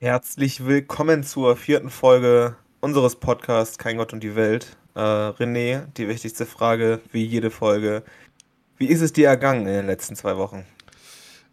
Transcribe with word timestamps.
Herzlich 0.00 0.64
willkommen 0.64 1.24
zur 1.24 1.56
vierten 1.56 1.90
Folge 1.90 2.54
unseres 2.78 3.16
Podcasts 3.16 3.78
Kein 3.78 3.96
Gott 3.96 4.12
und 4.12 4.22
die 4.22 4.36
Welt. 4.36 4.76
Äh, 4.94 5.00
René, 5.00 5.86
die 5.96 6.06
wichtigste 6.06 6.46
Frage, 6.46 7.00
wie 7.10 7.24
jede 7.24 7.50
Folge. 7.50 8.04
Wie 8.76 8.86
ist 8.86 9.00
es 9.00 9.12
dir 9.12 9.26
ergangen 9.26 9.62
in 9.62 9.72
den 9.72 9.86
letzten 9.86 10.14
zwei 10.14 10.36
Wochen? 10.36 10.64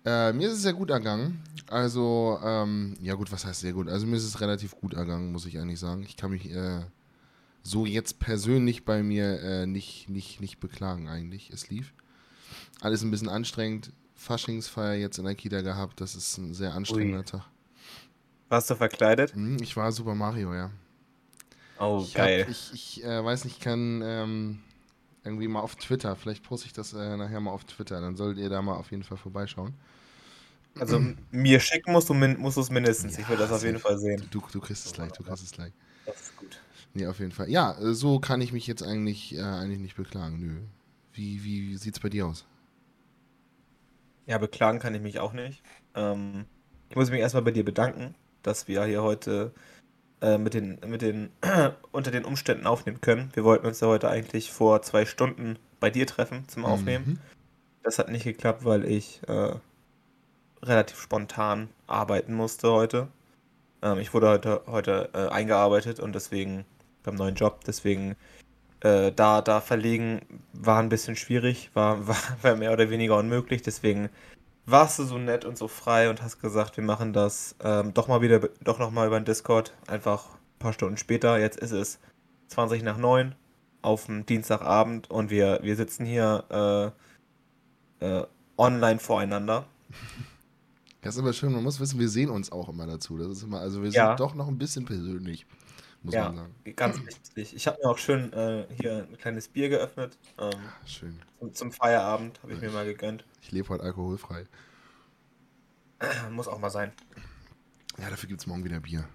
Äh, 0.06 0.32
mir 0.34 0.48
ist 0.48 0.58
es 0.58 0.62
sehr 0.62 0.74
gut 0.74 0.92
ergangen. 0.92 1.42
Also, 1.66 2.38
ähm, 2.44 2.96
ja 3.02 3.16
gut, 3.16 3.32
was 3.32 3.48
heißt 3.48 3.62
sehr 3.62 3.74
gut? 3.74 3.90
Also 3.90 4.06
mir 4.06 4.18
ist 4.18 4.26
es 4.26 4.40
relativ 4.40 4.76
gut 4.76 4.94
ergangen, 4.94 5.32
muss 5.32 5.48
ich 5.48 5.58
eigentlich 5.58 5.80
sagen. 5.80 6.04
Ich 6.04 6.16
kann 6.16 6.30
mich 6.30 6.52
äh, 6.52 6.82
so 7.64 7.88
jetzt 7.88 8.20
persönlich 8.20 8.86
bei 8.86 9.02
mir 9.02 9.42
äh, 9.42 9.66
nicht, 9.66 10.08
nicht, 10.08 10.40
nicht 10.40 10.60
beklagen 10.60 11.10
eigentlich. 11.10 11.50
Es 11.50 11.72
lief. 11.72 11.96
Alles 12.80 13.02
ein 13.02 13.10
bisschen 13.10 13.28
anstrengend. 13.28 13.92
Faschingsfeier 14.14 14.94
jetzt 14.94 15.18
in 15.18 15.26
der 15.26 15.34
Kita 15.34 15.62
gehabt. 15.62 16.00
Das 16.00 16.14
ist 16.14 16.38
ein 16.38 16.54
sehr 16.54 16.76
anstrengender 16.76 17.22
Ui. 17.22 17.26
Tag. 17.26 17.55
Warst 18.50 18.70
du 18.70 18.76
verkleidet? 18.76 19.34
Hm, 19.34 19.58
ich 19.62 19.76
war 19.76 19.92
Super 19.92 20.16
Mario, 20.16 20.54
ja. 20.54 20.72
Oh, 21.80 22.02
ich 22.04 22.14
geil. 22.14 22.44
Hab, 22.44 22.50
ich 22.50 22.72
ich 22.74 23.04
äh, 23.04 23.24
weiß 23.24 23.44
nicht, 23.46 23.58
ich 23.58 23.64
kann 23.64 24.02
ähm, 24.04 24.60
irgendwie 25.24 25.48
mal 25.48 25.62
auf 25.62 25.76
Twitter, 25.76 26.16
vielleicht 26.16 26.44
poste 26.44 26.68
ich 26.68 26.74
das 26.74 26.94
äh, 26.94 27.18
nachher 27.18 27.40
mal 27.40 27.52
auf 27.52 27.66
Twitter, 27.66 28.00
dann 28.00 28.16
solltet 28.16 28.44
ihr 28.44 28.50
da 28.50 28.62
mal 28.62 28.76
auf 28.76 28.92
jeden 28.92 29.04
Fall 29.04 29.18
vorbeischauen. 29.18 29.74
Also 30.80 31.02
mir 31.32 31.60
schicken 31.62 31.94
musst 31.94 32.10
du 32.10 32.14
musst 32.14 32.58
es 32.58 32.70
mindestens. 32.70 33.16
Ja, 33.16 33.24
ich 33.24 33.30
will 33.30 33.38
das 33.38 33.52
auf 33.52 33.64
jeden 33.64 33.80
Fall 33.80 33.98
sehen. 33.98 34.28
Du, 34.30 34.44
du 34.52 34.60
kriegst 34.60 34.86
es 34.86 34.92
gleich, 34.92 35.12
du 35.14 35.24
kriegst 35.24 35.44
es 35.44 35.52
gleich. 35.52 35.72
Das 36.06 36.22
ist 36.22 36.38
gut. 36.38 36.60
Nee, 36.94 37.08
auf 37.08 37.20
jeden 37.20 37.32
Fall. 37.32 37.50
Ja, 37.50 37.78
äh, 37.80 37.94
so 37.94 38.20
kann 38.20 38.42
ich 38.42 38.52
mich 38.52 38.68
jetzt 38.68 38.84
eigentlich, 38.84 39.36
äh, 39.36 39.42
eigentlich 39.42 39.80
nicht 39.80 39.96
beklagen. 39.96 40.40
Nö. 40.40 40.62
Wie, 41.14 41.44
wie 41.44 41.78
sieht's 41.78 42.00
bei 42.00 42.10
dir 42.10 42.28
aus? 42.28 42.46
Ja, 44.26 44.38
beklagen 44.38 44.80
kann 44.80 44.96
ich 44.96 45.02
mich 45.02 45.20
auch 45.20 45.34
nicht. 45.34 45.62
Ähm, 45.94 46.46
ich 46.90 46.96
muss 46.96 47.10
mich 47.10 47.20
erstmal 47.20 47.44
bei 47.44 47.52
dir 47.52 47.64
bedanken, 47.64 48.16
dass 48.48 48.68
wir 48.68 48.84
hier 48.86 49.04
heute 49.04 49.52
äh, 50.22 50.38
mit 50.38 50.54
den, 50.54 50.80
mit 50.88 51.02
den 51.02 51.30
unter 51.92 52.12
den 52.12 52.26
Umständen 52.26 52.68
aufnehmen 52.68 53.02
können. 53.02 53.32
Wir 53.34 53.44
wollten 53.44 53.66
uns 53.66 53.80
ja 53.80 53.88
heute 53.88 54.10
eigentlich 54.10 54.52
vor 54.52 54.82
zwei 54.82 55.06
Stunden 55.06 55.58
bei 55.80 55.90
dir 55.90 56.08
treffen 56.08 56.48
zum 56.48 56.66
Aufnehmen. 56.66 57.06
Mhm. 57.06 57.20
Das 57.84 58.00
hat 58.00 58.10
nicht 58.10 58.24
geklappt, 58.24 58.66
weil 58.66 58.86
ich 58.86 59.22
äh, 59.28 59.54
relativ 60.64 61.00
spontan 61.00 61.70
arbeiten 61.88 62.34
musste 62.34 62.72
heute. 62.72 63.08
Ähm, 63.82 64.00
ich 64.00 64.14
wurde 64.14 64.30
heute, 64.30 64.62
heute 64.68 65.10
äh, 65.14 65.28
eingearbeitet 65.28 66.00
und 66.00 66.16
deswegen 66.16 66.66
beim 67.04 67.16
neuen 67.16 67.36
Job, 67.36 67.64
deswegen 67.66 68.16
äh, 68.82 69.12
da, 69.12 69.42
da 69.42 69.62
verlegen 69.62 70.22
war 70.54 70.80
ein 70.80 70.90
bisschen 70.90 71.16
schwierig, 71.16 71.70
war, 71.74 72.08
war, 72.08 72.18
war 72.42 72.56
mehr 72.56 72.74
oder 72.74 72.90
weniger 72.90 73.18
unmöglich, 73.18 73.62
deswegen 73.62 74.10
warst 74.66 75.00
du 75.00 75.04
so 75.04 75.18
nett 75.18 75.46
und 75.46 75.58
so 75.58 75.68
frei 75.68 76.10
und 76.10 76.22
hast 76.22 76.40
gesagt, 76.40 76.78
wir 76.78 76.84
machen 76.84 77.14
das 77.14 77.56
ähm, 77.64 77.94
doch 77.94 78.08
mal 78.08 78.22
wieder, 78.22 78.40
doch 78.64 78.80
nochmal 78.80 79.08
über 79.08 79.20
den 79.20 79.26
Discord, 79.26 79.74
einfach 79.88 80.26
ein 80.26 80.60
paar 80.60 80.74
Stunden 80.74 80.98
später. 80.98 81.40
Jetzt 81.40 81.60
ist 81.60 81.72
es 81.72 82.00
20 82.48 82.84
nach 82.84 82.98
9 82.98 83.36
auf 83.82 84.08
dem 84.08 84.26
Dienstagabend 84.26 85.10
und 85.12 85.30
wir, 85.30 85.60
wir 85.62 85.76
sitzen 85.76 86.06
hier 86.06 86.94
äh, 88.02 88.06
äh, 88.06 88.26
online 88.58 89.00
voreinander. 89.00 89.66
Das 91.02 91.14
ist 91.16 91.22
immer 91.22 91.34
schön, 91.34 91.54
man 91.54 91.64
muss 91.64 91.80
wissen, 91.80 92.00
wir 92.00 92.10
sehen 92.10 92.32
uns 92.32 92.52
auch 92.52 92.68
immer 92.68 92.88
dazu. 92.88 93.18
Das 93.18 93.28
ist 93.28 93.44
immer, 93.44 93.60
also 93.60 93.84
wir 93.84 93.92
sind 93.92 93.98
ja. 93.98 94.16
doch 94.16 94.34
noch 94.34 94.48
ein 94.48 94.58
bisschen 94.58 94.86
persönlich, 94.86 95.46
muss 96.06 96.14
ja, 96.14 96.26
man 96.26 96.38
sagen. 96.38 96.76
Ganz 96.76 97.06
wichtig. 97.06 97.56
Ich 97.56 97.68
habe 97.68 97.78
mir 97.82 97.90
auch 97.90 97.98
schön 97.98 98.32
äh, 98.34 98.66
hier 98.80 99.08
ein 99.10 99.18
kleines 99.18 99.48
Bier 99.48 99.70
geöffnet. 99.70 100.18
Ähm, 100.40 100.52
schön. 100.86 101.20
Zum, 101.40 101.54
zum 101.54 101.72
Feierabend 101.72 102.42
habe 102.44 102.54
ich 102.54 102.62
mir 102.62 102.70
mal 102.70 102.86
gegönnt. 102.86 103.26
Ich 103.42 103.52
lebe 103.52 103.70
heute 103.70 103.84
alkoholfrei. 103.84 104.46
Muss 106.32 106.48
auch 106.48 106.60
mal 106.60 106.70
sein. 106.70 106.92
Ja, 107.98 108.10
dafür 108.10 108.30
gibt 108.30 108.42
es 108.42 108.48
morgen 108.48 108.64
wieder 108.64 108.80
Bier. 108.80 109.08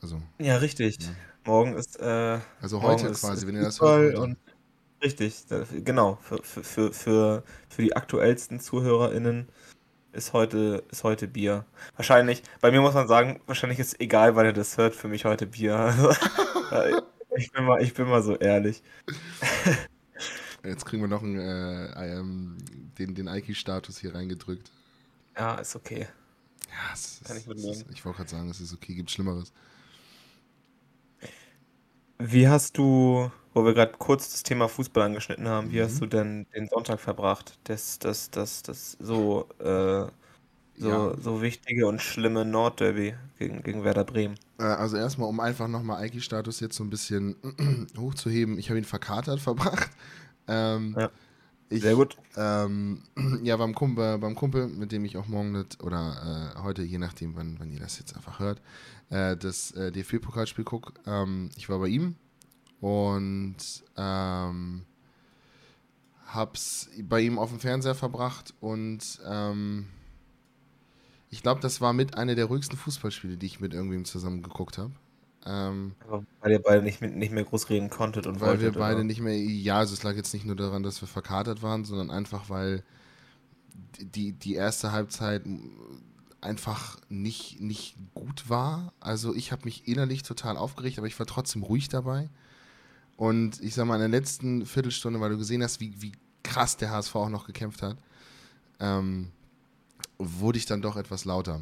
Also, 0.00 0.22
ja, 0.38 0.56
richtig. 0.56 0.98
Ja. 1.00 1.08
Morgen 1.44 1.74
ist. 1.74 1.98
Äh, 2.00 2.38
also 2.60 2.82
heute 2.82 3.10
quasi, 3.12 3.46
wenn 3.46 3.56
ihr 3.56 3.62
das 3.62 3.80
hört. 3.80 4.16
Und 4.16 4.36
richtig, 5.02 5.46
genau. 5.84 6.18
Für, 6.22 6.42
für, 6.42 6.92
für, 6.92 7.44
für 7.68 7.82
die 7.82 7.96
aktuellsten 7.96 8.60
ZuhörerInnen 8.60 9.48
ist 10.16 10.32
heute, 10.32 10.82
ist 10.90 11.04
heute 11.04 11.28
Bier. 11.28 11.64
Wahrscheinlich, 11.96 12.42
bei 12.60 12.70
mir 12.70 12.80
muss 12.80 12.94
man 12.94 13.06
sagen, 13.06 13.40
wahrscheinlich 13.46 13.78
ist 13.78 14.00
egal, 14.00 14.34
wann 14.34 14.46
ihr 14.46 14.52
das 14.52 14.76
hört, 14.78 14.94
für 14.94 15.08
mich 15.08 15.24
heute 15.24 15.46
Bier. 15.46 15.94
ich, 17.36 17.52
bin 17.52 17.64
mal, 17.64 17.82
ich 17.82 17.94
bin 17.94 18.08
mal 18.08 18.22
so 18.22 18.36
ehrlich. 18.36 18.82
Jetzt 20.64 20.84
kriegen 20.84 21.02
wir 21.02 21.08
noch 21.08 21.22
einen, 21.22 21.38
äh, 21.38 22.18
ähm, 22.18 22.56
den, 22.98 23.14
den 23.14 23.28
Aiki-Status 23.28 23.98
hier 23.98 24.14
reingedrückt. 24.14 24.72
Ja, 25.36 25.56
ist 25.56 25.76
okay. 25.76 26.08
Ja, 26.68 26.92
es, 26.92 27.20
Kann 27.24 27.36
ich 27.36 27.46
mitnehmen. 27.46 27.84
ich 27.92 28.04
wollte 28.04 28.18
gerade 28.18 28.30
sagen, 28.30 28.50
es 28.50 28.60
ist 28.60 28.72
okay, 28.72 28.94
gibt 28.94 29.10
Schlimmeres. 29.10 29.52
Wie 32.18 32.48
hast 32.48 32.78
du, 32.78 33.30
wo 33.56 33.64
wir 33.64 33.72
gerade 33.72 33.94
kurz 33.98 34.32
das 34.32 34.42
Thema 34.42 34.68
Fußball 34.68 35.04
angeschnitten 35.04 35.48
haben, 35.48 35.72
wie 35.72 35.78
mhm. 35.78 35.84
hast 35.84 35.98
du 36.02 36.06
denn 36.06 36.46
den 36.54 36.68
Sonntag 36.68 37.00
verbracht? 37.00 37.58
Das, 37.64 37.98
das, 37.98 38.30
das, 38.30 38.62
das 38.62 38.98
so, 39.00 39.48
äh, 39.60 40.06
so, 40.76 40.88
ja. 40.90 41.14
so 41.18 41.40
wichtige 41.40 41.86
und 41.86 42.02
schlimme 42.02 42.44
Nordderby 42.44 43.14
gegen, 43.38 43.62
gegen 43.62 43.82
Werder 43.82 44.04
Bremen. 44.04 44.34
Äh, 44.58 44.64
also 44.64 44.98
erstmal, 44.98 45.30
um 45.30 45.40
einfach 45.40 45.68
nochmal 45.68 46.02
Aiki-Status 46.02 46.60
jetzt 46.60 46.76
so 46.76 46.84
ein 46.84 46.90
bisschen 46.90 47.34
hochzuheben, 47.98 48.58
ich 48.58 48.68
habe 48.68 48.78
ihn 48.78 48.84
verkatert 48.84 49.40
verbracht. 49.40 49.90
Ähm, 50.46 50.94
ja. 50.98 51.10
Ich, 51.70 51.80
Sehr 51.80 51.94
gut. 51.94 52.18
Ähm, 52.36 53.04
ja, 53.42 53.56
beim 53.56 53.74
Kumpel, 53.74 54.18
beim 54.18 54.34
Kumpel, 54.34 54.68
mit 54.68 54.92
dem 54.92 55.06
ich 55.06 55.16
auch 55.16 55.28
morgen 55.28 55.52
nicht, 55.52 55.82
oder 55.82 56.52
äh, 56.54 56.62
heute, 56.62 56.82
je 56.82 56.98
nachdem, 56.98 57.34
wann, 57.36 57.56
wann 57.58 57.72
ihr 57.72 57.80
das 57.80 57.98
jetzt 57.98 58.14
einfach 58.16 58.38
hört, 58.38 58.60
äh, 59.08 59.34
das 59.34 59.70
äh, 59.70 59.90
DFB-Pokalspiel 59.90 60.64
gucke. 60.64 60.92
Ähm, 61.06 61.48
ich 61.56 61.70
war 61.70 61.78
bei 61.78 61.88
ihm 61.88 62.16
und 62.80 63.56
ähm, 63.96 64.84
hab's 66.26 66.88
bei 67.02 67.20
ihm 67.20 67.38
auf 67.38 67.50
dem 67.50 67.60
Fernseher 67.60 67.94
verbracht 67.94 68.54
und 68.60 69.20
ähm, 69.26 69.86
ich 71.30 71.42
glaube, 71.42 71.60
das 71.60 71.80
war 71.80 71.92
mit 71.92 72.16
einer 72.16 72.34
der 72.34 72.46
ruhigsten 72.46 72.78
Fußballspiele, 72.78 73.36
die 73.36 73.46
ich 73.46 73.60
mit 73.60 73.74
irgendwem 73.74 74.04
zusammen 74.04 74.42
geguckt 74.42 74.78
habe. 74.78 74.92
Ähm, 75.44 75.94
weil 76.40 76.52
ihr 76.52 76.62
beide 76.62 76.82
nicht, 76.82 77.00
nicht 77.00 77.32
mehr 77.32 77.44
groß 77.44 77.70
reden 77.70 77.88
konntet 77.88 78.26
und 78.26 78.40
weil 78.40 78.48
wolltet, 78.48 78.74
wir 78.74 78.80
beide 78.80 78.96
oder? 78.96 79.04
nicht 79.04 79.20
mehr, 79.20 79.36
ja, 79.38 79.78
also 79.78 79.94
es 79.94 80.02
lag 80.02 80.16
jetzt 80.16 80.34
nicht 80.34 80.44
nur 80.44 80.56
daran, 80.56 80.82
dass 80.82 81.00
wir 81.00 81.08
verkatert 81.08 81.62
waren, 81.62 81.84
sondern 81.84 82.10
einfach, 82.10 82.50
weil 82.50 82.82
die, 84.00 84.32
die 84.32 84.54
erste 84.54 84.90
Halbzeit 84.90 85.44
einfach 86.40 86.98
nicht, 87.08 87.60
nicht 87.60 87.96
gut 88.14 88.48
war. 88.48 88.92
Also 88.98 89.34
ich 89.34 89.52
habe 89.52 89.64
mich 89.64 89.86
innerlich 89.86 90.22
total 90.22 90.56
aufgeregt, 90.56 90.98
aber 90.98 91.06
ich 91.06 91.18
war 91.18 91.26
trotzdem 91.26 91.62
ruhig 91.62 91.88
dabei. 91.88 92.28
Und 93.16 93.62
ich 93.62 93.74
sag 93.74 93.86
mal, 93.86 93.94
in 93.94 94.00
der 94.00 94.20
letzten 94.20 94.66
Viertelstunde, 94.66 95.20
weil 95.20 95.30
du 95.30 95.38
gesehen 95.38 95.62
hast, 95.62 95.80
wie, 95.80 96.00
wie 96.00 96.12
krass 96.42 96.76
der 96.76 96.90
HSV 96.90 97.14
auch 97.16 97.28
noch 97.28 97.46
gekämpft 97.46 97.82
hat, 97.82 97.96
ähm, 98.78 99.32
wurde 100.18 100.58
ich 100.58 100.66
dann 100.66 100.82
doch 100.82 100.96
etwas 100.96 101.24
lauter. 101.24 101.60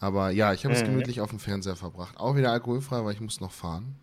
Aber 0.00 0.30
ja, 0.30 0.52
ich 0.52 0.64
habe 0.64 0.74
es 0.74 0.82
mhm. 0.82 0.86
gemütlich 0.86 1.20
auf 1.20 1.30
dem 1.30 1.38
Fernseher 1.38 1.76
verbracht. 1.76 2.16
Auch 2.18 2.36
wieder 2.36 2.50
alkoholfrei, 2.50 3.04
weil 3.04 3.14
ich 3.14 3.20
muss 3.20 3.40
noch 3.40 3.52
fahren. 3.52 3.94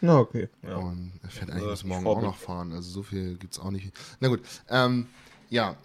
Na, 0.00 0.18
okay. 0.18 0.48
Ja. 0.62 0.76
Und 0.76 1.12
er 1.22 1.30
fährt 1.30 1.50
eigentlich 1.50 1.70
bis 1.70 1.84
morgen 1.84 2.06
auch 2.06 2.22
noch 2.22 2.36
fahren. 2.36 2.72
Also 2.72 2.90
so 2.90 3.02
viel 3.02 3.36
gibt 3.36 3.52
es 3.52 3.60
auch 3.60 3.70
nicht. 3.70 3.92
Na 4.18 4.28
gut. 4.28 4.40
Ähm, 4.68 5.06
ja. 5.48 5.76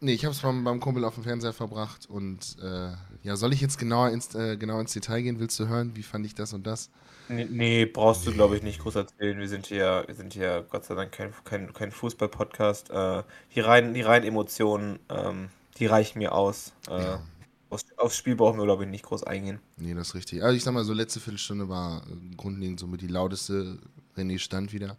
Nee, 0.00 0.14
ich 0.14 0.24
habe 0.24 0.34
es 0.34 0.40
beim, 0.40 0.64
beim 0.64 0.80
Kumpel 0.80 1.04
auf 1.04 1.14
dem 1.14 1.22
Fernseher 1.22 1.52
verbracht. 1.52 2.08
Und 2.08 2.56
äh, 2.60 2.90
ja, 3.22 3.36
soll 3.36 3.52
ich 3.52 3.60
jetzt 3.60 3.78
genauer 3.78 4.10
ins, 4.10 4.34
äh, 4.34 4.56
genau 4.56 4.80
ins 4.80 4.92
Detail 4.92 5.22
gehen? 5.22 5.38
Willst 5.38 5.60
du 5.60 5.68
hören, 5.68 5.94
wie 5.94 6.02
fand 6.02 6.26
ich 6.26 6.34
das 6.34 6.52
und 6.54 6.66
das? 6.66 6.90
Nee, 7.28 7.46
nee 7.50 7.84
brauchst 7.86 8.26
du, 8.26 8.32
glaube 8.32 8.56
ich, 8.56 8.62
nicht 8.62 8.80
groß 8.80 8.96
erzählen. 8.96 9.38
Wir 9.38 9.48
sind 9.48 9.66
hier, 9.66 10.04
wir 10.06 10.14
sind 10.14 10.32
hier 10.32 10.66
Gott 10.70 10.84
sei 10.84 10.94
Dank 10.94 11.12
kein, 11.12 11.32
kein, 11.44 11.72
kein 11.72 11.92
Fußball-Podcast. 11.92 12.90
Äh, 12.90 13.22
die 13.54 13.60
reinen, 13.60 13.94
die 13.94 14.02
reinen 14.02 14.26
Emotionen, 14.26 14.98
ähm, 15.08 15.48
die 15.78 15.86
reichen 15.86 16.18
mir 16.18 16.32
aus. 16.32 16.72
Äh, 16.88 17.02
ja. 17.02 17.22
Aufs, 17.70 17.86
aufs 17.96 18.16
Spiel 18.16 18.36
brauchen 18.36 18.58
wir, 18.58 18.64
glaube 18.64 18.84
ich, 18.84 18.90
nicht 18.90 19.04
groß 19.04 19.24
eingehen. 19.24 19.58
Nee, 19.78 19.94
das 19.94 20.08
ist 20.08 20.14
richtig. 20.14 20.42
Also 20.42 20.54
ich 20.54 20.62
sag 20.62 20.74
mal, 20.74 20.84
so 20.84 20.92
letzte 20.92 21.20
Viertelstunde 21.20 21.68
war 21.68 22.02
grundlegend 22.36 22.78
somit 22.78 23.00
die 23.00 23.06
lauteste. 23.06 23.78
René 24.16 24.38
stand 24.38 24.72
wieder. 24.74 24.98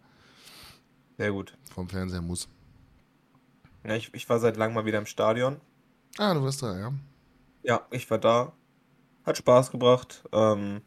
Sehr 1.16 1.30
gut. 1.30 1.56
Vom 1.72 1.88
Fernseher 1.88 2.20
muss. 2.20 2.48
Ja, 3.84 3.94
ich, 3.94 4.12
ich 4.12 4.28
war 4.28 4.40
seit 4.40 4.56
langem 4.56 4.74
mal 4.74 4.86
wieder 4.86 4.98
im 4.98 5.06
Stadion. 5.06 5.60
Ah, 6.18 6.34
du 6.34 6.42
warst 6.42 6.62
da, 6.62 6.76
ja. 6.76 6.92
Ja, 7.62 7.86
ich 7.90 8.10
war 8.10 8.18
da. 8.18 8.52
Hat 9.24 9.38
Spaß 9.38 9.70
gebracht. 9.70 10.24
Ähm, 10.32 10.82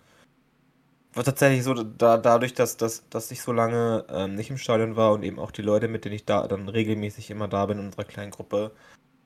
war 1.18 1.24
tatsächlich 1.24 1.64
so, 1.64 1.74
da, 1.74 2.18
dadurch, 2.18 2.54
dass, 2.54 2.78
dass, 2.78 3.10
dass 3.10 3.32
ich 3.32 3.42
so 3.42 3.52
lange 3.52 4.06
ähm, 4.10 4.36
nicht 4.36 4.50
im 4.50 4.58
Stadion 4.58 4.96
war 4.96 5.12
und 5.14 5.24
eben 5.24 5.40
auch 5.40 5.52
die 5.52 5.64
Leute, 5.64 5.88
mit 5.88 6.06
denen 6.06 6.16
ich 6.16 6.26
da 6.26 6.48
dann 6.48 6.70
regelmäßig 6.70 7.32
immer 7.32 7.48
da 7.48 7.66
bin 7.66 7.80
in 7.80 7.86
unserer 7.88 8.06
kleinen 8.06 8.32
Gruppe, 8.32 8.72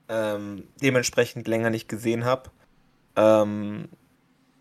ähm, 0.07 0.67
dementsprechend 0.81 1.47
länger 1.47 1.69
nicht 1.69 1.89
gesehen 1.89 2.25
habe, 2.25 2.49
ähm, 3.15 3.89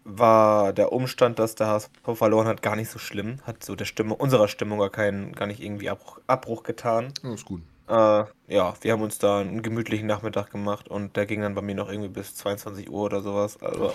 war 0.04 0.72
der 0.72 0.92
Umstand, 0.92 1.38
dass 1.38 1.54
der 1.54 1.68
HSV 1.68 1.90
verloren 2.14 2.48
hat, 2.48 2.62
gar 2.62 2.74
nicht 2.74 2.90
so 2.90 2.98
schlimm. 2.98 3.36
Hat 3.44 3.62
so 3.62 3.76
der 3.76 3.84
Stimme, 3.84 4.14
unserer 4.16 4.48
Stimmung 4.48 4.78
gar, 4.78 4.90
keinen, 4.90 5.32
gar 5.32 5.46
nicht 5.46 5.60
irgendwie 5.60 5.88
Abbruch, 5.88 6.20
Abbruch 6.26 6.62
getan. 6.62 7.12
Ja, 7.22 7.32
ist 7.32 7.44
gut. 7.44 7.62
Äh, 7.88 8.24
ja, 8.48 8.74
wir 8.80 8.92
haben 8.92 9.02
uns 9.02 9.18
da 9.18 9.40
einen 9.40 9.62
gemütlichen 9.62 10.06
Nachmittag 10.06 10.50
gemacht 10.50 10.88
und 10.88 11.16
der 11.16 11.26
ging 11.26 11.42
dann 11.42 11.54
bei 11.54 11.62
mir 11.62 11.74
noch 11.74 11.88
irgendwie 11.88 12.08
bis 12.08 12.34
22 12.34 12.90
Uhr 12.90 13.02
oder 13.02 13.20
sowas. 13.20 13.60
Also, 13.62 13.92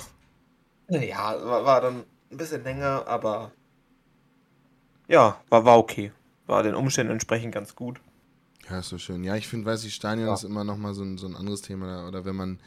Ja, 0.90 1.36
war, 1.44 1.66
war 1.66 1.82
dann 1.82 2.04
ein 2.36 2.38
bisschen 2.38 2.64
länger, 2.64 3.08
aber 3.08 3.52
ja, 5.08 5.40
war, 5.50 5.66
war 5.66 5.78
okay. 5.78 6.12
War 6.48 6.64
den 6.64 6.76
Umständen 6.76 7.14
entsprechend 7.14 7.54
ganz 7.54 7.76
gut. 7.76 8.00
Ja, 8.70 8.80
ist 8.80 8.90
so 8.90 8.98
schön. 8.98 9.24
Ja, 9.24 9.36
ich 9.36 9.48
finde, 9.48 9.66
weiß 9.66 9.84
ich, 9.86 9.94
Stadion 9.96 10.28
Ja. 10.28 10.34
ist 10.34 10.44
immer 10.44 10.64
noch 10.64 10.78
mal 10.78 10.94
so 10.94 11.04
ein, 11.04 11.18
so 11.18 11.28
ein 11.28 11.36
anderes 11.36 11.62
Thema. 11.62 12.08
Oder 12.08 12.26
wenn 12.26 12.36
man 12.36 12.60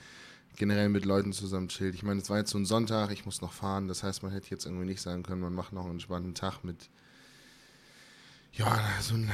generell 0.57 0.89
mit 0.89 1.05
Leuten 1.05 1.33
zusammen 1.33 1.69
chillt. 1.69 1.95
Ich 1.95 2.03
meine, 2.03 2.21
es 2.21 2.31
war 2.31 2.39
jetzt 2.39 2.51
so 2.51 2.59
ein 2.59 2.65
Sonntag, 2.65 3.11
ich 3.13 3.25
muss 3.25 3.41
noch 3.41 3.53
fahren. 3.53 3.89
Das 3.89 4.03
heißt, 4.03 4.23
man 4.23 4.33
hätte 4.33 4.51
jetzt 4.51 4.67
irgendwie 4.67 4.87
nicht 4.87 5.01
sagen 5.01 5.23
können, 5.23 5.41
man 5.41 5.55
macht 5.55 5.73
noch 5.73 5.83
einen 5.83 5.93
entspannten 5.93 6.35
Tag 6.35 6.65
mit, 6.65 6.89
ja, 8.53 8.81
so 9.01 9.15
ein 9.15 9.31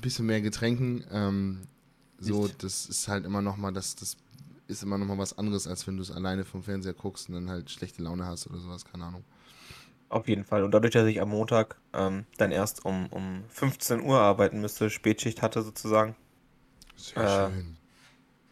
bisschen 0.00 0.26
mehr 0.26 0.40
Getränken. 0.40 1.04
Ähm, 1.10 1.62
so, 2.18 2.44
Nicht. 2.44 2.62
das 2.62 2.86
ist 2.86 3.08
halt 3.08 3.24
immer 3.24 3.42
noch 3.42 3.56
mal, 3.56 3.72
das, 3.72 3.96
das 3.96 4.16
ist 4.68 4.82
immer 4.84 4.98
noch 4.98 5.06
mal 5.06 5.18
was 5.18 5.36
anderes, 5.36 5.66
als 5.66 5.86
wenn 5.86 5.96
du 5.96 6.02
es 6.02 6.12
alleine 6.12 6.44
vom 6.44 6.62
Fernseher 6.62 6.92
guckst 6.94 7.28
und 7.28 7.34
dann 7.34 7.50
halt 7.50 7.70
schlechte 7.70 8.02
Laune 8.02 8.24
hast 8.26 8.46
oder 8.46 8.58
sowas, 8.58 8.84
keine 8.84 9.04
Ahnung. 9.04 9.24
Auf 10.12 10.28
jeden 10.28 10.44
Fall. 10.44 10.62
Und 10.62 10.72
dadurch, 10.72 10.92
dass 10.92 11.06
ich 11.06 11.22
am 11.22 11.30
Montag 11.30 11.76
ähm, 11.94 12.26
dann 12.36 12.52
erst 12.52 12.84
um, 12.84 13.06
um 13.06 13.44
15 13.48 14.02
Uhr 14.02 14.18
arbeiten 14.18 14.60
müsste, 14.60 14.90
Spätschicht 14.90 15.40
hatte 15.40 15.62
sozusagen, 15.62 16.16
Äh, 17.16 17.48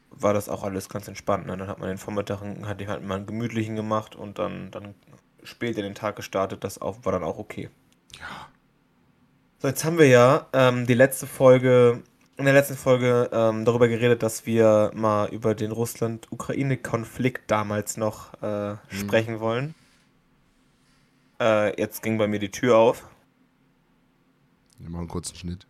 war 0.08 0.32
das 0.32 0.48
auch 0.48 0.64
alles 0.64 0.88
ganz 0.88 1.06
entspannt. 1.06 1.46
Ne? 1.46 1.58
Dann 1.58 1.68
hat 1.68 1.78
man 1.78 1.88
den 1.88 1.98
Vormittag, 1.98 2.40
hatte 2.64 2.82
ich 2.82 2.88
halt 2.88 3.04
mal 3.04 3.16
einen 3.16 3.26
gemütlichen 3.26 3.76
gemacht 3.76 4.16
und 4.16 4.38
dann, 4.38 4.70
dann 4.70 4.94
spät 5.42 5.76
in 5.76 5.84
den 5.84 5.94
Tag 5.94 6.16
gestartet. 6.16 6.64
Das 6.64 6.80
auch, 6.80 7.04
war 7.04 7.12
dann 7.12 7.24
auch 7.24 7.36
okay. 7.38 7.68
Ja. 8.18 8.48
So, 9.58 9.68
jetzt 9.68 9.84
haben 9.84 9.98
wir 9.98 10.08
ja 10.08 10.46
ähm, 10.54 10.86
die 10.86 10.94
letzte 10.94 11.26
Folge, 11.26 12.02
in 12.38 12.46
der 12.46 12.54
letzten 12.54 12.76
Folge 12.76 13.28
ähm, 13.34 13.66
darüber 13.66 13.86
geredet, 13.86 14.22
dass 14.22 14.46
wir 14.46 14.92
mal 14.94 15.28
über 15.28 15.54
den 15.54 15.72
Russland-Ukraine-Konflikt 15.72 17.50
damals 17.50 17.98
noch 17.98 18.32
äh, 18.42 18.76
sprechen 18.88 19.40
wollen. 19.40 19.74
Äh, 21.40 21.80
jetzt 21.80 22.02
ging 22.02 22.18
bei 22.18 22.28
mir 22.28 22.38
die 22.38 22.50
Tür 22.50 22.76
auf. 22.76 23.08
Wir 24.78 24.90
machen 24.90 25.00
einen 25.00 25.08
kurzen 25.08 25.36
Schnitt. 25.36 25.66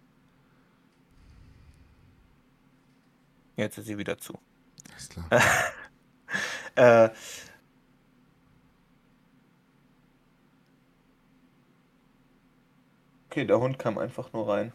Jetzt 3.57 3.79
ist 3.79 3.87
sie 3.87 3.99
wieder 3.99 4.19
zu. 4.19 4.39
Alles 4.93 5.09
klar. 5.09 5.27
Äh, 6.77 7.11
okay, 13.27 13.45
der 13.45 13.59
Hund 13.59 13.77
kam 13.81 13.99
einfach 13.99 14.33
nur 14.33 14.49
rein. 14.49 14.73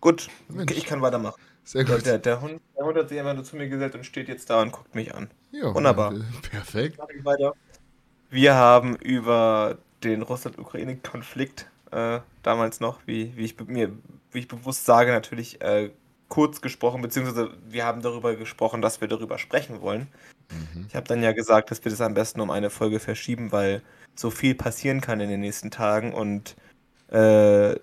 Gut, 0.00 0.28
Mensch. 0.48 0.72
ich 0.72 0.86
kann 0.86 1.02
weitermachen. 1.02 1.40
Sehr 1.64 1.84
gut. 1.84 2.06
Der, 2.06 2.18
der, 2.18 2.40
Hund, 2.40 2.62
der 2.76 2.86
Hund 2.86 2.96
hat 2.96 3.10
sich 3.10 3.18
einfach 3.18 3.34
nur 3.34 3.44
zu 3.44 3.56
mir 3.56 3.68
gesetzt 3.68 3.94
und 3.94 4.04
steht 4.04 4.28
jetzt 4.28 4.48
da 4.48 4.62
und 4.62 4.72
guckt 4.72 4.94
mich 4.94 5.14
an. 5.14 5.30
Ja, 5.50 5.74
Wunderbar. 5.74 6.14
Perfekt. 6.50 6.98
Wir 8.30 8.54
haben 8.54 8.96
über 8.96 9.78
den 10.06 10.22
Russland-Ukraine-Konflikt 10.22 11.68
äh, 11.90 12.20
damals 12.42 12.80
noch, 12.80 13.00
wie, 13.06 13.36
wie, 13.36 13.44
ich 13.44 13.58
mir, 13.66 13.92
wie 14.32 14.40
ich 14.40 14.48
bewusst 14.48 14.84
sage, 14.84 15.12
natürlich 15.12 15.60
äh, 15.60 15.90
kurz 16.28 16.60
gesprochen, 16.60 17.02
beziehungsweise 17.02 17.50
wir 17.68 17.84
haben 17.84 18.02
darüber 18.02 18.34
gesprochen, 18.34 18.82
dass 18.82 19.00
wir 19.00 19.08
darüber 19.08 19.38
sprechen 19.38 19.80
wollen. 19.80 20.08
Mhm. 20.50 20.86
Ich 20.88 20.96
habe 20.96 21.06
dann 21.06 21.22
ja 21.22 21.32
gesagt, 21.32 21.70
dass 21.70 21.84
wir 21.84 21.90
das 21.90 22.00
am 22.00 22.14
besten 22.14 22.40
um 22.40 22.50
eine 22.50 22.70
Folge 22.70 22.98
verschieben, 22.98 23.52
weil 23.52 23.82
so 24.14 24.30
viel 24.30 24.54
passieren 24.54 25.00
kann 25.00 25.20
in 25.20 25.28
den 25.28 25.40
nächsten 25.40 25.70
Tagen 25.70 26.12
und 26.12 26.56
äh, 27.08 27.76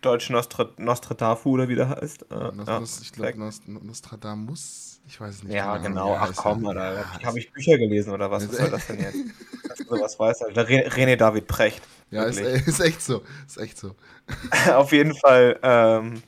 Deutsch 0.00 0.28
Nostra 0.30 0.68
Nostradamu 0.76 1.46
oder 1.46 1.68
wie 1.68 1.74
der 1.74 1.88
heißt. 1.88 2.30
Äh, 2.30 2.52
Nos, 2.52 2.66
ja, 2.66 2.82
ich 3.02 3.12
glaube. 3.12 3.38
Nost, 3.38 3.66
Nostradamus. 3.66 4.93
Ich 5.06 5.20
weiß 5.20 5.42
nicht. 5.42 5.54
Ja, 5.54 5.76
genau. 5.76 6.14
er 6.14 6.22
Ach 6.22 6.32
komm, 6.34 6.62
Ja, 6.64 6.70
Alter. 6.70 6.94
ja, 7.20 7.26
Habe 7.26 7.38
ich 7.38 7.52
Bücher 7.52 7.76
gelesen 7.78 8.12
oder 8.12 8.30
was? 8.30 8.48
Was 8.48 8.56
soll 8.56 8.70
das 8.70 8.86
denn 8.86 9.00
jetzt? 9.00 9.18
Sowas 9.88 10.18
weißt, 10.18 10.44
Alter. 10.44 10.68
Re- 10.68 10.88
René 10.88 11.16
David 11.16 11.46
Precht. 11.46 11.82
Ja, 12.10 12.24
ist, 12.24 12.40
Wirklich. 12.40 12.66
ist 12.66 12.80
echt 12.80 13.02
so. 13.02 13.22
Ist 13.46 13.58
echt 13.58 13.78
so. 13.78 13.94
Auf 14.74 14.92
jeden 14.92 15.14
Fall 15.14 15.58
ähm, 15.62 16.22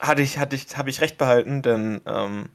hatte 0.00 0.22
ich, 0.22 0.38
hatte 0.38 0.56
ich, 0.56 0.76
habe 0.76 0.90
ich 0.90 1.00
recht 1.00 1.18
behalten, 1.18 1.62
denn 1.62 2.00
ähm, 2.06 2.46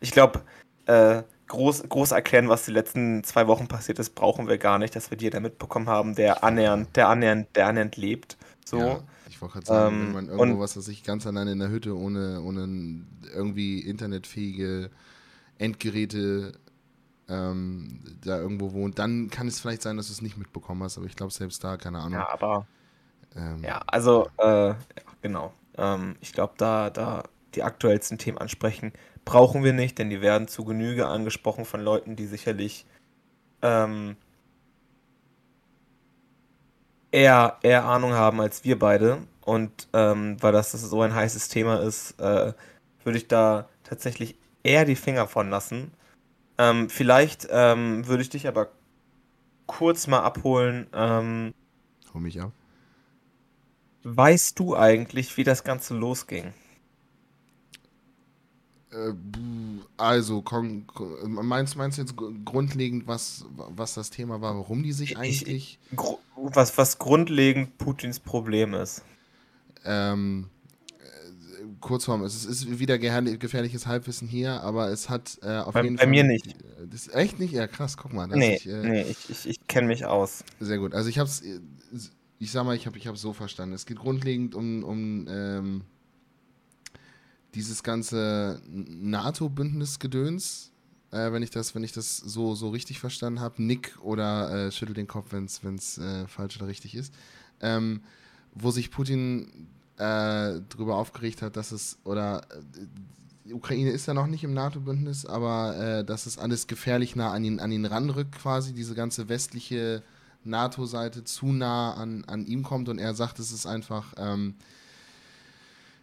ich 0.00 0.10
glaube, 0.10 0.42
äh, 0.86 1.22
groß, 1.48 1.84
groß 1.88 2.10
erklären, 2.12 2.48
was 2.48 2.64
die 2.64 2.72
letzten 2.72 3.24
zwei 3.24 3.46
Wochen 3.46 3.68
passiert 3.68 3.98
ist, 3.98 4.14
brauchen 4.14 4.48
wir 4.48 4.58
gar 4.58 4.78
nicht, 4.78 4.94
dass 4.96 5.10
wir 5.10 5.18
jeder 5.18 5.40
mitbekommen 5.40 5.88
haben, 5.88 6.14
der 6.14 6.44
annähernd, 6.44 6.94
der 6.96 7.08
annähernd, 7.08 7.48
der 7.54 7.68
annähernd 7.68 7.96
lebt. 7.96 8.36
So. 8.64 8.78
Ja, 8.80 9.00
ich 9.36 9.42
wollte 9.42 9.54
gerade 9.54 9.66
sagen, 9.66 9.88
Ähm, 9.88 10.00
wenn 10.00 10.12
man 10.12 10.28
irgendwo, 10.28 10.54
und- 10.54 10.60
was 10.60 10.76
weiß 10.76 10.88
ich, 10.88 11.04
ganz 11.04 11.26
alleine 11.26 11.52
in 11.52 11.58
der 11.58 11.68
Hütte 11.70 11.96
ohne, 11.96 12.40
ohne 12.42 13.04
irgendwie 13.34 13.80
internetfähige 13.80 14.90
Endgeräte 15.58 16.52
ähm, 17.28 18.02
da 18.24 18.38
irgendwo 18.38 18.72
wohnt, 18.72 18.98
dann 18.98 19.30
kann 19.30 19.48
es 19.48 19.60
vielleicht 19.60 19.82
sein, 19.82 19.96
dass 19.96 20.08
du 20.08 20.12
es 20.12 20.22
nicht 20.22 20.36
mitbekommen 20.38 20.82
hast, 20.82 20.98
aber 20.98 21.06
ich 21.06 21.16
glaube 21.16 21.32
selbst 21.32 21.62
da, 21.64 21.76
keine 21.76 21.98
Ahnung. 22.00 22.12
Ja, 22.12 22.28
aber 22.32 22.66
Ähm, 23.36 23.62
Ja, 23.64 23.82
also, 23.86 24.28
äh, 24.38 24.68
ja, 24.70 24.76
genau. 25.22 25.52
Ähm, 25.76 26.16
ich 26.20 26.32
glaube, 26.32 26.54
da, 26.56 26.90
da 26.90 27.24
die 27.54 27.62
aktuellsten 27.62 28.18
Themen 28.18 28.38
ansprechen, 28.38 28.92
brauchen 29.24 29.64
wir 29.64 29.72
nicht, 29.72 29.98
denn 29.98 30.10
die 30.10 30.20
werden 30.20 30.48
zu 30.48 30.64
Genüge 30.64 31.06
angesprochen 31.08 31.64
von 31.64 31.80
Leuten, 31.82 32.16
die 32.16 32.26
sicherlich 32.26 32.86
ähm, 33.62 34.16
eher, 37.10 37.58
eher 37.62 37.84
Ahnung 37.84 38.12
haben 38.12 38.40
als 38.40 38.64
wir 38.64 38.78
beide. 38.78 39.18
Und 39.42 39.88
ähm, 39.92 40.36
weil 40.40 40.52
das, 40.52 40.72
das 40.72 40.82
so 40.82 41.02
ein 41.02 41.14
heißes 41.14 41.48
Thema 41.48 41.80
ist, 41.80 42.20
äh, 42.20 42.52
würde 43.04 43.18
ich 43.18 43.28
da 43.28 43.68
tatsächlich 43.84 44.36
eher 44.62 44.84
die 44.84 44.96
Finger 44.96 45.28
von 45.28 45.48
lassen. 45.50 45.92
Ähm, 46.58 46.90
vielleicht 46.90 47.46
ähm, 47.50 48.06
würde 48.06 48.22
ich 48.22 48.30
dich 48.30 48.48
aber 48.48 48.70
kurz 49.66 50.06
mal 50.06 50.20
abholen. 50.20 50.88
Ähm, 50.92 51.54
Hol 52.12 52.22
mich 52.22 52.40
ab. 52.40 52.52
Weißt 54.02 54.58
du 54.58 54.76
eigentlich, 54.76 55.36
wie 55.36 55.44
das 55.44 55.64
Ganze 55.64 55.94
losging? 55.94 56.52
Äh, 58.96 59.12
also, 59.96 60.42
meinst, 61.26 61.76
meinst 61.76 61.98
du 61.98 62.02
jetzt 62.02 62.16
gr- 62.16 62.32
grundlegend, 62.44 63.06
was, 63.06 63.44
was 63.54 63.94
das 63.94 64.10
Thema 64.10 64.40
war, 64.40 64.56
warum 64.56 64.82
die 64.82 64.92
sich 64.92 65.12
Ich- 65.12 65.18
eigentlich. 65.18 65.78
Gru- 65.94 66.18
Was, 66.36 66.76
was 66.78 66.98
grundlegend 66.98 67.76
Putins 67.78 68.20
Problem 68.20 68.74
ist. 68.74 69.02
Ähm, 69.84 70.48
äh, 70.98 71.64
Kurzform, 71.80 72.22
es 72.24 72.34
ist, 72.34 72.44
ist 72.46 72.78
wieder 72.78 72.98
gefährliches 72.98 73.86
Halbwissen 73.86 74.28
hier, 74.28 74.60
aber 74.62 74.88
es 74.90 75.08
hat 75.08 75.38
äh, 75.42 75.58
auf 75.58 75.74
Bei- 75.74 75.82
jeden 75.82 75.96
bei 75.96 76.02
Fall. 76.02 76.10
mir 76.10 76.24
nicht. 76.24 76.54
Das, 76.90 77.08
echt 77.08 77.38
nicht? 77.38 77.52
Ja, 77.52 77.66
krass, 77.66 77.96
guck 77.96 78.12
mal. 78.12 78.26
Nee, 78.26 78.56
ich, 78.56 78.66
äh, 78.68 78.82
nee, 78.82 79.02
ich, 79.02 79.30
ich, 79.30 79.46
ich 79.48 79.66
kenne 79.66 79.86
mich 79.88 80.04
aus. 80.06 80.44
Sehr 80.60 80.78
gut. 80.78 80.94
Also 80.94 81.08
ich 81.08 81.18
habe 81.18 81.28
es, 81.28 81.42
ich 82.38 82.50
sag 82.52 82.64
mal, 82.64 82.76
ich 82.76 82.86
habe 82.86 82.98
ich 82.98 83.08
so 83.16 83.32
verstanden. 83.32 83.74
Es 83.74 83.86
geht 83.86 83.98
grundlegend 83.98 84.54
um, 84.54 84.84
um 84.84 85.26
ähm, 85.28 85.82
dieses 87.56 87.82
ganze 87.82 88.60
NATO-Bündnisgedöns, 88.68 90.70
äh, 91.10 91.32
wenn 91.32 91.42
ich 91.42 91.50
das, 91.50 91.74
wenn 91.74 91.82
ich 91.82 91.92
das 91.92 92.18
so, 92.18 92.54
so 92.54 92.68
richtig 92.68 93.00
verstanden 93.00 93.40
habe. 93.40 93.62
Nick 93.62 93.98
oder 94.02 94.66
äh, 94.66 94.70
schüttel 94.70 94.94
den 94.94 95.08
Kopf, 95.08 95.32
wenn 95.32 95.46
es 95.46 95.98
äh, 95.98 96.28
falsch 96.28 96.56
oder 96.56 96.68
richtig 96.68 96.94
ist. 96.94 97.12
Ähm, 97.60 98.02
wo 98.54 98.70
sich 98.70 98.90
Putin 98.90 99.68
äh, 99.96 100.60
darüber 100.68 100.96
aufgeregt 100.96 101.42
hat, 101.42 101.56
dass 101.56 101.72
es, 101.72 101.98
oder 102.04 102.42
äh, 102.42 102.86
die 103.46 103.54
Ukraine 103.54 103.90
ist 103.90 104.06
ja 104.06 104.14
noch 104.14 104.26
nicht 104.26 104.44
im 104.44 104.52
NATO-Bündnis, 104.52 105.24
aber 105.24 105.76
äh, 105.76 106.04
dass 106.04 106.26
es 106.26 106.36
alles 106.36 106.66
gefährlich 106.66 107.16
nah 107.16 107.32
an 107.32 107.44
ihn, 107.44 107.60
an 107.60 107.72
ihn 107.72 107.86
ranrückt, 107.86 108.36
quasi, 108.36 108.74
diese 108.74 108.94
ganze 108.94 109.28
westliche 109.28 110.02
NATO-Seite 110.44 111.24
zu 111.24 111.46
nah 111.46 111.94
an, 111.94 112.24
an 112.26 112.46
ihm 112.46 112.62
kommt 112.62 112.88
und 112.88 112.98
er 112.98 113.14
sagt, 113.14 113.38
es 113.38 113.52
ist 113.52 113.66
einfach, 113.66 114.14
ähm, 114.18 114.54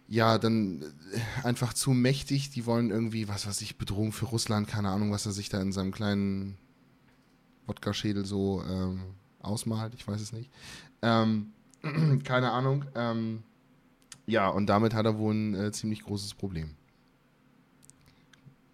ja, 0.08 0.38
dann 0.38 0.82
äh, 0.82 1.46
einfach 1.46 1.72
zu 1.72 1.90
mächtig. 1.92 2.50
Die 2.50 2.66
wollen 2.66 2.90
irgendwie, 2.90 3.28
was 3.28 3.46
weiß 3.46 3.60
ich, 3.62 3.78
Bedrohung 3.78 4.12
für 4.12 4.26
Russland, 4.26 4.68
keine 4.68 4.90
Ahnung, 4.90 5.10
was 5.12 5.26
er 5.26 5.32
sich 5.32 5.48
da 5.48 5.60
in 5.60 5.72
seinem 5.72 5.92
kleinen 5.92 6.58
Wodka-Schädel 7.66 8.24
so 8.24 8.62
ähm, 8.68 9.00
ausmalt, 9.40 9.94
ich 9.94 10.06
weiß 10.06 10.20
es 10.20 10.32
nicht. 10.32 10.50
Ähm, 11.02 11.52
keine 12.24 12.50
Ahnung. 12.50 12.84
Ähm, 12.94 13.42
ja, 14.26 14.48
und 14.48 14.66
damit 14.66 14.94
hat 14.94 15.06
er 15.06 15.18
wohl 15.18 15.34
ein 15.34 15.54
äh, 15.54 15.72
ziemlich 15.72 16.02
großes 16.02 16.34
Problem. 16.34 16.76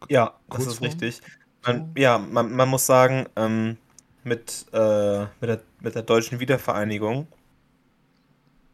Ja, 0.08 0.34
das 0.48 0.66
ist 0.66 0.80
richtig. 0.80 1.20
Man, 1.64 1.92
ja, 1.96 2.18
man, 2.18 2.54
man 2.54 2.68
muss 2.68 2.86
sagen, 2.86 3.26
ähm, 3.36 3.76
mit, 4.24 4.66
äh, 4.72 5.20
mit, 5.40 5.50
der, 5.50 5.62
mit 5.80 5.94
der 5.94 6.02
deutschen 6.02 6.40
Wiedervereinigung 6.40 7.26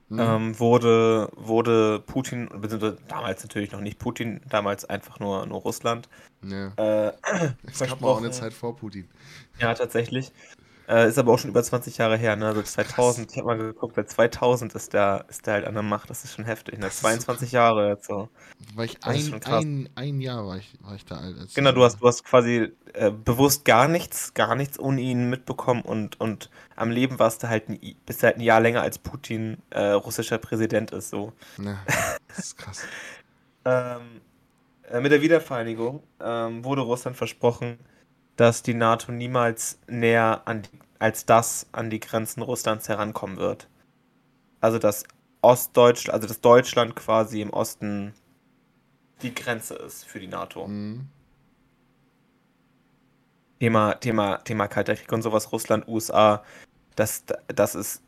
Mhm. 0.09 0.21
ähm, 0.21 0.59
wurde, 0.61 1.31
wurde 1.35 2.01
Putin, 2.01 2.49
beziehungsweise 2.49 2.99
damals 3.09 3.43
natürlich 3.43 3.73
noch 3.73 3.81
nicht 3.81 3.99
Putin, 3.99 4.41
damals 4.49 4.85
einfach 4.85 5.19
nur, 5.19 5.47
nur 5.47 5.61
Russland, 5.61 6.09
ja. 6.43 6.73
äh, 6.77 7.13
Es 7.67 7.81
gab 7.81 8.01
mal 8.01 8.09
auch 8.09 8.19
eine. 8.19 8.31
Zeit 8.31 8.53
vor 8.53 8.77
Putin. 8.77 9.09
Ja, 9.59 9.75
tatsächlich. 9.75 10.31
Äh, 10.89 11.09
ist 11.09 11.19
aber 11.19 11.33
auch 11.33 11.39
schon 11.39 11.51
über 11.51 11.63
20 11.63 11.99
Jahre 11.99 12.17
her, 12.17 12.37
ne? 12.37 12.47
Also 12.47 12.63
2000, 12.63 13.31
ich 13.31 13.39
habe 13.39 13.47
mal 13.49 13.59
geguckt, 13.59 13.97
seit 13.97 14.11
2000 14.11 14.75
ist 14.75 14.93
der, 14.93 15.25
ist 15.29 15.47
der 15.47 15.55
halt 15.55 15.67
an 15.67 15.75
der 15.75 15.83
Macht. 15.83 16.11
Das 16.11 16.23
ist 16.25 16.35
schon 16.35 16.45
heftig, 16.45 16.79
ne? 16.79 16.89
22 16.89 17.51
so 17.51 17.57
Jahre 17.57 17.89
jetzt 17.89 18.07
so. 18.07 18.29
War 18.75 18.85
ich 18.85 19.03
ein, 19.03 19.41
ein, 19.45 19.89
ein 19.97 20.21
Jahr 20.21 20.47
war 20.47 20.57
ich, 20.59 20.73
war 20.81 20.95
ich 20.95 21.05
da 21.05 21.17
alt. 21.17 21.55
Genau, 21.55 21.73
du 21.73 21.83
hast, 21.83 22.01
du 22.01 22.07
hast 22.07 22.25
quasi 22.25 22.73
äh, 22.93 23.11
bewusst 23.11 23.65
gar 23.65 23.89
nichts, 23.89 24.33
gar 24.35 24.55
nichts 24.55 24.79
ohne 24.79 25.01
ihn 25.01 25.29
mitbekommen 25.29 25.83
und, 25.83 26.21
und 26.21 26.51
am 26.77 26.91
Leben 26.91 27.19
warst 27.19 27.43
du 27.43 27.49
halt 27.49 27.69
ein, 27.69 27.81
bist 28.05 28.23
halt 28.23 28.37
ein 28.37 28.43
Jahr 28.43 28.61
länger 28.61 28.83
als 28.83 28.99
Putin 28.99 29.59
äh, 29.71 29.89
russischer 29.89 30.39
Präsident 30.39 30.93
ist, 30.93 31.11
so. 31.11 31.33
Ja, 31.59 31.79
das 32.29 32.39
ist 32.39 32.59
krass. 32.59 32.83
ähm, 33.65 34.21
äh, 34.91 35.01
mit 35.01 35.11
der 35.11 35.21
Wiedervereinigung 35.21 36.03
ähm, 36.21 36.65
wurde 36.65 36.83
Russland 36.83 37.17
versprochen, 37.17 37.79
dass 38.37 38.63
die 38.63 38.75
NATO 38.75 39.13
niemals 39.13 39.79
näher 39.89 40.43
an 40.45 40.63
die, 40.63 40.79
als 40.99 41.27
das 41.27 41.67
an 41.73 41.91
die 41.91 42.01
Grenzen 42.01 42.43
Russlands 42.43 42.89
herankommen 42.89 43.37
wird. 43.39 43.69
Also 44.61 44.79
dass 44.79 45.05
Ostdeutschland, 45.43 46.15
also 46.15 46.29
dass 46.29 46.41
Deutschland 46.41 46.97
quasi 46.97 47.41
im 47.41 47.51
Osten 47.51 48.15
die 49.23 49.35
Grenze 49.35 49.75
ist 49.75 50.05
für 50.05 50.21
die 50.21 50.27
NATO. 50.27 50.67
Mhm. 50.67 51.09
Thema, 53.61 53.95
Thema, 53.95 54.39
Thema 54.39 54.69
Kalter 54.69 54.97
Krieg 54.97 55.11
und 55.13 55.23
sowas, 55.23 55.51
Russland, 55.51 55.89
USA, 55.89 56.43
das, 56.95 57.25
das 57.49 57.75
ist 57.75 58.03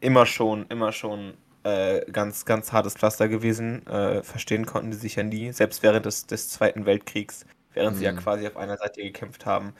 immer 0.00 0.24
schon, 0.26 0.66
immer 0.68 0.92
schon 0.92 1.34
äh, 1.64 2.08
ganz, 2.12 2.44
ganz 2.44 2.72
hartes 2.72 2.94
Pflaster 2.94 3.28
gewesen. 3.28 3.84
Äh, 3.86 4.22
verstehen 4.22 4.66
konnten 4.66 4.92
die 4.92 4.96
sich 4.96 5.16
ja 5.16 5.24
nie, 5.24 5.50
selbst 5.52 5.82
während 5.82 6.06
des, 6.06 6.26
des 6.26 6.48
Zweiten 6.48 6.86
Weltkriegs 6.86 7.44
während 7.74 7.96
mhm. 7.96 7.98
sie 7.98 8.04
ja 8.04 8.12
mhm. 8.12 8.18
quasi 8.18 8.46
auf 8.46 8.56
einer 8.56 8.76
Seite 8.76 9.02
gekämpft 9.02 9.46
haben, 9.46 9.74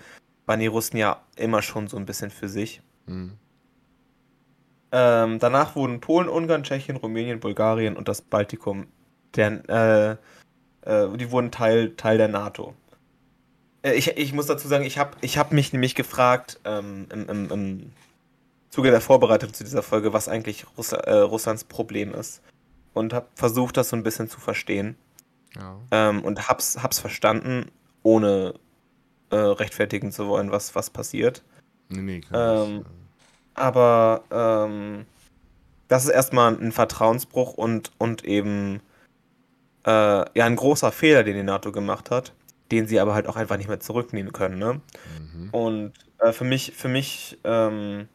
waren 0.47 0.61
die 0.61 0.67
Russen 0.67 0.97
ja 0.97 1.23
immer 1.37 1.63
schon 1.63 1.89
so 1.89 1.97
ein 1.97 2.07
bisschen 2.07 2.31
für 2.31 2.49
sich. 2.49 2.83
Mhm. 3.07 3.39
Ähm, 4.93 5.39
danach 5.41 5.75
wurden 5.75 6.01
Polen, 6.01 6.29
Ungarn, 6.29 6.63
Tschechien, 6.63 6.97
Rumänien, 6.97 7.41
Bulgarien 7.41 7.97
und 7.97 8.07
das 8.07 8.23
Baltikum, 8.23 8.87
der, 9.35 10.19
äh, 10.85 10.89
äh, 10.89 11.17
die 11.17 11.31
wurden 11.33 11.51
Teil, 11.51 11.97
Teil 11.97 12.19
der 12.19 12.29
NATO. 12.29 12.75
Äh, 13.83 13.95
ich, 13.95 14.17
ich 14.17 14.33
muss 14.33 14.47
dazu 14.47 14.69
sagen, 14.69 14.85
ich 14.85 14.99
habe 14.99 15.17
ich 15.21 15.37
hab 15.37 15.53
mich 15.53 15.73
nämlich 15.73 15.95
gefragt, 15.95 16.61
ähm, 16.65 17.07
im, 17.13 17.29
im, 17.29 17.51
im 17.51 17.93
Zuge 18.71 18.91
der 18.91 19.01
Vorbereitung 19.01 19.53
zu 19.53 19.65
dieser 19.65 19.83
Folge, 19.83 20.13
was 20.13 20.29
eigentlich 20.29 20.67
Russ 20.77 20.93
äh, 20.93 21.13
Russlands 21.13 21.65
Problem 21.65 22.15
ist. 22.15 22.43
Und 22.93 23.13
habe 23.13 23.27
versucht, 23.35 23.77
das 23.77 23.89
so 23.89 23.97
ein 23.97 24.05
bisschen 24.05 24.29
zu 24.29 24.39
verstehen. 24.39 24.97
Ja. 25.57 25.77
Ähm, 25.91 26.25
und 26.25 26.49
hab's, 26.49 26.81
hab's 26.83 27.01
verstanden 27.01 27.71
ohne 28.05 28.55
äh, 29.31 29.37
rechtfertigen 29.37 30.13
zu 30.13 30.29
wollen, 30.29 30.53
was, 30.53 30.77
was 30.77 30.91
passiert. 30.91 31.43
Nee, 31.89 32.01
nee, 32.01 32.21
ähm, 32.33 32.77
nicht, 32.77 32.87
aber 33.55 34.23
ähm, 34.31 35.07
das 35.89 36.05
ist 36.05 36.11
erstmal 36.11 36.55
ein 36.55 36.73
Vertrauensbruch 36.73 37.55
und, 37.55 37.91
und 37.99 38.25
eben 38.25 38.81
äh, 39.85 39.91
ja 39.91 40.45
ein 40.45 40.57
großer 40.57 40.93
Fehler, 40.93 41.25
den 41.25 41.37
die 41.37 41.43
NATO 41.43 41.73
gemacht 41.73 42.11
hat, 42.11 42.33
den 42.71 42.87
sie 42.87 43.01
aber 43.01 43.15
halt 43.15 43.27
auch 43.27 43.37
einfach 43.37 43.57
nicht 43.57 43.69
mehr 43.69 43.81
zurücknehmen 43.81 44.33
können. 44.33 44.59
Ne? 44.59 44.81
Mhm. 45.35 45.51
Und 45.51 45.93
äh, 46.19 46.33
für 46.33 46.45
mich, 46.45 46.73
für 46.73 46.89
mich 46.89 47.39
ähm, 47.45 48.09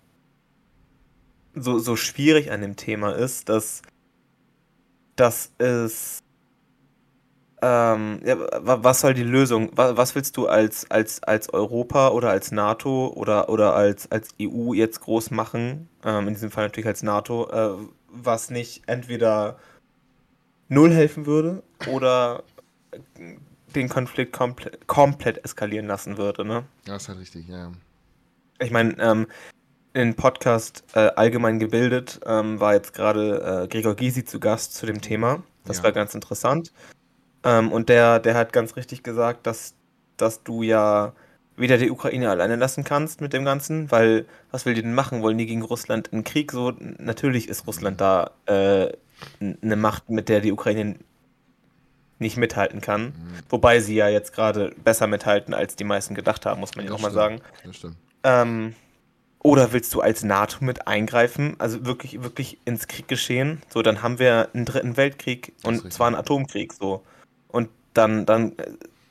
so, 1.55 1.79
so 1.79 1.96
schwierig 1.96 2.51
an 2.51 2.62
dem 2.62 2.75
Thema 2.75 3.12
ist, 3.12 3.50
dass, 3.50 3.81
dass 5.15 5.51
es 5.58 6.19
ähm, 7.61 8.21
ja, 8.25 8.37
was 8.61 9.01
soll 9.01 9.13
die 9.13 9.23
Lösung? 9.23 9.69
Was 9.73 10.15
willst 10.15 10.37
du 10.37 10.47
als, 10.47 10.89
als, 10.89 11.21
als 11.23 11.51
Europa 11.53 12.09
oder 12.09 12.29
als 12.29 12.51
NATO 12.51 13.07
oder, 13.15 13.49
oder 13.49 13.75
als, 13.75 14.11
als 14.11 14.29
EU 14.41 14.73
jetzt 14.73 15.01
groß 15.01 15.31
machen? 15.31 15.89
Ähm, 16.03 16.27
in 16.27 16.33
diesem 16.33 16.51
Fall 16.51 16.65
natürlich 16.65 16.87
als 16.87 17.03
NATO, 17.03 17.49
äh, 17.49 17.87
was 18.07 18.49
nicht 18.49 18.83
entweder 18.87 19.57
null 20.69 20.93
helfen 20.93 21.25
würde 21.25 21.63
oder 21.87 22.43
den 23.75 23.89
Konflikt 23.89 24.33
komple 24.33 24.71
komplett 24.87 25.43
eskalieren 25.43 25.87
lassen 25.87 26.17
würde, 26.17 26.45
ne? 26.45 26.63
Ja, 26.87 26.95
ist 26.95 27.09
halt 27.09 27.19
richtig, 27.19 27.47
ja. 27.47 27.71
Ich 28.59 28.71
meine, 28.71 28.97
ähm, 28.99 29.27
in 29.93 30.15
Podcast 30.15 30.83
äh, 30.93 31.09
allgemein 31.15 31.59
gebildet 31.59 32.19
ähm, 32.25 32.59
war 32.59 32.73
jetzt 32.73 32.93
gerade 32.93 33.63
äh, 33.63 33.67
Gregor 33.67 33.95
Gysi 33.95 34.23
zu 34.23 34.39
Gast 34.39 34.75
zu 34.75 34.85
dem 34.85 35.01
Thema. 35.01 35.43
Das 35.65 35.77
ja. 35.77 35.83
war 35.83 35.91
ganz 35.91 36.13
interessant. 36.13 36.71
Ähm, 37.43 37.72
und 37.72 37.89
der, 37.89 38.19
der 38.19 38.36
hat 38.36 38.53
ganz 38.53 38.75
richtig 38.75 39.03
gesagt, 39.03 39.48
dass, 39.48 39.75
dass 40.17 40.43
du 40.43 40.63
ja 40.63 41.13
weder 41.55 41.77
die 41.77 41.91
Ukraine 41.91 42.29
alleine 42.29 42.55
lassen 42.55 42.84
kannst 42.84 43.22
mit 43.22 43.34
dem 43.34 43.43
Ganzen, 43.43 43.91
weil 43.91 44.25
was 44.51 44.65
will 44.65 44.74
die 44.74 44.81
denn 44.81 44.93
machen? 44.93 45.22
Wollen 45.22 45.38
die 45.38 45.46
gegen 45.46 45.62
Russland 45.62 46.08
in 46.08 46.24
Krieg? 46.24 46.51
So, 46.51 46.74
natürlich 46.98 47.50
ist 47.50 47.67
Russland 47.67 48.00
da 48.00 48.31
äh, 48.46 48.91
eine 49.41 49.75
Macht, 49.75 50.10
mit 50.10 50.29
der 50.29 50.39
die 50.39 50.51
Ukraine 50.51 50.96
nicht 52.17 52.38
mithalten 52.38 52.81
kann. 52.81 53.05
Mhm. 53.05 53.13
Wobei 53.50 53.79
sie 53.79 53.96
ja 53.96 54.08
jetzt 54.08 54.34
gerade 54.34 54.74
besser 54.84 55.08
mithalten, 55.08 55.53
als 55.53 55.75
die 55.75 55.84
meisten 55.84 56.15
gedacht 56.15 56.46
haben, 56.46 56.60
muss 56.60 56.75
man 56.75 56.86
ja 56.86 56.91
auch 56.91 57.00
mal 57.00 57.12
sagen. 57.12 57.41
Das 57.65 57.77
stimmt. 57.77 57.96
Ähm, 58.24 58.75
oder 59.41 59.72
willst 59.72 59.93
du 59.93 60.01
als 60.01 60.24
NATO 60.24 60.63
mit 60.63 60.88
eingreifen, 60.88 61.55
also 61.60 61.86
wirklich, 61.86 62.22
wirklich 62.22 62.58
ins 62.65 62.88
Krieg 62.88 63.08
geschehen? 63.08 63.62
So, 63.69 63.81
dann 63.81 64.01
haben 64.01 64.19
wir 64.19 64.50
einen 64.53 64.65
dritten 64.65 64.98
Weltkrieg 64.98 65.53
und 65.63 65.91
zwar 65.93 66.08
einen 66.08 66.17
Atomkrieg. 66.17 66.74
So. 66.74 67.03
Dann, 68.00 68.25
dann 68.25 68.53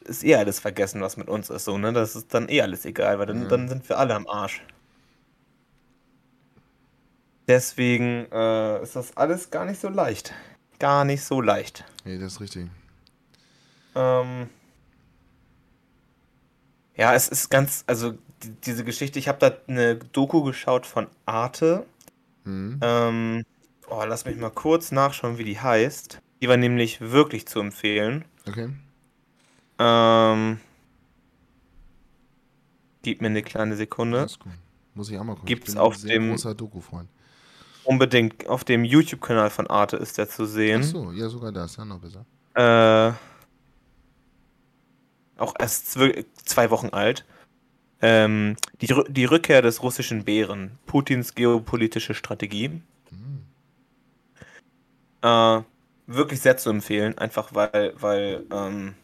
ist 0.07 0.25
eh 0.25 0.35
alles 0.35 0.61
vergessen, 0.61 1.03
was 1.03 1.19
mit 1.19 1.29
uns 1.29 1.51
ist, 1.51 1.67
so, 1.67 1.77
ne? 1.77 1.93
Das 1.93 2.17
ist 2.17 2.33
dann 2.33 2.49
eh 2.49 2.63
alles 2.63 2.87
egal, 2.87 3.19
weil 3.19 3.27
dann, 3.27 3.43
ja. 3.43 3.49
dann 3.49 3.69
sind 3.69 3.87
wir 3.87 3.99
alle 3.99 4.15
am 4.15 4.27
Arsch. 4.27 4.63
Deswegen 7.47 8.27
äh, 8.33 8.83
ist 8.83 8.97
das 8.97 9.15
alles 9.15 9.51
gar 9.51 9.67
nicht 9.67 9.79
so 9.79 9.91
leicht. 9.91 10.33
Gar 10.79 11.05
nicht 11.05 11.23
so 11.23 11.43
leicht. 11.43 11.85
Nee, 12.07 12.19
das 12.19 12.33
ist 12.33 12.41
richtig. 12.41 12.71
Ähm, 13.95 14.49
ja, 16.97 17.13
es 17.13 17.29
ist 17.29 17.51
ganz, 17.51 17.85
also 17.87 18.13
die, 18.43 18.53
diese 18.65 18.85
Geschichte, 18.85 19.19
ich 19.19 19.29
habe 19.29 19.39
da 19.39 19.55
eine 19.67 19.97
Doku 19.97 20.43
geschaut 20.45 20.87
von 20.87 21.09
Arte. 21.27 21.85
Mhm. 22.45 22.81
Ähm, 22.81 23.45
oh, 23.91 24.03
lass 24.07 24.25
mich 24.25 24.39
mal 24.39 24.49
kurz 24.49 24.93
nachschauen, 24.93 25.37
wie 25.37 25.45
die 25.45 25.61
heißt. 25.61 26.23
Die 26.41 26.49
war 26.49 26.57
nämlich 26.57 27.01
wirklich 27.01 27.47
zu 27.47 27.61
empfehlen. 27.61 28.25
Okay. 28.47 28.71
Ähm, 29.79 30.61
gib 33.03 33.21
mir 33.21 33.29
eine 33.29 33.43
kleine 33.43 33.77
Sekunde. 33.77 34.21
Alles 34.21 34.39
gut. 34.39 34.53
Muss 34.95 35.11
ich 35.11 35.19
auch 35.19 35.25
mal 35.25 35.35
gucken. 35.35 35.47
Gibt's 35.47 35.77
auf 35.77 35.97
dem 35.99 36.31
großer 36.31 36.55
Doku-Freund. 36.55 37.09
Unbedingt 37.85 38.47
auf 38.49 38.65
dem 38.65 38.85
YouTube-Kanal 38.85 39.51
von 39.51 39.67
Arte 39.69 39.97
ist 39.97 40.19
der 40.19 40.29
zu 40.29 40.45
sehen. 40.45 40.83
Ach 40.85 40.89
so, 40.89 41.13
ja, 41.13 41.29
sogar 41.29 41.53
das, 41.53 41.77
ja, 41.77 41.85
noch 41.85 42.01
besser. 42.01 42.27
Äh, 42.55 43.13
auch 45.41 45.55
erst 45.59 45.93
zwei 46.45 46.71
Wochen 46.71 46.89
alt. 46.89 47.25
Ähm, 48.01 48.57
die, 48.81 48.95
die 49.09 49.25
Rückkehr 49.25 49.63
des 49.63 49.83
russischen 49.83 50.25
Bären. 50.25 50.79
Putins 50.87 51.35
geopolitische 51.35 52.15
Strategie. 52.15 52.83
Mhm. 53.11 53.45
Äh, 55.23 55.63
wirklich 56.09 56.41
sehr 56.41 56.57
zu 56.57 56.71
empfehlen, 56.71 57.17
einfach 57.19 57.55
weil, 57.55 57.93
weil 58.01 58.45
ähm, 58.51 58.95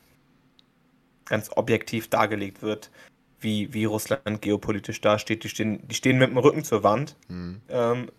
ganz 1.26 1.50
objektiv 1.54 2.08
dargelegt 2.08 2.62
wird, 2.62 2.90
wie, 3.38 3.73
wie 3.73 3.84
Russland 3.84 4.40
geopolitisch 4.40 5.00
dasteht. 5.00 5.44
Die 5.44 5.49
stehen, 5.49 5.87
die 5.87 5.94
stehen 5.94 6.18
mit 6.18 6.30
dem 6.30 6.38
Rücken 6.38 6.64
zur 6.64 6.82
Wand, 6.82 7.14
mhm. 7.28 7.61
ähm, 7.68 8.11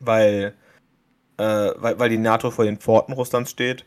weil, 0.00 0.54
äh, 1.38 1.70
weil, 1.76 1.98
weil 1.98 2.10
die 2.10 2.18
NATO 2.18 2.50
vor 2.50 2.66
den 2.66 2.76
Pforten 2.76 3.14
Russlands 3.14 3.50
steht. 3.50 3.84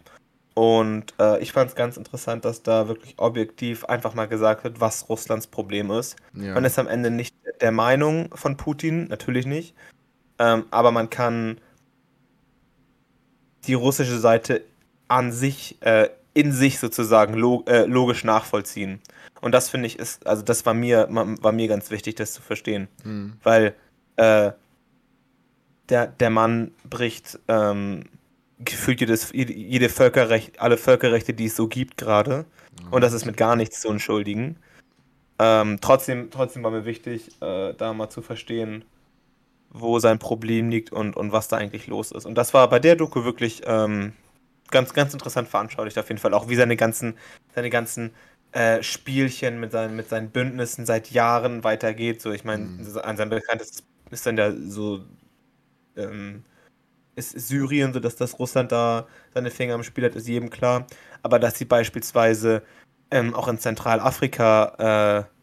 Und 0.53 1.13
äh, 1.19 1.39
ich 1.41 1.53
fand 1.53 1.69
es 1.69 1.75
ganz 1.75 1.95
interessant, 1.95 2.43
dass 2.43 2.63
da 2.63 2.87
wirklich 2.87 3.13
objektiv 3.17 3.85
einfach 3.85 4.15
mal 4.15 4.27
gesagt 4.27 4.63
wird, 4.63 4.81
was 4.81 5.07
Russlands 5.07 5.47
Problem 5.47 5.91
ist. 5.91 6.17
Ja. 6.33 6.55
Man 6.55 6.65
ist 6.65 6.77
am 6.77 6.87
Ende 6.87 7.09
nicht 7.11 7.35
der 7.61 7.71
Meinung 7.71 8.35
von 8.35 8.57
Putin, 8.57 9.07
natürlich 9.07 9.45
nicht. 9.45 9.75
Ähm, 10.39 10.65
aber 10.71 10.91
man 10.91 11.09
kann 11.09 11.61
die 13.67 13.73
russische 13.73 14.19
Seite 14.19 14.63
an 15.07 15.31
sich, 15.31 15.77
äh, 15.81 16.09
in 16.33 16.51
sich 16.51 16.79
sozusagen 16.79 17.33
log 17.33 17.69
äh, 17.69 17.85
logisch 17.85 18.23
nachvollziehen. 18.23 18.99
Und 19.41 19.51
das 19.53 19.69
finde 19.69 19.87
ich 19.87 19.99
ist, 19.99 20.25
also 20.25 20.43
das 20.43 20.65
war 20.65 20.73
mir, 20.73 21.07
war 21.09 21.51
mir 21.51 21.67
ganz 21.67 21.91
wichtig, 21.91 22.15
das 22.15 22.33
zu 22.33 22.41
verstehen. 22.41 22.87
Mhm. 23.03 23.33
Weil 23.43 23.75
äh, 24.15 24.51
der, 25.89 26.07
der 26.07 26.29
Mann 26.29 26.71
bricht 26.89 27.39
ähm, 27.47 28.03
gefühlt 28.59 29.01
jedes, 29.01 29.31
jede 29.33 29.89
Völkerrecht, 29.89 30.61
alle 30.61 30.77
Völkerrechte, 30.77 31.33
die 31.33 31.45
es 31.45 31.55
so 31.55 31.67
gibt 31.67 31.97
gerade. 31.97 32.45
Mhm. 32.85 32.93
Und 32.93 33.01
das 33.01 33.13
ist 33.13 33.25
mit 33.25 33.35
gar 33.35 33.55
nichts 33.55 33.81
zu 33.81 33.89
entschuldigen. 33.89 34.57
Ähm, 35.39 35.79
trotzdem, 35.81 36.29
trotzdem 36.29 36.63
war 36.63 36.71
mir 36.71 36.85
wichtig, 36.85 37.31
äh, 37.41 37.73
da 37.73 37.93
mal 37.93 38.09
zu 38.09 38.21
verstehen, 38.21 38.85
wo 39.71 39.99
sein 39.99 40.19
Problem 40.19 40.69
liegt 40.69 40.91
und, 40.91 41.15
und 41.15 41.31
was 41.31 41.47
da 41.47 41.57
eigentlich 41.57 41.87
los 41.87 42.11
ist. 42.11 42.25
Und 42.25 42.35
das 42.35 42.53
war 42.53 42.69
bei 42.69 42.79
der 42.79 42.95
Doku 42.95 43.23
wirklich 43.23 43.61
ähm, 43.65 44.13
ganz, 44.69 44.93
ganz 44.93 45.13
interessant 45.13 45.47
veranschaulicht 45.47 45.97
auf 45.97 46.09
jeden 46.09 46.19
Fall. 46.19 46.33
Auch 46.33 46.49
wie 46.49 46.55
seine 46.55 46.75
ganzen, 46.75 47.15
seine 47.55 47.69
ganzen 47.69 48.11
äh, 48.51 48.83
Spielchen 48.83 49.59
mit 49.59 49.71
seinen, 49.71 49.95
mit 49.95 50.09
seinen 50.09 50.29
Bündnissen 50.29 50.85
seit 50.85 51.11
Jahren 51.11 51.63
weitergeht. 51.63 52.21
So, 52.21 52.31
ich 52.31 52.43
meine, 52.43 52.65
mhm. 52.65 52.97
an 53.01 53.17
seinem 53.17 53.29
bekanntestes 53.29 53.83
ist 54.09 54.25
dann 54.25 54.37
ja 54.37 54.51
so 54.51 55.01
ähm, 55.95 56.43
ist 57.15 57.31
Syrien, 57.31 57.93
so 57.93 57.99
dass 57.99 58.15
das 58.15 58.39
Russland 58.39 58.71
da 58.71 59.07
seine 59.33 59.51
Finger 59.51 59.75
im 59.75 59.83
Spiel 59.83 60.05
hat, 60.05 60.15
ist 60.15 60.27
jedem 60.27 60.49
klar. 60.49 60.87
Aber 61.23 61.39
dass 61.39 61.57
sie 61.57 61.65
beispielsweise 61.65 62.63
ähm, 63.09 63.33
auch 63.35 63.47
in 63.47 63.59
Zentralafrika 63.59 65.27
äh, 65.27 65.40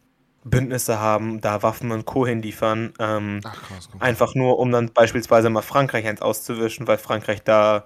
Bündnisse 0.51 0.99
haben, 0.99 1.41
da 1.41 1.63
Waffen 1.63 1.91
und 1.93 2.05
Co. 2.05 2.27
hinliefern. 2.27 2.93
Ähm, 2.99 3.41
Ach, 3.45 3.63
krass, 3.63 3.89
einfach 3.99 4.35
nur, 4.35 4.59
um 4.59 4.71
dann 4.71 4.93
beispielsweise 4.93 5.51
mal 5.51 5.63
Frankreich 5.63 6.07
eins 6.07 6.23
auszuwischen, 6.23 6.87
weil 6.87 6.99
Frankreich 6.99 7.43
da 7.43 7.85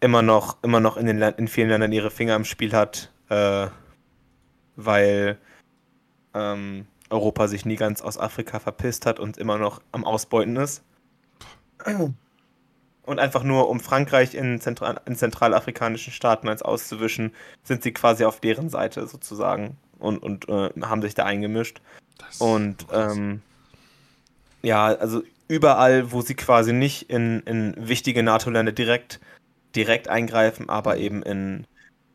immer 0.00 0.22
noch, 0.22 0.62
immer 0.62 0.80
noch 0.80 0.96
in, 0.96 1.06
den 1.06 1.20
in 1.20 1.48
vielen 1.48 1.68
Ländern 1.68 1.92
ihre 1.92 2.10
Finger 2.10 2.36
im 2.36 2.44
Spiel 2.44 2.72
hat, 2.72 3.12
äh, 3.28 3.66
weil 4.76 5.38
ähm, 6.34 6.86
Europa 7.10 7.48
sich 7.48 7.64
nie 7.64 7.76
ganz 7.76 8.02
aus 8.02 8.18
Afrika 8.18 8.58
verpisst 8.58 9.06
hat 9.06 9.18
und 9.18 9.38
immer 9.38 9.58
noch 9.58 9.80
am 9.92 10.04
Ausbeuten 10.04 10.56
ist. 10.56 10.84
Und 13.02 13.18
einfach 13.18 13.42
nur, 13.42 13.70
um 13.70 13.80
Frankreich 13.80 14.34
in, 14.34 14.60
Zentral 14.60 15.00
in 15.06 15.16
zentralafrikanischen 15.16 16.12
Staaten 16.12 16.48
eins 16.48 16.60
auszuwischen, 16.60 17.32
sind 17.62 17.82
sie 17.82 17.92
quasi 17.92 18.24
auf 18.26 18.40
deren 18.40 18.68
Seite 18.68 19.06
sozusagen 19.06 19.78
und, 19.98 20.18
und 20.22 20.48
äh, 20.48 20.70
haben 20.82 21.02
sich 21.02 21.14
da 21.14 21.24
eingemischt. 21.24 21.80
und 22.38 22.86
ähm, 22.92 23.42
ja, 24.62 24.86
also 24.86 25.22
überall, 25.48 26.12
wo 26.12 26.20
sie 26.20 26.34
quasi 26.34 26.72
nicht 26.72 27.10
in, 27.10 27.40
in 27.40 27.74
wichtige 27.78 28.22
NATO-Länder 28.22 28.72
direkt, 28.72 29.20
direkt 29.74 30.08
eingreifen, 30.08 30.68
aber 30.68 30.98
eben 30.98 31.22
in, 31.22 31.66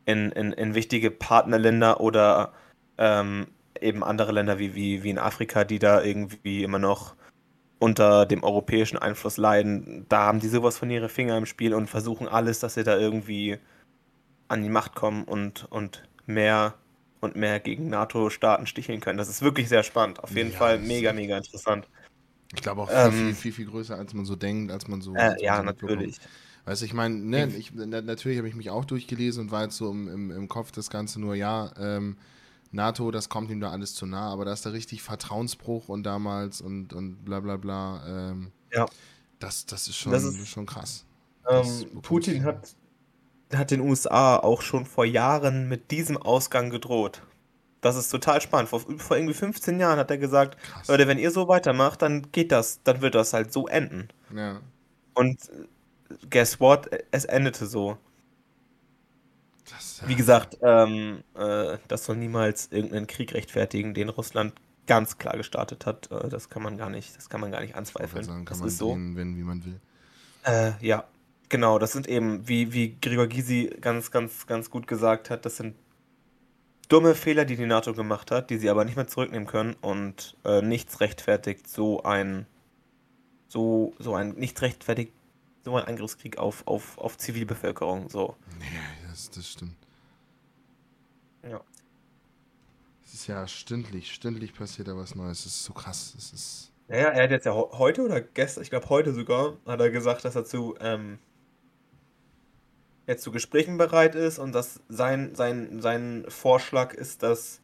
in, 0.06 0.32
in, 0.32 0.52
in 0.54 0.75
wichtige 0.75 1.12
Partnerländer 1.12 2.00
oder 2.00 2.54
ähm, 2.98 3.48
eben 3.82 4.04
andere 4.04 4.32
Länder 4.32 4.60
wie, 4.60 4.75
wie, 4.75 5.04
wie 5.04 5.10
in 5.10 5.20
Afrika, 5.20 5.63
die 5.63 5.80
da 5.80 6.02
irgendwie 6.02 6.63
immer 6.63 6.80
noch 6.80 7.16
unter 7.80 8.25
dem 8.25 8.44
europäischen 8.44 8.98
Einfluss 8.98 9.38
leiden, 9.38 10.06
da 10.08 10.22
haben 10.22 10.40
die 10.40 10.48
sowas 10.48 10.78
von 10.78 10.90
ihre 10.90 11.10
Finger 11.10 11.38
im 11.38 11.46
Spiel 11.46 11.74
und 11.74 11.88
versuchen 11.88 12.30
alles, 12.30 12.60
dass 12.60 12.75
sie 12.75 12.84
da 12.84 12.98
irgendwie 12.98 13.58
an 14.48 14.62
die 14.62 14.70
Macht 14.70 14.96
kommen 14.96 15.25
und, 15.25 15.68
und 15.70 16.08
mehr 16.25 16.75
und 17.24 17.36
mehr 17.36 17.60
gegen 17.60 17.89
NATO-Staaten 17.89 18.68
sticheln 18.68 19.00
können. 19.00 19.18
Das 19.18 19.30
ist 19.30 19.42
wirklich 19.42 19.70
sehr 19.70 19.84
spannend. 19.84 20.24
Auf 20.24 20.36
jeden 20.36 20.51
ja, 20.51 20.58
Fall 20.58 20.80
mega, 20.80 21.13
mega 21.13 21.38
interessant. 21.38 21.88
Ich 22.53 22.62
glaube 22.62 22.82
auch 22.84 22.89
viel, 22.89 22.98
ähm, 22.98 23.12
viel, 23.12 23.34
viel, 23.34 23.51
viel, 23.53 23.65
größer, 23.65 23.98
als 23.98 24.13
man 24.13 24.25
so 24.25 24.36
denkt, 24.36 24.72
als 24.72 24.88
man 24.88 25.01
so. 25.01 25.15
Äh, 25.15 25.42
ja, 25.42 25.58
so 25.58 25.63
natürlich. 25.63 26.20
Weißt 26.65 26.82
du, 26.82 26.86
ich 26.86 26.94
meine, 26.94 27.15
ne, 27.15 27.48
ich, 27.58 27.74
natürlich 27.74 28.38
habe 28.38 28.48
ich 28.48 28.56
mich 28.56 28.70
auch 28.70 28.86
durchgelesen 28.86 29.46
und 29.46 29.51
war 29.51 29.63
jetzt 29.63 29.75
so 29.75 29.92
im, 29.92 30.08
im, 30.08 30.32
im 30.32 30.48
Kopf 30.48 30.72
das 30.72 30.89
Ganze 30.89 31.20
nur, 31.20 31.36
ja, 31.36 31.72
ähm, 31.77 32.18
NATO, 32.72 33.12
das 33.12 33.30
kommt 33.30 33.51
ihm 33.51 33.60
da 33.60 33.72
alles 33.72 33.96
zu 33.96 34.06
nah, 34.06 34.32
aber 34.32 34.46
da 34.46 34.53
ist 34.53 34.65
da 34.65 34.72
richtig 34.72 35.03
Vertrauensbruch 35.03 35.89
und 35.89 36.03
damals 36.03 36.62
und, 36.62 36.94
und 36.94 37.24
bla 37.25 37.39
bla 37.39 37.58
bla. 37.58 38.03
Ähm, 38.08 38.51
ja. 38.72 38.86
Das, 39.39 39.65
das 39.65 39.88
ist 39.88 39.98
schon, 39.98 40.12
das 40.12 40.24
ist, 40.24 40.48
schon 40.48 40.65
krass. 40.65 41.06
Ähm, 41.50 42.01
Putin 42.01 42.44
hat 42.44 42.75
hat 43.58 43.72
den 43.72 43.82
USA 43.82 44.38
auch 44.38 44.62
schon 44.62 44.86
vor 44.86 45.06
Jahren 45.06 45.68
mit 45.68 45.92
diesem 45.92 46.18
Ausgang 46.18 46.70
gedroht. 46.70 47.22
Das 47.82 47.96
ist 47.98 48.10
total 48.10 48.42
spannend. 48.42 48.70
Vor, 48.70 48.80
vor 48.80 49.18
irgendwie 49.18 49.34
15 49.34 49.80
Jahren 49.80 50.00
hat 50.00 50.10
er 50.10 50.18
gesagt, 50.18 50.58
Krass. 50.62 50.88
Leute, 50.88 51.08
wenn 51.08 51.18
ihr 51.18 51.32
so 51.32 51.48
weitermacht, 51.48 52.02
dann 52.02 52.32
geht 52.32 52.52
das, 52.52 52.82
dann 52.84 53.02
wird 53.02 53.14
das 53.14 53.34
halt 53.34 53.52
so 53.52 53.68
enden. 53.68 54.08
Ja. 54.34 54.62
Und 55.14 55.38
guess 56.30 56.60
what? 56.60 56.90
Es 57.12 57.26
endete 57.26 57.66
so. 57.66 57.98
Das, 59.70 60.00
ja. 60.02 60.08
Wie 60.08 60.16
gesagt, 60.16 60.58
ähm, 60.62 61.24
äh, 61.36 61.78
das 61.88 62.06
soll 62.06 62.16
niemals 62.16 62.70
irgendeinen 62.72 63.08
Krieg 63.08 63.34
rechtfertigen, 63.34 63.94
den 63.94 64.10
Russland 64.10 64.54
ganz 64.88 65.18
klar 65.18 65.36
gestartet 65.38 65.86
hat. 65.86 66.10
Äh, 66.12 66.30
das 66.30 66.50
kann 66.50 66.64
man 66.64 66.78
gar 66.78 66.90
nicht, 66.90 67.16
das 67.18 67.30
kann 67.30 67.42
man 67.42 67.52
gar 67.52 67.62
nicht 67.62 67.76
anzweifeln. 67.76 68.24
Sagen, 68.24 68.46
kann 68.46 68.54
das 68.54 68.60
man 68.60 68.68
ist 68.68 68.78
so. 68.78 68.92
wenn, 68.92 69.38
wie 69.38 69.44
man 69.44 69.66
will. 69.66 69.80
Äh, 70.46 70.72
ja, 70.82 71.06
Genau, 71.50 71.80
das 71.80 71.92
sind 71.92 72.08
eben, 72.08 72.48
wie, 72.48 72.74
wie 72.74 72.98
Gregor 73.00 73.28
Gysi 73.28 73.70
ganz, 73.80 74.12
ganz, 74.12 74.48
ganz 74.48 74.70
gut 74.70 74.88
gesagt 74.88 75.30
hat, 75.30 75.46
das 75.46 75.58
sind 75.58 75.76
dumme 76.90 77.16
Fehler, 77.16 77.46
die 77.46 77.56
die 77.56 77.66
NATO 77.66 77.94
gemacht 77.94 78.32
hat, 78.32 78.50
die 78.50 78.58
sie 78.58 78.70
aber 78.70 78.86
nicht 78.86 78.96
mehr 78.96 79.08
zurücknehmen 79.08 79.48
können 79.48 79.76
und 79.82 80.36
äh, 80.46 80.62
nichts 80.62 81.00
rechtfertigt 81.00 81.68
so 81.68 82.04
ein, 82.04 82.46
so, 83.48 83.94
so 84.00 84.15
ein, 84.15 84.30
nichts 84.32 84.62
rechtfertigt 84.62 85.13
so 85.63 85.78
ein 85.78 85.86
Angriffskrieg 85.86 86.38
auf, 86.38 86.67
auf, 86.67 86.98
auf 86.98 87.17
Zivilbevölkerung, 87.17 88.10
so. 88.10 88.36
Ja, 88.60 89.10
das, 89.10 89.30
das 89.32 89.50
stimmt. 89.50 89.76
Ja. 91.50 91.62
Es 93.06 93.13
ist 93.13 93.28
ja 93.28 93.48
stündlich, 93.48 94.12
stündlich 94.13 94.54
passiert 94.54 94.88
da 94.88 94.98
was 94.98 95.15
Neues, 95.15 95.44
das 95.44 95.54
ist 95.54 95.63
so 95.63 95.74
krass, 95.74 96.13
das 96.15 96.34
ist... 96.34 96.72
Ja, 96.89 96.98
ja, 96.98 97.08
er 97.10 97.24
hat 97.24 97.32
jetzt 97.32 97.46
ja 97.46 97.54
heute 97.54 98.04
oder 98.04 98.20
gestern, 98.22 98.63
ich 98.63 98.70
glaube 98.70 98.89
heute 98.89 99.13
sogar, 99.13 99.58
hat 99.65 99.80
er 99.80 99.89
gesagt, 99.89 100.26
dass 100.26 100.36
er 100.36 100.46
zu, 100.46 100.76
ähm, 100.82 101.17
jetzt 103.08 103.24
zu 103.24 103.32
Gesprächen 103.32 103.78
bereit 103.78 104.16
ist 104.16 104.39
und 104.39 104.54
dass 104.54 104.80
sein, 104.89 105.36
sein, 105.36 105.82
sein 105.82 106.26
Vorschlag 106.28 106.94
ist, 106.94 107.24
dass 107.24 107.60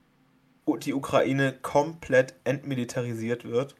die 0.83 0.93
Ukraine 0.93 1.53
komplett 1.61 2.35
entmilitarisiert 2.43 3.45
wird 3.45 3.75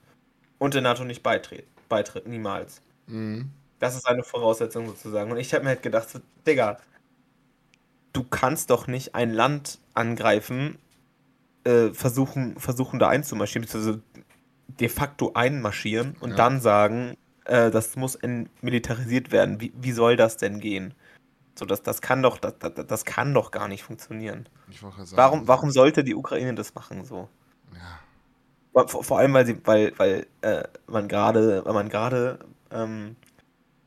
und 0.57 0.73
der 0.73 0.81
NATO 0.81 1.03
nicht 1.03 1.21
beitritt. 1.21 1.67
Beitritt, 1.87 2.27
niemals. 2.27 2.81
Mhm. 3.07 3.51
Das 3.79 3.95
ist 3.95 4.07
eine 4.07 4.23
Voraussetzung 4.23 4.87
sozusagen. 4.87 5.31
Und 5.31 5.37
ich 5.37 5.53
habe 5.53 5.63
mir 5.63 5.69
halt 5.69 5.83
gedacht, 5.83 6.09
so, 6.09 6.19
Digga, 6.45 6.77
du 8.13 8.23
kannst 8.23 8.69
doch 8.69 8.87
nicht 8.87 9.15
ein 9.15 9.31
Land 9.31 9.79
angreifen, 9.93 10.77
äh, 11.63 11.89
versuchen, 11.89 12.59
versuchen 12.59 12.99
da 12.99 13.09
einzumarschieren, 13.09 13.65
beziehungsweise 13.65 14.01
de 14.67 14.89
facto 14.89 15.33
einmarschieren 15.33 16.15
und 16.19 16.31
ja. 16.31 16.35
dann 16.35 16.61
sagen, 16.61 17.17
äh, 17.45 17.71
das 17.71 17.95
muss 17.95 18.15
entmilitarisiert 18.15 19.31
werden. 19.31 19.61
Wie, 19.61 19.73
wie 19.79 19.91
soll 19.91 20.15
das 20.15 20.37
denn 20.37 20.59
gehen? 20.59 20.93
So, 21.59 21.65
das, 21.65 21.83
das 21.83 22.01
kann 22.01 22.23
doch, 22.23 22.37
das, 22.37 22.53
das, 22.57 22.87
das 22.87 23.03
kann 23.03 23.33
doch 23.33 23.51
gar 23.51 23.67
nicht 23.67 23.83
funktionieren. 23.83 24.47
Sagen, 24.71 25.05
warum, 25.11 25.47
warum 25.49 25.71
sollte 25.71 26.05
die 26.05 26.15
Ukraine 26.15 26.55
das 26.55 26.73
machen 26.73 27.03
so? 27.03 27.27
Ja. 27.73 28.85
Vor, 28.87 29.03
vor 29.03 29.19
allem, 29.19 29.33
weil 29.33 29.45
sie, 29.45 29.59
weil, 29.65 29.91
weil 29.97 30.25
äh, 30.39 30.63
man 30.87 31.09
gerade, 31.09 31.65
weil 31.65 31.73
man 31.73 31.89
gerade 31.89 32.39
ähm, 32.71 33.17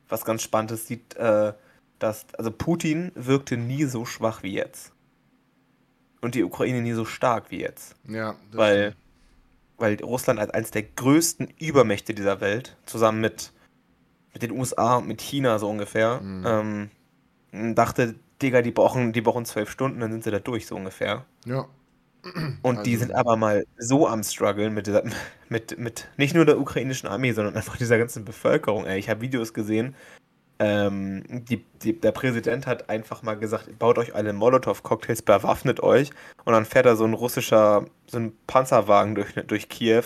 was 0.07 0.27
ganz 0.27 0.43
Spannendes 0.43 0.87
sieht, 0.87 1.17
äh, 1.17 1.55
dass, 1.99 2.27
also 2.37 2.51
Putin 2.51 3.11
wirkte 3.15 3.57
nie 3.57 3.85
so 3.85 4.05
schwach 4.05 4.43
wie 4.43 4.53
jetzt. 4.53 4.93
Und 6.21 6.35
die 6.35 6.45
Ukraine 6.45 6.83
nie 6.83 6.93
so 6.93 7.07
stark 7.07 7.51
wie 7.51 7.61
jetzt. 7.61 7.97
Ja, 8.07 8.37
weil, 8.53 8.95
weil 9.79 9.99
Russland 10.03 10.39
als 10.39 10.51
eines 10.51 10.73
der 10.73 10.83
größten 10.83 11.55
Übermächte 11.59 12.13
dieser 12.13 12.43
Welt, 12.43 12.77
zusammen 12.85 13.23
mit, 13.23 13.51
mit 14.35 14.43
den 14.43 14.51
USA 14.51 14.97
und 14.97 15.09
mit 15.09 15.23
China 15.23 15.59
so 15.59 15.71
ungefähr, 15.71 16.21
mhm. 16.21 16.45
ähm, 16.47 16.91
dachte, 17.53 18.15
Digga, 18.41 18.63
die 18.63 18.73
brauchen, 18.73 19.13
die 19.13 19.21
brauchen 19.21 19.45
zwölf 19.45 19.71
Stunden, 19.71 20.01
dann 20.01 20.11
sind 20.11 20.25
sie 20.25 20.31
da 20.31 20.39
durch, 20.39 20.67
so 20.67 20.77
ungefähr. 20.77 21.25
Ja. 21.45 21.67
Und 22.63 22.79
also, 22.79 22.83
die 22.83 22.97
sind 22.97 23.13
aber 23.13 23.37
mal 23.37 23.65
so 23.79 24.07
am 24.07 24.23
struggeln 24.23 24.75
mit, 24.75 24.87
dieser, 24.87 25.03
mit, 25.49 25.79
mit 25.79 26.09
nicht 26.17 26.35
nur 26.35 26.45
der 26.45 26.59
ukrainischen 26.59 27.09
Armee, 27.09 27.33
sondern 27.33 27.57
einfach 27.57 27.77
dieser 27.77 27.99
ganzen 27.99 28.25
Bevölkerung. 28.25 28.87
Ey. 28.87 28.99
Ich 28.99 29.09
habe 29.09 29.21
Videos 29.21 29.53
gesehen, 29.55 29.97
ähm, 30.61 31.25
die, 31.29 31.65
die, 31.83 31.99
der 31.99 32.13
Präsident 32.13 32.69
hat 32.69 32.89
einfach 32.89 33.23
mal 33.23 33.35
gesagt, 33.35 33.77
baut 33.79 33.99
euch 33.99 34.15
alle 34.15 34.33
Molotow-Cocktails, 34.33 35.23
bewaffnet 35.23 35.83
euch. 35.83 36.11
Und 36.45 36.53
dann 36.53 36.65
fährt 36.65 36.87
da 36.87 36.95
so 36.95 37.05
ein 37.05 37.15
russischer, 37.15 37.87
so 38.07 38.19
ein 38.19 38.33
Panzerwagen 38.47 39.17
durch, 39.17 39.35
durch 39.35 39.69
Kiew 39.69 40.05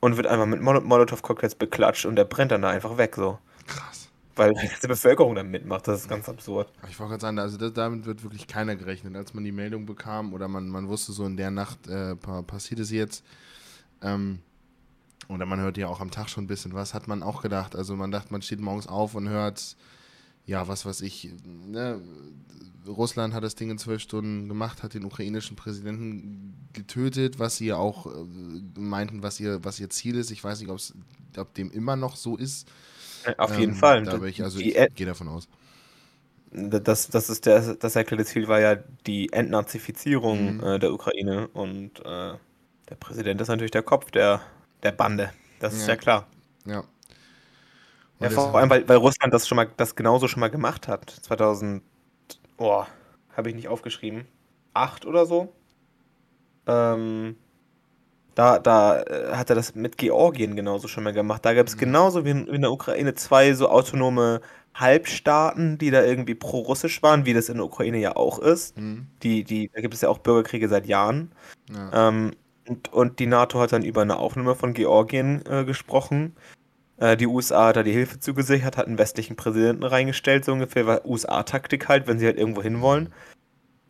und 0.00 0.18
wird 0.18 0.26
einfach 0.26 0.46
mit 0.46 0.60
Molotow-Cocktails 0.60 1.54
beklatscht 1.54 2.04
und 2.04 2.16
der 2.16 2.24
brennt 2.24 2.52
dann 2.52 2.62
da 2.62 2.68
einfach 2.68 2.98
weg, 2.98 3.16
so. 3.16 3.38
Krass 3.66 3.97
weil 4.38 4.54
die 4.54 4.68
ganze 4.68 4.88
Bevölkerung 4.88 5.34
dann 5.34 5.50
mitmacht. 5.50 5.88
Das 5.88 6.02
ist 6.02 6.08
ganz 6.08 6.28
absurd. 6.28 6.72
Ich 6.88 6.98
wollte 6.98 7.10
gerade 7.10 7.20
sagen, 7.22 7.38
also 7.38 7.56
das, 7.58 7.72
damit 7.72 8.06
wird 8.06 8.22
wirklich 8.22 8.46
keiner 8.46 8.76
gerechnet. 8.76 9.16
Als 9.16 9.34
man 9.34 9.44
die 9.44 9.52
Meldung 9.52 9.86
bekam 9.86 10.32
oder 10.32 10.48
man, 10.48 10.68
man 10.68 10.88
wusste 10.88 11.12
so 11.12 11.26
in 11.26 11.36
der 11.36 11.50
Nacht 11.50 11.86
äh, 11.88 12.16
passiert 12.16 12.80
es 12.80 12.90
jetzt, 12.90 13.24
ähm, 14.02 14.40
oder 15.28 15.44
man 15.44 15.60
hört 15.60 15.76
ja 15.76 15.88
auch 15.88 16.00
am 16.00 16.10
Tag 16.10 16.30
schon 16.30 16.44
ein 16.44 16.48
bisschen 16.48 16.72
was, 16.72 16.94
hat 16.94 17.08
man 17.08 17.22
auch 17.22 17.42
gedacht. 17.42 17.76
Also 17.76 17.96
man 17.96 18.10
dachte, 18.10 18.32
man 18.32 18.42
steht 18.42 18.60
morgens 18.60 18.86
auf 18.86 19.14
und 19.14 19.28
hört, 19.28 19.76
ja, 20.46 20.66
was 20.68 20.86
weiß 20.86 21.02
ich, 21.02 21.30
ne, 21.44 22.00
Russland 22.86 23.34
hat 23.34 23.44
das 23.44 23.54
Ding 23.54 23.70
in 23.70 23.78
zwölf 23.78 24.00
Stunden 24.00 24.48
gemacht, 24.48 24.82
hat 24.82 24.94
den 24.94 25.04
ukrainischen 25.04 25.56
Präsidenten 25.56 26.68
getötet, 26.72 27.38
was 27.38 27.56
sie 27.56 27.66
ja 27.66 27.76
auch 27.76 28.06
äh, 28.06 28.80
meinten, 28.80 29.22
was 29.22 29.38
ihr, 29.40 29.62
was 29.64 29.78
ihr 29.78 29.90
Ziel 29.90 30.16
ist. 30.16 30.30
Ich 30.30 30.42
weiß 30.42 30.60
nicht, 30.60 30.70
ob 31.36 31.54
dem 31.54 31.70
immer 31.70 31.96
noch 31.96 32.16
so 32.16 32.36
ist. 32.36 32.70
Auf 33.36 33.58
jeden 33.58 33.72
ähm, 33.72 33.78
Fall. 33.78 34.02
Da 34.04 34.22
ich, 34.24 34.42
also 34.42 34.58
ich 34.58 34.74
gehe 34.94 35.06
davon 35.06 35.28
aus. 35.28 35.48
Das, 36.50 37.08
das 37.08 37.28
ist 37.28 37.44
der, 37.44 37.74
das 37.74 37.94
erklärte 37.94 38.24
Ziel 38.24 38.48
war 38.48 38.60
ja 38.60 38.76
die 39.06 39.30
Entnazifizierung 39.32 40.56
mhm. 40.56 40.64
äh, 40.64 40.78
der 40.78 40.92
Ukraine 40.92 41.48
und 41.48 42.00
äh, 42.00 42.34
der 42.88 42.94
Präsident 42.98 43.40
ist 43.40 43.48
natürlich 43.48 43.70
der 43.70 43.82
Kopf 43.82 44.10
der, 44.10 44.40
der 44.82 44.92
Bande. 44.92 45.30
Das 45.60 45.74
ist 45.74 45.86
ja, 45.86 45.96
klar. 45.96 46.26
Ja. 46.64 46.84
ja 48.20 48.30
vor 48.30 48.56
allem, 48.56 48.70
weil, 48.70 48.88
weil 48.88 48.96
Russland 48.96 49.34
das 49.34 49.46
schon 49.46 49.56
mal, 49.56 49.68
das 49.76 49.94
genauso 49.94 50.26
schon 50.26 50.40
mal 50.40 50.48
gemacht 50.48 50.88
hat. 50.88 51.10
2000, 51.10 51.82
boah, 52.56 52.86
habe 53.36 53.50
ich 53.50 53.54
nicht 53.54 53.68
aufgeschrieben. 53.68 54.26
Acht 54.72 55.04
oder 55.04 55.26
so? 55.26 55.52
ähm, 56.68 57.36
da, 58.38 58.58
da 58.60 59.02
äh, 59.02 59.32
hat 59.34 59.50
er 59.50 59.56
das 59.56 59.74
mit 59.74 59.96
Georgien 59.98 60.54
genauso 60.54 60.86
schon 60.86 61.02
mal 61.04 61.12
gemacht. 61.12 61.44
Da 61.44 61.54
gab 61.54 61.66
es 61.66 61.74
Mhm. 61.74 61.80
genauso 61.80 62.24
wie 62.24 62.30
in, 62.30 62.46
wie 62.46 62.54
in 62.54 62.62
der 62.62 62.70
Ukraine 62.72 63.14
zwei 63.14 63.52
so 63.54 63.68
autonome 63.68 64.40
Halbstaaten, 64.74 65.76
die 65.78 65.90
da 65.90 66.04
irgendwie 66.04 66.34
pro-russisch 66.36 67.02
waren, 67.02 67.26
wie 67.26 67.34
das 67.34 67.48
in 67.48 67.56
der 67.56 67.64
Ukraine 67.66 67.98
ja 67.98 68.14
auch 68.16 68.38
ist. 68.38 68.76
Hm, 68.76 69.06
Die, 69.22 69.42
die, 69.44 69.70
da 69.74 69.80
gibt 69.80 69.94
es 69.94 70.02
ja 70.02 70.08
auch 70.08 70.18
Bürgerkriege 70.18 70.68
seit 70.68 70.86
Jahren. 70.86 71.32
ja. 71.70 72.08
Ähm, 72.08 72.32
und, 72.68 72.92
und 72.92 73.18
die 73.18 73.26
NATO 73.26 73.58
hat 73.60 73.72
dann 73.72 73.82
über 73.82 74.02
eine 74.02 74.18
Aufnahme 74.18 74.54
von 74.54 74.74
Georgien 74.74 75.42
äh, 75.50 75.64
gesprochen. 75.64 76.36
Äh, 76.98 77.16
die 77.16 77.26
USA 77.26 77.68
hat 77.68 77.76
da 77.76 77.82
die 77.82 77.92
Hilfe 77.92 78.20
zugesichert, 78.20 78.76
hat 78.76 78.86
einen 78.86 78.98
westlichen 78.98 79.36
Präsidenten 79.36 79.84
reingestellt, 79.84 80.44
so 80.44 80.52
ungefähr, 80.52 80.86
war 80.86 81.06
USA-Taktik 81.06 81.88
halt, 81.88 82.06
wenn 82.06 82.18
sie 82.18 82.26
halt 82.26 82.36
irgendwo 82.38 82.62
hinwollen. 82.62 83.08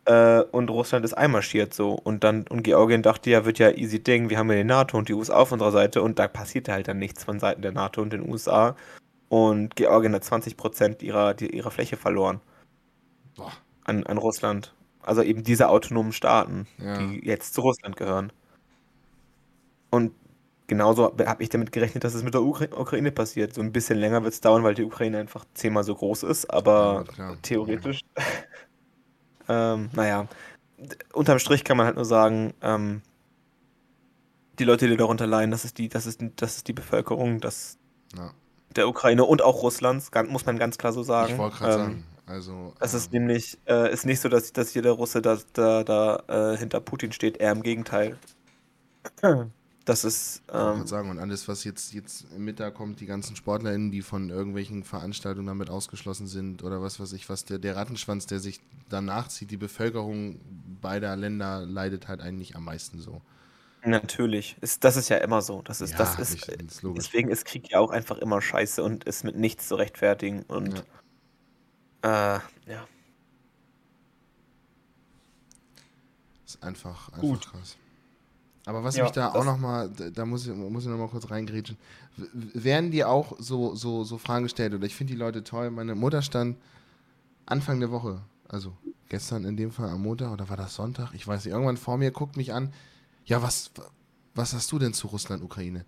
Äh, 0.09 0.41
und 0.51 0.69
Russland 0.71 1.05
ist 1.05 1.13
einmarschiert 1.13 1.71
so. 1.73 1.91
Und 1.93 2.23
dann, 2.23 2.45
und 2.49 2.63
Georgien 2.63 3.03
dachte, 3.03 3.29
ja, 3.29 3.45
wird 3.45 3.59
ja 3.59 3.69
easy 3.71 4.01
Ding, 4.01 4.29
wir 4.31 4.39
haben 4.39 4.49
ja 4.49 4.57
die 4.57 4.63
NATO 4.63 4.97
und 4.97 5.07
die 5.07 5.13
USA 5.13 5.35
auf 5.35 5.51
unserer 5.51 5.71
Seite 5.71 6.01
und 6.01 6.17
da 6.17 6.27
passierte 6.27 6.71
halt 6.73 6.87
dann 6.87 6.97
nichts 6.97 7.23
von 7.23 7.39
Seiten 7.39 7.61
der 7.61 7.71
NATO 7.73 8.01
und 8.01 8.11
den 8.11 8.27
USA. 8.27 8.75
Und 9.29 9.75
Georgien 9.75 10.15
hat 10.15 10.23
20% 10.23 11.03
ihrer, 11.03 11.39
ihrer 11.39 11.69
Fläche 11.69 11.95
verloren 11.95 12.41
Boah. 13.37 13.51
an, 13.85 14.03
an 14.07 14.17
Russland. 14.17 14.73
Also 15.03 15.21
eben 15.21 15.43
diese 15.43 15.69
autonomen 15.69 16.11
Staaten, 16.11 16.67
Ja. 16.79 16.97
die 16.97 17.23
jetzt 17.25 17.53
zu 17.53 17.61
Russland 17.61 17.95
gehören. 17.95 18.31
Und 19.91 20.11
genauso 20.67 21.05
habe 21.25 21.43
ich 21.43 21.49
damit 21.49 21.71
gerechnet, 21.71 22.03
dass 22.03 22.15
es 22.15 22.23
mit 22.23 22.33
der 22.33 22.41
Ukra 22.41 22.65
Ukraine 22.75 23.11
passiert. 23.11 23.53
So 23.53 23.61
ein 23.61 23.71
bisschen 23.71 23.97
länger 23.99 24.23
wird 24.23 24.33
es 24.33 24.41
dauern, 24.41 24.63
weil 24.63 24.75
die 24.75 24.83
Ukraine 24.83 25.19
einfach 25.19 25.45
zehnmal 25.53 25.83
so 25.83 25.93
groß 25.95 26.23
ist, 26.23 26.45
aber 26.51 27.05
Ja, 27.17 27.35
theoretisch. 27.43 28.01
Ähm, 29.49 29.89
naja, 29.93 30.27
unterm 31.13 31.39
Strich 31.39 31.63
kann 31.63 31.77
man 31.77 31.85
halt 31.87 31.95
nur 31.95 32.05
sagen, 32.05 32.53
ähm, 32.61 33.01
die 34.59 34.63
Leute, 34.65 34.87
die 34.87 34.97
darunter 34.97 35.27
leiden, 35.27 35.51
das 35.51 35.65
ist 35.65 35.77
die, 35.77 35.89
das 35.89 36.05
ist, 36.05 36.21
das 36.35 36.57
ist 36.57 36.67
die 36.67 36.73
Bevölkerung 36.73 37.39
das, 37.39 37.77
Ja. 38.17 38.33
der 38.75 38.87
Ukraine 38.87 39.23
und 39.25 39.41
auch 39.41 39.63
Russlands, 39.63 40.11
muss 40.27 40.45
man 40.45 40.57
ganz 40.59 40.77
klar 40.77 40.93
so 40.93 41.03
sagen. 41.03 41.33
Ich 41.33 41.37
wollte 41.37 41.57
gerade 41.57 41.73
Ähm, 41.73 41.79
sagen. 41.79 42.05
Also, 42.25 42.73
es 42.79 42.93
ist 42.93 43.07
ähm, 43.11 43.21
nämlich 43.21 43.57
äh, 43.67 43.91
ist 43.91 44.05
nicht 44.05 44.19
so, 44.21 44.29
dass, 44.29 44.53
dass 44.53 44.73
jeder 44.75 44.91
Russe 44.91 45.21
da, 45.21 45.39
da, 45.53 45.83
da 45.83 46.53
äh, 46.53 46.57
hinter 46.57 46.79
Putin 46.79 47.11
steht, 47.11 47.37
eher 47.37 47.51
im 47.51 47.63
Gegenteil. 47.63 48.17
Das 49.89 50.03
ist, 50.03 50.43
Ich 50.45 50.53
ähm, 50.53 50.59
gerade 50.59 50.87
sagen, 50.87 51.09
und 51.09 51.17
alles, 51.17 51.47
was 51.47 51.63
jetzt, 51.63 51.95
jetzt 51.95 52.27
im 52.35 52.45
Mittag 52.45 52.75
kommt, 52.75 52.99
die 52.99 53.07
ganzen 53.07 53.35
SportlerInnen, 53.35 53.89
die 53.89 54.03
von 54.03 54.29
irgendwelchen 54.29 54.83
Veranstaltungen 54.83 55.47
damit 55.47 55.71
ausgeschlossen 55.71 56.27
sind 56.27 56.61
oder 56.61 56.79
was 56.79 56.99
weiß 56.99 57.11
ich, 57.13 57.27
was 57.27 57.43
der, 57.43 57.57
der 57.57 57.75
Rattenschwanz, 57.75 58.27
der 58.27 58.39
sich 58.39 58.59
danach 58.87 59.29
zieht, 59.29 59.49
die 59.49 59.57
Bevölkerung 59.57 60.39
beider 60.79 61.15
Länder 61.15 61.65
leidet 61.65 62.07
halt 62.07 62.21
eigentlich 62.21 62.55
am 62.55 62.65
meisten 62.65 62.99
so. 62.99 63.23
natürlich. 63.83 64.57
Ist, 64.61 64.83
das 64.83 64.95
ist 64.95 65.09
ja 65.09 65.17
immer 65.17 65.41
so. 65.41 65.63
Das 65.63 65.81
ist, 65.81 65.99
das 65.99 66.19
ist, 66.19 66.33
richtig, 66.35 66.61
ist 66.61 66.83
logisch. 66.83 67.05
deswegen 67.05 67.31
ist 67.31 67.45
Krieg 67.45 67.71
ja 67.71 67.79
auch 67.79 67.89
einfach 67.89 68.19
immer 68.19 68.43
scheiße 68.43 68.83
und 68.83 69.05
ist 69.05 69.23
mit 69.23 69.37
nichts 69.37 69.69
zu 69.69 69.73
rechtfertigen. 69.73 70.43
Und 70.43 70.85
äh, 72.03 72.07
ja. 72.07 72.87
Ist 76.45 76.61
einfach, 76.61 77.07
einfach 77.07 77.21
Gut. 77.21 77.47
krass. 77.51 77.75
Aber 78.69 78.83
was 78.83 78.95
Ja, 78.95 79.05
mich 79.05 79.13
da 79.13 79.33
auch 79.33 79.43
nochmal, 79.43 79.89
da 79.89 80.25
muss 80.27 80.45
ich, 80.45 80.53
muss 80.53 80.83
ich 80.83 80.89
nochmal 80.91 81.07
kurz 81.07 81.31
reingrätschen. 81.31 81.75
Werden 82.53 82.91
dir 82.91 83.09
auch 83.09 83.33
so, 83.39 83.73
so, 83.73 84.03
so 84.03 84.19
Fragen 84.19 84.43
gestellt? 84.43 84.75
Oder 84.75 84.85
ich 84.85 84.93
finde 84.93 85.13
die 85.13 85.19
Leute 85.19 85.43
toll. 85.43 85.71
Meine 85.71 85.95
Mutter 85.95 86.21
stand 86.21 86.55
Anfang 87.47 87.79
der 87.79 87.89
Woche, 87.89 88.21
also 88.47 88.77
gestern 89.07 89.43
in 89.43 89.57
dem 89.57 89.71
Fall 89.71 89.89
am 89.89 90.03
Montag 90.03 90.31
oder 90.31 90.49
war 90.49 90.57
das 90.57 90.75
Sonntag? 90.75 91.15
Ich 91.15 91.27
weiß 91.27 91.45
nicht, 91.45 91.51
irgendwann 91.51 91.77
vor 91.77 91.97
mir 91.97 92.11
guckt 92.11 92.37
mich 92.37 92.53
an. 92.53 92.71
Ja, 93.25 93.41
was, 93.41 93.71
was 94.35 94.53
hast 94.53 94.71
du 94.71 94.77
denn 94.77 94.93
zu 94.93 95.07
Russland, 95.07 95.41
Ukraine? 95.41 95.83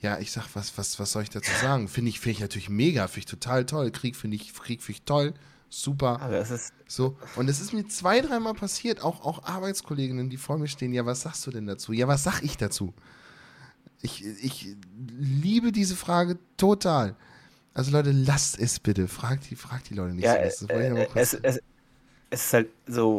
Ja, 0.00 0.18
ich 0.20 0.32
sag, 0.32 0.48
was, 0.54 0.78
was, 0.78 0.98
was 0.98 1.12
soll 1.12 1.24
ich 1.24 1.28
dazu 1.28 1.52
sagen? 1.60 1.86
Finde 1.86 2.08
ich, 2.08 2.18
finde 2.18 2.32
ich 2.36 2.40
natürlich 2.40 2.70
mega, 2.70 3.08
finde 3.08 3.18
ich 3.18 3.26
total 3.26 3.66
toll. 3.66 3.90
Krieg 3.90 4.16
finde 4.16 4.36
ich, 4.36 4.54
Krieg 4.54 4.80
finde 4.80 4.98
ich 5.00 5.04
toll, 5.04 5.34
super. 5.70 6.20
Aber 6.20 6.36
es 6.36 6.50
ist, 6.50 6.72
So, 6.86 7.16
und 7.36 7.48
es 7.48 7.60
ist 7.60 7.72
mir 7.72 7.86
zwei, 7.88 8.20
dreimal 8.20 8.54
passiert, 8.54 9.02
auch, 9.02 9.24
auch 9.24 9.44
Arbeitskolleginnen, 9.44 10.28
die 10.28 10.36
vor 10.36 10.58
mir 10.58 10.68
stehen, 10.68 10.92
ja, 10.92 11.06
was 11.06 11.22
sagst 11.22 11.46
du 11.46 11.50
denn 11.50 11.66
dazu? 11.66 11.92
Ja, 11.92 12.08
was 12.08 12.24
sag 12.24 12.42
ich 12.42 12.56
dazu? 12.56 12.92
Ich, 14.02 14.24
ich 14.24 14.76
liebe 15.08 15.72
diese 15.72 15.94
Frage 15.96 16.38
total. 16.56 17.16
Also 17.74 17.92
Leute, 17.92 18.10
lasst 18.12 18.58
es 18.58 18.80
bitte. 18.80 19.08
Fragt 19.08 19.50
die, 19.50 19.56
fragt 19.56 19.90
die 19.90 19.94
Leute 19.94 20.14
nicht 20.14 20.24
ja, 20.24 20.50
so. 20.50 20.66
Das 20.66 20.76
äh, 20.76 21.06
kurz 21.06 21.14
es, 21.14 21.34
es, 21.34 21.60
es 22.30 22.44
ist 22.44 22.52
halt 22.52 22.68
so, 22.86 23.18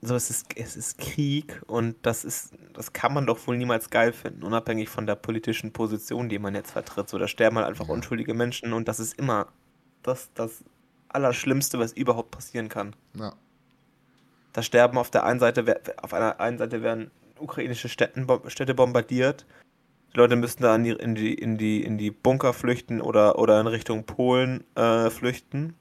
so 0.00 0.14
es 0.14 0.30
ist, 0.30 0.46
es 0.56 0.76
ist 0.76 0.98
Krieg 0.98 1.62
und 1.66 1.96
das 2.02 2.24
ist, 2.24 2.52
das 2.72 2.92
kann 2.92 3.14
man 3.14 3.26
doch 3.26 3.46
wohl 3.46 3.56
niemals 3.56 3.90
geil 3.90 4.12
finden, 4.12 4.42
unabhängig 4.42 4.88
von 4.88 5.06
der 5.06 5.16
politischen 5.16 5.72
Position, 5.72 6.28
die 6.28 6.38
man 6.38 6.54
jetzt 6.54 6.72
vertritt. 6.72 7.08
So, 7.08 7.18
da 7.18 7.28
sterben 7.28 7.56
halt 7.56 7.66
einfach 7.66 7.88
Ja. 7.88 7.94
unschuldige 7.94 8.34
Menschen 8.34 8.72
und 8.72 8.88
das 8.88 9.00
ist 9.00 9.18
immer 9.18 9.48
das, 10.02 10.30
das 10.34 10.64
Allerschlimmste, 11.08 11.78
was 11.78 11.92
überhaupt 11.92 12.30
passieren 12.30 12.68
kann. 12.68 12.94
ja, 13.14 13.32
Da 14.52 14.62
sterben 14.62 14.98
auf 14.98 15.10
der 15.10 15.24
einen 15.24 15.40
Seite, 15.40 15.80
auf 16.02 16.14
einer 16.14 16.40
einen 16.40 16.58
Seite 16.58 16.82
werden 16.82 17.10
ukrainische 17.38 17.88
Städten, 17.88 18.26
Städte 18.48 18.74
bombardiert. 18.74 19.46
Die 20.14 20.18
Leute 20.18 20.36
müssen 20.36 20.62
da 20.62 20.74
in 20.74 20.84
die, 20.84 20.90
in 20.92 21.14
die, 21.14 21.34
in 21.34 21.58
die, 21.58 21.84
in 21.84 21.98
die 21.98 22.10
Bunker 22.10 22.52
flüchten 22.52 23.00
oder, 23.00 23.38
oder 23.38 23.60
in 23.60 23.66
Richtung 23.66 24.04
Polen 24.04 24.64
äh, 24.74 25.10
flüchten. 25.10 25.74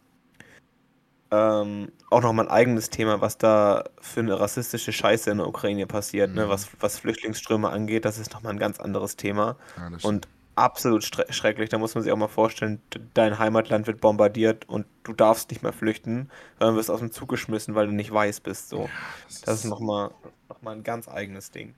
Ähm, 1.30 1.92
auch 2.10 2.22
nochmal 2.22 2.46
ein 2.46 2.52
eigenes 2.52 2.90
Thema, 2.90 3.20
was 3.20 3.38
da 3.38 3.84
für 4.00 4.22
eine 4.22 4.40
rassistische 4.40 4.94
Scheiße 4.94 5.30
in 5.30 5.40
der 5.40 5.48
Ukraine 5.48 5.86
passiert, 5.86 6.34
ne? 6.34 6.46
Mhm. 6.46 6.50
was, 6.50 6.70
was 6.80 7.00
Flüchtlingsströme 7.00 7.70
angeht, 7.70 8.06
das 8.06 8.18
ist 8.18 8.34
nochmal 8.34 8.54
ein 8.54 8.60
ganz 8.60 8.80
anderes 8.80 9.18
Thema. 9.18 9.58
ja 9.76 9.90
Und 10.04 10.28
absolut 10.58 11.04
schrecklich. 11.04 11.70
Da 11.70 11.78
muss 11.78 11.94
man 11.96 12.04
sich 12.04 12.12
auch 12.12 12.18
mal 12.18 12.28
vorstellen, 12.28 12.82
dein 13.14 13.38
Heimatland 13.40 13.88
wird 13.88 14.02
bombardiert 14.02 14.68
und 14.68 14.86
du 15.04 15.14
darfst 15.14 15.52
nicht 15.52 15.64
mehr 15.64 15.74
flüchten, 15.74 16.30
sondern 16.60 16.76
wirst 16.76 16.90
aus 16.90 17.00
dem 17.00 17.12
Zug 17.12 17.30
geschmissen, 17.30 17.76
weil 17.76 17.88
du 17.88 17.94
nicht 17.94 18.12
weiß 18.12 18.40
bist. 18.42 18.70
So. 18.70 18.90
stimmt. 19.30 19.48
Das 19.48 19.64
ist 19.64 19.66
nochmal 19.66 20.12
noch 20.50 20.62
mal 20.62 20.72
ein 20.76 20.84
ganz 20.84 21.08
eigenes 21.08 21.52
Ding. 21.52 21.76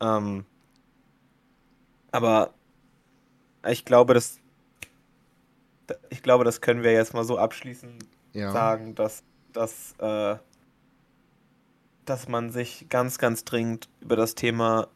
Ähm, 0.00 0.44
aber 2.10 2.54
ich 3.68 3.84
glaube, 3.84 4.14
das, 4.14 4.38
ich 6.10 6.22
glaube, 6.22 6.44
das 6.44 6.60
können 6.60 6.82
wir 6.82 6.92
jetzt 6.92 7.14
mal 7.14 7.24
so 7.24 7.38
abschließend 7.38 8.04
ja. 8.32 8.52
sagen, 8.52 8.94
dass, 8.94 9.22
dass, 9.52 9.94
äh, 9.98 10.36
dass 12.04 12.28
man 12.28 12.50
sich 12.50 12.86
ganz, 12.88 13.18
ganz 13.18 13.44
dringend 13.44 13.88
über 14.00 14.16
das 14.16 14.34
Thema 14.34 14.88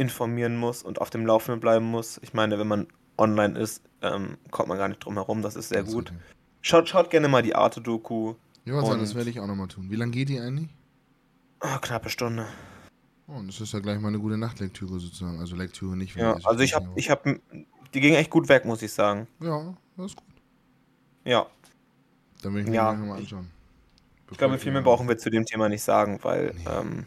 informieren 0.00 0.56
muss 0.56 0.82
und 0.82 1.00
auf 1.00 1.10
dem 1.10 1.26
Laufenden 1.26 1.60
bleiben 1.60 1.84
muss. 1.84 2.18
Ich 2.22 2.32
meine, 2.32 2.58
wenn 2.58 2.66
man 2.66 2.86
online 3.18 3.58
ist, 3.58 3.82
ähm, 4.00 4.38
kommt 4.50 4.68
man 4.70 4.78
gar 4.78 4.88
nicht 4.88 5.04
drum 5.04 5.14
herum. 5.14 5.42
Das 5.42 5.54
ist 5.56 5.68
sehr 5.68 5.82
Ganz 5.82 5.92
gut. 5.92 6.10
richtig. 6.10 6.26
Schaut, 6.62 6.88
schaut 6.88 7.10
gerne 7.10 7.28
mal 7.28 7.42
die 7.42 7.54
Arte-Doku. 7.54 8.34
Ich 8.64 8.72
wollte 8.72 8.86
sagen, 8.88 9.00
das 9.00 9.10
Und- 9.10 9.16
werde 9.16 9.30
ich 9.30 9.40
auch 9.40 9.46
nochmal 9.46 9.68
tun. 9.68 9.90
Wie 9.90 9.96
lange 9.96 10.12
geht 10.12 10.30
die 10.30 10.40
eigentlich? 10.40 10.70
Ah, 11.60 11.78
knappe 11.78 12.08
Stunde. 12.08 12.46
Oh, 13.28 13.32
und 13.34 13.46
das 13.48 13.60
ist 13.60 13.72
ja 13.74 13.80
gleich 13.80 14.00
mal 14.00 14.08
eine 14.08 14.18
gute 14.18 14.38
Nachtlektüre 14.38 14.98
sozusagen. 14.98 15.38
Also 15.38 15.54
Lektüre 15.54 15.96
nicht. 15.96 16.16
Ja, 16.16 16.36
ich- 16.38 16.46
also 16.46 16.60
ich 16.60 16.74
habe, 16.74 16.88
ich 16.96 17.10
habe, 17.10 17.40
die 17.94 18.00
ging 18.00 18.14
echt 18.14 18.30
gut 18.30 18.48
weg, 18.48 18.64
muss 18.64 18.80
ich 18.82 18.92
sagen. 18.92 19.26
Ja, 19.40 19.74
das 19.96 20.06
ist 20.06 20.16
gut. 20.16 20.26
Ja, 21.24 21.46
Dann 22.42 22.54
will 22.54 22.62
ich 22.62 22.68
mir 22.68 22.74
Ja, 22.76 22.92
ja, 22.92 22.96
nochmal 22.98 23.18
ich- 23.18 23.24
anschauen. 23.24 23.50
ich 24.30 24.38
glaube, 24.38 24.56
viel 24.58 24.72
mehr 24.72 24.80
brauchen 24.80 25.06
wir 25.08 25.18
zu 25.18 25.28
dem 25.28 25.44
Thema 25.44 25.68
nicht 25.68 25.82
sagen, 25.82 26.18
weil, 26.22 26.54
Nee. 26.56 26.64
ähm, 26.70 27.06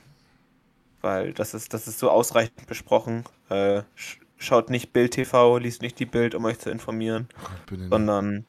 weil 1.04 1.34
das 1.34 1.54
ist, 1.54 1.74
das 1.74 1.88
ist 1.88 2.00
so 2.00 2.10
ausreichend 2.10 2.66
besprochen. 2.66 3.24
Äh, 3.50 3.84
sch 3.96 4.20
schaut 4.38 4.70
nicht 4.70 4.92
Bild 4.92 5.12
TV, 5.12 5.58
liest 5.58 5.82
nicht 5.82 6.00
die 6.00 6.06
Bild, 6.06 6.36
um 6.36 6.44
euch 6.44 6.60
zu 6.60 6.70
informieren, 6.70 7.30
nicht. 7.72 7.90
sondern 7.90 8.46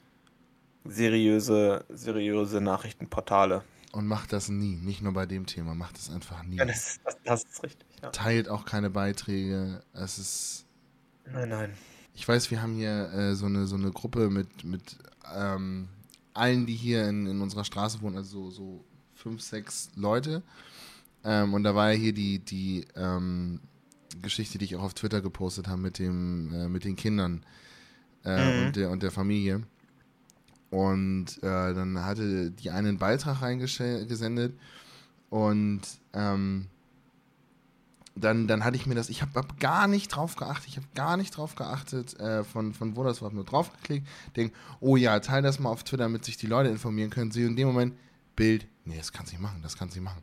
seriöse, 0.84 1.84
seriöse 1.88 2.60
Nachrichtenportale. 2.60 3.62
Und 3.92 4.06
macht 4.06 4.32
das 4.32 4.48
nie. 4.48 4.74
Nicht 4.76 5.02
nur 5.02 5.12
bei 5.12 5.24
dem 5.24 5.46
Thema. 5.46 5.74
Macht 5.74 5.96
es 5.96 6.10
einfach 6.10 6.42
nie. 6.42 6.56
Ja, 6.56 6.64
das, 6.64 6.98
das, 7.04 7.16
das 7.24 7.44
ist 7.44 7.62
richtig. 7.62 7.86
Ja. 8.02 8.10
Teilt 8.10 8.48
auch 8.48 8.64
keine 8.64 8.90
Beiträge. 8.90 9.84
Es 9.92 10.18
ist. 10.18 10.66
Nein, 11.26 11.48
nein. 11.50 11.74
Ich 12.12 12.26
weiß, 12.26 12.50
wir 12.50 12.60
haben 12.60 12.74
hier 12.74 13.12
äh, 13.12 13.34
so, 13.34 13.46
eine, 13.46 13.66
so 13.66 13.76
eine 13.76 13.92
Gruppe 13.92 14.30
mit, 14.30 14.64
mit 14.64 14.98
ähm, 15.32 15.88
allen, 16.32 16.66
die 16.66 16.74
hier 16.74 17.08
in, 17.08 17.26
in 17.26 17.40
unserer 17.40 17.64
Straße 17.64 18.02
wohnen, 18.02 18.16
also 18.16 18.50
so, 18.50 18.50
so 18.50 18.84
fünf, 19.14 19.42
sechs 19.42 19.90
Leute. 19.94 20.42
Ähm, 21.24 21.54
und 21.54 21.62
da 21.64 21.74
war 21.74 21.92
ja 21.92 21.98
hier 21.98 22.12
die, 22.12 22.38
die 22.38 22.86
ähm, 22.96 23.60
Geschichte, 24.22 24.58
die 24.58 24.66
ich 24.66 24.76
auch 24.76 24.82
auf 24.82 24.94
Twitter 24.94 25.20
gepostet 25.20 25.68
habe 25.68 25.80
mit, 25.80 25.98
dem, 25.98 26.52
äh, 26.52 26.68
mit 26.68 26.84
den 26.84 26.96
Kindern 26.96 27.44
äh, 28.24 28.60
Mhm. 28.60 28.66
und, 28.66 28.76
der, 28.76 28.90
und 28.90 29.02
der 29.02 29.10
Familie. 29.10 29.62
Und 30.70 31.38
äh, 31.42 31.72
dann 31.74 32.04
hatte 32.04 32.50
die 32.50 32.70
einen 32.70 32.98
Beitrag 32.98 33.42
reingesendet 33.42 34.58
und 35.30 35.82
ähm, 36.12 36.66
dann, 38.16 38.46
dann 38.46 38.64
hatte 38.64 38.76
ich 38.76 38.86
mir 38.86 38.94
das, 38.94 39.08
ich 39.08 39.22
habe 39.22 39.32
hab 39.34 39.58
gar 39.60 39.88
nicht 39.88 40.08
drauf 40.08 40.36
geachtet, 40.36 40.68
ich 40.68 40.76
habe 40.76 40.86
gar 40.94 41.16
nicht 41.16 41.36
drauf 41.36 41.54
geachtet, 41.56 42.18
äh, 42.20 42.44
von, 42.44 42.72
von 42.74 42.96
wo 42.96 43.02
das 43.04 43.22
war, 43.22 43.30
nur 43.32 43.44
draufgeklickt, 43.44 44.06
denk, 44.36 44.52
oh 44.80 44.96
ja, 44.96 45.18
teile 45.20 45.42
das 45.42 45.58
mal 45.58 45.70
auf 45.70 45.84
Twitter, 45.84 46.04
damit 46.04 46.24
sich 46.24 46.36
die 46.36 46.46
Leute 46.46 46.70
informieren 46.70 47.10
können. 47.10 47.30
Sie 47.32 47.42
in 47.44 47.56
dem 47.56 47.66
Moment, 47.68 47.94
Bild, 48.36 48.66
nee, 48.84 48.96
das 48.96 49.12
kannst 49.12 49.32
du 49.32 49.36
nicht 49.36 49.42
machen, 49.42 49.60
das 49.62 49.76
kannst 49.76 49.94
du 49.96 50.00
nicht 50.00 50.04
machen. 50.04 50.22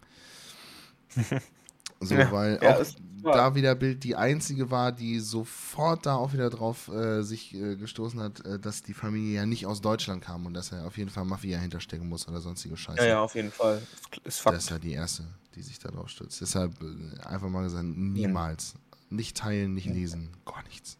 So, 2.03 2.15
ja, 2.15 2.31
weil 2.31 2.59
ja, 2.61 2.79
auch 2.79 2.85
da 3.23 3.53
wieder 3.53 3.75
Bild 3.75 4.03
die 4.03 4.15
einzige 4.15 4.71
war, 4.71 4.91
die 4.91 5.19
sofort 5.19 6.07
da 6.07 6.15
auch 6.15 6.33
wieder 6.33 6.49
drauf 6.49 6.87
äh, 6.87 7.21
sich 7.21 7.53
äh, 7.53 7.75
gestoßen 7.75 8.19
hat, 8.19 8.43
äh, 8.43 8.59
dass 8.59 8.81
die 8.81 8.95
Familie 8.95 9.35
ja 9.35 9.45
nicht 9.45 9.67
aus 9.67 9.81
Deutschland 9.81 10.23
kam 10.23 10.47
und 10.47 10.55
dass 10.55 10.71
er 10.71 10.87
auf 10.87 10.97
jeden 10.97 11.11
Fall 11.11 11.25
Mafia 11.25 11.59
hinterstecken 11.59 12.09
muss 12.09 12.27
oder 12.27 12.41
sonstige 12.41 12.75
Scheiße. 12.75 13.03
Ja, 13.03 13.07
ja, 13.07 13.21
auf 13.21 13.35
jeden 13.35 13.51
Fall. 13.51 13.83
Ist 14.23 14.39
Fakt. 14.39 14.55
Das 14.55 14.63
ist 14.63 14.69
ja 14.71 14.79
die 14.79 14.93
erste, 14.93 15.27
die 15.55 15.61
sich 15.61 15.77
da 15.77 15.89
drauf 15.89 16.09
stürzt. 16.09 16.41
Deshalb 16.41 16.73
äh, 16.81 17.19
einfach 17.27 17.49
mal 17.49 17.63
gesagt, 17.63 17.85
niemals. 17.85 18.73
Ja. 18.73 18.97
Nicht 19.11 19.37
teilen, 19.37 19.75
nicht 19.75 19.87
lesen, 19.87 20.31
gar 20.45 20.63
nichts. 20.63 20.97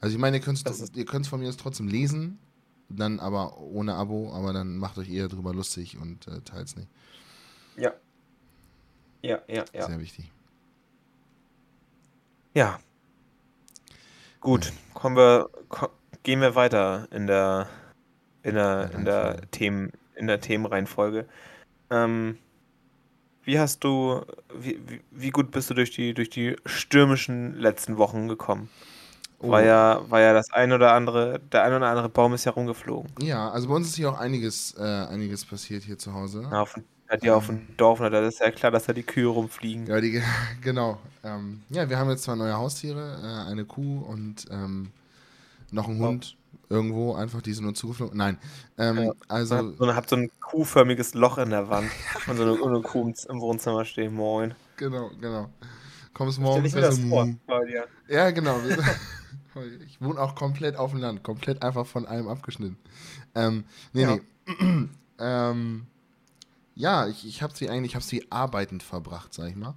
Also 0.00 0.14
ich 0.14 0.20
meine, 0.20 0.38
ihr 0.38 0.42
könnt 0.42 0.64
es 0.64 1.28
von 1.28 1.40
mir 1.40 1.48
aus 1.48 1.56
trotzdem 1.56 1.88
lesen, 1.88 2.38
dann 2.88 3.20
aber 3.20 3.58
ohne 3.58 3.94
Abo, 3.94 4.32
aber 4.32 4.52
dann 4.52 4.76
macht 4.76 4.96
euch 4.96 5.10
eher 5.10 5.28
drüber 5.28 5.52
lustig 5.52 5.98
und 5.98 6.26
äh, 6.28 6.40
teilt 6.42 6.68
es 6.68 6.76
nicht. 6.76 6.88
Ja. 7.76 7.92
Ja, 9.26 9.40
ja, 9.48 9.64
ja. 9.72 9.86
Sehr 9.86 10.00
wichtig. 10.00 10.30
Ja. 12.54 12.78
Gut, 14.40 14.72
kommen 14.94 15.16
wir, 15.16 15.50
ko 15.68 15.88
gehen 16.22 16.40
wir 16.40 16.54
weiter 16.54 17.08
in 17.10 17.26
der 17.26 17.68
in 18.42 18.54
der, 18.54 18.90
in 18.94 19.04
der 19.04 19.50
Themen 19.50 19.90
in 20.14 20.28
der 20.28 20.40
Themenreihenfolge. 20.40 21.26
Ähm, 21.90 22.38
wie 23.42 23.58
hast 23.58 23.82
du, 23.84 24.22
wie, 24.54 24.80
wie, 25.10 25.30
gut 25.30 25.50
bist 25.50 25.70
du 25.70 25.74
durch 25.74 25.90
die 25.90 26.14
durch 26.14 26.30
die 26.30 26.56
stürmischen 26.64 27.54
letzten 27.56 27.98
Wochen 27.98 28.28
gekommen? 28.28 28.70
Oh. 29.38 29.50
War 29.50 29.62
ja, 29.62 30.00
war 30.08 30.20
ja 30.20 30.32
das 30.32 30.50
ein 30.52 30.72
oder 30.72 30.92
andere, 30.92 31.40
der 31.52 31.64
ein 31.64 31.74
oder 31.74 31.88
andere 31.88 32.08
Baum 32.08 32.32
ist 32.32 32.44
ja 32.44 32.52
rumgeflogen. 32.52 33.12
Ja, 33.20 33.50
also 33.50 33.68
bei 33.68 33.74
uns 33.74 33.88
ist 33.88 33.96
hier 33.96 34.10
auch 34.10 34.18
einiges, 34.18 34.74
äh, 34.78 34.82
einiges 34.82 35.44
passiert 35.44 35.82
hier 35.82 35.98
zu 35.98 36.14
Hause. 36.14 36.48
Ja, 36.50 36.64
hat 37.08 37.22
ja 37.22 37.34
auf 37.34 37.46
dem 37.46 37.76
Dorf, 37.76 37.98
da 37.98 38.26
ist 38.26 38.40
ja 38.40 38.50
klar, 38.50 38.72
dass 38.72 38.86
da 38.86 38.92
die 38.92 39.02
Kühe 39.02 39.26
rumfliegen. 39.26 39.86
Ja, 39.86 40.00
die, 40.00 40.22
genau. 40.62 40.98
Ähm, 41.22 41.62
ja, 41.70 41.88
wir 41.88 41.98
haben 41.98 42.10
jetzt 42.10 42.24
zwei 42.24 42.34
neue 42.34 42.54
Haustiere, 42.54 43.20
äh, 43.22 43.50
eine 43.50 43.64
Kuh 43.64 44.00
und 44.00 44.46
ähm, 44.50 44.90
noch 45.70 45.88
einen 45.88 46.00
Hund 46.00 46.36
oh. 46.52 46.74
irgendwo, 46.74 47.14
einfach 47.14 47.42
die 47.42 47.52
sind 47.52 47.66
uns 47.66 47.78
zugeflogen. 47.78 48.16
Nein, 48.16 48.38
ähm, 48.78 48.98
ja, 48.98 49.12
also... 49.28 49.56
Und 49.56 49.94
habt 49.94 50.08
so 50.08 50.16
ein 50.16 50.30
kuhförmiges 50.40 51.14
Loch 51.14 51.38
in 51.38 51.50
der 51.50 51.68
Wand 51.68 51.90
und 52.26 52.36
so 52.36 52.42
eine, 52.42 52.62
eine 52.62 52.82
Kuh 52.82 53.12
im 53.28 53.40
Wohnzimmer 53.40 53.84
stehen, 53.84 54.14
moin. 54.14 54.54
Genau, 54.76 55.10
genau. 55.20 55.48
Kommst 56.14 56.38
morgens... 56.38 56.70
Stell 56.70 56.90
ich 56.90 56.98
mir 57.00 57.26
das 57.26 57.36
vor, 57.46 57.62
Ja, 58.08 58.30
genau. 58.30 58.60
Ich 59.86 60.02
wohne 60.02 60.20
auch 60.20 60.34
komplett 60.34 60.76
auf 60.76 60.90
dem 60.90 61.00
Land, 61.00 61.22
komplett 61.22 61.62
einfach 61.62 61.86
von 61.86 62.04
allem 62.04 62.28
abgeschnitten. 62.28 62.76
Ähm, 63.34 63.64
nee, 63.94 64.02
ja. 64.02 64.16
nee. 64.16 64.88
ähm, 65.18 65.86
ja, 66.76 67.08
ich, 67.08 67.26
ich 67.26 67.42
habe 67.42 67.56
sie 67.56 67.68
eigentlich, 67.68 67.92
ich 67.92 67.94
habe 67.96 68.04
sie 68.04 68.30
arbeitend 68.30 68.82
verbracht, 68.82 69.34
sag 69.34 69.48
ich 69.48 69.56
mal. 69.56 69.74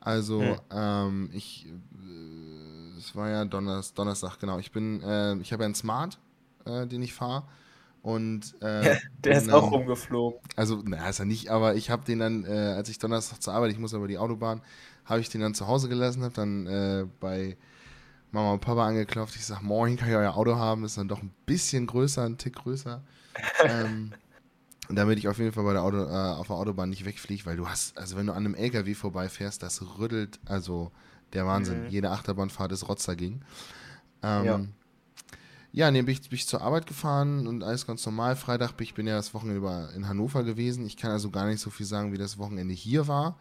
Also, 0.00 0.42
hm. 0.42 0.56
ähm, 0.70 1.30
ich, 1.32 1.66
äh, 1.66 2.98
es 2.98 3.14
war 3.14 3.30
ja 3.30 3.44
Donnerstag, 3.44 3.94
Donnerstag, 3.94 4.38
genau. 4.40 4.58
Ich 4.58 4.72
bin, 4.72 5.00
äh, 5.02 5.36
ich 5.36 5.52
habe 5.52 5.62
ja 5.62 5.66
einen 5.66 5.76
Smart, 5.76 6.18
äh, 6.66 6.86
den 6.86 7.00
ich 7.02 7.14
fahre. 7.14 7.44
Und 8.02 8.60
äh, 8.60 8.96
der 9.24 9.38
ist 9.38 9.46
dann, 9.46 9.54
auch 9.54 9.70
rumgeflogen. 9.70 10.40
Also, 10.56 10.82
naja, 10.84 11.08
ist 11.08 11.20
er 11.20 11.24
nicht, 11.24 11.50
aber 11.50 11.76
ich 11.76 11.90
habe 11.90 12.04
den 12.04 12.18
dann, 12.18 12.44
äh, 12.44 12.74
als 12.76 12.88
ich 12.88 12.98
Donnerstag 12.98 13.40
zur 13.40 13.54
Arbeit, 13.54 13.70
ich 13.70 13.78
muss 13.78 13.94
aber 13.94 14.08
die 14.08 14.18
Autobahn, 14.18 14.60
habe 15.04 15.20
ich 15.20 15.28
den 15.28 15.40
dann 15.40 15.54
zu 15.54 15.68
Hause 15.68 15.88
gelassen, 15.88 16.24
habe 16.24 16.34
dann 16.34 16.66
äh, 16.66 17.06
bei 17.20 17.56
Mama 18.32 18.54
und 18.54 18.60
Papa 18.60 18.86
angeklopft. 18.86 19.36
Ich 19.36 19.46
sage, 19.46 19.64
morgen 19.64 19.96
kann 19.96 20.08
ich 20.08 20.16
euer 20.16 20.34
Auto 20.34 20.56
haben. 20.56 20.84
Ist 20.84 20.98
dann 20.98 21.06
doch 21.06 21.22
ein 21.22 21.32
bisschen 21.46 21.86
größer, 21.86 22.24
ein 22.24 22.38
Tick 22.38 22.56
größer. 22.56 23.02
ähm, 23.64 24.12
damit 24.88 25.18
ich 25.18 25.28
auf 25.28 25.38
jeden 25.38 25.52
Fall 25.52 25.64
bei 25.64 25.72
der 25.72 25.82
Auto, 25.82 25.98
äh, 25.98 26.10
auf 26.10 26.48
der 26.48 26.56
Autobahn 26.56 26.90
nicht 26.90 27.04
wegfliege, 27.04 27.46
weil 27.46 27.56
du 27.56 27.68
hast, 27.68 27.96
also 27.96 28.16
wenn 28.16 28.26
du 28.26 28.32
an 28.32 28.44
einem 28.44 28.54
LKW 28.54 28.94
vorbeifährst, 28.94 29.62
das 29.62 29.82
rüttelt, 29.98 30.38
also 30.44 30.90
der 31.32 31.46
Wahnsinn. 31.46 31.84
Mhm. 31.84 31.88
Jede 31.88 32.10
Achterbahnfahrt 32.10 32.72
ist 32.72 32.88
Rotz 32.88 33.04
dagegen. 33.04 33.40
Ähm, 34.22 34.44
ja. 34.44 34.60
Ja, 35.74 35.90
nee, 35.90 36.02
bin 36.02 36.12
ich, 36.12 36.28
bin 36.28 36.36
ich 36.36 36.46
zur 36.46 36.60
Arbeit 36.60 36.86
gefahren 36.86 37.46
und 37.46 37.62
alles 37.62 37.86
ganz 37.86 38.04
normal. 38.04 38.36
Freitag 38.36 38.76
bin 38.76 38.84
ich 38.84 38.92
bin 38.92 39.06
ja 39.06 39.16
das 39.16 39.32
Wochenende 39.32 39.56
über 39.56 39.90
in 39.94 40.06
Hannover 40.06 40.44
gewesen. 40.44 40.84
Ich 40.84 40.98
kann 40.98 41.10
also 41.10 41.30
gar 41.30 41.46
nicht 41.46 41.60
so 41.60 41.70
viel 41.70 41.86
sagen, 41.86 42.12
wie 42.12 42.18
das 42.18 42.36
Wochenende 42.36 42.74
hier 42.74 43.08
war. 43.08 43.38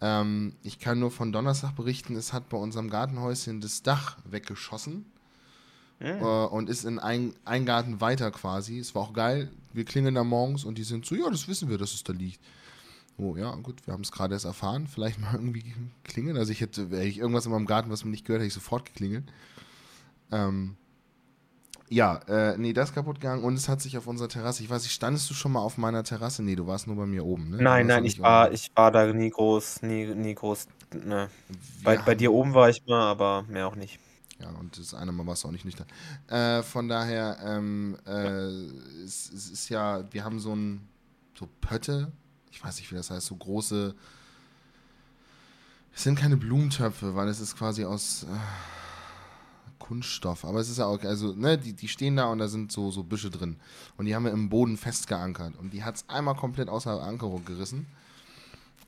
Ähm, 0.00 0.56
ich 0.64 0.80
kann 0.80 0.98
nur 0.98 1.12
von 1.12 1.30
Donnerstag 1.30 1.76
berichten, 1.76 2.16
es 2.16 2.32
hat 2.32 2.48
bei 2.48 2.56
unserem 2.56 2.90
Gartenhäuschen 2.90 3.60
das 3.60 3.84
Dach 3.84 4.18
weggeschossen. 4.24 5.06
Mhm. 6.00 6.06
Äh, 6.06 6.46
und 6.46 6.68
ist 6.68 6.84
in 6.84 6.98
ein, 6.98 7.32
ein 7.44 7.64
Garten 7.64 8.00
weiter 8.00 8.32
quasi. 8.32 8.80
Es 8.80 8.96
war 8.96 9.02
auch 9.02 9.12
geil. 9.12 9.52
Wir 9.74 9.84
klingeln 9.84 10.14
da 10.14 10.24
morgens 10.24 10.64
und 10.64 10.78
die 10.78 10.84
sind 10.84 11.06
so, 11.06 11.14
ja, 11.14 11.28
das 11.30 11.48
wissen 11.48 11.68
wir, 11.68 11.78
dass 11.78 11.94
es 11.94 12.04
da 12.04 12.12
liegt. 12.12 12.40
Oh 13.18 13.36
ja, 13.36 13.54
gut, 13.56 13.86
wir 13.86 13.92
haben 13.92 14.02
es 14.02 14.12
gerade 14.12 14.34
erst 14.34 14.46
erfahren. 14.46 14.86
Vielleicht 14.86 15.20
mal 15.20 15.34
irgendwie 15.34 15.74
klingeln. 16.04 16.36
Also 16.36 16.52
ich 16.52 16.60
hätte, 16.60 16.90
wäre 16.90 17.04
ich 17.04 17.18
irgendwas 17.18 17.46
in 17.46 17.52
meinem 17.52 17.66
Garten, 17.66 17.90
was 17.90 18.04
man 18.04 18.10
nicht 18.10 18.24
gehört, 18.24 18.40
hätte 18.40 18.48
ich 18.48 18.54
sofort 18.54 18.86
geklingelt. 18.86 19.24
Ähm, 20.30 20.76
ja, 21.92 22.20
äh, 22.26 22.56
nee, 22.56 22.72
das 22.72 22.88
ist 22.88 22.94
kaputt 22.94 23.20
gegangen 23.20 23.44
und 23.44 23.54
es 23.54 23.68
hat 23.68 23.82
sich 23.82 23.98
auf 23.98 24.06
unserer 24.06 24.28
Terrasse, 24.28 24.62
ich 24.62 24.70
weiß 24.70 24.82
nicht, 24.82 24.94
standest 24.94 25.28
du 25.28 25.34
schon 25.34 25.52
mal 25.52 25.60
auf 25.60 25.76
meiner 25.76 26.02
Terrasse? 26.02 26.42
Nee, 26.42 26.56
du 26.56 26.66
warst 26.66 26.86
nur 26.86 26.96
bei 26.96 27.04
mir 27.04 27.22
oben, 27.22 27.50
ne? 27.50 27.58
Nein, 27.58 27.86
nein, 27.86 28.06
ich 28.06 28.18
war, 28.18 28.50
ich 28.50 28.70
war 28.74 28.90
da 28.90 29.12
nie 29.12 29.28
groß, 29.28 29.82
nie, 29.82 30.06
nie 30.06 30.34
groß, 30.34 30.68
ne. 31.04 31.28
Bei, 31.84 31.98
bei 31.98 32.14
dir 32.14 32.32
oben 32.32 32.54
war 32.54 32.70
ich 32.70 32.82
mal, 32.86 33.02
aber 33.02 33.44
mehr 33.46 33.68
auch 33.68 33.76
nicht. 33.76 33.98
Ja, 34.42 34.50
und 34.50 34.76
das 34.78 34.94
eine 34.94 35.12
Mal 35.12 35.26
warst 35.26 35.44
du 35.44 35.48
auch 35.48 35.52
nicht 35.52 35.64
nüchtern. 35.64 35.86
Äh, 36.28 36.62
von 36.62 36.88
daher, 36.88 37.38
ähm, 37.44 37.96
äh, 38.06 38.48
es, 39.04 39.32
es, 39.32 39.50
ist 39.50 39.68
ja, 39.68 40.04
wir 40.12 40.24
haben 40.24 40.40
so 40.40 40.54
ein, 40.54 40.88
so 41.38 41.48
Pötte, 41.60 42.12
ich 42.50 42.62
weiß 42.62 42.78
nicht, 42.78 42.90
wie 42.90 42.96
das 42.96 43.10
heißt, 43.10 43.26
so 43.26 43.36
große, 43.36 43.94
es 45.94 46.02
sind 46.02 46.18
keine 46.18 46.36
Blumentöpfe, 46.36 47.14
weil 47.14 47.28
es 47.28 47.40
ist 47.40 47.56
quasi 47.56 47.84
aus, 47.84 48.24
äh, 48.24 48.26
Kunststoff, 49.82 50.44
aber 50.44 50.60
es 50.60 50.70
ist 50.70 50.78
ja 50.78 50.86
auch, 50.86 51.02
also, 51.02 51.34
ne, 51.34 51.58
die, 51.58 51.72
die 51.72 51.88
stehen 51.88 52.16
da 52.16 52.26
und 52.26 52.38
da 52.38 52.48
sind 52.48 52.70
so, 52.70 52.90
so 52.90 53.02
Büsche 53.02 53.30
drin. 53.30 53.56
Und 53.96 54.06
die 54.06 54.14
haben 54.14 54.24
wir 54.24 54.32
im 54.32 54.48
Boden 54.48 54.76
festgeankert. 54.76 55.56
Und 55.58 55.72
die 55.72 55.82
hat 55.82 55.96
es 55.96 56.08
einmal 56.08 56.36
komplett 56.36 56.68
außer 56.68 57.02
Ankerung 57.02 57.44
gerissen 57.44 57.86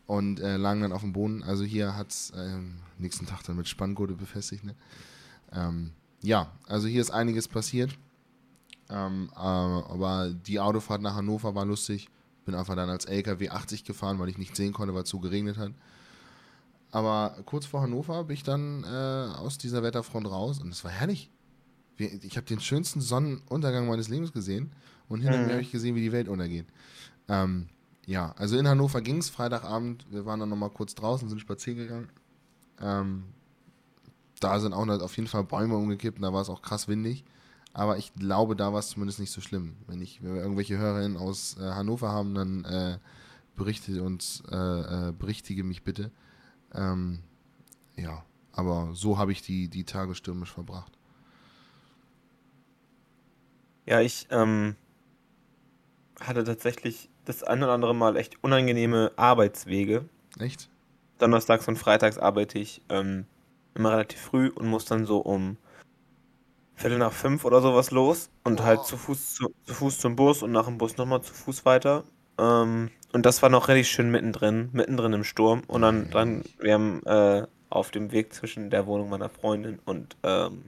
und 0.06 0.40
äh, 0.40 0.56
lagen 0.56 0.82
dann 0.82 0.92
auf 0.92 1.00
dem 1.00 1.12
Boden. 1.12 1.42
Also 1.42 1.64
hier 1.64 1.96
hat 1.96 2.10
es 2.10 2.30
äh, 2.30 2.58
nächsten 2.98 3.26
Tag 3.26 3.42
dann 3.42 3.56
mit 3.56 3.68
Spanngurte 3.68 4.14
befestigt. 4.14 4.64
Ne? 4.64 4.74
Ähm, 5.54 5.92
ja, 6.22 6.50
also 6.66 6.88
hier 6.88 7.00
ist 7.00 7.10
einiges 7.10 7.48
passiert. 7.48 7.96
Ähm, 8.90 9.30
äh, 9.34 9.38
aber 9.38 10.32
die 10.46 10.60
Autofahrt 10.60 11.02
nach 11.02 11.14
Hannover 11.14 11.54
war 11.54 11.64
lustig. 11.64 12.08
Bin 12.44 12.54
einfach 12.54 12.76
dann 12.76 12.90
als 12.90 13.06
LKW 13.06 13.48
80 13.48 13.84
gefahren, 13.84 14.18
weil 14.18 14.28
ich 14.28 14.38
nicht 14.38 14.56
sehen 14.56 14.72
konnte, 14.72 14.94
weil 14.94 15.04
es 15.04 15.08
zu 15.08 15.20
geregnet 15.20 15.56
hat. 15.56 15.72
Aber 16.90 17.36
kurz 17.46 17.66
vor 17.66 17.82
Hannover 17.82 18.24
bin 18.24 18.34
ich 18.34 18.42
dann 18.42 18.84
äh, 18.84 19.36
aus 19.36 19.58
dieser 19.58 19.82
Wetterfront 19.82 20.28
raus 20.28 20.60
und 20.60 20.68
es 20.68 20.84
war 20.84 20.90
herrlich. 20.92 21.30
Ich 21.96 22.36
habe 22.36 22.46
den 22.46 22.60
schönsten 22.60 23.00
Sonnenuntergang 23.00 23.86
meines 23.86 24.08
Lebens 24.08 24.32
gesehen 24.32 24.72
und 25.08 25.20
hinter 25.20 25.38
mhm. 25.38 25.46
mir 25.46 25.52
habe 25.54 25.62
ich 25.62 25.72
gesehen, 25.72 25.94
wie 25.94 26.02
die 26.02 26.12
Welt 26.12 26.28
untergeht. 26.28 26.66
Ähm, 27.28 27.68
ja, 28.06 28.32
also 28.36 28.56
in 28.58 28.68
Hannover 28.68 29.00
ging 29.00 29.18
es 29.18 29.30
Freitagabend. 29.30 30.06
Wir 30.10 30.26
waren 30.26 30.40
dann 30.40 30.48
nochmal 30.48 30.70
kurz 30.70 30.94
draußen, 30.94 31.28
sind 31.28 31.40
spazieren 31.40 31.78
gegangen. 31.78 32.08
Ähm, 32.80 33.24
da 34.44 34.60
sind 34.60 34.74
auch 34.74 34.86
auf 34.86 35.16
jeden 35.16 35.28
Fall 35.28 35.42
Bäume 35.44 35.76
umgekippt 35.76 36.18
und 36.18 36.22
da 36.22 36.32
war 36.32 36.42
es 36.42 36.50
auch 36.50 36.62
krass 36.62 36.86
windig. 36.86 37.24
Aber 37.72 37.96
ich 37.98 38.14
glaube, 38.14 38.54
da 38.54 38.72
war 38.72 38.78
es 38.78 38.90
zumindest 38.90 39.18
nicht 39.18 39.32
so 39.32 39.40
schlimm. 39.40 39.74
Wenn, 39.88 40.00
ich, 40.00 40.22
wenn 40.22 40.34
wir 40.34 40.42
irgendwelche 40.42 40.78
Hörerinnen 40.78 41.16
aus 41.16 41.56
äh, 41.58 41.62
Hannover 41.62 42.12
haben, 42.12 42.34
dann 42.34 42.64
äh, 42.64 42.98
berichte 43.56 44.02
uns, 44.02 44.42
äh, 44.50 45.08
äh 45.08 45.12
berichtige 45.12 45.64
mich 45.64 45.82
bitte. 45.82 46.12
Ähm, 46.72 47.20
ja, 47.96 48.24
aber 48.52 48.90
so 48.92 49.18
habe 49.18 49.32
ich 49.32 49.42
die, 49.42 49.68
die 49.68 49.84
Tage 49.84 50.14
stürmisch 50.14 50.52
verbracht. 50.52 50.92
Ja, 53.86 54.00
ich 54.00 54.28
ähm, 54.30 54.76
hatte 56.20 56.44
tatsächlich 56.44 57.08
das 57.24 57.42
ein 57.42 57.62
oder 57.62 57.72
andere 57.72 57.94
Mal 57.94 58.16
echt 58.16 58.42
unangenehme 58.44 59.12
Arbeitswege. 59.16 60.08
Echt? 60.38 60.68
Donnerstags 61.18 61.66
und 61.66 61.78
Freitags 61.78 62.18
arbeite 62.18 62.58
ich 62.58 62.82
ähm, 62.88 63.26
immer 63.74 63.92
relativ 63.92 64.20
früh 64.20 64.48
und 64.48 64.66
muss 64.66 64.84
dann 64.84 65.06
so 65.06 65.18
um 65.18 65.56
Viertel 66.76 66.98
nach 66.98 67.12
fünf 67.12 67.44
oder 67.44 67.60
sowas 67.60 67.90
los 67.90 68.30
und 68.42 68.60
oh. 68.60 68.64
halt 68.64 68.84
zu 68.84 68.96
Fuß, 68.96 69.34
zu, 69.34 69.54
zu, 69.64 69.74
Fuß 69.74 69.98
zum 69.98 70.16
Bus 70.16 70.42
und 70.42 70.52
nach 70.52 70.66
dem 70.66 70.78
Bus 70.78 70.96
nochmal 70.96 71.22
zu 71.22 71.32
Fuß 71.32 71.64
weiter. 71.64 72.04
Ähm, 72.38 72.90
und 73.12 73.26
das 73.26 73.42
war 73.42 73.48
noch 73.48 73.68
richtig 73.68 73.90
schön 73.90 74.10
mittendrin, 74.10 74.70
mittendrin 74.72 75.12
im 75.12 75.24
Sturm. 75.24 75.62
Und 75.68 75.82
dann, 75.82 76.10
dann 76.10 76.42
wir 76.58 76.74
haben 76.74 77.02
äh, 77.06 77.46
auf 77.70 77.90
dem 77.90 78.10
Weg 78.12 78.34
zwischen 78.34 78.70
der 78.70 78.86
Wohnung 78.86 79.08
meiner 79.08 79.28
Freundin 79.28 79.78
und 79.84 80.16
ähm, 80.22 80.64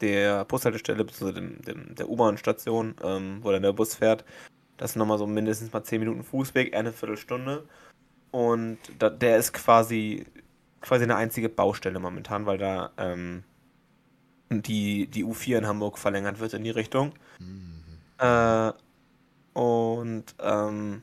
der 0.00 0.44
Bushaltestelle, 0.44 1.04
bzw. 1.04 1.32
Dem, 1.32 1.62
dem, 1.62 1.94
der 1.94 2.08
U-Bahn-Station, 2.08 2.96
ähm, 3.02 3.38
wo 3.42 3.50
dann 3.50 3.62
der 3.62 3.72
Bus 3.72 3.94
fährt, 3.94 4.24
das 4.76 4.92
sind 4.92 4.98
nochmal 4.98 5.18
so 5.18 5.26
mindestens 5.26 5.72
mal 5.72 5.84
10 5.84 6.00
Minuten 6.00 6.24
Fußweg, 6.24 6.74
eine 6.74 6.92
Viertelstunde. 6.92 7.64
Und 8.30 8.78
da, 8.98 9.10
der 9.10 9.36
ist 9.36 9.52
quasi, 9.52 10.26
quasi 10.82 11.04
eine 11.04 11.16
einzige 11.16 11.48
Baustelle 11.48 11.98
momentan, 11.98 12.46
weil 12.46 12.58
da 12.58 12.90
ähm, 12.96 13.44
die, 14.50 15.06
die 15.06 15.24
U4 15.24 15.58
in 15.58 15.66
Hamburg 15.66 15.98
verlängert 15.98 16.40
wird 16.40 16.54
in 16.54 16.64
die 16.64 16.70
Richtung. 16.70 17.12
Mhm. 17.38 17.82
Äh, 18.18 18.72
und 19.54 20.24
ähm, 20.40 21.02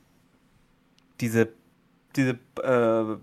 diese, 1.19 1.49
diese 2.15 2.39
äh, 2.61 3.17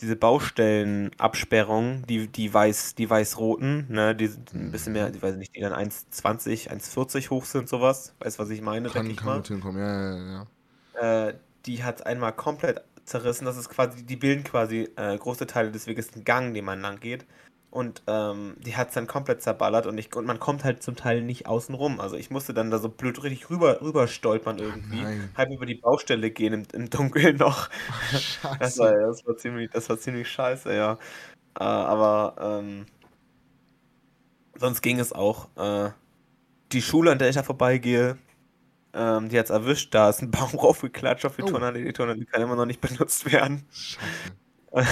diese 0.00 0.16
Baustellenabsperrung, 0.16 2.04
die, 2.06 2.28
die 2.28 2.52
weiß, 2.52 2.94
die 2.96 3.08
weiß-roten, 3.08 3.86
ne, 3.88 4.14
die 4.14 4.26
sind 4.26 4.52
ein 4.52 4.70
bisschen 4.70 4.92
mehr, 4.92 5.10
ich 5.14 5.22
weiß 5.22 5.36
nicht, 5.36 5.56
die 5.56 5.60
dann 5.60 5.72
1,20, 5.72 6.68
1,40 6.68 7.30
hoch 7.30 7.44
sind, 7.44 7.68
sowas. 7.68 8.14
Weißt 8.18 8.38
du, 8.38 8.42
was 8.42 8.50
ich 8.50 8.60
meine, 8.60 8.88
Kann, 8.88 9.06
denke 9.06 9.12
ich 9.12 9.60
kann 9.60 9.74
mal. 9.74 9.80
ja, 9.80 10.16
ja, 10.16 10.46
ja. 11.00 11.28
Äh, 11.28 11.34
die 11.64 11.82
hat 11.82 12.06
einmal 12.06 12.32
komplett 12.32 12.84
zerrissen. 13.06 13.44
Das 13.44 13.56
ist 13.56 13.68
quasi, 13.68 14.04
die 14.04 14.16
bilden 14.16 14.44
quasi 14.44 14.88
äh, 14.96 15.16
große 15.16 15.46
Teile 15.46 15.70
des 15.70 15.86
Weges 15.86 16.12
einen 16.14 16.24
Gang, 16.24 16.54
den 16.54 16.64
man 16.64 16.80
lang 16.80 17.00
geht. 17.00 17.26
Und 17.70 18.02
ähm, 18.06 18.56
die 18.58 18.76
hat 18.76 18.88
es 18.88 18.94
dann 18.94 19.06
komplett 19.06 19.42
zerballert 19.42 19.86
und, 19.86 19.98
ich, 19.98 20.14
und 20.16 20.24
man 20.24 20.38
kommt 20.40 20.64
halt 20.64 20.82
zum 20.82 20.96
Teil 20.96 21.20
nicht 21.20 21.46
außen 21.46 21.74
rum. 21.74 22.00
Also 22.00 22.16
ich 22.16 22.30
musste 22.30 22.54
dann 22.54 22.70
da 22.70 22.78
so 22.78 22.88
blöd 22.88 23.22
richtig 23.22 23.50
rüber, 23.50 23.82
rüber 23.82 24.08
stolpern 24.08 24.58
irgendwie. 24.58 25.02
nein. 25.02 25.30
Halb 25.36 25.50
über 25.50 25.66
die 25.66 25.74
Baustelle 25.74 26.30
gehen 26.30 26.54
im, 26.54 26.62
im 26.72 26.88
Dunkeln 26.88 27.36
noch. 27.38 27.68
Das 28.60 28.78
war, 28.78 28.94
das 28.94 29.26
war 29.26 29.36
ziemlich, 29.36 29.70
das 29.72 29.90
war 29.90 29.98
ziemlich 29.98 30.30
scheiße, 30.30 30.74
ja. 30.74 30.92
Äh, 31.58 31.64
aber 31.64 32.60
ähm, 32.62 32.86
sonst 34.54 34.80
ging 34.80 34.98
es 34.98 35.12
auch. 35.12 35.48
Äh, 35.56 35.90
die 36.72 36.82
Schule, 36.82 37.12
an 37.12 37.18
der 37.18 37.28
ich 37.28 37.36
da 37.36 37.42
vorbeigehe, 37.42 38.16
ähm, 38.96 39.28
die 39.28 39.38
hat's 39.38 39.50
erwischt. 39.50 39.94
Da 39.94 40.08
ist 40.10 40.22
ein 40.22 40.30
Baum 40.30 40.50
raufgeklatscht 40.58 41.24
auf 41.26 41.36
die 41.36 41.42
Oh. 41.42 41.46
Turnhalle. 41.46 41.84
Die 41.84 41.92
Turnhalle 41.92 42.24
kann 42.24 42.42
immer 42.42 42.56
noch 42.56 42.66
nicht 42.66 42.80
benutzt 42.80 43.30
werden. 43.30 43.64
Scheiße. 43.70 44.06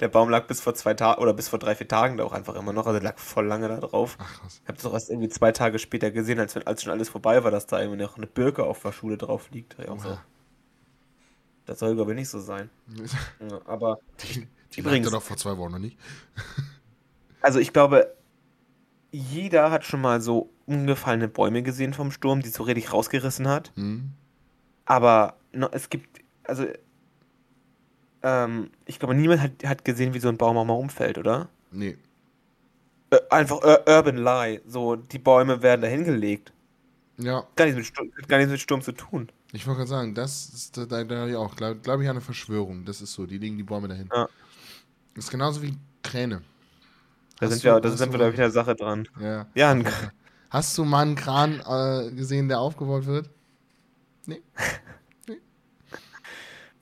Der 0.00 0.08
Baum 0.08 0.30
lag 0.30 0.46
bis 0.46 0.60
vor 0.62 0.74
zwei 0.74 0.94
Tagen 0.94 1.20
oder 1.20 1.34
bis 1.34 1.48
vor 1.48 1.58
drei, 1.58 1.74
vier 1.74 1.86
Tagen 1.86 2.16
da 2.16 2.24
auch 2.24 2.32
einfach 2.32 2.54
immer 2.54 2.72
noch. 2.72 2.86
Also 2.86 2.98
der 2.98 3.10
lag 3.10 3.18
voll 3.18 3.44
lange 3.46 3.68
da 3.68 3.76
drauf. 3.78 4.16
Ach 4.18 4.40
krass. 4.40 4.60
Ich 4.62 4.68
habe 4.68 4.76
das 4.78 4.86
auch 4.86 4.94
erst 4.94 5.10
irgendwie 5.10 5.28
zwei 5.28 5.52
Tage 5.52 5.78
später 5.78 6.10
gesehen, 6.10 6.40
als, 6.40 6.56
als 6.56 6.82
schon 6.82 6.92
alles 6.92 7.10
vorbei 7.10 7.44
war, 7.44 7.50
dass 7.50 7.66
da 7.66 7.78
irgendwie 7.80 8.02
noch 8.02 8.16
eine 8.16 8.26
Birke 8.26 8.64
auf 8.64 8.80
der 8.80 8.92
Schule 8.92 9.18
drauf 9.18 9.50
liegt. 9.52 9.76
Ja, 9.78 9.96
so. 9.98 10.18
Das 11.66 11.78
soll 11.80 12.00
aber 12.00 12.14
nicht 12.14 12.28
so 12.30 12.40
sein. 12.40 12.70
Ja, 13.50 13.60
aber 13.66 13.98
Die, 14.22 14.48
die 14.74 14.80
Übrigens- 14.80 15.06
lag 15.06 15.12
da 15.12 15.18
doch 15.18 15.22
vor 15.24 15.36
zwei 15.36 15.56
Wochen 15.58 15.72
noch 15.72 15.78
nicht. 15.78 15.98
Also 17.42 17.58
ich 17.58 17.72
glaube, 17.72 18.14
jeder 19.16 19.70
hat 19.70 19.84
schon 19.84 20.00
mal 20.00 20.20
so 20.20 20.50
umgefallene 20.66 21.28
Bäume 21.28 21.62
gesehen 21.62 21.94
vom 21.94 22.10
Sturm, 22.10 22.42
die 22.42 22.48
so 22.48 22.64
richtig 22.64 22.92
rausgerissen 22.92 23.48
hat. 23.48 23.72
Hm? 23.76 24.10
Aber 24.84 25.36
no, 25.52 25.68
es 25.72 25.88
gibt, 25.90 26.20
also 26.44 26.66
ähm, 28.22 28.70
ich 28.84 28.98
glaube, 28.98 29.14
niemand 29.14 29.40
hat, 29.40 29.52
hat 29.64 29.84
gesehen, 29.84 30.14
wie 30.14 30.20
so 30.20 30.28
ein 30.28 30.36
Baum 30.36 30.56
auch 30.56 30.64
mal 30.64 30.74
umfällt, 30.74 31.18
oder? 31.18 31.48
Nee. 31.70 31.96
Äh, 33.10 33.18
einfach 33.30 33.62
Ur 33.62 33.84
Urban 33.88 34.18
Lie, 34.18 34.60
so 34.66 34.96
die 34.96 35.18
Bäume 35.18 35.62
werden 35.62 35.80
da 35.80 35.88
hingelegt. 35.88 36.52
Ja, 37.18 37.46
Gar 37.56 37.66
nichts 37.66 37.78
mit 37.78 37.86
Sturm, 37.86 38.10
gar 38.28 38.36
nichts 38.36 38.52
mit 38.52 38.60
Sturm 38.60 38.82
zu 38.82 38.92
tun. 38.92 39.30
ich 39.52 39.66
wollte 39.66 39.78
gerade 39.78 39.88
sagen, 39.88 40.14
das 40.14 40.50
ist, 40.50 40.76
da, 40.76 40.84
da, 40.84 41.02
da 41.04 41.16
habe 41.20 41.30
ich 41.30 41.36
auch, 41.36 41.56
glaube 41.56 41.80
glaub 41.80 42.00
ich, 42.00 42.08
an 42.08 42.16
eine 42.16 42.20
Verschwörung. 42.20 42.84
Das 42.84 43.00
ist 43.00 43.14
so, 43.14 43.24
die 43.24 43.38
legen 43.38 43.56
die 43.56 43.62
Bäume 43.62 43.88
dahin. 43.88 44.10
Ja. 44.14 44.28
Das 45.14 45.24
ist 45.24 45.30
genauso 45.30 45.62
wie 45.62 45.74
Kräne. 46.02 46.42
Da 47.38 47.46
Hast 47.46 47.52
sind 47.52 47.64
du- 47.64 47.68
wir, 47.74 47.80
da 47.80 47.90
sind 47.90 48.12
du 48.14 48.18
wir 48.18 48.26
da 48.26 48.32
wieder 48.32 48.50
Sache 48.50 48.74
dran. 48.74 49.08
Ja. 49.20 49.46
Ja, 49.54 49.70
ein, 49.70 49.86
Hast 50.50 50.78
du 50.78 50.84
mal 50.84 51.02
einen 51.02 51.16
Kran 51.16 51.60
äh, 51.66 52.10
gesehen, 52.12 52.48
der 52.48 52.60
aufgebaut 52.60 53.06
wird? 53.06 53.28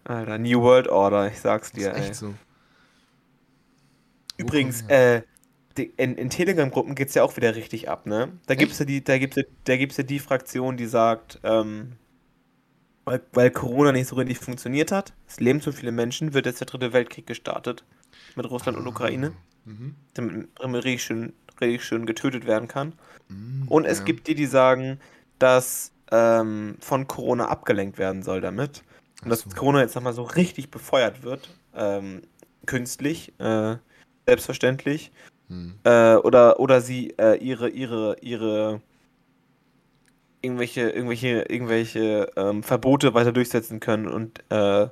Alter, 0.04 0.38
New 0.38 0.60
World 0.60 0.88
Order, 0.88 1.28
ich 1.28 1.40
sag's 1.40 1.72
Das 1.72 1.78
ist 1.80 1.86
dir, 1.86 1.94
ey. 1.94 2.00
echt 2.02 2.14
so. 2.14 2.34
Übrigens, 4.36 4.82
äh, 4.88 5.22
in, 5.96 6.16
in 6.16 6.28
Telegram-Gruppen 6.30 6.94
geht's 6.94 7.14
ja 7.14 7.22
auch 7.22 7.36
wieder 7.36 7.54
richtig 7.56 7.88
ab, 7.88 8.06
ne? 8.06 8.38
Da 8.46 8.54
gibt's 8.54 8.78
ja 8.78 8.84
die, 8.84 9.02
da 9.02 9.18
gibt's 9.18 9.36
ja, 9.36 9.42
da 9.64 9.76
gibt's 9.76 9.96
ja 9.96 10.04
die 10.04 10.18
Fraktion, 10.18 10.76
die 10.76 10.86
sagt, 10.86 11.40
ähm, 11.42 11.92
weil, 13.04 13.22
weil 13.32 13.50
Corona 13.50 13.92
nicht 13.92 14.08
so 14.08 14.16
richtig 14.16 14.38
funktioniert 14.38 14.92
hat, 14.92 15.14
es 15.26 15.40
leben 15.40 15.60
zu 15.60 15.72
viele 15.72 15.92
Menschen, 15.92 16.34
wird 16.34 16.46
jetzt 16.46 16.60
der 16.60 16.66
dritte 16.66 16.92
Weltkrieg 16.92 17.26
gestartet 17.26 17.84
mit 18.36 18.48
Russland 18.50 18.76
und 18.78 18.86
Ukraine, 18.86 19.32
Mhm. 19.64 19.94
damit 20.14 20.84
richtig 20.84 21.04
schön, 21.04 21.32
richtig 21.60 21.84
schön 21.84 22.06
getötet 22.06 22.46
werden 22.46 22.68
kann. 22.68 22.92
Mhm, 23.28 23.66
Und 23.68 23.84
es 23.84 24.00
ja. 24.00 24.04
gibt 24.04 24.26
die, 24.28 24.34
die 24.34 24.46
sagen, 24.46 25.00
dass 25.38 25.92
ähm, 26.10 26.76
von 26.80 27.08
Corona 27.08 27.48
abgelenkt 27.48 27.98
werden 27.98 28.22
soll 28.22 28.40
damit. 28.40 28.82
Und 29.22 29.30
dass 29.30 29.40
so. 29.40 29.50
Corona 29.50 29.80
jetzt 29.80 29.94
nochmal 29.94 30.12
so 30.12 30.22
richtig 30.22 30.70
befeuert 30.70 31.22
wird, 31.22 31.48
ähm, 31.74 32.22
künstlich, 32.66 33.32
äh, 33.38 33.76
selbstverständlich. 34.26 35.12
Hm. 35.48 35.74
Äh, 35.84 36.16
oder, 36.16 36.60
oder 36.60 36.80
sie 36.80 37.14
äh, 37.18 37.36
ihre, 37.36 37.68
ihre, 37.68 38.16
ihre 38.20 38.80
irgendwelche, 40.42 40.90
irgendwelche, 40.90 41.42
irgendwelche 41.48 42.30
ähm, 42.36 42.62
Verbote 42.62 43.14
weiter 43.14 43.32
durchsetzen 43.32 43.80
können 43.80 44.08
und 44.08 44.40
äh, 44.50 44.88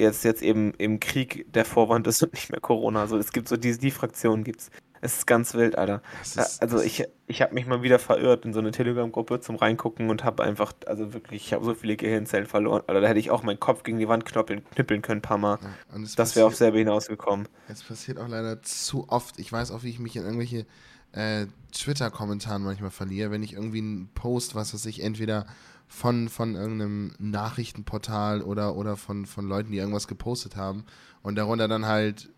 jetzt, 0.00 0.24
jetzt 0.24 0.42
eben 0.42 0.72
im 0.74 1.00
Krieg 1.00 1.46
der 1.52 1.64
Vorwand 1.64 2.06
ist 2.06 2.22
und 2.22 2.32
nicht 2.32 2.50
mehr 2.50 2.60
Corona. 2.60 3.00
Also 3.00 3.16
es 3.18 3.32
gibt 3.32 3.48
so 3.48 3.56
die, 3.56 3.76
die 3.78 3.90
Fraktion 3.90 4.44
gibt's. 4.44 4.70
Es 5.02 5.18
ist 5.18 5.26
ganz 5.26 5.54
wild, 5.54 5.78
Alter. 5.78 6.02
Ist, 6.22 6.36
Also 6.62 6.80
ich, 6.80 7.04
ich 7.26 7.40
habe 7.40 7.54
mich 7.54 7.66
mal 7.66 7.82
wieder 7.82 7.98
verirrt 7.98 8.44
in 8.44 8.52
so 8.52 8.58
eine 8.58 8.70
Telegram-Gruppe 8.70 9.40
zum 9.40 9.56
Reingucken 9.56 10.10
und 10.10 10.24
habe 10.24 10.42
einfach, 10.42 10.74
also 10.86 11.14
wirklich, 11.14 11.46
ich 11.46 11.52
habe 11.54 11.64
so 11.64 11.74
viele 11.74 11.96
Gehirnzellen 11.96 12.46
verloren. 12.46 12.82
Alter, 12.86 13.00
da 13.00 13.08
hätte 13.08 13.18
ich 13.18 13.30
auch 13.30 13.42
meinen 13.42 13.60
Kopf 13.60 13.82
gegen 13.82 13.98
die 13.98 14.08
Wand 14.08 14.26
knüppeln, 14.26 14.62
knüppeln 14.74 15.00
können 15.00 15.20
ein 15.20 15.22
paar 15.22 15.38
Mal. 15.38 15.58
Ja, 15.62 16.04
Das 16.16 16.36
wäre 16.36 16.46
auf 16.46 16.54
selber 16.54 16.78
hinausgekommen. 16.78 17.48
Es 17.68 17.82
passiert 17.82 18.18
auch 18.18 18.28
leider 18.28 18.60
zu 18.62 19.08
oft. 19.08 19.38
Ich 19.38 19.50
weiß 19.50 19.70
auch, 19.70 19.84
wie 19.84 19.90
ich 19.90 19.98
mich 19.98 20.16
in 20.16 20.24
irgendwelche 20.24 20.66
äh, 21.12 21.46
Twitter-Kommentaren 21.72 22.62
manchmal 22.62 22.90
verliere, 22.90 23.30
wenn 23.30 23.42
ich 23.42 23.54
irgendwie 23.54 23.78
einen 23.78 24.10
Post, 24.14 24.54
was 24.54 24.74
weiß 24.74 24.84
ich, 24.86 25.02
entweder 25.02 25.46
von, 25.92 26.28
von 26.28 26.54
irgendeinem 26.54 27.12
Nachrichtenportal 27.18 28.42
oder, 28.42 28.76
oder 28.76 28.96
von, 28.96 29.26
von 29.26 29.46
Leuten, 29.48 29.72
die 29.72 29.78
irgendwas 29.78 30.06
gepostet 30.06 30.54
haben 30.56 30.84
und 31.22 31.34
darunter 31.34 31.66
dann 31.66 31.84
halt 31.84 32.30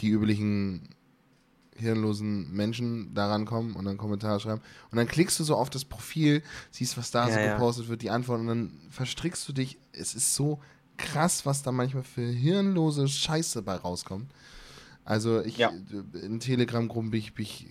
die 0.00 0.08
üblichen 0.08 0.88
hirnlosen 1.76 2.50
Menschen 2.54 3.12
da 3.12 3.26
rankommen 3.28 3.76
und 3.76 3.84
dann 3.84 3.98
Kommentare 3.98 4.40
schreiben. 4.40 4.62
Und 4.90 4.96
dann 4.96 5.06
klickst 5.06 5.38
du 5.38 5.44
so 5.44 5.56
auf 5.56 5.68
das 5.68 5.84
Profil, 5.84 6.42
siehst, 6.70 6.96
was 6.96 7.10
da 7.10 7.28
Ja, 7.28 7.34
so 7.34 7.38
ja. 7.38 7.52
gepostet 7.52 7.88
wird, 7.88 8.00
die 8.00 8.08
Antwort 8.10 8.40
und 8.40 8.46
dann 8.46 8.72
verstrickst 8.88 9.46
du 9.46 9.52
dich. 9.52 9.78
Es 9.92 10.14
ist 10.14 10.34
so 10.34 10.58
krass, 10.96 11.44
was 11.44 11.62
da 11.62 11.72
manchmal 11.72 12.02
für 12.02 12.26
hirnlose 12.26 13.06
Scheiße 13.08 13.60
bei 13.60 13.76
rauskommt. 13.76 14.32
Also 15.04 15.42
ich 15.42 15.58
Ja. 15.58 15.70
in 16.14 16.40
Telegram-Gruppen 16.40 17.10
bin 17.10 17.20
ich, 17.20 17.34
bin 17.34 17.44
ich 17.44 17.68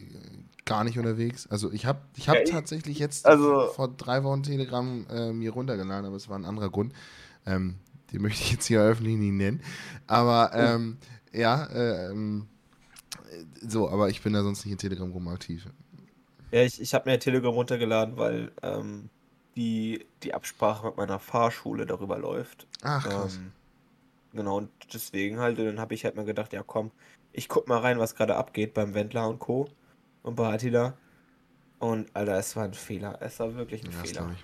gar 0.65 0.83
nicht 0.83 0.97
unterwegs. 0.97 1.47
Also 1.47 1.71
ich 1.71 1.85
habe 1.85 1.99
ich 2.15 2.27
hab 2.27 2.35
Ja, 2.35 2.41
ich- 2.43 2.49
tatsächlich 2.49 2.99
jetzt 2.99 3.25
also- 3.25 3.67
vor 3.67 3.87
drei 3.89 4.23
Wochen 4.23 4.43
Telegram 4.43 5.05
äh, 5.09 5.31
mir 5.31 5.51
runtergeladen, 5.51 6.05
aber 6.05 6.15
es 6.15 6.27
war 6.29 6.37
ein 6.37 6.45
anderer 6.45 6.69
Grund. 6.69 6.93
Ähm, 7.45 7.75
den 8.11 8.21
möchte 8.21 8.41
ich 8.43 8.51
jetzt 8.51 8.65
hier 8.65 8.81
öffentlich 8.81 9.17
nicht 9.17 9.33
nennen. 9.33 9.61
Aber 10.07 10.51
Oh. 10.53 10.57
ähm, 10.57 10.97
ja, 11.33 11.65
äh, 11.67 12.13
so, 13.61 13.89
aber 13.89 14.09
ich 14.09 14.21
bin 14.21 14.33
da 14.33 14.43
sonst 14.43 14.65
nicht 14.65 14.71
in 14.73 14.77
Telegram-Gruppen 14.77 15.27
aktiv. 15.29 15.65
Ja, 16.51 16.61
ich, 16.61 16.79
ich 16.81 16.93
habe 16.93 17.09
mir 17.09 17.19
Telegram 17.19 17.53
runtergeladen, 17.53 18.17
weil 18.17 18.51
ähm, 18.61 19.09
die, 19.55 20.05
die 20.23 20.33
Absprache 20.33 20.87
mit 20.87 20.97
meiner 20.97 21.19
Fahrschule 21.19 21.85
darüber 21.85 22.17
läuft. 22.17 22.67
Ach, 22.81 23.07
krass. 23.07 23.37
Ähm, 23.37 23.51
genau, 24.33 24.57
und 24.57 24.69
deswegen 24.93 25.39
halt, 25.39 25.59
und 25.59 25.65
dann 25.65 25.79
habe 25.79 25.93
ich 25.93 26.05
halt 26.05 26.15
mal 26.15 26.25
gedacht, 26.25 26.53
ja 26.53 26.63
komm, 26.63 26.91
ich 27.33 27.49
guck 27.49 27.67
mal 27.67 27.79
rein, 27.79 27.99
was 27.99 28.15
gerade 28.15 28.35
abgeht 28.35 28.73
beim 28.73 28.93
Wendler 28.93 29.27
und 29.27 29.39
Co. 29.39 29.67
und 30.25 30.35
bei 30.35 30.53
Attila. 30.53 30.97
Und 31.79 32.13
Alter, 32.15 32.37
es 32.39 32.55
war 32.55 32.63
ein 32.65 32.73
Fehler. 32.73 33.17
Es 33.21 33.39
war 33.39 33.53
wirklich 33.55 33.83
ein 33.83 33.91
Ja, 33.91 34.01
das 34.01 34.09
Fehler. 34.09 34.35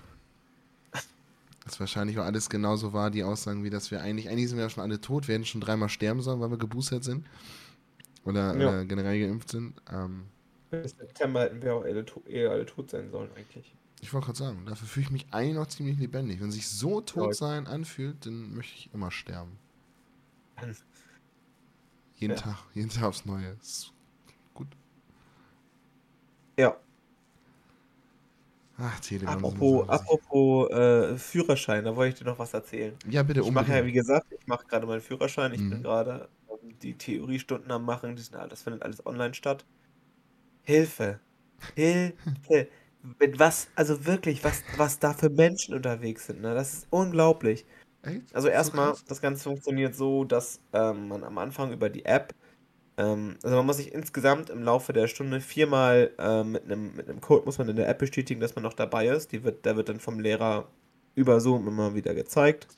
Das 1.64 1.78
wahrscheinlich 1.78 2.18
auch 2.18 2.24
alles 2.24 2.50
genauso 2.50 2.92
war, 2.92 3.10
die 3.10 3.22
Aussagen, 3.22 3.62
wie 3.62 3.70
dass 3.70 3.90
wir 3.90 4.00
eigentlich, 4.02 4.28
eigentlich 4.28 4.48
sind 4.48 4.58
wir 4.58 4.64
ja 4.64 4.70
schon 4.70 4.82
alle 4.82 5.00
tot, 5.00 5.28
werden 5.28 5.44
schon 5.44 5.60
dreimal 5.60 5.88
sterben 5.88 6.20
sollen, 6.20 6.40
weil 6.40 6.50
wir 6.50 6.58
geboostert 6.58 7.04
sind. 7.04 7.26
Oder, 8.24 8.56
Ja. 8.56 8.68
oder 8.68 8.84
generell 8.84 9.20
geimpft 9.20 9.50
sind. 9.50 9.74
Ähm, 9.90 10.24
Bis 10.70 10.92
September 10.96 11.42
hätten 11.42 11.62
wir 11.62 11.74
auch 11.74 11.84
alle, 11.84 12.04
to 12.04 12.22
eh 12.26 12.46
alle 12.46 12.66
tot 12.66 12.90
sein 12.90 13.10
sollen, 13.10 13.30
eigentlich. 13.36 13.74
ich 14.00 14.12
wollte 14.12 14.26
gerade 14.26 14.38
sagen, 14.38 14.66
dafür 14.66 14.88
fühle 14.88 15.04
ich 15.06 15.10
mich 15.12 15.26
eigentlich 15.32 15.54
noch 15.54 15.66
ziemlich 15.68 15.98
lebendig. 15.98 16.40
Wenn 16.40 16.50
sich 16.50 16.68
so 16.68 17.00
tot 17.00 17.34
sein 17.36 17.66
anfühlt, 17.68 18.26
dann 18.26 18.54
möchte 18.54 18.74
ich 18.76 18.90
immer 18.92 19.10
sterben. 19.10 19.58
Jeden 22.14 22.34
Ja. 22.34 22.40
Tag, 22.40 22.58
jeden 22.74 22.90
Tag 22.90 23.04
aufs 23.04 23.24
Neue. 23.24 23.54
Gut. 23.56 23.91
Ja, 26.56 26.78
Ach, 28.76 29.00
Telegram. 29.00 29.66
apropos, 29.66 29.84
apropos 29.88 30.70
äh, 30.70 31.16
Führerschein, 31.18 31.84
da 31.84 31.96
wollte 31.96 32.14
ich 32.14 32.18
dir 32.20 32.24
noch 32.30 32.38
was 32.38 32.54
erzählen. 32.54 32.98
Ja, 33.04 33.22
bitte 33.22 33.42
Ich 33.42 33.50
mache 33.50 33.72
ja, 33.74 33.84
wie 33.84 33.92
unbedingt. 33.92 33.92
gesagt, 33.92 34.26
ich 34.32 34.46
mache 34.46 34.66
gerade 34.66 34.86
meinen 34.86 35.00
Führerschein. 35.00 35.52
Ich 35.52 35.60
Mhm. 35.60 35.68
bin 35.68 35.82
gerade 35.82 36.30
ähm, 36.48 36.78
die 36.80 36.96
Theoriestunden 36.98 37.70
am 37.72 37.84
machen. 37.84 38.16
Die 38.16 38.22
sind, 38.22 38.36
all- 38.36 38.48
das 38.48 38.62
findet 38.62 38.82
alles 38.82 39.04
online 39.06 39.34
statt. 39.34 39.66
Hilfe. 40.64 41.20
Hilfe. 41.76 42.16
Mit 43.18 43.38
was, 43.38 43.68
also 43.74 44.06
wirklich, 44.06 44.44
was, 44.44 44.64
was 44.70 44.98
da 45.00 45.12
für 45.14 45.30
Menschen 45.30 45.74
unterwegs 45.74 46.26
sind, 46.26 46.40
ne? 46.40 46.54
Das 46.54 46.72
ist 46.74 46.86
unglaublich. 46.90 47.66
Echt? 48.02 48.34
Also 48.34 48.48
So 48.60 48.72
erstmal, 48.72 48.96
das 49.08 49.20
Ganze 49.22 49.44
funktioniert 49.44 49.94
so, 49.96 50.24
dass 50.24 50.62
ähm, 50.72 51.08
man 51.08 51.24
am 51.24 51.38
Anfang 51.38 51.72
über 51.72 51.90
die 51.90 52.04
App, 52.06 52.34
ähm, 52.96 53.38
also 53.42 53.56
man 53.56 53.66
muss 53.66 53.76
sich 53.78 53.92
insgesamt 53.94 54.50
im 54.50 54.62
Laufe 54.62 54.92
der 54.92 55.08
Stunde 55.08 55.40
viermal 55.40 56.12
ähm, 56.18 56.52
mit 56.52 56.64
einem 56.64 56.94
mit 56.96 57.08
einem 57.08 57.20
Code 57.20 57.44
muss 57.46 57.58
man 57.58 57.68
in 57.68 57.76
der 57.76 57.88
App 57.88 57.98
bestätigen, 57.98 58.40
dass 58.40 58.54
man 58.54 58.62
noch 58.64 58.74
dabei 58.74 59.06
ist. 59.08 59.32
Die 59.32 59.44
wird, 59.44 59.64
der 59.64 59.76
wird 59.76 59.88
dann 59.88 60.00
vom 60.00 60.20
Lehrer 60.20 60.68
über 61.14 61.40
Zoom 61.40 61.68
immer 61.68 61.94
wieder 61.94 62.14
gezeigt. 62.14 62.68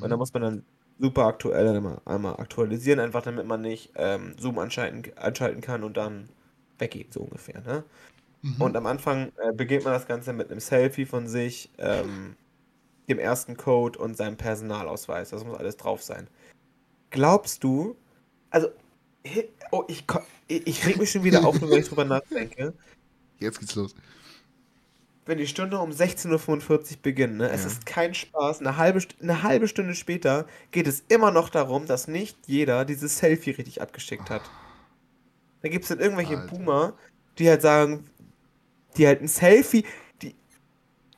Und 0.00 0.10
da 0.10 0.16
Mhm. 0.16 0.18
muss 0.18 0.32
man 0.34 0.42
dann 0.42 0.66
super 0.98 1.26
aktuell 1.26 1.68
einmal, 1.68 2.00
einmal 2.06 2.36
aktualisieren, 2.40 3.00
einfach 3.00 3.22
damit 3.22 3.46
man 3.46 3.62
nicht 3.62 3.92
ähm, 3.96 4.36
Zoom 4.38 4.58
anschalten, 4.58 5.04
anschalten 5.16 5.60
kann 5.62 5.84
und 5.84 5.96
dann 5.96 6.30
weggeht, 6.78 7.12
so 7.14 7.22
ungefähr. 7.22 7.62
Ne? 7.62 7.84
Mhm. 8.42 8.54
Und 8.58 8.76
am 8.76 8.86
Anfang 8.86 9.32
äh, 9.38 9.52
beginnt 9.54 9.84
man 9.84 9.94
das 9.94 10.06
Ganze 10.06 10.32
mit 10.32 10.50
einem 10.50 10.60
Selfie 10.60 11.06
von 11.06 11.26
sich, 11.28 11.72
ähm, 11.78 12.36
dem 13.08 13.18
ersten 13.18 13.56
Code 13.56 13.98
und 13.98 14.16
seinem 14.16 14.36
Personalausweis. 14.36 15.30
Das 15.30 15.44
muss 15.44 15.58
alles 15.58 15.76
drauf 15.76 16.02
sein. 16.02 16.28
Glaubst 17.10 17.64
du, 17.64 17.96
also, 18.50 18.68
oh, 19.70 19.84
ich, 19.88 20.04
ich 20.48 20.86
reg 20.86 20.98
mich 20.98 21.10
schon 21.10 21.24
wieder 21.24 21.44
auf, 21.44 21.60
wenn 21.60 21.72
ich 21.72 21.88
drüber 21.88 22.04
nachdenke. 22.04 22.74
Jetzt 23.38 23.60
geht's 23.60 23.74
los 23.74 23.94
wenn 25.26 25.38
die 25.38 25.46
Stunde 25.46 25.78
um 25.78 25.90
16.45 25.90 26.70
Uhr 26.70 26.82
beginnt, 27.02 27.36
ne? 27.36 27.48
Ja. 27.48 27.54
es 27.54 27.64
ist 27.64 27.86
kein 27.86 28.14
Spaß, 28.14 28.60
eine 28.60 28.76
halbe, 28.76 29.00
eine 29.22 29.42
halbe 29.42 29.68
Stunde 29.68 29.94
später 29.94 30.46
geht 30.70 30.86
es 30.86 31.04
immer 31.08 31.30
noch 31.30 31.48
darum, 31.48 31.86
dass 31.86 32.08
nicht 32.08 32.36
jeder 32.46 32.84
dieses 32.84 33.18
Selfie 33.18 33.50
richtig 33.50 33.80
abgeschickt 33.80 34.30
hat. 34.30 34.42
Da 35.62 35.68
gibt 35.68 35.84
es 35.84 35.88
dann 35.88 36.00
irgendwelche 36.00 36.38
Alter. 36.38 36.54
Boomer, 36.54 36.92
die 37.38 37.48
halt 37.48 37.62
sagen, 37.62 38.04
die 38.96 39.06
halt 39.06 39.22
ein 39.22 39.28
Selfie, 39.28 39.84
die, 40.20 40.34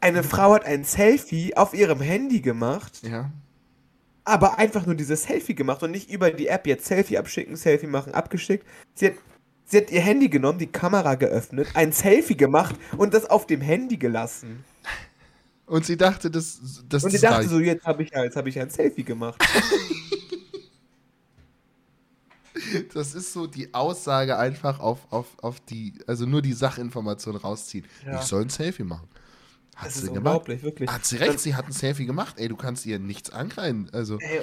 eine 0.00 0.22
Frau 0.22 0.54
hat 0.54 0.64
ein 0.64 0.84
Selfie 0.84 1.56
auf 1.56 1.74
ihrem 1.74 2.00
Handy 2.00 2.40
gemacht. 2.40 3.02
Ja. 3.02 3.30
Aber 4.26 4.58
einfach 4.58 4.84
nur 4.84 4.94
dieses 4.94 5.22
Selfie 5.22 5.54
gemacht 5.54 5.82
und 5.82 5.92
nicht 5.92 6.10
über 6.10 6.30
die 6.30 6.48
App 6.48 6.66
jetzt 6.66 6.84
Selfie 6.84 7.16
abschicken, 7.16 7.56
Selfie 7.56 7.86
machen, 7.86 8.12
abgeschickt. 8.12 8.66
Sie 8.94 9.06
hat 9.06 9.14
Sie 9.68 9.78
hat 9.78 9.90
ihr 9.90 10.00
Handy 10.00 10.28
genommen, 10.28 10.60
die 10.60 10.68
Kamera 10.68 11.16
geöffnet, 11.16 11.66
ein 11.74 11.90
Selfie 11.90 12.36
gemacht 12.36 12.76
und 12.96 13.12
das 13.12 13.28
auf 13.28 13.48
dem 13.48 13.60
Handy 13.60 13.96
gelassen. 13.96 14.64
Und 15.66 15.84
sie 15.84 15.96
dachte, 15.96 16.30
das, 16.30 16.60
das 16.88 17.02
Und 17.02 17.10
sie 17.10 17.18
dachte 17.18 17.38
reicht. 17.38 17.50
so, 17.50 17.58
jetzt 17.58 17.84
habe 17.84 18.04
ich, 18.04 18.12
hab 18.14 18.46
ich 18.46 18.60
ein 18.60 18.70
Selfie 18.70 19.04
gemacht. 19.04 19.42
Das 22.94 23.14
ist 23.14 23.32
so 23.32 23.46
die 23.46 23.72
Aussage 23.74 24.38
einfach 24.38 24.80
auf, 24.80 25.00
auf, 25.10 25.26
auf 25.42 25.60
die, 25.60 25.92
also 26.06 26.26
nur 26.26 26.42
die 26.42 26.52
Sachinformation 26.52 27.36
rausziehen. 27.36 27.84
Ja. 28.04 28.18
Ich 28.18 28.26
soll 28.26 28.42
ein 28.42 28.48
Selfie 28.48 28.82
machen. 28.82 29.06
Hat 29.76 29.88
das 29.88 30.00
sie 30.00 30.12
gemacht? 30.12 30.48
Wirklich. 30.48 30.90
Hat 30.90 31.04
sie 31.04 31.16
recht, 31.16 31.38
sie 31.38 31.54
hat 31.54 31.66
ein 31.66 31.72
Selfie 31.72 32.06
gemacht. 32.06 32.36
Ey, 32.38 32.48
du 32.48 32.56
kannst 32.56 32.86
ihr 32.86 32.98
nichts 32.98 33.30
ankreiden. 33.30 33.90
Also. 33.92 34.18
Ey, 34.18 34.40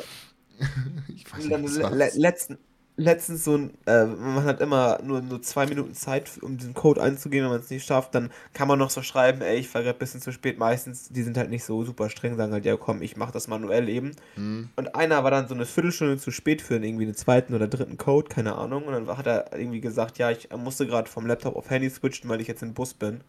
ich 1.08 1.32
weiß 1.32 1.46
nicht, 1.46 1.82
was 1.82 2.16
letzten, 2.16 2.60
letztens 2.98 3.44
so 3.44 3.58
ein, 3.58 3.72
äh, 3.88 4.06
man 4.06 4.44
hat 4.44 4.62
immer 4.62 5.00
nur, 5.02 5.22
nur 5.22 5.42
zwei 5.42 5.66
Minuten 5.66 5.96
Zeit, 5.96 6.30
um 6.42 6.58
diesen 6.58 6.76
Code 6.76 7.02
einzugeben, 7.02 7.46
wenn 7.46 7.54
man 7.54 7.62
es 7.62 7.70
nicht 7.72 7.86
schafft, 7.86 8.14
dann 8.14 8.30
kann 8.54 8.68
man 8.68 8.78
noch 8.78 8.92
so 8.92 9.02
schreiben, 9.02 9.42
ey, 9.42 9.58
ich 9.58 9.74
war 9.74 9.82
gerade 9.82 9.98
ein 9.98 10.00
bisschen 10.00 10.22
zu 10.22 10.32
spät. 10.32 10.60
Meistens, 10.60 11.10
die 11.10 11.24
sind 11.24 11.36
halt 11.36 11.50
nicht 11.50 11.64
so 11.64 11.84
super 11.84 12.12
streng, 12.12 12.38
sagen 12.38 12.54
halt, 12.54 12.66
ja 12.66 12.78
komm, 12.78 13.02
ich 13.02 13.18
mach 13.18 13.32
das 13.32 13.48
manuell 13.48 13.90
eben. 13.90 14.12
Mhm. 14.36 14.70
Und 14.76 14.96
einer 14.96 15.24
war 15.24 15.32
dann 15.32 15.48
so 15.48 15.56
eine 15.56 15.66
Viertelstunde 15.66 16.18
zu 16.18 16.30
spät 16.30 16.62
für 16.62 16.76
irgendwie 16.76 17.06
den 17.06 17.16
zweiten 17.16 17.56
oder 17.56 17.68
dritten 17.68 17.98
Code, 17.98 18.30
keine 18.30 18.56
Ahnung. 18.56 18.84
Und 18.84 18.94
dann 18.94 19.18
hat 19.18 19.26
er 19.26 19.58
irgendwie 19.58 19.82
gesagt, 19.82 20.20
ja, 20.20 20.30
ich 20.30 20.50
musste 20.56 20.86
gerade 20.86 21.10
vom 21.10 21.26
Laptop 21.26 21.56
auf 21.56 21.70
Handy 21.72 21.90
switchen, 21.90 22.30
weil 22.30 22.42
ich 22.42 22.48
jetzt 22.48 22.62
im 22.62 22.76
Bus 22.76 22.94
bin. 22.94 23.22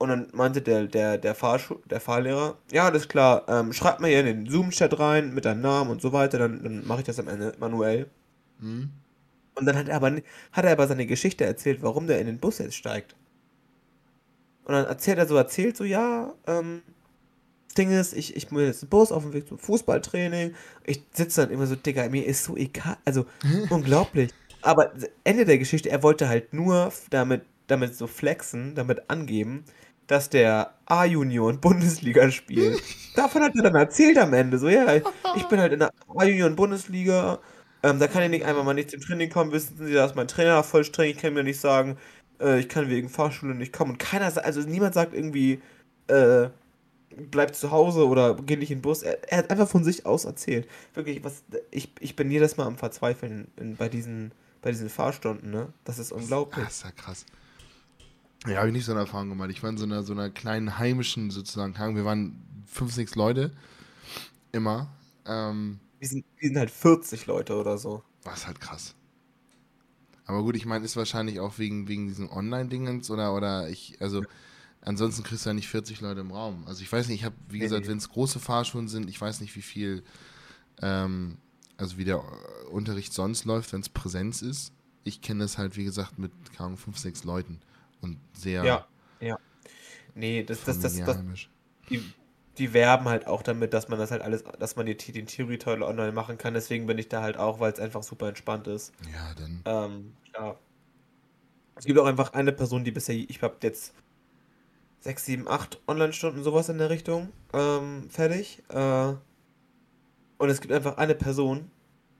Und 0.00 0.08
dann 0.08 0.28
meinte 0.32 0.62
der, 0.62 0.86
der, 0.86 1.18
der, 1.18 1.34
Fahrschu 1.34 1.74
der 1.84 2.00
Fahrlehrer, 2.00 2.56
ja, 2.72 2.86
alles 2.86 3.06
klar, 3.06 3.44
ähm, 3.48 3.74
schreibt 3.74 4.00
mal 4.00 4.08
hier 4.08 4.20
in 4.20 4.26
den 4.26 4.46
Zoom-Chat 4.48 4.98
rein 4.98 5.34
mit 5.34 5.44
deinem 5.44 5.60
Namen 5.60 5.90
und 5.90 6.00
so 6.00 6.14
weiter, 6.14 6.38
dann, 6.38 6.62
dann 6.62 6.86
mache 6.86 7.00
ich 7.00 7.06
das 7.06 7.18
am 7.18 7.28
Ende 7.28 7.52
manuell. 7.60 8.06
Mhm. 8.60 8.88
Und 9.56 9.66
dann 9.66 9.76
hat 9.76 9.90
er, 9.90 9.96
aber, 9.96 10.16
hat 10.52 10.64
er 10.64 10.72
aber 10.72 10.86
seine 10.86 11.04
Geschichte 11.04 11.44
erzählt, 11.44 11.82
warum 11.82 12.06
der 12.06 12.18
in 12.18 12.28
den 12.28 12.38
Bus 12.38 12.56
jetzt 12.56 12.76
steigt. 12.76 13.14
Und 14.64 14.72
dann 14.72 14.86
erzählt 14.86 15.18
er 15.18 15.26
so, 15.26 15.36
erzählt 15.36 15.76
so, 15.76 15.84
ja, 15.84 16.32
ähm, 16.46 16.80
das 17.68 17.74
Ding 17.74 17.90
ist, 17.90 18.14
ich, 18.14 18.34
ich 18.34 18.48
bin 18.48 18.60
jetzt 18.60 18.82
im 18.82 18.88
Bus 18.88 19.12
auf 19.12 19.22
dem 19.22 19.34
Weg 19.34 19.48
zum 19.48 19.58
Fußballtraining. 19.58 20.54
Ich 20.86 21.02
sitze 21.12 21.42
dann 21.42 21.50
immer 21.50 21.66
so, 21.66 21.76
Digga, 21.76 22.08
mir 22.08 22.24
ist 22.24 22.44
so 22.44 22.56
egal. 22.56 22.96
Also, 23.04 23.26
unglaublich. 23.68 24.30
Aber 24.62 24.94
Ende 25.24 25.44
der 25.44 25.58
Geschichte, 25.58 25.90
er 25.90 26.02
wollte 26.02 26.26
halt 26.26 26.54
nur 26.54 26.90
damit, 27.10 27.42
damit 27.66 27.94
so 27.94 28.06
flexen, 28.06 28.74
damit 28.74 29.10
angeben, 29.10 29.64
dass 30.10 30.28
der 30.28 30.74
A-Union 30.86 31.60
Bundesliga 31.60 32.30
spielt. 32.30 32.82
Davon 33.14 33.42
hat 33.42 33.54
er 33.54 33.62
dann 33.62 33.74
erzählt 33.74 34.18
am 34.18 34.32
Ende. 34.34 34.58
So, 34.58 34.68
ja, 34.68 34.96
ich 35.36 35.44
bin 35.44 35.60
halt 35.60 35.72
in 35.72 35.78
der 35.80 35.90
A-Union 36.08 36.56
Bundesliga 36.56 37.38
ähm, 37.82 37.98
da 37.98 38.08
kann 38.08 38.22
ich 38.22 38.30
nicht 38.30 38.44
einfach 38.44 38.64
mal 38.64 38.74
nicht 38.74 38.90
zum 38.90 39.00
Training 39.00 39.30
kommen. 39.30 39.52
Wissen 39.52 39.76
Sie, 39.78 39.92
dass 39.92 40.14
mein 40.14 40.28
Trainer 40.28 40.62
voll 40.62 40.84
streng. 40.84 41.10
Ich 41.10 41.16
kann 41.16 41.32
mir 41.34 41.44
nicht 41.44 41.60
sagen, 41.60 41.96
äh, 42.40 42.60
ich 42.60 42.68
kann 42.68 42.90
wegen 42.90 43.08
Fahrschule 43.08 43.54
nicht 43.54 43.72
kommen. 43.72 43.92
Und 43.92 43.98
keiner 43.98 44.30
sagt, 44.30 44.46
also 44.46 44.60
niemand 44.60 44.94
sagt 44.94 45.14
irgendwie, 45.14 45.62
äh, 46.08 46.48
bleib 47.30 47.54
zu 47.54 47.70
Hause 47.70 48.06
oder 48.06 48.36
geh 48.36 48.56
nicht 48.56 48.70
in 48.70 48.78
den 48.78 48.82
Bus. 48.82 49.02
Er, 49.02 49.32
er, 49.32 49.38
hat 49.38 49.50
einfach 49.50 49.68
von 49.68 49.84
sich 49.84 50.04
aus 50.04 50.24
erzählt. 50.24 50.68
Wirklich, 50.94 51.24
was, 51.24 51.42
ich, 51.70 51.92
ich 52.00 52.16
bin 52.16 52.30
jedes 52.30 52.56
Mal 52.56 52.66
am 52.66 52.76
Verzweifeln 52.76 53.48
in, 53.56 53.76
bei, 53.76 53.88
diesen, 53.88 54.32
bei 54.60 54.70
diesen 54.70 54.90
Fahrstunden, 54.90 55.50
ne? 55.50 55.72
Das 55.84 55.98
ist 55.98 56.12
unglaublich. 56.12 56.64
Das 56.64 56.76
ist 56.76 56.84
ja 56.84 56.90
krass. 56.90 57.24
Ja, 58.46 58.58
habe 58.58 58.68
ich 58.68 58.72
nicht 58.72 58.86
so 58.86 58.92
eine 58.92 59.02
Erfahrung 59.02 59.28
gemacht. 59.28 59.50
Ich 59.50 59.62
war 59.62 59.70
in 59.70 59.76
so 59.76 59.84
einer, 59.84 60.02
so 60.02 60.12
einer 60.12 60.30
kleinen 60.30 60.78
heimischen 60.78 61.30
sozusagen 61.30 61.74
Wir 61.94 62.04
waren 62.04 62.42
fünf, 62.66 62.92
sechs 62.92 63.14
Leute. 63.14 63.52
Immer. 64.52 64.88
Ähm, 65.26 65.78
wir 65.98 66.08
sind, 66.08 66.24
wir 66.38 66.48
sind 66.48 66.58
halt 66.58 66.70
40 66.70 67.26
Leute 67.26 67.54
oder 67.54 67.76
so. 67.76 68.02
Was 68.24 68.46
halt 68.46 68.60
krass. 68.60 68.94
Aber 70.24 70.42
gut, 70.42 70.56
ich 70.56 70.64
meine, 70.64 70.84
ist 70.84 70.96
wahrscheinlich 70.96 71.40
auch 71.40 71.58
wegen, 71.58 71.88
wegen 71.88 72.08
diesen 72.08 72.30
Online-Dingens 72.30 73.10
oder, 73.10 73.34
oder 73.34 73.68
ich, 73.68 74.00
also 74.00 74.22
ansonsten 74.80 75.22
kriegst 75.22 75.44
du 75.44 75.50
ja 75.50 75.54
nicht 75.54 75.68
40 75.68 76.00
Leute 76.00 76.20
im 76.20 76.30
Raum. 76.30 76.64
Also 76.66 76.82
ich 76.82 76.90
weiß 76.90 77.08
nicht, 77.08 77.20
ich 77.20 77.24
habe, 77.24 77.34
wie 77.48 77.58
nee, 77.58 77.64
gesagt, 77.64 77.82
nee. 77.82 77.90
wenn 77.90 77.98
es 77.98 78.08
große 78.08 78.38
Fahrschulen 78.38 78.88
sind, 78.88 79.10
ich 79.10 79.20
weiß 79.20 79.40
nicht, 79.40 79.54
wie 79.56 79.62
viel, 79.62 80.02
ähm, 80.80 81.36
also 81.76 81.98
wie 81.98 82.04
der 82.04 82.22
Unterricht 82.70 83.12
sonst 83.12 83.44
läuft, 83.44 83.72
wenn 83.72 83.80
es 83.80 83.88
Präsenz 83.88 84.40
ist. 84.40 84.72
Ich 85.04 85.20
kenne 85.20 85.44
das 85.44 85.58
halt, 85.58 85.76
wie 85.76 85.84
gesagt, 85.84 86.18
mit, 86.18 86.32
Ahnung, 86.58 86.78
5, 86.78 86.96
6 86.96 87.24
Leuten 87.24 87.60
und 88.00 88.18
sehr. 88.32 88.64
Ja, 88.64 88.86
ja. 89.20 89.38
Nee, 90.14 90.42
das, 90.42 90.64
das, 90.64 90.80
das, 90.80 90.98
das, 90.98 91.18
die, 91.88 92.02
die 92.58 92.72
werben 92.72 93.08
halt 93.08 93.26
auch 93.26 93.42
damit, 93.42 93.72
dass 93.72 93.88
man 93.88 93.98
das 93.98 94.10
halt 94.10 94.22
alles, 94.22 94.44
dass 94.58 94.76
man 94.76 94.86
die, 94.86 94.96
den 94.96 95.26
Theorie-Teil 95.26 95.82
online 95.82 96.12
machen 96.12 96.36
kann. 96.36 96.54
Deswegen 96.54 96.86
bin 96.86 96.98
ich 96.98 97.08
da 97.08 97.22
halt 97.22 97.36
auch, 97.36 97.60
weil 97.60 97.72
es 97.72 97.80
einfach 97.80 98.02
super 98.02 98.28
entspannt 98.28 98.66
ist. 98.66 98.92
Ja, 99.12 99.34
dann. 99.34 99.62
Ähm, 99.64 100.12
ja. 100.34 100.56
Es 101.76 101.86
gibt 101.86 101.98
auch 101.98 102.06
einfach 102.06 102.34
eine 102.34 102.52
Person, 102.52 102.84
die 102.84 102.90
bisher, 102.90 103.14
ich 103.14 103.40
habe 103.42 103.56
jetzt 103.62 103.94
6, 105.00 105.24
7, 105.24 105.48
8 105.48 105.80
Online-Stunden, 105.88 106.42
sowas 106.42 106.68
in 106.68 106.78
der 106.78 106.90
Richtung, 106.90 107.32
ähm, 107.54 108.10
fertig. 108.10 108.62
Äh, 108.68 109.14
und 110.36 110.48
es 110.48 110.60
gibt 110.60 110.72
einfach 110.74 110.98
eine 110.98 111.14
Person, 111.14 111.70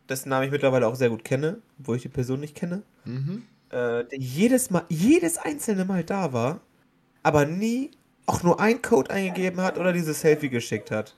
dessen 0.08 0.30
Namen 0.30 0.46
ich 0.46 0.50
mittlerweile 0.50 0.86
auch 0.86 0.94
sehr 0.94 1.10
gut 1.10 1.24
kenne, 1.24 1.60
wo 1.78 1.94
ich 1.94 2.02
die 2.02 2.08
Person 2.08 2.40
nicht 2.40 2.54
kenne, 2.54 2.82
mhm. 3.04 3.42
Äh, 3.70 4.04
der 4.04 4.18
jedes 4.18 4.70
Mal, 4.70 4.84
jedes 4.88 5.38
einzelne 5.38 5.84
Mal 5.84 6.04
da 6.04 6.32
war, 6.32 6.60
aber 7.22 7.46
nie 7.46 7.90
auch 8.26 8.42
nur 8.42 8.60
ein 8.60 8.82
Code 8.82 9.10
eingegeben 9.10 9.60
hat 9.60 9.78
oder 9.78 9.92
dieses 9.92 10.20
Selfie 10.20 10.50
geschickt 10.50 10.90
hat. 10.90 11.16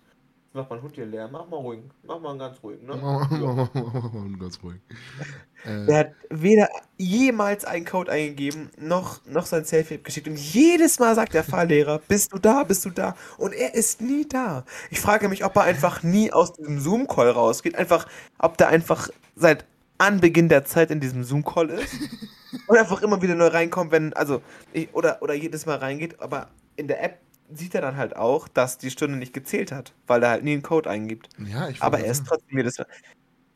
Mach 0.54 0.68
mal 0.68 0.76
einen 0.76 0.82
Hund 0.82 0.94
hier 0.96 1.06
leer. 1.06 1.28
Mach 1.32 1.48
mal 1.48 1.56
ruhig. 1.56 1.80
Mach 2.02 2.20
mal 2.20 2.30
einen 2.30 2.38
ganz 2.38 2.62
ruhig, 2.62 2.82
ne? 2.82 2.94
Mach 2.94 3.30
mal, 3.30 3.70
einen 3.72 4.38
ganz 4.38 4.58
ruhig. 4.62 4.80
Der 5.86 5.98
hat 5.98 6.12
weder 6.28 6.68
jemals 6.98 7.64
einen 7.64 7.86
Code 7.86 8.10
eingegeben, 8.10 8.68
noch, 8.78 9.24
noch 9.24 9.46
sein 9.46 9.64
Selfie 9.64 10.02
geschickt. 10.02 10.28
Und 10.28 10.36
jedes 10.36 10.98
Mal 10.98 11.14
sagt 11.14 11.32
der 11.34 11.44
Fahrlehrer, 11.44 12.00
bist 12.08 12.34
du 12.34 12.38
da, 12.38 12.64
bist 12.64 12.84
du 12.84 12.90
da? 12.90 13.16
Und 13.38 13.54
er 13.54 13.74
ist 13.74 14.02
nie 14.02 14.28
da. 14.28 14.64
Ich 14.90 15.00
frage 15.00 15.28
mich, 15.28 15.44
ob 15.44 15.56
er 15.56 15.62
einfach 15.62 16.02
nie 16.02 16.32
aus 16.32 16.52
diesem 16.52 16.80
Zoom-Call 16.80 17.30
rausgeht. 17.30 17.76
Einfach, 17.76 18.06
ob 18.38 18.58
der 18.58 18.68
einfach 18.68 19.08
seit 19.36 19.64
Anbeginn 19.96 20.48
der 20.50 20.64
Zeit 20.64 20.90
in 20.90 21.00
diesem 21.00 21.24
Zoom-Call 21.24 21.70
ist. 21.70 21.94
und 22.66 22.76
einfach 22.76 23.02
immer 23.02 23.22
wieder 23.22 23.34
neu 23.34 23.48
reinkommt, 23.48 23.92
wenn, 23.92 24.12
also, 24.14 24.42
ich, 24.72 24.92
oder, 24.94 25.22
oder 25.22 25.34
jedes 25.34 25.66
Mal 25.66 25.76
reingeht, 25.76 26.20
aber 26.20 26.50
in 26.76 26.88
der 26.88 27.02
App 27.02 27.18
sieht 27.52 27.74
er 27.74 27.80
dann 27.80 27.96
halt 27.96 28.16
auch, 28.16 28.48
dass 28.48 28.78
die 28.78 28.90
Stunde 28.90 29.18
nicht 29.18 29.32
gezählt 29.32 29.72
hat, 29.72 29.92
weil 30.06 30.22
er 30.22 30.30
halt 30.30 30.44
nie 30.44 30.52
einen 30.52 30.62
Code 30.62 30.88
eingibt. 30.88 31.28
Ja, 31.38 31.68
ich 31.68 31.82
Aber 31.82 31.98
er 31.98 32.10
ist 32.10 32.26
trotzdem 32.26 32.56
jedes 32.56 32.78
Mal. 32.78 32.86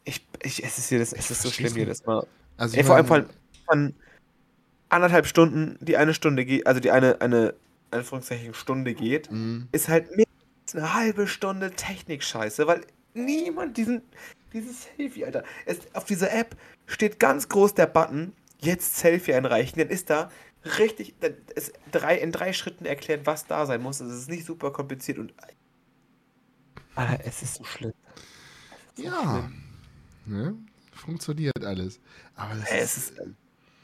Ich, 0.04 0.26
ich, 0.42 0.62
es 0.64 0.78
ist, 0.78 0.90
jedes, 0.90 1.12
es 1.12 1.30
ist 1.30 1.42
so 1.42 1.50
schlimm 1.50 1.74
jedes 1.76 2.04
Mal. 2.04 2.26
Also 2.56 2.76
Ey, 2.76 2.84
vor 2.84 2.96
allem 2.96 3.06
von, 3.06 3.26
von 3.66 3.94
anderthalb 4.88 5.26
Stunden, 5.26 5.78
die 5.80 5.96
eine 5.96 6.14
Stunde 6.14 6.44
geht, 6.44 6.66
also 6.66 6.80
die 6.80 6.90
eine, 6.90 7.20
eine, 7.20 7.54
Anführungszeichen, 7.90 8.54
Stunde 8.54 8.94
geht, 8.94 9.30
mhm. 9.30 9.68
ist 9.72 9.88
halt 9.88 10.14
mehr 10.16 10.26
als 10.64 10.74
eine 10.74 10.94
halbe 10.94 11.26
Stunde 11.26 11.70
Technik-Scheiße, 11.70 12.66
weil 12.66 12.82
niemand 13.14 13.76
diesen, 13.76 14.02
dieses 14.52 14.84
Selfie, 14.96 15.24
Alter. 15.24 15.44
Es, 15.64 15.78
auf 15.94 16.04
dieser 16.04 16.32
App 16.32 16.56
steht 16.86 17.18
ganz 17.18 17.48
groß 17.48 17.74
der 17.74 17.86
Button, 17.86 18.32
jetzt 18.58 18.96
Selfie 18.96 19.34
einreichen, 19.34 19.78
dann 19.78 19.88
ist 19.88 20.10
da 20.10 20.30
richtig 20.78 21.14
es 21.54 21.72
drei, 21.92 22.18
in 22.18 22.32
drei 22.32 22.52
Schritten 22.52 22.84
erklärt, 22.84 23.26
was 23.26 23.46
da 23.46 23.66
sein 23.66 23.82
muss. 23.82 24.00
Es 24.00 24.12
ist 24.12 24.28
nicht 24.28 24.44
super 24.44 24.72
kompliziert 24.72 25.18
und. 25.18 25.34
Alter, 26.94 27.24
es 27.24 27.42
ist 27.42 27.54
so 27.54 27.64
schlimm. 27.64 27.92
Ist 28.94 28.96
so 28.96 29.02
ja. 29.04 29.22
Schlimm. 29.22 29.62
Ne? 30.26 30.54
Funktioniert 30.92 31.64
alles. 31.64 32.00
Aber 32.34 32.54
es 32.54 32.96
ist, 32.96 33.10
ist. 33.10 33.22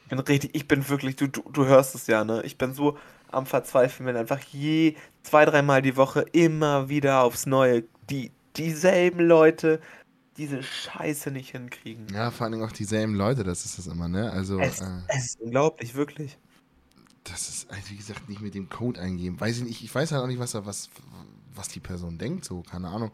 Ich 0.05 0.09
bin 0.09 0.19
richtig, 0.19 0.55
ich 0.55 0.69
bin 0.69 0.89
wirklich, 0.89 1.17
du, 1.17 1.27
du, 1.27 1.43
du 1.53 1.67
hörst 1.67 1.95
es 1.95 2.07
ja, 2.07 2.25
ne? 2.25 2.43
Ich 2.45 2.59
bin 2.59 2.75
so 2.75 2.99
am 3.31 3.47
Verzweifeln, 3.47 4.07
wenn 4.07 4.17
einfach 4.17 4.41
je 4.41 4.97
zwei, 5.23 5.45
dreimal 5.45 5.83
die 5.83 5.97
Woche 5.97 6.27
immer 6.33 6.89
wieder 6.89 7.23
aufs 7.23 7.47
Neue 7.47 7.85
die, 8.11 8.31
dieselben 8.57 9.21
Leute 9.21 9.81
diese 10.37 10.63
Scheiße 10.63 11.31
nicht 11.31 11.51
hinkriegen. 11.51 12.07
Ja, 12.13 12.31
vor 12.31 12.47
allem 12.47 12.63
auch 12.63 12.73
dieselben 12.73 13.15
Leute, 13.15 13.45
das 13.45 13.65
ist 13.65 13.79
das 13.79 13.87
immer, 13.87 14.09
ne? 14.09 14.31
Also, 14.33 14.61
Es, 14.61 14.81
äh, 14.81 15.03
es 15.09 15.25
ist 15.27 15.41
unglaublich, 15.41 15.95
wirklich. 15.95 16.39
das 17.25 17.49
ist, 17.49 17.71
also 17.71 17.91
wie 17.91 17.97
gesagt, 17.97 18.29
nicht 18.29 18.41
mit 18.41 18.55
dem 18.55 18.69
Code 18.69 19.01
eingeben. 19.01 19.41
Weiß 19.41 19.59
ich 19.59 19.65
nicht, 19.65 19.83
ich 19.83 19.95
weiß 19.95 20.13
halt 20.13 20.23
auch 20.23 20.27
nicht, 20.27 20.39
was, 20.41 20.53
da- 20.53 20.67
was, 20.67 20.91
was 21.55 21.69
die 21.69 21.81
Person 21.81 22.19
denkt, 22.19 22.45
so, 22.45 22.63
keine 22.63 22.89
Ahnung. 22.89 23.13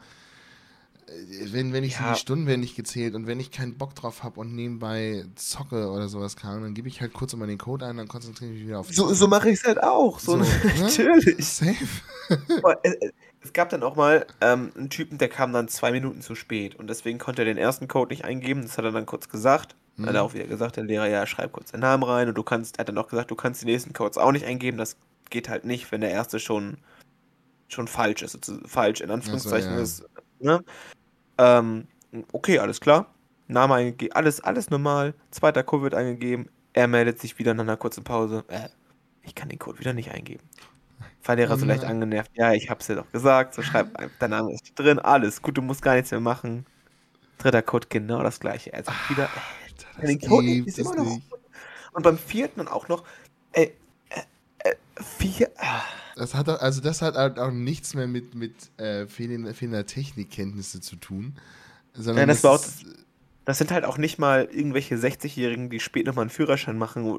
Wenn, 1.53 1.73
wenn 1.73 1.85
ich 1.85 1.95
Ja. 1.95 2.13
die 2.13 2.19
Stunden 2.19 2.47
werden 2.47 2.61
nicht 2.61 2.77
gezählt 2.77 3.15
und 3.15 3.27
wenn 3.27 3.41
ich 3.41 3.51
keinen 3.51 3.77
Bock 3.79 3.95
drauf 3.95 4.23
habe 4.23 4.41
und 4.41 4.55
nebenbei 4.55 5.25
zocke 5.37 5.89
oder 5.91 6.09
sowas 6.09 6.37
kann, 6.37 6.63
dann 6.63 6.75
gebe 6.75 6.89
ich 6.89 7.01
halt 7.01 7.13
kurz 7.13 7.33
immer 7.33 7.47
den 7.47 7.59
Code 7.59 7.87
ein, 7.87 7.97
dann 7.97 8.09
konzentriere 8.09 8.53
ich 8.53 8.59
mich 8.59 8.69
wieder 8.69 8.81
auf 8.81 8.89
So, 8.93 9.13
so 9.15 9.27
mache 9.29 9.51
ich 9.51 9.59
es 9.61 9.65
halt 9.65 9.83
auch. 9.83 10.19
So, 10.19 10.33
So, 10.33 10.39
ne? 10.39 10.47
natürlich. 10.81 11.47
Safe. 11.47 11.77
Es, 13.41 13.53
gab 13.53 13.69
dann 13.71 13.83
auch 13.83 13.97
mal 13.97 14.27
ähm, 14.41 14.73
einen 14.77 14.91
Typen, 14.91 15.17
der 15.17 15.29
kam 15.29 15.53
dann 15.53 15.69
zwei 15.69 15.93
Minuten 15.93 16.21
zu 16.21 16.35
spät 16.35 16.75
und 16.75 16.89
deswegen 16.89 17.19
konnte 17.19 17.43
er 17.43 17.47
den 17.47 17.57
ersten 17.57 17.89
Code 17.89 18.13
nicht 18.13 18.25
eingeben. 18.25 18.63
Das 18.63 18.77
hat 18.77 18.85
er 18.85 18.91
dann 18.93 19.07
kurz 19.07 19.29
gesagt. 19.29 19.77
Dann 19.97 20.07
Hat 20.07 20.15
er 20.17 20.23
Mhm. 20.23 20.29
auch 20.29 20.35
wieder 20.35 20.45
gesagt, 20.47 20.77
der 20.77 20.85
Lehrer, 20.85 21.09
ja, 21.09 21.25
schreib 21.27 21.53
kurz 21.53 21.71
deinen 21.71 21.81
Namen 21.81 22.03
rein 22.03 22.29
und 22.29 22.35
du 22.35 22.43
kannst, 22.43 22.77
er 22.77 22.81
hat 22.81 22.89
dann 22.89 22.99
auch 22.99 23.09
gesagt, 23.09 23.31
du 23.31 23.37
kannst 23.37 23.63
die 23.63 23.67
nächsten 23.67 23.93
Codes 23.95 24.19
auch 24.19 24.33
nicht 24.33 24.45
eingeben. 24.45 24.77
Das 24.77 24.97
geht 25.31 25.49
halt 25.49 25.65
nicht, 25.65 25.91
wenn 25.93 26.01
der 26.03 26.11
erste 26.11 26.39
schon, 26.41 26.79
schon 27.69 27.89
falsch 27.89 28.23
ist, 28.23 28.35
also 28.37 28.61
falsch 28.67 29.01
in 29.01 29.11
Anführungszeichen 29.11 29.73
ja. 29.73 29.81
ist. 29.81 30.05
Ne? 30.41 30.63
Ähm, 31.39 31.87
okay, 32.33 32.59
alles 32.59 32.81
klar. 32.81 33.07
Name 33.47 33.75
eingegeben, 33.75 34.15
alles, 34.15 34.41
alles 34.41 34.71
normal. 34.71 35.15
Zweiter 35.31 35.63
Code 35.63 35.85
wird 35.85 35.95
eingegeben. 35.95 36.49
Er 36.73 36.87
meldet 36.89 37.21
sich 37.21 37.39
wieder 37.39 37.55
nach 37.55 37.63
einer 37.65 37.77
kurzen 37.77 38.05
Pause. 38.05 38.45
Äh, 38.49 38.69
ich 39.23 39.35
kann 39.35 39.49
den 39.49 39.59
Code 39.59 39.79
wieder 39.79 39.93
nicht 39.93 40.11
eingeben. 40.11 40.45
Fahrlehrer 41.21 41.55
Oh 41.55 41.57
so 41.59 41.67
leicht 41.67 41.85
angenervt. 41.85 42.31
Ja, 42.35 42.53
ich 42.53 42.71
hab's 42.71 42.87
dir 42.87 42.97
doch 42.97 43.11
gesagt. 43.11 43.55
So 43.55 43.63
schreib, 43.63 43.97
ein- 43.97 44.11
dein 44.19 44.31
Name 44.31 44.53
ist 44.53 44.73
drin, 44.79 44.99
alles 44.99 45.43
gut, 45.43 45.57
du 45.57 45.63
musst 45.63 45.83
gar 45.83 45.95
nichts 45.95 46.11
mehr 46.11 46.21
machen. 46.21 46.67
Dritter 47.39 47.63
Code, 47.63 47.87
genau 47.91 48.23
das 48.23 48.41
gleiche. 48.41 48.73
Er 48.73 48.85
sagt 48.85 49.11
wieder, 49.11 49.29
Alter, 49.65 50.03
äh, 50.03 50.07
den 50.09 50.19
das 50.21 50.29
Code 50.29 50.47
gibt 50.47 50.69
ist 50.69 50.79
immer 50.79 50.95
noch. 50.97 51.05
nicht. 51.05 51.23
Und 51.93 52.03
beim 52.03 52.19
vierten 52.19 52.61
dann 52.61 52.69
auch 52.69 52.89
noch, 52.89 53.05
vier, 55.19 55.51
ah, 55.59 55.83
Das 56.17 56.35
hat 56.35 56.49
auch, 56.49 56.61
also 56.61 56.81
das 56.81 57.03
hat 57.03 57.15
halt 57.17 57.39
auch 57.39 57.51
nichts 57.51 57.95
mehr 57.95 58.07
mit, 58.07 58.35
mit 58.35 58.55
äh, 58.79 59.07
fehlender, 59.07 59.55
fehlender 59.55 59.87
Technikkenntnisse 59.87 60.81
zu 60.81 60.97
tun. 60.97 61.37
Sondern 61.95 62.17
Nein, 62.17 62.29
das 62.29 62.45
auch- 62.45 62.57
ist- 62.65 62.85
Das 63.45 63.57
sind 63.57 63.71
halt 63.71 63.85
auch 63.87 63.97
nicht 63.97 64.19
mal 64.19 64.45
irgendwelche 64.53 64.97
60-Jährigen, 64.99 65.71
die 65.71 65.81
spät 65.81 66.05
nochmal 66.07 66.25
einen 66.25 66.31
Führerschein 66.31 66.77
machen, 66.77 67.19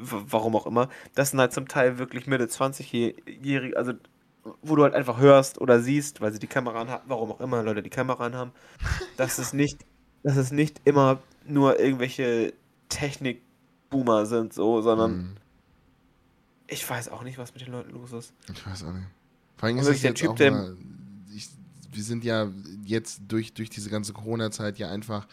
warum 0.00 0.56
auch 0.56 0.66
immer. 0.66 0.88
Das 1.14 1.30
sind 1.30 1.38
halt 1.38 1.52
zum 1.52 1.68
Teil 1.68 1.98
wirklich 1.98 2.26
Mitte 2.26 2.48
20-Jährige, 2.48 3.76
also 3.76 3.92
wo 4.62 4.74
du 4.76 4.82
halt 4.82 4.94
einfach 4.94 5.18
hörst 5.20 5.60
oder 5.60 5.80
siehst, 5.80 6.20
weil 6.20 6.32
sie 6.32 6.38
die 6.40 6.46
Kamera 6.48 6.86
haben, 6.88 7.02
warum 7.06 7.30
auch 7.32 7.40
immer 7.40 7.62
Leute 7.62 7.82
die 7.82 7.90
Kamera 7.90 8.32
haben, 8.32 8.50
dass 9.16 9.38
es 9.38 9.52
nicht, 9.52 9.78
dass 10.24 10.36
es 10.36 10.50
nicht 10.50 10.80
immer 10.84 11.20
nur 11.46 11.78
irgendwelche 11.78 12.54
Technik-Boomer 12.88 14.26
sind, 14.26 14.52
so, 14.52 14.80
sondern 14.82 15.10
Hm, 15.12 15.36
ich 16.68 16.88
weiß 16.88 17.08
auch 17.08 17.22
nicht, 17.22 17.38
was 17.38 17.52
mit 17.54 17.62
den 17.62 17.72
Leuten 17.72 17.90
los 17.92 18.12
ist. 18.12 18.32
ich 18.52 18.66
weiß 18.66 18.84
auch 18.84 18.92
nicht. 18.92 19.06
Vor 19.56 19.66
allem 19.68 19.78
ist 19.78 19.86
es 19.88 20.00
der 20.02 20.14
Typ, 20.14 20.36
der- 20.36 20.50
mal, 20.52 20.76
ich, 21.34 21.48
wir 21.92 22.02
sind 22.04 22.22
ja 22.24 22.48
jetzt 22.84 23.22
durch, 23.28 23.52
durch 23.54 23.70
diese 23.70 23.90
ganze 23.90 24.12
Corona-Zeit 24.12 24.78
ja 24.78 24.90
einfach 24.90 25.26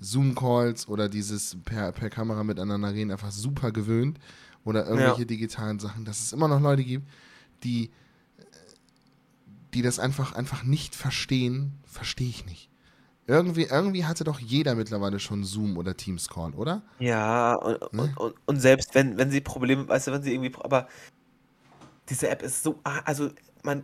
Zoom-Calls 0.00 0.88
oder 0.88 1.08
dieses 1.08 1.56
per, 1.64 1.92
per 1.92 2.08
Kamera 2.10 2.44
miteinander 2.44 2.92
reden 2.92 3.10
einfach 3.10 3.30
super 3.32 3.72
gewöhnt 3.72 4.18
oder 4.64 4.86
irgendwelche 4.86 5.26
digitalen 5.26 5.78
Sachen, 5.78 6.04
dass 6.04 6.20
es 6.20 6.32
immer 6.32 6.48
noch 6.48 6.60
Leute 6.60 6.84
gibt, 6.84 7.06
die, 7.64 7.90
die 9.74 9.82
das 9.82 9.98
einfach, 9.98 10.32
einfach 10.34 10.62
nicht 10.64 10.94
verstehen, 10.94 11.72
verstehe 11.84 12.28
ich 12.28 12.46
nicht. 12.46 12.68
Irgendwie, 13.28 13.64
irgendwie 13.64 14.04
hatte 14.04 14.22
doch 14.24 14.38
jeder 14.38 14.74
mittlerweile 14.76 15.18
schon 15.18 15.42
Zoom 15.42 15.76
oder 15.76 15.96
Teams 15.96 16.28
Call, 16.28 16.54
oder? 16.54 16.82
Ja, 17.00 17.54
und, 17.54 17.80
Ne? 17.92 18.02
und, 18.02 18.16
und, 18.18 18.34
und 18.46 18.60
selbst 18.60 18.94
wenn, 18.94 19.18
wenn 19.18 19.30
sie 19.30 19.40
Probleme, 19.40 19.88
weißt 19.88 20.06
du, 20.06 20.12
wenn 20.12 20.22
sie 20.22 20.32
irgendwie, 20.32 20.54
aber 20.60 20.88
diese 22.08 22.28
App 22.28 22.42
ist 22.42 22.62
so, 22.62 22.78
ah, 22.84 23.00
also 23.04 23.30
man, 23.64 23.82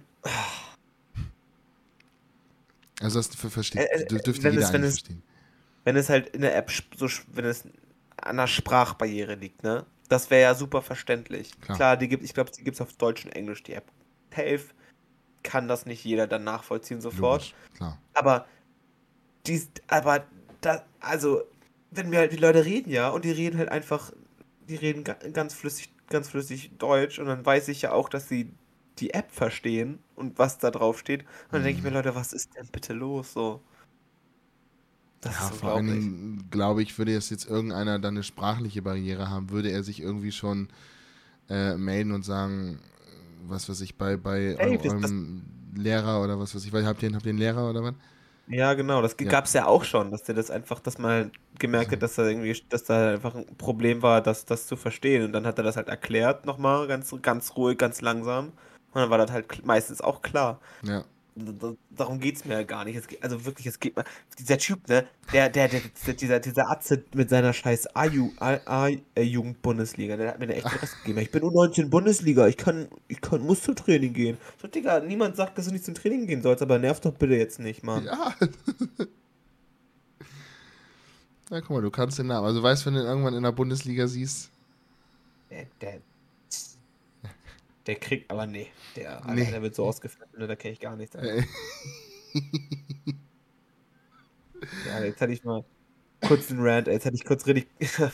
Also 3.00 3.18
das 3.18 3.34
ver- 3.34 3.50
versteht, 3.50 3.80
Äh, 3.80 4.02
äh, 4.02 4.06
dür- 4.06 4.22
dürfte 4.22 4.44
wenn 4.44 4.52
jeder 4.52 4.66
es- 4.66 4.72
wenn 4.72 4.84
es- 4.84 4.94
verstehen. 5.00 5.22
wenn 5.84 5.96
es 5.96 6.08
halt 6.08 6.28
in 6.28 6.42
der 6.42 6.56
App 6.56 6.70
so, 6.96 7.08
wenn 7.32 7.44
es 7.46 7.64
an 8.16 8.36
der 8.36 8.46
Sprachbarriere 8.46 9.34
liegt, 9.34 9.64
ne? 9.64 9.84
Das 10.08 10.30
wäre 10.30 10.42
ja 10.42 10.54
super 10.54 10.82
verständlich. 10.82 11.50
Klar. 11.62 11.76
Klar, 11.76 11.96
die 11.96 12.06
gibt, 12.06 12.22
ich 12.22 12.34
glaube, 12.34 12.52
die 12.52 12.62
gibt 12.62 12.76
es 12.76 12.80
auf 12.80 12.92
Deutsch 12.92 13.24
und 13.24 13.32
Englisch, 13.32 13.62
die 13.64 13.72
App. 13.72 13.90
Helf 14.30 14.72
kann 15.42 15.66
das 15.66 15.84
nicht 15.86 16.04
jeder 16.04 16.28
dann 16.28 16.44
nachvollziehen 16.44 17.00
sofort. 17.00 17.42
Logisch, 17.42 17.54
klar. 17.74 17.98
Aber 18.14 18.46
dies, 19.46 19.70
aber 19.88 20.26
da, 20.60 20.84
also, 21.00 21.42
wenn 21.90 22.10
wir 22.12 22.18
halt 22.20 22.32
die 22.32 22.36
Leute 22.36 22.64
reden, 22.64 22.90
ja, 22.90 23.08
und 23.10 23.24
die 23.24 23.30
reden 23.32 23.58
halt 23.58 23.68
einfach, 23.70 24.12
die 24.68 24.76
reden 24.76 25.04
ga, 25.04 25.14
ganz 25.32 25.54
flüssig, 25.54 25.92
ganz 26.08 26.28
flüssig 26.30 26.72
Deutsch 26.78 27.18
und 27.18 27.26
dann 27.26 27.44
weiß 27.44 27.68
ich 27.68 27.82
ja 27.82 27.92
auch, 27.92 28.08
dass 28.08 28.28
sie 28.28 28.50
die 28.98 29.14
App 29.14 29.30
verstehen 29.32 29.98
und 30.16 30.38
was 30.38 30.58
da 30.58 30.70
drauf 30.70 30.98
steht. 30.98 31.22
Und 31.22 31.28
dann 31.52 31.62
denke 31.64 31.78
ich 31.78 31.84
mir, 31.84 31.90
Mhm. 31.90 31.92
Leute, 31.92 32.14
was 32.14 32.32
ist 32.32 32.54
denn 32.56 32.66
bitte 32.68 32.92
los? 32.92 33.32
So. 33.32 33.60
Das 35.20 35.40
Ja, 35.40 35.50
ist 35.50 35.50
vor. 35.50 35.82
Dingen, 35.86 36.48
glaube 36.50 36.82
ich, 36.82 36.98
würde 36.98 37.12
jetzt 37.12 37.30
jetzt 37.30 37.46
irgendeiner 37.48 37.98
dann 37.98 38.14
eine 38.14 38.22
sprachliche 38.24 38.82
Barriere 38.82 39.30
haben, 39.30 39.50
würde 39.50 39.70
er 39.70 39.82
sich 39.84 40.00
irgendwie 40.00 40.32
schon 40.32 40.68
äh, 41.50 41.76
melden 41.76 42.12
und 42.12 42.24
sagen, 42.24 42.80
was 43.46 43.68
weiß 43.68 43.80
ich, 43.82 43.96
bei, 43.96 44.16
bei 44.16 44.58
Ey, 44.58 44.78
eu- 44.78 44.78
das- 44.78 44.94
eurem 44.94 45.44
Lehrer 45.76 46.22
oder 46.22 46.38
was 46.40 46.54
weiß 46.54 46.64
ich, 46.66 46.72
weil 46.72 46.86
habt 46.86 47.02
ihr, 47.02 47.12
habt 47.14 47.26
ihr 47.26 47.30
einen 47.30 47.38
Lehrer 47.38 47.70
oder 47.70 47.82
was? 47.84 47.94
Ja, 48.52 48.74
genau, 48.74 49.00
das 49.00 49.16
Ja. 49.18 49.30
gab 49.30 49.46
es 49.46 49.54
ja 49.54 49.66
auch 49.66 49.82
schon, 49.84 50.10
dass 50.10 50.24
der 50.24 50.34
das 50.34 50.50
einfach, 50.50 50.78
dass 50.80 50.98
man 50.98 51.10
halt 51.10 51.32
gemerkt 51.58 51.92
hat, 51.92 52.02
dass 52.02 52.16
da 52.16 52.26
irgendwie, 52.26 52.54
dass 52.68 52.84
da 52.84 53.12
einfach 53.12 53.34
ein 53.34 53.46
Problem 53.56 54.02
war, 54.02 54.20
das, 54.20 54.44
das 54.44 54.66
zu 54.66 54.76
verstehen. 54.76 55.24
Und 55.24 55.32
dann 55.32 55.46
hat 55.46 55.56
er 55.58 55.64
das 55.64 55.76
halt 55.76 55.88
erklärt 55.88 56.44
nochmal, 56.44 56.86
ganz, 56.86 57.14
ganz 57.22 57.56
ruhig, 57.56 57.78
ganz 57.78 58.02
langsam. 58.02 58.48
Und 58.92 59.00
dann 59.00 59.10
war 59.10 59.18
das 59.18 59.30
halt 59.30 59.64
meistens 59.64 60.02
auch 60.02 60.20
klar. 60.20 60.60
Ja, 60.82 61.04
Darum 61.90 62.20
geht 62.20 62.36
es 62.36 62.44
mir 62.44 62.52
ja 62.54 62.62
gar 62.62 62.84
nicht. 62.84 62.94
Es 62.96 63.08
geht, 63.08 63.22
also 63.22 63.44
wirklich, 63.46 63.66
es 63.66 63.80
geht 63.80 63.96
mir. 63.96 64.04
Dieser 64.38 64.58
Typ, 64.58 64.86
ne? 64.88 65.06
Der, 65.32 65.48
der, 65.48 65.68
der, 65.68 65.80
der 66.06 66.14
dieser, 66.14 66.40
dieser 66.40 66.70
Atze 66.70 67.04
mit 67.14 67.30
seiner 67.30 67.54
scheiß 67.54 67.88
A-Jugend-Bundesliga, 67.96 70.18
der 70.18 70.28
hat 70.28 70.38
mir 70.38 70.44
eine 70.44 70.56
echt 70.56 70.68
Stress 70.68 70.94
gegeben. 70.98 71.20
Ich 71.20 71.30
bin 71.30 71.42
U19 71.42 71.88
Bundesliga, 71.88 72.46
ich 72.48 72.58
kann, 72.58 72.88
ich 73.08 73.22
kann, 73.22 73.40
muss 73.40 73.62
zum 73.62 73.76
Training 73.76 74.12
gehen. 74.12 74.36
So, 74.60 74.68
Digga, 74.68 75.00
niemand 75.00 75.36
sagt, 75.36 75.56
dass 75.56 75.64
du 75.66 75.72
nicht 75.72 75.86
zum 75.86 75.94
Training 75.94 76.26
gehen 76.26 76.42
sollst, 76.42 76.60
aber 76.62 76.78
nerv 76.78 77.00
doch 77.00 77.14
bitte 77.14 77.34
jetzt 77.34 77.60
nicht, 77.60 77.82
Mann. 77.82 78.04
ja. 78.04 78.34
Na 81.50 81.60
guck 81.60 81.70
mal, 81.70 81.82
du 81.82 81.90
kannst 81.90 82.18
den 82.18 82.28
Namen. 82.28 82.46
Also 82.46 82.62
weißt, 82.62 82.86
wenn 82.86 82.94
du 82.94 83.00
ihn 83.00 83.06
irgendwann 83.06 83.34
in 83.34 83.42
der 83.42 83.52
Bundesliga 83.52 84.06
siehst, 84.06 84.50
Der, 85.50 85.66
der, 85.82 86.00
der 87.86 87.96
kriegt, 87.96 88.30
aber 88.30 88.46
nee, 88.46 88.68
der, 88.96 89.22
Nee. 89.26 89.50
der 89.50 89.62
wird 89.62 89.74
so 89.74 89.84
ausgeflippen, 89.86 90.38
ne, 90.40 90.46
da 90.46 90.56
kenne 90.56 90.72
ich 90.74 90.80
gar 90.80 90.96
nichts. 90.96 91.14
Äh, 91.16 91.42
Ja, 94.84 95.02
jetzt 95.02 95.20
hatte 95.20 95.32
ich 95.32 95.44
mal 95.44 95.64
kurz 96.26 96.48
den 96.48 96.60
Rant, 96.60 96.88
ey, 96.88 96.94
jetzt 96.94 97.06
hatte 97.06 97.16
ich 97.16 97.24
kurz 97.24 97.46
richtig. 97.46 97.66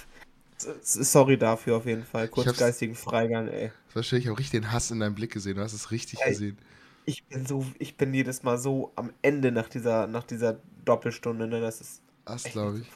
Sorry 0.82 1.38
dafür 1.38 1.76
auf 1.76 1.86
jeden 1.86 2.04
Fall. 2.04 2.28
Kurz 2.28 2.56
geistigen 2.56 2.94
Freigang, 2.94 3.48
ey. 3.48 3.72
verstehe 3.88 4.18
ich, 4.18 4.26
habe 4.26 4.38
richtig 4.38 4.60
den 4.60 4.72
Hass 4.72 4.90
in 4.90 5.00
deinem 5.00 5.14
Blick 5.14 5.32
gesehen. 5.32 5.56
Du 5.56 5.62
hast 5.62 5.72
es 5.72 5.90
richtig 5.90 6.20
Ey. 6.20 6.32
gesehen. 6.32 6.58
Ich 7.04 7.24
bin 7.26 7.46
so, 7.46 7.64
ich 7.78 7.96
bin 7.96 8.12
jedes 8.12 8.42
Mal 8.42 8.58
so 8.58 8.92
am 8.96 9.12
Ende 9.22 9.50
nach 9.50 9.68
dieser, 9.68 10.06
nach 10.06 10.24
dieser 10.24 10.60
Doppelstunde, 10.84 11.46
ne? 11.46 11.60
Das 11.60 11.80
ist 11.80 12.02
Das 12.24 12.44
glaube 12.44 12.80
ich. 12.80 12.86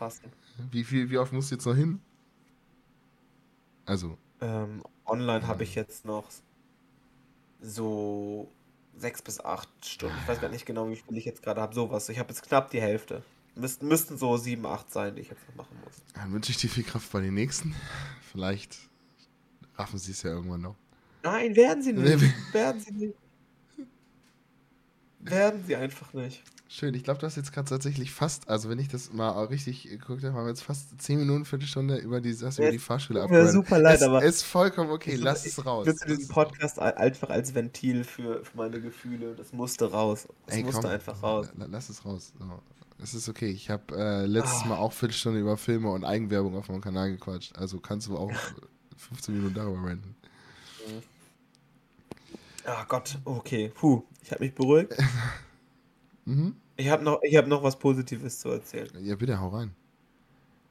Wie, 0.70 0.84
viel, 0.84 1.10
wie 1.10 1.18
oft 1.18 1.32
musst 1.32 1.50
du 1.50 1.54
jetzt 1.54 1.64
noch 1.66 1.74
hin? 1.76 2.00
Also, 3.86 4.16
Ähm, 4.40 4.82
online 5.06 5.40
Ja. 5.42 5.48
habe 5.48 5.62
ich 5.62 5.74
jetzt 5.74 6.04
noch 6.04 6.28
so 7.62 8.50
sechs 8.96 9.22
bis 9.22 9.40
acht 9.40 9.68
Stunden. 9.84 10.16
Ich 10.22 10.28
weiß 10.28 10.40
gar 10.40 10.50
nicht 10.50 10.66
genau, 10.66 10.88
wie 10.88 10.96
viel 10.96 11.16
ich 11.16 11.24
jetzt 11.24 11.42
gerade 11.42 11.60
habe. 11.60 11.74
Sowas. 11.74 12.08
Ich 12.08 12.18
habe 12.18 12.30
jetzt 12.30 12.42
knapp 12.42 12.70
die 12.70 12.80
Hälfte. 12.80 13.22
Müssten, 13.54 13.86
müssten 13.86 14.16
so 14.16 14.36
sieben, 14.36 14.66
acht 14.66 14.90
sein, 14.90 15.14
die 15.14 15.22
ich 15.22 15.28
jetzt 15.28 15.46
noch 15.48 15.56
machen 15.56 15.76
muss. 15.84 15.94
dann 16.14 16.32
wünsche 16.32 16.52
ich 16.52 16.58
dir 16.58 16.68
viel 16.68 16.84
Kraft 16.84 17.10
bei 17.12 17.20
den 17.20 17.34
nächsten. 17.34 17.74
Vielleicht 18.30 18.78
raffen 19.76 19.98
sie 19.98 20.12
es 20.12 20.22
ja 20.22 20.30
irgendwann 20.30 20.62
noch. 20.62 20.76
Nein, 21.22 21.54
werden 21.54 21.82
sie 21.82 21.92
nicht. 21.92 22.54
werden 22.54 22.80
sie 22.80 22.92
nicht. 22.92 23.14
Werden 25.20 25.64
sie 25.66 25.76
einfach 25.76 26.12
nicht. 26.14 26.42
Schön, 26.74 26.94
ich 26.94 27.04
glaube, 27.04 27.20
du 27.20 27.26
hast 27.26 27.36
jetzt 27.36 27.52
gerade 27.52 27.68
tatsächlich 27.68 28.12
fast, 28.12 28.48
also 28.48 28.70
wenn 28.70 28.78
ich 28.78 28.88
das 28.88 29.12
mal 29.12 29.28
richtig 29.44 29.82
geguckt 29.82 30.24
habe, 30.24 30.32
haben 30.34 30.44
wir 30.44 30.48
jetzt 30.48 30.62
fast 30.62 30.98
10 31.02 31.18
Minuten, 31.18 31.44
Viertelstunde 31.44 31.98
über 31.98 32.22
die, 32.22 32.34
du 32.34 32.46
über 32.46 32.70
die 32.70 32.78
Fahrschule 32.78 33.22
abgerannt. 33.22 33.50
super 33.50 33.78
leid, 33.78 33.96
es, 33.96 34.02
aber- 34.02 34.22
Ist 34.24 34.42
vollkommen 34.42 34.90
okay, 34.90 35.12
Ich- 35.16 35.20
lass 35.20 35.44
es 35.44 35.66
raus. 35.66 35.86
Ich 35.86 35.92
nutze 35.92 36.06
diesen 36.06 36.20
Es 36.22 36.28
ist- 36.28 36.32
Podcast 36.32 36.78
einfach 36.78 37.28
als 37.28 37.54
Ventil 37.54 38.04
für, 38.04 38.42
für 38.42 38.56
meine 38.56 38.80
Gefühle. 38.80 39.34
Das 39.34 39.52
musste 39.52 39.90
raus. 39.90 40.26
Das 40.46 40.56
Ey, 40.56 40.64
musste 40.64 40.80
komm, 40.80 40.90
einfach 40.90 41.22
raus. 41.22 41.48
la- 41.58 41.66
Lass 41.66 41.90
es 41.90 42.06
raus. 42.06 42.32
So. 42.38 42.62
Es 43.02 43.12
ist 43.12 43.28
okay. 43.28 43.50
Ich 43.50 43.68
habe 43.68 43.94
äh, 43.94 44.24
letztes 44.24 44.62
Ah. 44.62 44.68
Mal 44.68 44.76
auch 44.78 44.94
Viertelstunde 44.94 45.40
über 45.40 45.58
Filme 45.58 45.90
und 45.90 46.04
Eigenwerbung 46.06 46.56
auf 46.56 46.70
meinem 46.70 46.80
Kanal 46.80 47.10
gequatscht. 47.10 47.54
Also 47.58 47.80
kannst 47.80 48.06
du 48.06 48.16
auch 48.16 48.32
15 48.96 49.34
Minuten 49.34 49.54
darüber 49.56 49.88
reden. 49.90 50.14
Ah 52.64 52.84
Gott, 52.88 53.18
okay. 53.26 53.70
Puh, 53.74 54.04
ich 54.22 54.30
habe 54.32 54.42
mich 54.42 54.54
beruhigt. 54.54 54.94
Mhm. 56.24 56.54
Ich 56.76 56.88
habe 56.90 57.02
noch, 57.02 57.20
hab 57.34 57.46
noch 57.46 57.62
was 57.62 57.78
Positives 57.78 58.38
zu 58.40 58.50
erzählen. 58.50 58.92
Ja, 59.00 59.16
bitte, 59.16 59.38
hau 59.40 59.48
rein. 59.48 59.76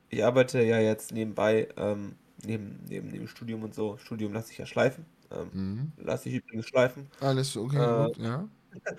Ich 0.10 0.24
arbeite 0.24 0.62
ja 0.64 0.80
jetzt 0.80 1.12
nebenbei, 1.14 1.70
ähm, 1.78 2.18
neben, 2.43 2.84
neben 2.86 3.10
dem 3.12 3.28
Studium 3.28 3.64
und 3.64 3.74
so. 3.74 3.97
Studium 3.97 4.34
lasse 4.34 4.52
ich 4.52 4.58
ja 4.58 4.66
schleifen. 4.66 5.06
Ähm, 5.32 5.54
Mhm. 5.54 5.91
lasse 5.97 6.30
ich 6.30 6.36
übrigens 6.36 6.68
schleifen. 6.68 7.10
Alles 7.22 7.56
okay, 7.56 7.88
Äh, 7.88 7.88
gut, 7.88 8.18
ja. 8.18 8.49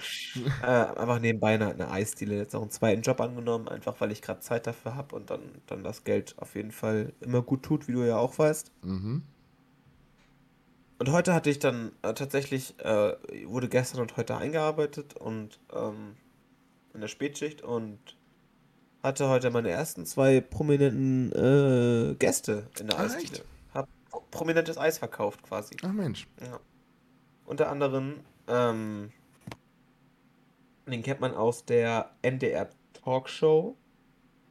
Äh, 0.61 0.67
einfach 0.67 1.19
nebenbei 1.21 1.55
eine, 1.55 1.71
eine 1.73 1.91
Eisdiele, 1.91 2.37
jetzt 2.37 2.55
auch 2.55 2.63
einen 2.63 2.71
zweiten 2.71 3.03
Job 3.03 3.21
angenommen, 3.21 3.69
einfach 3.69 4.01
weil 4.01 4.13
ich 4.13 4.23
gerade 4.23 4.41
Zeit 4.41 4.67
dafür 4.67 4.95
habe 4.95 5.15
und 5.17 5.31
dann, 5.31 5.63
dann 5.67 5.83
das 5.85 6.05
Geld 6.05 6.35
auf 6.39 6.55
jeden 6.55 6.71
Fall 6.73 7.15
immer 7.21 7.43
gut 7.43 7.63
tut, 7.65 7.89
wie 7.89 7.93
du 7.93 8.05
ja 8.05 8.17
auch 8.19 8.39
weißt. 8.39 8.73
Mhm. 8.83 9.23
Und 10.99 11.11
heute 11.11 11.35
hatte 11.35 11.51
ich 11.51 11.59
dann 11.59 11.93
äh, 12.03 12.15
tatsächlich, 12.15 12.79
äh, 12.79 13.17
wurde 13.47 13.69
gestern 13.69 14.01
und 14.01 14.17
heute 14.17 14.37
eingearbeitet 14.37 15.15
und 15.17 15.61
ähm, 15.73 16.17
in 16.95 17.01
der 17.01 17.09
Spätschicht 17.09 17.63
und 17.63 17.99
hatte 19.03 19.29
heute 19.29 19.51
meine 19.51 19.71
ersten 19.71 20.07
zwei 20.07 20.41
prominenten 20.41 21.33
äh, 21.33 22.15
Gäste 22.15 22.69
in 22.79 22.87
der 22.89 22.99
Ah, 22.99 23.03
Eisdiele. 23.05 23.25
echt? 23.25 23.45
Hab 23.75 23.89
prominentes 24.31 24.79
Eis 24.79 24.99
verkauft 24.99 25.43
quasi. 25.43 25.77
Ach 25.83 25.93
Mensch. 25.93 26.29
Ja. 26.41 26.61
Unter 27.45 27.69
anderem, 27.71 28.21
ähm, 28.47 29.11
den 30.87 31.03
kennt 31.03 31.21
man 31.21 31.35
aus 31.35 31.65
der 31.65 32.11
NDR 32.23 32.69
Talkshow. 32.93 33.77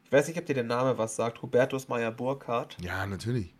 Ich 0.04 0.12
weiß 0.12 0.28
nicht, 0.28 0.38
ob 0.38 0.46
dir 0.46 0.56
der 0.56 0.64
Name 0.64 0.98
was 0.98 1.16
sagt. 1.16 1.42
Hubertus 1.42 1.88
Meyer 1.88 2.12
Burkhardt. 2.12 2.78
Ja, 2.82 3.06
natürlich. 3.06 3.54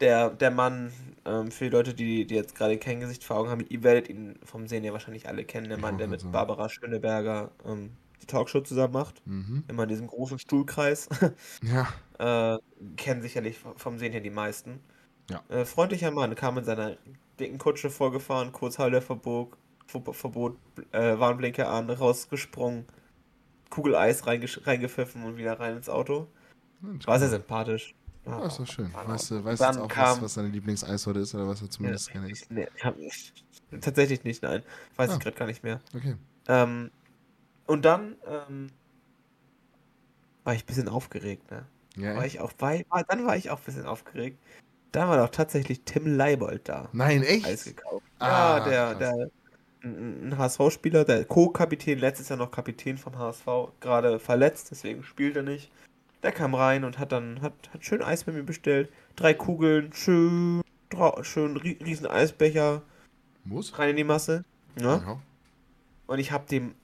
Der, 0.00 0.30
der 0.30 0.50
Mann, 0.50 0.92
ähm, 1.24 1.50
für 1.50 1.64
die 1.64 1.70
Leute, 1.70 1.92
die, 1.94 2.24
die 2.26 2.34
jetzt 2.34 2.54
gerade 2.54 2.78
kein 2.78 3.00
Gesicht 3.00 3.24
vor 3.24 3.36
Augen 3.36 3.50
haben, 3.50 3.64
ihr 3.68 3.82
werdet 3.82 4.08
ihn 4.08 4.38
vom 4.44 4.68
Sehen 4.68 4.84
ja 4.84 4.92
wahrscheinlich 4.92 5.28
alle 5.28 5.44
kennen. 5.44 5.68
Der 5.68 5.78
Mann, 5.78 5.98
der 5.98 6.06
mit. 6.08 6.30
Barbara 6.30 6.68
Schöneberger 6.68 7.50
ähm, 7.64 7.90
die 8.22 8.26
Talkshow 8.26 8.60
zusammen 8.60 8.92
macht. 8.92 9.26
Mhm. 9.26 9.64
Immer 9.68 9.84
in 9.84 9.88
diesem 9.88 10.06
großen 10.06 10.38
Stuhlkreis. 10.38 11.08
Ja. 11.62 11.88
Äh, 12.54 12.58
kennen 12.96 13.22
sicherlich 13.22 13.58
vom 13.76 13.98
Sehen 13.98 14.12
her 14.12 14.20
die 14.20 14.30
meisten. 14.30 14.80
Ja. 15.30 15.42
Äh, 15.48 15.64
freundlicher 15.64 16.10
Mann, 16.10 16.34
kam 16.34 16.58
in 16.58 16.64
seiner 16.64 16.96
dicken 17.38 17.58
Kutsche 17.58 17.90
vorgefahren, 17.90 18.52
kurz 18.52 18.78
Halterverbot, 18.78 19.56
Ver- 19.86 20.12
Verbot, 20.14 20.56
äh, 20.92 21.18
Warnblinker 21.18 21.68
an, 21.70 21.88
rausgesprungen, 21.90 22.86
Kugel 23.70 23.94
Eis 23.96 24.26
reingepfiffen 24.26 25.24
und 25.24 25.36
wieder 25.36 25.58
rein 25.60 25.76
ins 25.76 25.88
Auto. 25.88 26.28
War 26.80 27.18
sehr 27.18 27.28
sympathisch. 27.28 27.94
Ja, 28.28 28.46
ist 28.46 28.58
doch 28.58 28.66
schön. 28.66 28.92
Weißt 28.92 29.30
du, 29.30 29.44
weißt 29.44 29.62
jetzt 29.62 29.78
auch, 29.78 29.96
was, 29.96 30.22
was 30.22 30.34
deine 30.34 30.48
Lieblingseissorte 30.48 31.20
ist 31.20 31.34
oder 31.34 31.48
was 31.48 31.62
er 31.62 31.70
zumindest 31.70 32.10
gerne 32.12 32.30
ist? 32.30 32.50
Nee, 32.50 32.68
hab, 32.82 32.94
tatsächlich 33.80 34.24
nicht, 34.24 34.42
nein. 34.42 34.62
Weiß 34.96 35.10
Ah. 35.10 35.14
ich 35.14 35.20
gerade 35.20 35.36
gar 35.36 35.46
nicht 35.46 35.62
mehr. 35.62 35.80
Okay. 35.94 36.16
Ähm, 36.48 36.90
und 37.66 37.84
dann 37.84 38.16
ähm, 38.26 38.68
war 40.44 40.54
ich 40.54 40.62
ein 40.62 40.66
bisschen 40.66 40.88
aufgeregt, 40.88 41.50
ne? 41.50 41.66
Ja, 41.96 42.14
War 42.14 42.24
echt? 42.24 42.34
ich 42.36 42.40
auch 42.40 42.52
bei, 42.52 42.84
war, 42.90 43.02
dann 43.04 43.26
war 43.26 43.36
ich 43.36 43.50
auch 43.50 43.58
ein 43.58 43.64
bisschen 43.64 43.86
aufgeregt. 43.86 44.38
Da 44.92 45.08
war 45.08 45.16
doch 45.18 45.28
tatsächlich 45.30 45.82
Tim 45.84 46.06
Leibold 46.16 46.68
da. 46.68 46.88
Nein, 46.92 47.22
Eis 47.22 47.66
echt? 47.66 47.76
gekauft. 47.76 48.04
Ah, 48.18 48.58
ja, 48.58 48.64
der, 48.64 48.86
krass. 48.86 48.98
der 48.98 49.30
ein 49.84 50.36
HSV-Spieler, 50.38 51.04
der 51.04 51.24
Co-Kapitän, 51.24 51.98
letztes 51.98 52.28
Jahr 52.30 52.38
noch 52.38 52.50
Kapitän 52.50 52.98
vom 52.98 53.16
HSV, 53.18 53.46
gerade 53.80 54.18
verletzt, 54.18 54.70
deswegen 54.70 55.02
spielt 55.04 55.36
er 55.36 55.42
nicht. 55.44 55.70
Der 56.22 56.32
kam 56.32 56.54
rein 56.54 56.84
und 56.84 56.98
hat 56.98 57.12
dann 57.12 57.40
hat, 57.42 57.52
hat 57.72 57.84
schön 57.84 58.02
Eis 58.02 58.24
bei 58.24 58.32
mir 58.32 58.42
bestellt. 58.42 58.90
Drei 59.16 59.34
Kugeln, 59.34 59.92
schön, 59.92 60.62
schön 61.22 61.56
ri- 61.58 61.84
riesen 61.84 62.06
Eisbecher, 62.06 62.82
Muss? 63.44 63.78
rein 63.78 63.90
in 63.90 63.96
die 63.96 64.04
Masse. 64.04 64.44
Ja. 64.80 65.18
Und 66.06 66.18
ich 66.18 66.32
hab 66.32 66.46
dem. 66.48 66.74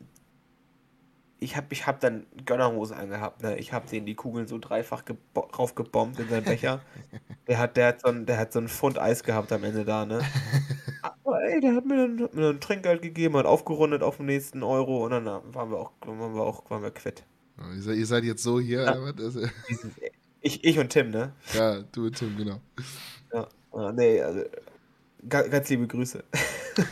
Ich 1.40 1.56
hab, 1.56 1.70
ich 1.72 1.86
hab 1.86 2.00
dann 2.00 2.24
Gönnerhose 2.46 2.96
angehabt, 2.96 3.42
ne? 3.42 3.58
Ich 3.58 3.72
hab 3.74 3.86
den 3.86 4.06
die 4.06 4.14
Kugeln 4.14 4.46
so 4.46 4.56
dreifach 4.58 5.02
gebo- 5.02 5.52
raufgebombt 5.54 6.18
in 6.18 6.28
seinen 6.28 6.44
Becher. 6.44 6.80
der 7.48 7.58
hat, 7.58 7.76
der 7.76 7.88
hat 7.88 8.00
so 8.00 8.08
ein, 8.08 8.24
der 8.24 8.38
hat 8.38 8.52
so 8.52 8.60
ein 8.60 8.68
Pfund 8.68 8.98
Eis 8.98 9.22
gehabt 9.24 9.52
am 9.52 9.62
Ende 9.64 9.84
da, 9.84 10.06
ne? 10.06 10.20
Aber 11.02 11.42
ey, 11.42 11.60
der 11.60 11.74
hat 11.74 11.84
mir 11.84 11.96
dann, 11.96 12.22
hat 12.22 12.34
mir 12.34 12.42
dann 12.42 12.60
Trinkgeld 12.60 13.02
gegeben, 13.02 13.36
hat 13.36 13.44
aufgerundet 13.46 14.02
auf 14.02 14.16
den 14.18 14.26
nächsten 14.26 14.62
Euro 14.62 15.04
und 15.04 15.10
dann 15.10 15.26
äh, 15.26 15.40
waren 15.52 15.70
wir 15.70 15.78
auch, 15.78 15.90
waren 16.06 16.34
wir 16.34 16.42
auch, 16.42 16.70
waren 16.70 16.82
wir 16.82 16.90
quitt. 16.92 17.24
Ihr 17.76 18.06
seid, 18.06 18.24
jetzt 18.24 18.42
so 18.42 18.58
hier, 18.60 18.82
Ja. 18.84 18.92
oder 18.98 19.14
was? 19.16 19.24
Also, 19.24 19.40
Ich, 20.40 20.62
ich 20.62 20.78
und 20.78 20.90
Tim, 20.90 21.10
ne? 21.10 21.32
ja, 21.54 21.80
du 21.92 22.06
und 22.06 22.16
Tim, 22.16 22.36
genau. 22.36 22.60
Ja, 23.32 23.92
nee, 23.92 24.20
also, 24.20 24.42
ga- 25.28 25.46
ganz 25.48 25.68
liebe 25.70 25.86
Grüße. 25.86 26.22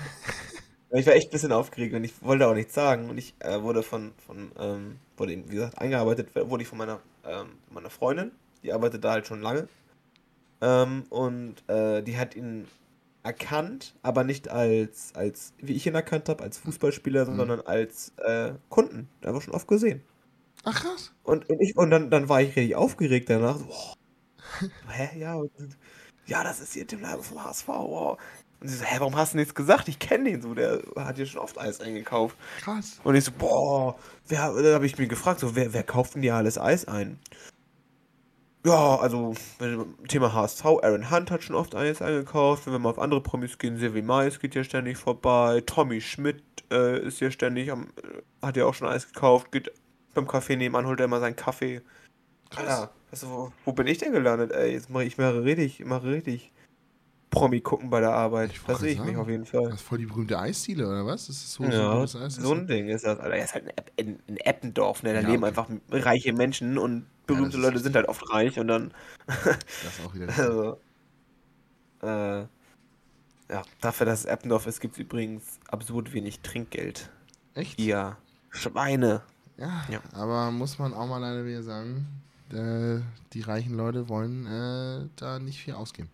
Ich 0.94 1.06
war 1.06 1.14
echt 1.14 1.28
ein 1.28 1.32
bisschen 1.32 1.52
aufgeregt 1.52 1.94
und 1.94 2.04
ich 2.04 2.12
wollte 2.22 2.46
auch 2.46 2.52
nichts 2.52 2.74
sagen. 2.74 3.08
Und 3.08 3.16
ich 3.16 3.32
äh, 3.38 3.62
wurde 3.62 3.82
von, 3.82 4.12
von 4.26 4.52
ähm, 4.58 4.98
wurde 5.16 5.32
eben, 5.32 5.50
wie 5.50 5.54
gesagt, 5.54 5.78
eingearbeitet, 5.78 6.28
wurde 6.34 6.62
ich 6.64 6.68
von 6.68 6.76
meiner, 6.76 7.00
ähm, 7.24 7.46
meiner 7.70 7.88
Freundin, 7.88 8.30
die 8.62 8.74
arbeitet 8.74 9.02
da 9.02 9.12
halt 9.12 9.26
schon 9.26 9.40
lange. 9.40 9.68
Ähm, 10.60 11.04
und 11.08 11.66
äh, 11.68 12.02
die 12.02 12.18
hat 12.18 12.36
ihn 12.36 12.68
erkannt, 13.22 13.94
aber 14.02 14.22
nicht 14.22 14.50
als, 14.50 15.14
als 15.14 15.54
wie 15.62 15.72
ich 15.72 15.86
ihn 15.86 15.94
erkannt 15.94 16.28
habe, 16.28 16.42
als 16.44 16.58
Fußballspieler, 16.58 17.24
Mhm. 17.24 17.36
sondern 17.36 17.60
als 17.62 18.12
äh, 18.18 18.52
Kunden. 18.68 19.08
Da 19.22 19.32
wir 19.32 19.40
schon 19.40 19.54
oft 19.54 19.68
gesehen. 19.68 20.02
Ach 20.64 20.80
krass. 20.80 21.12
Und, 21.24 21.48
und, 21.48 21.60
ich, 21.60 21.76
und 21.76 21.90
dann, 21.90 22.10
dann 22.10 22.28
war 22.28 22.40
ich 22.40 22.56
richtig 22.56 22.76
aufgeregt 22.76 23.28
danach. 23.30 23.58
So, 23.58 23.64
boah, 23.64 23.94
hä, 24.88 25.18
ja, 25.18 25.34
und, 25.34 25.50
ja, 26.26 26.44
das 26.44 26.60
ist 26.60 26.74
hier 26.74 26.86
Tim 26.86 27.00
Leiber 27.00 27.22
vom 27.22 27.44
HSV. 27.44 27.68
Wow. 27.68 28.18
Und 28.60 28.68
sie 28.68 28.76
so, 28.76 28.84
hä, 28.84 28.96
warum 29.00 29.16
hast 29.16 29.32
du 29.32 29.38
nichts 29.38 29.54
gesagt? 29.54 29.88
Ich 29.88 29.98
kenne 29.98 30.30
den 30.30 30.40
so, 30.40 30.54
der 30.54 30.82
hat 30.96 31.16
hier 31.16 31.26
schon 31.26 31.40
oft 31.40 31.58
Eis 31.58 31.80
eingekauft. 31.80 32.36
Krass. 32.60 33.00
Und 33.02 33.16
ich 33.16 33.24
so, 33.24 33.32
boah, 33.32 33.96
wer, 34.28 34.52
da 34.52 34.74
habe 34.74 34.86
ich 34.86 34.96
mich 34.98 35.08
gefragt, 35.08 35.40
so, 35.40 35.56
wer, 35.56 35.72
wer 35.72 35.82
kauft 35.82 36.14
denn 36.14 36.22
dir 36.22 36.36
alles 36.36 36.58
Eis 36.58 36.86
ein? 36.86 37.18
Ja, 38.64 38.94
also, 39.00 39.34
Thema 40.06 40.32
HSV, 40.32 40.64
Aaron 40.64 41.10
Hunt 41.10 41.32
hat 41.32 41.42
schon 41.42 41.56
oft 41.56 41.74
Eis 41.74 42.00
eingekauft. 42.00 42.66
Wenn 42.66 42.74
wir 42.74 42.78
mal 42.78 42.90
auf 42.90 43.00
andere 43.00 43.20
Promis 43.20 43.58
gehen, 43.58 43.76
Silvi 43.76 44.02
Mais 44.02 44.38
geht 44.38 44.54
ja 44.54 44.62
ständig 44.62 44.98
vorbei. 44.98 45.60
Tommy 45.66 46.00
Schmidt 46.00 46.44
äh, 46.70 47.04
ist 47.04 47.18
ja 47.18 47.32
ständig 47.32 47.72
am, 47.72 47.88
äh, 47.96 48.46
hat 48.46 48.56
ja 48.56 48.64
auch 48.64 48.74
schon 48.74 48.86
Eis 48.86 49.08
gekauft. 49.08 49.50
Geht 49.50 49.72
beim 50.14 50.26
Café 50.26 50.56
nebenan, 50.56 50.86
holt 50.86 51.00
er 51.00 51.06
immer 51.06 51.20
seinen 51.20 51.36
Kaffee. 51.36 51.82
Krass. 52.50 52.66
Ja, 52.66 52.90
weißt 53.10 53.22
du, 53.24 53.28
wo, 53.28 53.52
wo 53.64 53.72
bin 53.72 53.86
ich 53.86 53.98
denn 53.98 54.12
gelandet, 54.12 54.52
ey? 54.52 54.72
Jetzt 54.72 54.90
mache 54.90 55.04
ich 55.04 55.16
mache 55.18 55.42
richtig, 55.44 55.84
mache 55.84 56.06
richtig 56.06 56.52
Promi 57.30 57.62
gucken 57.62 57.88
bei 57.88 58.00
der 58.00 58.12
Arbeit. 58.12 58.50
Ich 58.52 58.60
Da 58.60 58.68
wollte 58.68 58.80
sehe 58.82 58.92
ich 58.92 58.98
sagen, 58.98 59.08
mich 59.08 59.18
auf 59.18 59.28
jeden 59.28 59.46
Fall. 59.46 59.64
Das 59.64 59.74
ist 59.76 59.82
voll 59.82 59.98
die 59.98 60.06
berühmte 60.06 60.38
Eisdiele, 60.38 60.86
oder 60.86 61.06
was? 61.06 61.28
Das 61.28 61.36
ist 61.36 61.52
so, 61.54 61.64
so 61.64 61.70
Ja, 61.70 62.02
Eis. 62.02 62.12
so 62.36 62.52
ein 62.52 62.66
Ding 62.66 62.88
ist 62.88 63.06
das. 63.06 63.18
Alter, 63.18 63.36
er 63.36 63.44
ist 63.44 63.54
halt 63.54 63.64
in, 63.64 63.70
Epp- 63.70 63.92
in, 64.26 64.36
Eppendorf, 64.36 65.02
ne? 65.02 65.14
Da 65.14 65.20
Ja, 65.20 65.28
leben 65.28 65.42
okay. 65.42 65.48
einfach 65.48 65.70
reiche 65.90 66.34
Menschen 66.34 66.76
und 66.76 67.06
berühmte 67.26 67.56
ist 67.56 67.62
Leute 67.62 67.78
sind 67.78 67.96
halt 67.96 68.06
oft 68.08 68.22
reich 68.30 68.58
und 68.58 68.68
dann, 68.68 68.92
Das 69.26 69.56
ist 69.82 70.00
auch 70.04 70.14
wieder 70.14 70.26
also, 70.36 70.78
äh, 72.02 72.46
ja, 73.50 73.62
dafür, 73.80 74.06
dass 74.06 74.20
es 74.20 74.24
Eppendorf 74.26 74.66
ist, 74.66 74.80
gibt 74.80 74.94
es 74.94 75.00
übrigens 75.00 75.58
absurd 75.68 76.12
wenig 76.12 76.40
Trinkgeld. 76.40 77.10
Echt? 77.54 77.78
Ihr 77.80 78.18
Schweine. 78.50 79.22
Ja, 79.57 79.84
Ja. 79.90 80.00
aber 80.12 80.50
muss 80.50 80.78
man 80.78 80.94
auch 80.94 81.07
mal 81.07 81.18
leider 81.18 81.44
wieder 81.44 81.62
sagen, 81.62 82.07
äh, 82.50 83.00
die 83.32 83.42
reichen 83.42 83.74
Leute 83.76 84.09
wollen 84.09 84.46
äh, 84.46 85.09
da 85.16 85.38
nicht 85.38 85.61
viel 85.61 85.74
ausgeben. 85.74 86.11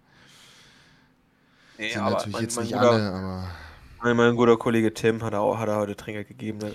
Nee, 1.79 1.91
Sind 1.93 2.01
aber 2.03 2.11
natürlich 2.11 2.33
mein, 2.33 2.43
jetzt 2.43 2.57
mein, 2.57 2.65
nicht 2.65 2.75
guter, 2.75 2.91
alle, 2.91 3.13
aber 3.13 3.51
mein, 4.03 4.17
mein 4.17 4.37
guter 4.37 4.57
Kollege 4.57 4.93
Tim 4.93 5.23
hat, 5.23 5.35
auch, 5.35 5.59
hat 5.59 5.69
er 5.69 5.77
heute 5.77 5.97
Trinkgeld 5.97 6.29
gegeben. 6.29 6.59
Ne? 6.59 6.73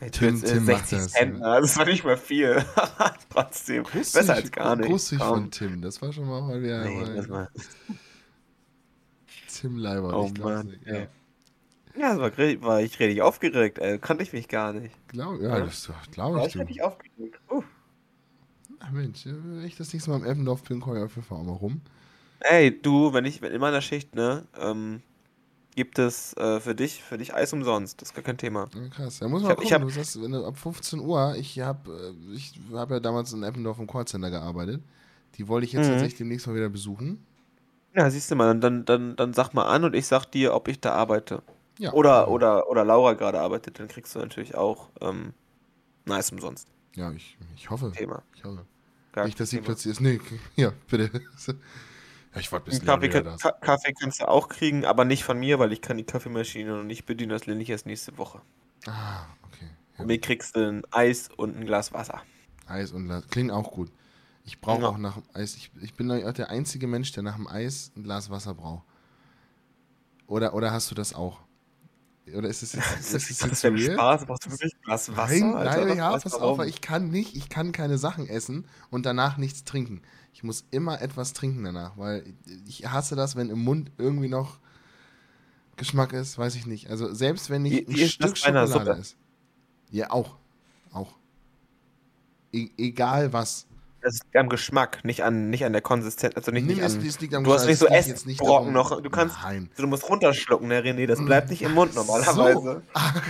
Hey, 0.00 0.10
Tim- 0.10 0.42
Tim 0.42 0.64
macht 0.64 0.88
60 0.88 0.98
das, 0.98 1.12
Cent, 1.12 1.38
ja. 1.40 1.54
ne? 1.54 1.60
das 1.60 1.76
war 1.76 1.84
nicht 1.84 2.04
mal 2.04 2.16
viel. 2.16 2.64
Trotzdem. 3.30 3.84
Besser 3.92 4.34
als 4.34 4.50
gar 4.50 4.74
nicht. 4.76 4.88
Großzügig 4.88 5.22
Kaum. 5.24 5.34
von 5.42 5.50
Tim, 5.50 5.82
das 5.82 6.00
war 6.00 6.12
schon 6.12 6.26
mal 6.26 6.40
mal 6.40 6.62
wieder 6.62 6.84
Nee, 6.84 6.96
mal 7.00 7.14
das 7.16 7.28
war, 7.28 7.48
Tim 9.48 9.76
Leiber. 9.76 10.16
Oh 10.18 10.30
ich 10.34 10.86
ey. 10.86 11.02
Ja, 11.02 11.06
Ja, 12.00 12.16
das 12.16 12.38
war, 12.38 12.62
war 12.62 12.80
ich 12.80 12.98
richtig 12.98 13.20
aufgeregt, 13.22 13.78
ey. 13.78 13.98
Kannte 13.98 14.22
ich 14.22 14.32
mich 14.32 14.48
gar 14.48 14.72
nicht. 14.72 14.94
glaub, 15.08 15.40
ja, 15.40 15.58
Ja. 15.58 15.64
das 15.66 15.90
glaube 16.10 16.36
War 16.36 16.42
ich 16.42 16.48
ich 16.48 16.52
du. 16.54 16.58
richtig 16.60 16.82
aufgeregt. 16.82 17.38
Uh. 17.50 17.62
Ach 18.80 18.90
Mensch, 18.92 19.26
äh, 19.26 19.32
wenn 19.34 19.64
ich 19.64 19.76
das 19.76 19.92
nächste 19.92 20.10
Mal 20.10 20.16
im 20.20 20.24
Eppendorf 20.24 20.62
bin, 20.62 20.80
komme 20.80 20.98
ich 20.98 21.04
auf 21.04 21.14
jeden 21.16 21.26
Fall 21.26 21.38
auch 21.38 21.44
mal 21.44 21.52
rum. 21.52 21.80
Ey, 22.40 22.80
du, 22.80 23.12
wenn 23.12 23.26
ich 23.26 23.42
wenn 23.42 23.52
in 23.52 23.60
meiner 23.60 23.82
Schicht, 23.82 24.14
ne, 24.14 24.46
ähm, 24.58 25.02
gibt 25.76 25.98
es 25.98 26.34
äh, 26.38 26.58
für 26.60 26.74
dich, 26.74 27.02
für 27.02 27.18
dich 27.18 27.34
Eis 27.34 27.52
umsonst. 27.52 28.00
Das 28.00 28.08
ist 28.08 28.14
gar 28.14 28.24
kein 28.24 28.38
Thema. 28.38 28.68
Ja, 28.74 28.88
krass. 28.88 29.18
Da 29.18 29.28
muss 29.28 29.40
Ich 29.40 29.42
man 29.42 29.50
hab- 29.50 29.56
gucken, 29.58 29.66
ich 29.68 29.72
hab- 29.74 29.82
du 29.82 29.88
sagst, 29.90 30.22
wenn 30.22 30.32
du 30.32 30.44
ab 30.46 30.56
15 30.56 31.00
Uhr, 31.00 31.34
ich 31.36 31.60
habe 31.60 32.14
ich 32.34 32.54
hab 32.72 32.90
ja 32.90 33.00
damals 33.00 33.32
in 33.34 33.42
Eppendorf 33.42 33.78
im 33.78 33.86
Callcenter 33.86 34.30
gearbeitet. 34.30 34.82
Die 35.36 35.46
wollte 35.48 35.66
ich 35.66 35.72
jetzt 35.74 35.86
Mhm. 35.86 35.90
tatsächlich 35.92 36.18
demnächst 36.18 36.46
mal 36.46 36.56
wieder 36.56 36.70
besuchen. 36.70 37.24
Ja, 37.94 38.08
siehst 38.10 38.30
du 38.30 38.36
mal, 38.36 38.58
dann, 38.58 38.84
dann, 38.84 39.16
dann 39.16 39.34
sag 39.34 39.52
mal 39.52 39.64
an 39.66 39.84
und 39.84 39.94
ich 39.94 40.06
sag 40.06 40.24
dir, 40.26 40.54
ob 40.54 40.68
ich 40.68 40.80
da 40.80 40.92
arbeite. 40.92 41.42
Ja. 41.78 41.92
Oder, 41.92 42.28
oder, 42.28 42.68
oder 42.68 42.84
Laura 42.84 43.14
gerade 43.14 43.40
arbeitet, 43.40 43.78
dann 43.78 43.88
kriegst 43.88 44.14
du 44.14 44.18
natürlich 44.18 44.54
auch 44.54 44.90
ähm, 45.00 45.32
ein 46.06 46.12
Eis 46.12 46.30
umsonst. 46.30 46.68
Ja, 46.94 47.10
ich, 47.12 47.38
ich 47.56 47.70
hoffe. 47.70 47.92
Thema. 47.92 48.22
Ich 48.34 48.44
hoffe. 48.44 48.66
Gar 49.12 49.24
Nicht, 49.26 49.40
dass 49.40 49.50
sie 49.50 49.60
plötzlich 49.60 49.92
ist. 49.92 50.00
Nee, 50.00 50.20
ja, 50.56 50.72
bitte. 50.88 51.10
Ja, 52.34 52.40
ich 52.40 52.52
warte 52.52 52.66
bis 52.66 52.78
Einen 52.80 52.86
Kaffee, 52.86 53.08
kann, 53.08 53.38
Kaffee 53.60 53.92
kannst 53.92 54.20
du 54.20 54.28
auch 54.28 54.48
kriegen, 54.48 54.84
aber 54.84 55.04
nicht 55.04 55.24
von 55.24 55.38
mir, 55.38 55.58
weil 55.58 55.72
ich 55.72 55.80
kann 55.80 55.96
die 55.96 56.04
Kaffeemaschine 56.04 56.76
noch 56.76 56.84
nicht 56.84 57.06
bedienen. 57.06 57.30
Das 57.30 57.46
lerne 57.46 57.62
ich 57.62 57.70
erst 57.70 57.86
nächste 57.86 58.18
Woche. 58.18 58.40
Ah, 58.86 59.24
okay. 59.46 59.66
Ja, 59.94 60.00
Und 60.00 60.06
mir 60.06 60.20
kriegst 60.20 60.54
du 60.56 60.60
ein 60.68 60.82
Eis 60.92 61.28
und 61.36 61.56
ein 61.56 61.66
Glas 61.66 61.92
Wasser. 61.92 62.22
Eis 62.66 62.92
und 62.92 63.06
Glas. 63.06 63.26
Klingt 63.28 63.50
auch 63.50 63.72
gut. 63.72 63.90
Ich 64.44 64.60
brauche 64.60 64.82
Ja. 64.82 64.88
auch 64.88 64.98
nach 64.98 65.14
dem 65.14 65.24
Eis. 65.34 65.56
Ich, 65.56 65.70
ich 65.82 65.94
bin 65.94 66.08
der 66.08 66.50
einzige 66.50 66.86
Mensch, 66.86 67.10
der 67.12 67.22
nach 67.24 67.36
dem 67.36 67.48
Eis 67.48 67.90
ein 67.96 68.04
Glas 68.04 68.30
Wasser 68.30 68.54
braucht. 68.54 68.84
Oder, 70.28 70.54
oder 70.54 70.70
hast 70.72 70.90
du 70.90 70.94
das 70.94 71.12
auch? 71.14 71.40
Oder 72.34 72.48
ist 72.48 72.62
es 72.62 72.72
jetzt, 72.74 73.00
ist 73.14 73.30
es 73.30 73.40
jetzt 73.40 73.64
denn 73.64 73.74
real? 73.74 73.94
Spaß? 73.94 74.26
Brauchst 74.26 74.46
du 74.46 74.50
wirklich 74.50 74.80
Glas 74.82 75.14
Wasser? 75.16 75.32
Nein, 75.32 75.54
Alter? 75.54 75.84
nein, 75.86 75.96
ja, 75.96 76.10
pass 76.18 76.34
auf, 76.34 76.64
ich 76.64 76.80
kann 76.80 77.08
nicht, 77.10 77.36
ich 77.36 77.48
kann 77.48 77.72
keine 77.72 77.98
Sachen 77.98 78.28
essen 78.28 78.66
und 78.90 79.06
danach 79.06 79.36
nichts 79.36 79.64
trinken. 79.64 80.02
Ich 80.32 80.44
muss 80.44 80.64
immer 80.70 81.00
etwas 81.00 81.32
trinken 81.32 81.64
danach, 81.64 81.96
weil 81.96 82.34
ich 82.66 82.86
hasse 82.86 83.16
das, 83.16 83.36
wenn 83.36 83.50
im 83.50 83.64
Mund 83.64 83.90
irgendwie 83.98 84.28
noch 84.28 84.58
Geschmack 85.76 86.12
ist, 86.12 86.38
weiß 86.38 86.54
ich 86.56 86.66
nicht. 86.66 86.90
Also 86.90 87.12
selbst 87.12 87.50
wenn 87.50 87.64
ich 87.64 87.88
ein 87.88 87.94
ist 87.94 88.12
Stück 88.12 88.36
Schokolade 88.36 88.92
ist. 88.92 89.16
Ja, 89.90 90.10
auch. 90.10 90.36
Auch. 90.92 91.16
E 92.52 92.68
egal 92.76 93.32
was. 93.32 93.66
Das 94.02 94.14
liegt 94.14 94.36
am 94.36 94.48
Geschmack, 94.48 95.04
nicht 95.04 95.22
an, 95.24 95.50
nicht 95.50 95.64
an 95.64 95.72
der 95.72 95.82
Konsistenz. 95.82 96.34
Also 96.36 96.50
nicht, 96.50 96.66
Nee, 96.66 96.74
nicht 96.74 96.82
es, 96.82 96.94
an, 96.96 97.06
es 97.06 97.20
liegt 97.20 97.34
am 97.34 97.44
du 97.44 97.52
hast 97.52 97.66
nicht 97.66 97.78
so 97.78 97.86
geht 97.86 98.06
jetzt 98.06 98.26
nicht 98.26 98.40
Essbrocken 98.40 98.72
noch. 98.72 99.00
Du 99.00 99.10
kannst, 99.10 99.36
Nein. 99.42 99.70
du 99.76 99.86
musst 99.86 100.08
runterschlucken, 100.08 100.68
ne, 100.68 100.80
René. 100.82 101.06
Das 101.06 101.24
bleibt 101.24 101.50
nicht 101.50 101.62
im 101.62 101.74
Mund 101.74 101.94
normalerweise. 101.96 102.60
So, 102.60 102.82
ach, 102.94 103.22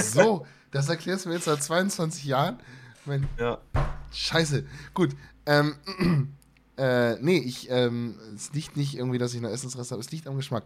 so, 0.00 0.46
das 0.70 0.88
erklärst 0.88 1.24
du 1.24 1.28
mir 1.28 1.36
jetzt 1.36 1.44
seit 1.44 1.62
22 1.62 2.24
Jahren. 2.24 2.58
Mein 3.04 3.28
Ja. 3.38 3.58
Scheiße. 4.12 4.64
Gut. 4.94 5.10
Ähm, 5.46 5.74
äh, 6.78 7.16
nee, 7.16 7.38
ich, 7.38 7.68
ähm, 7.70 8.16
es 8.34 8.52
liegt 8.52 8.76
nicht 8.76 8.96
irgendwie, 8.96 9.18
dass 9.18 9.34
ich 9.34 9.40
noch 9.40 9.50
Essensreste 9.50 9.92
habe, 9.92 10.00
es 10.00 10.10
liegt 10.10 10.26
am 10.26 10.36
Geschmack. 10.36 10.64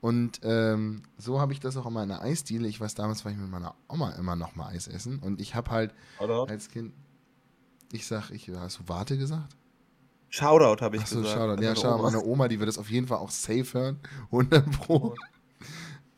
Und 0.00 0.40
ähm, 0.42 1.02
so 1.16 1.40
habe 1.40 1.54
ich 1.54 1.60
das 1.60 1.78
auch 1.78 1.86
immer 1.86 2.02
in 2.02 2.10
der 2.10 2.20
Eisdiele. 2.20 2.68
Ich 2.68 2.78
weiß, 2.78 2.94
damals 2.94 3.24
war 3.24 3.32
ich 3.32 3.38
mit 3.38 3.48
meiner 3.48 3.74
Oma 3.88 4.10
immer 4.18 4.36
noch 4.36 4.54
mal 4.54 4.68
Eis 4.68 4.86
essen. 4.86 5.18
Und 5.18 5.40
ich 5.40 5.54
habe 5.54 5.70
halt 5.70 5.94
Oder? 6.18 6.44
als 6.46 6.68
Kind, 6.68 6.92
ich 7.94 8.06
sag, 8.06 8.30
ich, 8.30 8.48
hast 8.50 8.80
du 8.80 8.82
Warte 8.88 9.16
gesagt? 9.16 9.56
Shoutout 10.28 10.82
habe 10.82 10.96
ich 10.96 11.02
Achso, 11.02 11.22
gesagt. 11.22 11.38
Shoutout. 11.38 11.62
Ja, 11.62 11.76
Shoutout 11.76 11.94
Oma. 12.00 12.10
meine 12.10 12.24
Oma, 12.24 12.48
die 12.48 12.58
wird 12.58 12.68
das 12.68 12.78
auf 12.78 12.90
jeden 12.90 13.06
Fall 13.06 13.18
auch 13.18 13.30
safe 13.30 13.64
hören. 13.72 14.00
100 14.32 14.70
Pro. 14.72 15.14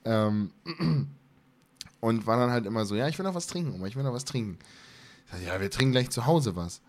ähm, 0.05 0.51
und 2.01 2.27
war 2.27 2.39
dann 2.39 2.51
halt 2.51 2.64
immer 2.66 2.87
so, 2.87 2.95
ja, 2.97 3.09
ich 3.09 3.18
will 3.18 3.27
noch 3.27 3.35
was 3.35 3.47
trinken, 3.47 3.74
Oma, 3.74 3.87
ich 3.87 3.97
will 3.97 4.03
noch 4.05 4.14
was 4.14 4.24
trinken. 4.24 4.59
Ich 5.27 5.33
sag, 5.33 5.43
ja, 5.43 5.61
wir 5.61 5.70
trinken 5.70 5.93
gleich 5.93 6.11
zu 6.11 6.24
Hause 6.24 6.57
was. 6.57 6.81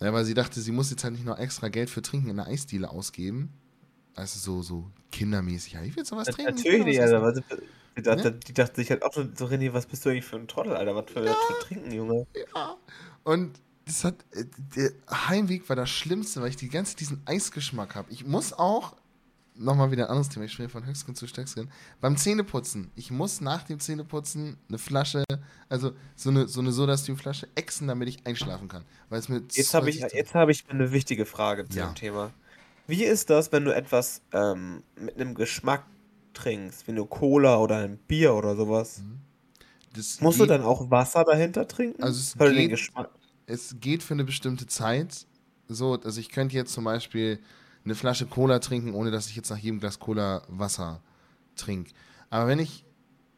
Ja, 0.00 0.12
weil 0.12 0.24
sie 0.24 0.34
dachte, 0.34 0.60
sie 0.60 0.72
muss 0.72 0.90
jetzt 0.90 1.04
halt 1.04 1.12
nicht 1.14 1.24
noch 1.24 1.38
extra 1.38 1.68
Geld 1.68 1.88
für 1.88 2.02
Trinken 2.02 2.28
in 2.28 2.36
der 2.36 2.46
Eisdiele 2.46 2.90
ausgeben. 2.90 3.52
Also 4.16 4.40
so, 4.40 4.62
so 4.62 4.90
kindermäßig. 5.12 5.74
Ja, 5.74 5.82
ich 5.82 5.94
will 5.94 6.04
so 6.04 6.16
was 6.16 6.26
trinken. 6.26 6.56
Natürlich 6.56 6.84
nicht, 6.84 6.98
was 7.00 7.12
Alter. 7.12 7.22
Was, 7.22 7.40
die, 7.96 8.02
dachte, 8.02 8.30
Ne? 8.32 8.38
die 8.48 8.52
dachte 8.52 8.76
sich 8.80 8.90
halt 8.90 9.04
auch 9.04 9.12
so, 9.12 9.20
René, 9.22 9.72
was 9.72 9.86
bist 9.86 10.04
du 10.04 10.10
eigentlich 10.10 10.24
für 10.24 10.36
ein 10.36 10.48
Trottel, 10.48 10.74
Alter? 10.74 10.96
Was 10.96 11.04
für, 11.08 11.22
für 11.24 11.58
Trinken, 11.60 11.92
Junge? 11.92 12.26
Ja. 12.52 12.76
Und 13.22 13.60
das 13.86 14.04
hat, 14.04 14.14
äh, 14.32 14.44
der 14.76 14.92
Heimweg 15.28 15.68
war 15.68 15.76
das 15.76 15.90
Schlimmste, 15.90 16.40
weil 16.40 16.50
ich 16.50 16.56
die 16.56 16.68
ganze 16.68 16.96
diesen 16.96 17.20
Eisgeschmack 17.26 17.94
habe. 17.94 18.10
Ich 18.12 18.24
muss 18.26 18.52
auch, 18.52 18.94
nochmal 19.54 19.90
wieder 19.90 20.04
ein 20.04 20.10
anderes 20.10 20.28
Thema, 20.30 20.46
ich 20.46 20.52
springe 20.52 20.68
von 20.68 20.86
Höchstgen 20.86 21.14
zu 21.14 21.26
Stöcksken, 21.26 21.70
beim 22.00 22.16
Zähneputzen, 22.16 22.90
ich 22.96 23.10
muss 23.10 23.40
nach 23.40 23.64
dem 23.64 23.80
Zähneputzen 23.80 24.56
eine 24.68 24.78
Flasche, 24.78 25.24
also 25.68 25.92
so 26.16 26.30
eine, 26.30 26.48
so 26.48 26.60
eine 26.60 26.72
Soda-Stream-Flasche 26.72 27.48
exen, 27.54 27.88
damit 27.88 28.08
ich 28.08 28.26
einschlafen 28.26 28.68
kann. 28.68 28.84
Weil 29.10 29.18
es 29.18 29.28
mir 29.28 29.42
Jetzt 29.52 29.74
habe 29.74 29.90
ich, 29.90 30.00
jetzt 30.00 30.34
hab 30.34 30.48
ich 30.48 30.64
eine 30.70 30.90
wichtige 30.92 31.26
Frage 31.26 31.68
zu 31.68 31.78
Ja. 31.78 31.86
dem 31.86 31.94
Thema. 31.94 32.30
Wie 32.86 33.04
ist 33.04 33.30
das, 33.30 33.52
wenn 33.52 33.64
du 33.64 33.74
etwas 33.74 34.22
ähm, 34.32 34.82
mit 34.96 35.16
einem 35.16 35.34
Geschmack 35.34 35.84
trinkst, 36.34 36.86
wie 36.86 36.92
eine 36.92 37.04
Cola 37.04 37.58
oder 37.58 37.76
ein 37.78 37.98
Bier 37.98 38.34
oder 38.34 38.56
sowas? 38.56 39.02
das 39.94 40.20
Musst 40.22 40.38
du 40.40 40.44
geht, 40.44 40.50
dann 40.50 40.62
auch 40.62 40.90
Wasser 40.90 41.22
dahinter 41.24 41.68
trinken? 41.68 42.02
Also 42.02 42.18
es 42.18 42.38
Weil 42.38 42.48
du 42.50 42.54
den 42.54 42.62
geht- 42.62 42.70
Geschmack. 42.70 43.10
Es 43.52 43.76
geht 43.80 44.02
für 44.02 44.14
eine 44.14 44.24
bestimmte 44.24 44.66
Zeit. 44.66 45.26
So, 45.68 46.00
also 46.00 46.20
ich 46.20 46.28
könnte 46.30 46.56
jetzt 46.56 46.72
zum 46.72 46.84
Beispiel 46.84 47.38
eine 47.84 47.94
Flasche 47.94 48.26
Cola 48.26 48.58
trinken, 48.58 48.94
ohne 48.94 49.10
dass 49.10 49.28
ich 49.28 49.36
jetzt 49.36 49.50
nach 49.50 49.58
jedem 49.58 49.80
Glas 49.80 49.98
Cola 49.98 50.42
Wasser 50.48 51.02
trinke. 51.56 51.92
Aber 52.30 52.46
wenn 52.46 52.58
ich 52.58 52.84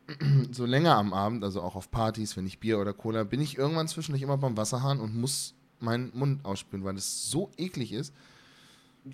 so 0.52 0.66
länger 0.66 0.96
am 0.96 1.12
Abend, 1.12 1.44
also 1.44 1.62
auch 1.62 1.76
auf 1.76 1.90
Partys, 1.90 2.36
wenn 2.36 2.46
ich 2.46 2.58
Bier 2.60 2.78
oder 2.78 2.92
Cola, 2.92 3.24
bin 3.24 3.40
ich 3.40 3.56
irgendwann 3.58 3.88
zwischendurch 3.88 4.22
immer 4.22 4.36
beim 4.36 4.56
Wasserhahn 4.56 5.00
und 5.00 5.14
muss 5.16 5.54
meinen 5.80 6.10
Mund 6.16 6.44
ausspülen, 6.44 6.84
weil 6.84 6.96
es 6.96 7.30
so 7.30 7.50
eklig 7.56 7.92
ist. 7.92 8.12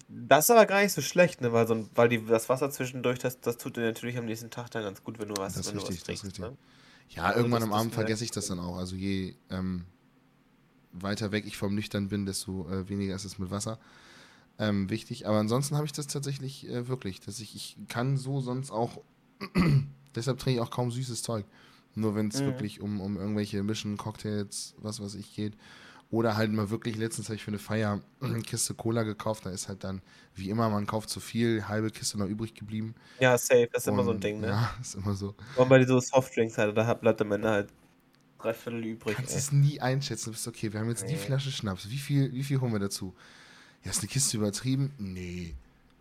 Das 0.08 0.44
ist 0.44 0.50
aber 0.50 0.66
gar 0.66 0.82
nicht 0.82 0.92
so 0.92 1.00
schlecht, 1.02 1.40
ne? 1.40 1.52
Weil, 1.52 1.66
so, 1.66 1.74
ein- 1.74 1.90
weil 1.94 2.08
die, 2.08 2.24
das 2.24 2.48
Wasser 2.48 2.70
zwischendurch, 2.70 3.18
das, 3.18 3.40
das 3.40 3.56
tut 3.56 3.76
dir 3.76 3.82
natürlich 3.82 4.16
am 4.18 4.24
nächsten 4.24 4.50
Tag 4.50 4.70
dann 4.70 4.84
ganz 4.84 5.02
gut, 5.02 5.18
wenn 5.18 5.28
du 5.28 5.34
was, 5.36 5.54
Das 5.54 5.66
ist 5.66 5.72
wenn 5.72 5.78
du 5.78 5.82
was 5.82 5.90
richtig, 5.90 6.06
das 6.06 6.14
ist 6.14 6.22
trinkst. 6.36 6.40
richtig. 6.40 6.58
Ne? 7.10 7.16
Ja, 7.16 7.24
Also 7.24 7.38
irgendwann 7.40 7.62
am 7.64 7.72
Abend 7.72 7.92
vergesse 7.94 8.22
ich 8.24 8.30
das 8.30 8.46
dann 8.46 8.60
auch. 8.60 8.76
Also 8.76 8.94
je 8.94 9.34
ähm, 9.50 9.84
weiter 10.92 11.32
weg 11.32 11.44
ich 11.46 11.56
vom 11.56 11.74
Nüchtern 11.74 12.08
bin, 12.08 12.26
desto 12.26 12.68
äh, 12.70 12.88
weniger 12.88 13.14
ist 13.14 13.24
es 13.24 13.38
mit 13.38 13.50
Wasser. 13.50 13.78
Ähm, 14.58 14.90
wichtig. 14.90 15.26
Aber 15.26 15.38
ansonsten 15.38 15.76
habe 15.76 15.86
ich 15.86 15.92
das 15.92 16.06
tatsächlich 16.06 16.68
äh, 16.68 16.88
wirklich, 16.88 17.20
dass 17.20 17.40
ich, 17.40 17.56
ich 17.56 17.76
kann 17.88 18.16
so 18.16 18.40
sonst 18.40 18.70
auch, 18.70 19.02
deshalb 20.14 20.38
trinke 20.38 20.60
ich 20.60 20.66
auch 20.66 20.70
kaum 20.70 20.90
süßes 20.90 21.22
Zeug. 21.22 21.46
Nur 21.94 22.14
wenn 22.14 22.28
es 22.28 22.40
Mhm. 22.40 22.46
wirklich 22.46 22.80
um, 22.80 23.00
um 23.00 23.16
irgendwelche 23.16 23.62
Mischen, 23.62 23.96
Cocktails, 23.96 24.74
was 24.78 25.00
weiß 25.00 25.14
ich 25.16 25.34
geht. 25.34 25.56
Oder 26.10 26.36
halt 26.36 26.52
mal 26.52 26.70
wirklich, 26.70 26.96
letztens 26.96 27.28
habe 27.28 27.36
ich 27.36 27.44
für 27.44 27.50
eine 27.50 27.58
Feier 27.58 28.00
eine 28.20 28.42
Kiste 28.42 28.74
Cola 28.74 29.02
gekauft. 29.04 29.46
Da 29.46 29.50
ist 29.50 29.68
halt 29.68 29.84
dann, 29.84 30.02
wie 30.34 30.50
immer, 30.50 30.68
man 30.70 30.86
kauft 30.86 31.08
zu 31.10 31.20
viel, 31.20 31.68
halbe 31.68 31.90
Kiste 31.90 32.18
noch 32.18 32.26
übrig 32.28 32.54
geblieben. 32.54 32.94
Ja, 33.18 33.36
safe, 33.38 33.68
das 33.72 33.82
ist 33.84 33.86
immer 33.88 34.02
so 34.04 34.10
ein 34.12 34.18
Und, 34.18 34.20
Ding, 34.20 34.40
ne? 34.40 34.48
Ja, 34.48 34.74
ist 34.80 34.94
immer 34.94 35.14
so. 35.14 35.34
Und 35.54 35.68
bei 35.68 35.84
so 35.86 36.00
Softdrinks 36.00 36.58
halt, 36.58 36.76
da 36.76 36.86
hat- 36.86 37.00
bleibt 37.00 37.20
am 37.22 37.32
Ende 37.32 37.50
halt 37.50 37.74
drei 38.42 38.54
Viertel 38.54 38.84
übrig. 38.84 39.16
kannst 39.16 39.36
es 39.36 39.52
nie 39.52 39.80
einschätzen. 39.80 40.26
Du 40.26 40.30
bist 40.32 40.46
okay, 40.48 40.72
wir 40.72 40.80
haben 40.80 40.88
jetzt 40.88 41.02
die 41.08 41.12
Nee. 41.14 41.18
Flasche 41.18 41.50
Schnaps. 41.50 41.88
Wie 41.90 41.98
viel, 41.98 42.32
wie 42.32 42.42
viel 42.44 42.60
holen 42.60 42.72
wir 42.72 42.78
dazu? 42.80 43.14
Ja, 43.84 43.90
ist 43.90 44.00
eine 44.00 44.08
Kiste 44.08 44.36
übertrieben? 44.36 44.92
Nee. 44.98 45.54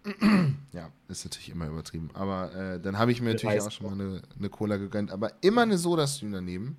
ja, 0.74 0.92
ist 1.08 1.26
natürlich 1.26 1.50
immer 1.50 1.68
übertrieben. 1.68 2.10
Aber 2.14 2.54
äh, 2.56 2.80
dann 2.80 2.98
habe 2.98 3.12
ich 3.12 3.22
mir 3.22 3.34
natürlich 3.34 3.62
auch 3.62 3.72
schon 3.72 3.86
mal 3.88 3.94
eine, 3.94 4.22
eine 4.38 4.50
Cola 4.50 4.78
gegönnt. 4.78 5.12
Aber 5.12 5.32
immer 5.42 5.62
eine 5.64 5.78
Soda-Stream 5.78 6.32
daneben. 6.32 6.78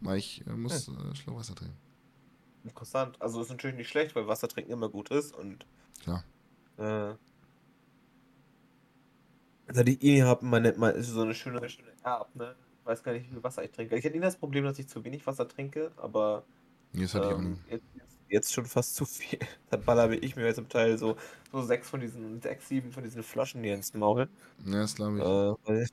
Weil 0.00 0.18
ich 0.18 0.44
äh, 0.46 0.50
muss 0.50 0.86
Hm. 0.86 0.96
äh, 1.12 1.14
Schluck 1.14 1.36
Wasser 1.36 1.54
trinken. 1.54 1.76
Interessant. 2.64 3.20
Also 3.20 3.40
ist 3.42 3.50
natürlich 3.50 3.76
nicht 3.76 3.88
schlecht, 3.88 4.14
weil 4.14 4.26
Wasser 4.28 4.48
trinken 4.48 4.70
immer 4.72 4.88
gut 4.88 5.10
ist 5.10 5.34
und 5.34 5.66
Klar. 6.02 6.24
äh, 6.78 7.14
also 9.68 9.82
die 9.84 9.94
Ini 10.06 10.20
haben 10.20 10.50
meine, 10.50 10.72
meine 10.76 10.98
ist 10.98 11.08
so 11.08 11.22
eine 11.22 11.34
schöne, 11.34 11.66
schöne 11.68 11.88
Erb, 12.02 12.34
ne? 12.36 12.54
Ich 12.82 12.86
weiß 12.86 13.02
gar 13.04 13.12
nicht, 13.12 13.26
wie 13.26 13.30
viel 13.34 13.42
Wasser 13.44 13.62
ich 13.64 13.70
trinke. 13.70 13.96
Ich 13.96 14.04
hätte 14.04 14.16
nie 14.16 14.22
das 14.22 14.36
Problem, 14.38 14.64
dass 14.64 14.78
ich 14.78 14.88
zu 14.88 15.04
wenig 15.04 15.24
Wasser 15.26 15.46
trinke, 15.48 15.92
aber 15.96 16.46
hatte 17.14 17.26
ich 17.28 17.34
auch 17.34 17.42
ähm, 17.42 17.58
jetzt, 17.66 17.84
jetzt, 17.94 18.20
jetzt 18.28 18.52
schon 18.52 18.66
fast 18.66 18.96
zu 18.96 19.04
viel. 19.06 19.38
Dann 19.70 19.84
baller 19.84 20.10
ich 20.12 20.36
mir 20.36 20.46
jetzt 20.46 20.58
im 20.58 20.68
Teil 20.68 20.98
so, 20.98 21.16
so 21.52 21.62
sechs 21.62 21.88
von 21.90 22.00
diesen, 22.00 22.40
sechs, 22.42 22.68
sieben 22.68 22.92
von 22.92 23.04
diesen 23.04 23.22
Flaschen 23.22 23.62
hier 23.64 23.74
ins 23.74 23.94
Maul. 23.94 24.30
Ja, 24.64 24.80
das 24.80 24.94
glaube 24.94 25.20
ich. 25.20 25.38
Äh, 25.66 25.86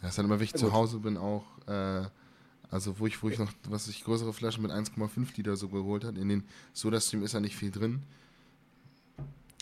Das 0.00 0.10
ist 0.12 0.18
halt 0.18 0.26
immer, 0.26 0.38
wenn 0.38 0.44
ich 0.44 0.54
Ja, 0.54 0.58
zu. 0.58 0.72
Hause 0.72 0.98
bin, 1.00 1.16
auch, 1.16 1.44
äh, 1.66 2.06
also 2.70 2.98
wo 2.98 3.06
ich, 3.06 3.22
wo 3.22 3.28
ich 3.28 3.38
noch, 3.38 3.52
was 3.68 3.88
ich, 3.88 4.04
größere 4.04 4.32
Flaschen 4.32 4.62
mit 4.62 4.72
1,5 4.72 5.36
Liter 5.36 5.56
so 5.56 5.68
geholt 5.68 6.04
hat, 6.04 6.18
in 6.18 6.28
den 6.28 6.44
Soda-Stream 6.72 7.22
ist 7.22 7.34
ja 7.34 7.40
nicht 7.40 7.56
viel 7.56 7.70
drin. 7.70 8.02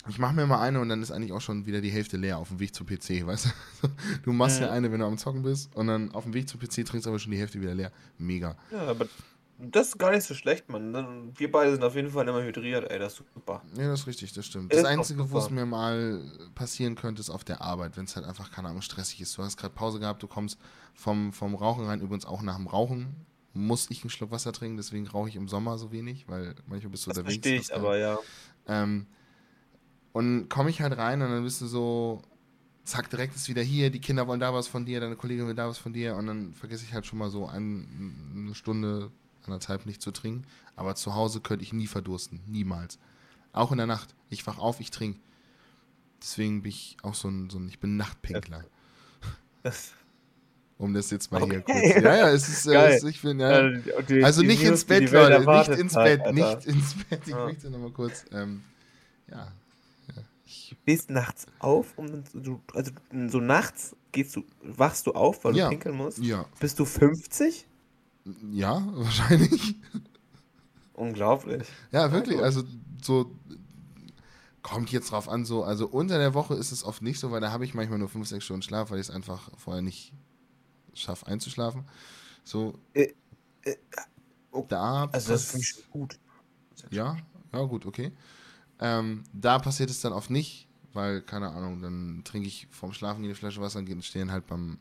Ich 0.07 0.19
mache 0.19 0.33
mir 0.35 0.45
mal 0.45 0.59
eine 0.61 0.79
und 0.79 0.89
dann 0.89 1.01
ist 1.01 1.11
eigentlich 1.11 1.31
auch 1.33 1.41
schon 1.41 1.65
wieder 1.65 1.81
die 1.81 1.89
Hälfte 1.89 2.17
leer 2.17 2.37
auf 2.37 2.49
dem 2.49 2.59
Weg 2.59 2.75
zum 2.75 2.85
PC, 2.85 3.25
weißt 3.25 3.45
du? 3.81 3.87
Du 4.23 4.33
machst 4.33 4.59
ja 4.59 4.67
Mhm. 4.67 4.73
eine, 4.73 4.91
wenn 4.91 4.99
du 4.99 5.05
am 5.05 5.17
Zocken 5.17 5.43
bist 5.43 5.75
und 5.75 5.87
dann 5.87 6.11
auf 6.11 6.23
dem 6.25 6.33
Weg 6.33 6.47
zum 6.49 6.59
PC 6.59 6.85
trinkst 6.85 7.05
du 7.05 7.09
aber 7.09 7.19
schon 7.19 7.31
die 7.31 7.37
Hälfte 7.39 7.59
wieder 7.61 7.73
leer. 7.73 7.91
Mega. 8.17 8.55
ja, 8.71 8.81
aber 8.87 9.07
das 9.57 9.87
ist 9.87 9.97
gar 9.97 10.11
nicht 10.11 10.23
so 10.23 10.33
schlecht, 10.33 10.67
Mann. 10.69 11.31
Wir 11.37 11.49
beide 11.49 11.71
sind 11.71 11.81
auf 11.83 11.95
jeden 11.95 12.09
Fall 12.11 12.27
immer 12.27 12.43
hydriert, 12.43 12.91
ey, 12.91 12.99
das 12.99 13.13
ist 13.13 13.23
super. 13.33 13.61
Ja, 13.77 13.87
das 13.87 14.01
ist 14.01 14.07
richtig, 14.07 14.33
das 14.33 14.45
stimmt. 14.45 14.73
Das 14.73 14.83
doch 14.83 14.89
Einzige, 14.89 15.31
wo 15.31 15.37
es 15.37 15.49
mir 15.49 15.65
mal 15.65 16.21
passieren 16.55 16.95
könnte, 16.95 17.21
ist 17.21 17.29
auf 17.29 17.45
der 17.45 17.61
Arbeit, 17.61 17.95
wenn 17.95 18.03
es 18.03 18.15
halt 18.17 18.25
einfach, 18.25 18.51
keine 18.51 18.67
Ahnung, 18.67 18.81
stressig 18.81 19.21
ist. 19.21 19.37
Du 19.37 19.43
hast 19.43 19.55
gerade 19.55 19.73
Pause 19.73 19.99
gehabt, 20.01 20.21
du 20.21 20.27
kommst 20.27 20.59
vom, 20.93 21.31
vom 21.31 21.55
Rauchen 21.55 21.85
rein, 21.85 22.01
übrigens 22.01 22.25
auch 22.25 22.41
nach 22.41 22.57
dem 22.57 22.67
Rauchen 22.67 23.15
muss 23.53 23.89
ich 23.89 24.03
einen 24.03 24.09
Schluck 24.09 24.31
Wasser 24.31 24.51
trinken, 24.51 24.75
deswegen 24.75 25.07
rauche 25.07 25.29
ich 25.29 25.37
im 25.37 25.47
Sommer 25.47 25.77
so 25.77 25.89
wenig, 25.93 26.25
weil 26.27 26.55
manchmal 26.67 26.91
bist 26.91 27.05
du 27.05 27.11
Das 27.11 27.19
unterwegs. 27.19 27.35
verstehe 27.47 27.59
ich, 27.61 27.73
aber 27.73 27.97
ja. 27.97 28.19
Ähm, 28.67 29.07
und 30.15 30.47
komme 30.47 30.69
ich 30.69 30.79
halt 30.81 30.97
rein 30.97 31.21
und 31.21 31.29
dann 31.29 31.43
bist 31.43 31.59
du 31.59 31.67
so, 31.67 32.21
zack, 32.85 33.09
direkt 33.09 33.35
ist 33.35 33.49
wieder 33.49 33.61
hier, 33.61 33.89
die 33.89 33.99
Kinder 33.99 34.27
wollen 34.27 34.39
da 34.39 34.53
was 34.53 34.67
von 34.69 34.85
dir, 34.85 35.01
deine 35.01 35.17
Kollegin 35.17 35.45
will 35.45 35.55
da 35.55 35.67
was 35.67 35.77
von 35.77 35.91
dir 35.91 36.15
und 36.15 36.27
dann 36.27 36.53
vergesse 36.53 36.85
ich 36.85 36.93
halt 36.93 37.05
schon 37.05 37.19
mal 37.19 37.29
so 37.29 37.45
ein, 37.47 38.15
eine 38.33 38.55
Stunde, 38.55 39.11
anderthalb 39.45 39.85
nicht 39.85 40.01
zu 40.01 40.11
trinken. 40.11 40.45
Aber 40.77 40.95
zu 40.95 41.13
Hause 41.15 41.41
könnte 41.41 41.63
ich 41.63 41.73
nie 41.73 41.87
verdursten, 41.87 42.39
niemals. 42.47 42.97
Auch 43.51 43.71
in 43.71 43.77
der 43.77 43.87
Nacht. 43.87 44.15
Ich 44.29 44.47
wach 44.47 44.57
auf, 44.57 44.79
ich 44.79 44.89
trinke. 44.89 45.19
Deswegen 46.21 46.61
bin 46.63 46.69
ich 46.69 46.95
auch 47.03 47.13
so 47.13 47.27
ein, 47.27 47.49
so 47.49 47.57
ein 47.59 47.67
ich 47.67 47.79
bin 47.79 47.97
Nachtpinkler. 47.97 48.63
Das, 49.63 49.91
Um 50.77 50.93
das 50.93 51.11
jetzt 51.11 51.29
mal 51.31 51.43
hier 51.43 51.59
Okay. 51.59 51.91
kurz. 51.93 52.03
Ja, 52.03 52.15
ja, 52.15 52.29
es 52.29 52.47
ist, 52.47 52.67
äh, 52.67 53.09
ich 53.09 53.21
bin, 53.21 53.39
ja, 53.39 53.69
die- 54.07 54.23
also 54.23 54.41
die 54.41 54.47
nicht 54.47 54.63
ins 54.63 54.85
Bett, 54.85 55.11
Leute. 55.11 55.39
Nicht 55.45 55.79
ins 55.79 55.93
Bett, 55.93 56.21
Alter. 56.21 56.31
nicht 56.33 56.65
ins 56.67 56.93
Bett. 57.03 57.21
Ich 57.25 57.31
Ja. 57.33 57.45
möchte 57.45 57.69
nochmal 57.69 57.91
kurz. 57.91 58.23
Ähm, 58.31 58.63
ja. 59.29 59.51
Ich, 60.45 60.75
Stehst 60.83 61.09
nachts 61.09 61.47
auf, 61.59 61.97
um 61.97 62.23
du, 62.33 62.61
also 62.73 62.91
so 63.27 63.39
nachts 63.39 63.95
gehst 64.11 64.35
du, 64.35 64.43
wachst 64.61 65.07
du 65.07 65.13
auf, 65.13 65.43
weil 65.43 65.55
Ja. 65.55 65.65
du 65.65 65.69
pinkeln 65.71 65.95
musst? 65.97 66.19
ja, 66.19 66.45
Bist 66.59 66.79
du 66.79 66.85
50? 66.85 67.67
ja, 68.51 68.81
wahrscheinlich. 68.95 69.75
Unglaublich. 70.93 71.67
Ja, 71.91 72.11
wirklich. 72.11 72.41
Also 72.41 72.63
so 73.01 73.31
kommt 74.61 74.91
jetzt 74.91 75.11
drauf 75.11 75.29
an, 75.29 75.45
so, 75.45 75.63
also 75.63 75.87
unter 75.87 76.17
der 76.17 76.33
Woche 76.33 76.55
ist 76.55 76.71
es 76.71 76.83
oft 76.83 77.01
nicht 77.01 77.19
so, 77.19 77.31
weil 77.31 77.41
da 77.41 77.51
habe 77.51 77.65
ich 77.65 77.73
manchmal 77.73 77.99
nur 77.99 78.09
5, 78.09 78.27
6 78.27 78.43
Stunden 78.45 78.63
Schlaf, 78.63 78.89
weil 78.89 78.99
ich 78.99 79.07
es 79.09 79.13
einfach 79.13 79.49
vorher 79.57 79.81
nicht 79.83 80.11
schaffe 80.93 81.27
einzuschlafen. 81.27 81.85
So, 82.43 82.75
Äh, 82.93 83.13
äh, 83.63 83.75
oh, 84.51 84.65
da 84.67 85.09
Also 85.11 85.33
das 85.33 85.45
finde 85.51 85.65
ich 85.65 85.89
gut. 85.91 86.19
Ja, 86.91 87.17
ja, 87.53 87.61
gut, 87.63 87.85
okay. 87.85 88.11
Ähm, 88.79 89.23
da 89.33 89.59
passiert 89.59 89.89
es 89.89 90.01
dann 90.01 90.13
oft 90.13 90.29
nicht, 90.29 90.67
weil, 90.93 91.21
keine 91.21 91.49
Ahnung, 91.49 91.81
dann 91.81 92.21
trinke 92.23 92.47
ich 92.47 92.67
vorm 92.71 92.93
Schlafen 92.93 93.23
eine 93.23 93.35
Flasche 93.35 93.61
Wasser 93.61 93.79
und 93.79 94.05
stehen 94.05 94.31
halt 94.31 94.47
beim 94.47 94.77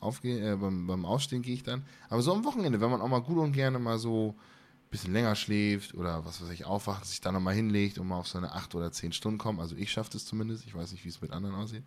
Aufgehen, 0.00 0.42
äh, 0.42 0.56
beim, 0.56 0.86
beim 0.86 1.04
Aufstehen 1.04 1.42
gehe 1.42 1.54
ich 1.54 1.62
dann. 1.62 1.84
Aber 2.08 2.22
so 2.22 2.32
am 2.32 2.44
Wochenende, 2.44 2.80
wenn 2.80 2.90
man 2.90 3.00
auch 3.00 3.08
mal 3.08 3.20
gut 3.20 3.38
und 3.38 3.52
gerne 3.52 3.78
mal 3.78 3.98
so 3.98 4.34
ein 4.36 4.90
bisschen 4.90 5.12
länger 5.12 5.34
schläft 5.34 5.94
oder 5.94 6.24
was 6.24 6.40
weiß 6.42 6.50
ich, 6.50 6.64
aufwacht, 6.64 7.04
sich 7.04 7.20
dann 7.20 7.34
nochmal 7.34 7.54
hinlegt 7.54 7.98
und 7.98 8.06
mal 8.06 8.18
auf 8.18 8.28
seine 8.28 8.52
8 8.52 8.74
oder 8.74 8.92
10 8.92 9.12
Stunden 9.12 9.38
kommt. 9.38 9.60
Also 9.60 9.76
ich 9.76 9.90
schaffe 9.90 10.10
das 10.12 10.24
zumindest. 10.24 10.64
Ich 10.66 10.74
weiß 10.74 10.92
nicht, 10.92 11.04
wie 11.04 11.08
es 11.08 11.20
mit 11.20 11.32
anderen 11.32 11.56
aussieht. 11.56 11.84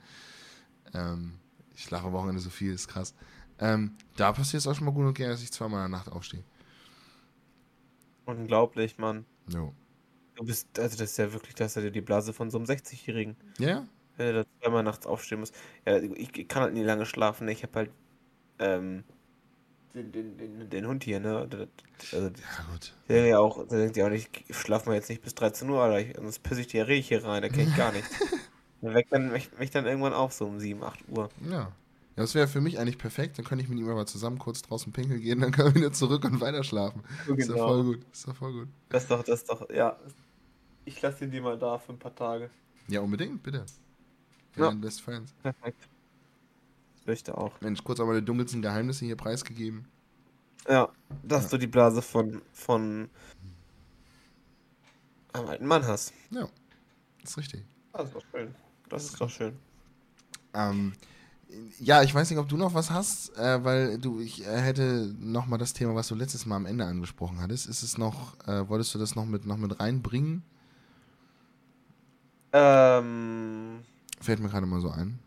Ähm, 0.94 1.34
ich 1.74 1.84
schlafe 1.84 2.08
am 2.08 2.14
Wochenende 2.14 2.42
so 2.42 2.50
viel, 2.50 2.74
ist 2.74 2.88
krass. 2.88 3.16
Ähm, 3.60 3.96
da 4.18 4.34
passiert 4.34 4.62
es 4.62 4.68
auch 4.68 4.76
schon 4.76 4.86
mal 4.86 4.92
gut 4.92 5.06
und 5.06 5.14
gerne, 5.14 5.34
dass 5.34 5.44
ich 5.44 5.52
zweimal 5.52 5.86
in 5.86 5.92
der 5.92 6.00
Nacht 6.00 6.12
aufstehe. 6.12 6.44
Unglaublich, 8.26 8.98
Mann. 8.98 9.26
Jo. 9.48 9.74
Du 10.42 10.48
bist, 10.48 10.80
also 10.80 10.98
das 10.98 11.12
ist 11.12 11.18
ja 11.18 11.32
wirklich, 11.34 11.54
das 11.54 11.78
ist 11.78 11.84
ja 11.84 11.90
die 11.92 12.02
Blase 12.02 12.34
von 12.34 12.50
so 12.50 12.58
einem 12.58 12.66
60-Jährigen. 12.66 13.36
Ja? 13.60 13.86
Wenn 14.18 14.26
er 14.28 14.34
da 14.34 14.46
zweimal 14.60 14.82
nachts 14.82 15.06
aufstehen 15.06 15.40
muss. 15.40 15.52
Ja, 15.86 15.98
ich, 16.00 16.48
kann 16.48 16.64
halt 16.64 16.74
nie 16.74 16.82
lange 16.82 17.06
schlafen. 17.06 17.46
ne? 17.46 17.52
Ich 17.52 17.62
habe 17.62 17.74
halt 17.76 17.92
ähm, 18.58 19.04
den, 19.94 20.12
den, 20.12 20.38
den, 20.38 20.70
den 20.70 20.88
Hund 20.88 21.04
hier, 21.04 21.20
ne? 21.20 21.48
Also, 22.12 22.26
Ja, 22.26 22.30
gut. 22.72 22.94
der 23.08 23.28
ja 23.28 23.38
auch, 23.38 23.68
der 23.68 23.80
denkt 23.82 23.98
ja 23.98 24.08
auch 24.08 24.10
nicht, 24.10 24.30
ich 24.48 24.58
schlaf 24.58 24.88
mal 24.88 24.96
jetzt 24.96 25.10
nicht 25.10 25.22
bis 25.22 25.36
13 25.36 25.70
Uhr, 25.70 25.80
Alter. 25.80 26.00
Ich, 26.00 26.16
sonst 26.16 26.40
pisse 26.42 26.62
ich 26.62 26.68
die 26.68 26.80
Rehe 26.80 27.02
hier 27.02 27.24
rein, 27.24 27.44
da 27.44 27.50
kenn 27.50 27.68
ich 27.68 27.76
gar 27.78 27.92
nichts. 27.92 28.10
Dann 28.82 28.96
weckt 28.96 29.14
dann 29.14 29.32
mich, 29.32 29.52
mich 29.60 29.70
dann 29.70 29.86
irgendwann 29.86 30.14
auf, 30.14 30.34
so 30.34 30.48
um 30.48 30.60
7, 30.60 30.82
8 30.84 31.02
Uhr. 31.10 31.30
Ja. 31.48 31.52
Ja, 31.52 31.72
das 32.16 32.34
wäre 32.34 32.48
für 32.48 32.62
mich 32.62 32.80
eigentlich 32.80 32.98
perfekt. 32.98 33.38
Dann 33.38 33.46
könnte 33.46 33.64
ich 33.64 33.70
mit 33.70 33.78
ihm 33.78 33.88
aber 33.90 34.08
zusammen 34.08 34.40
kurz 34.40 34.64
draußen 34.64 34.92
pinkeln 34.92 35.22
gehen, 35.22 35.40
dann 35.40 35.52
können 35.52 35.76
wir 35.76 35.82
wieder 35.82 35.94
zurück 35.94 36.26
und 36.26 36.42
weiter 36.42 36.64
schlafen. 36.64 37.04
Ist 37.38 37.48
Genau. 37.50 37.68
voll 37.68 37.84
gut. 37.84 38.00
Ist 38.12 38.28
doch 38.28 38.36
voll 38.36 38.54
gut. 38.54 38.68
Das 38.90 39.04
ist 39.04 39.12
doch, 39.12 39.22
das 39.24 39.42
ist 39.42 39.50
doch, 39.52 39.70
ja. 39.70 39.96
Ich 40.86 41.02
lasse 41.02 41.26
ihn 41.26 41.32
dir 41.32 41.42
mal 41.42 41.58
da 41.58 41.78
für 41.78 41.94
ein 41.94 42.00
paar 42.00 42.16
Tage. 42.16 42.50
Ja, 42.88 43.02
unbedingt, 43.02 43.44
bitte. 43.44 43.66
Wir 44.56 44.66
Ja. 44.66 44.72
Best 44.72 45.02
Friends. 45.02 45.34
Perfekt. 45.42 45.88
Ich 47.00 47.06
möchte 47.08 47.38
auch. 47.38 47.60
Mensch, 47.62 47.84
kurz 47.84 48.00
aber 48.00 48.20
die 48.20 48.26
dunkelsten 48.26 48.62
Geheimnisse 48.62 49.06
hier 49.06 49.16
preisgegeben. 49.16 49.86
Ja, 50.68 50.90
dass 51.24 51.44
Ja. 51.46 51.50
du 51.52 51.58
die 51.58 51.68
Blase 51.68 52.02
von, 52.02 52.42
von 52.54 53.10
einem 55.34 55.48
alten 55.48 55.66
Mann 55.66 55.86
hast. 55.86 56.14
Ja, 56.30 56.48
ist 57.24 57.38
richtig. 57.38 57.64
Das 57.94 58.06
ist 58.06 58.16
doch 58.16 58.24
schön. 58.32 58.56
Das 58.90 59.06
ist 59.06 59.22
doch 59.22 59.30
schön. 59.30 59.58
Ähm, 60.54 60.94
ja, 61.80 62.04
ich 62.04 62.14
weiß 62.14 62.30
nicht, 62.30 62.40
ob 62.40 62.48
du 62.50 62.58
noch 62.58 62.74
was 62.74 62.92
hast, 62.92 63.36
äh, 63.38 63.64
weil 63.64 63.98
du, 63.98 64.20
ich 64.20 64.46
äh, 64.46 64.58
hätte 64.62 65.14
noch 65.20 65.48
mal 65.48 65.58
das 65.58 65.74
Thema, 65.74 65.96
was 65.96 66.08
du 66.08 66.16
letztes 66.16 66.46
Mal 66.46 66.58
am 66.58 66.66
Ende 66.66 66.86
angesprochen 66.86 67.40
hattest. 67.42 67.68
Ist 67.68 67.84
es 67.84 67.98
noch, 67.98 68.38
äh, 68.48 68.68
wolltest 68.70 68.94
du 68.94 69.00
das 69.00 69.16
noch 69.16 69.26
mit, 69.26 69.46
noch 69.46 69.58
mit 69.58 69.80
reinbringen? 69.80 70.44
Ähm, 72.54 73.84
Fällt 74.20 74.40
mir 74.40 74.50
gerade 74.50 74.66
mal 74.66 74.82
so 74.82 74.90
ein. 74.90 75.20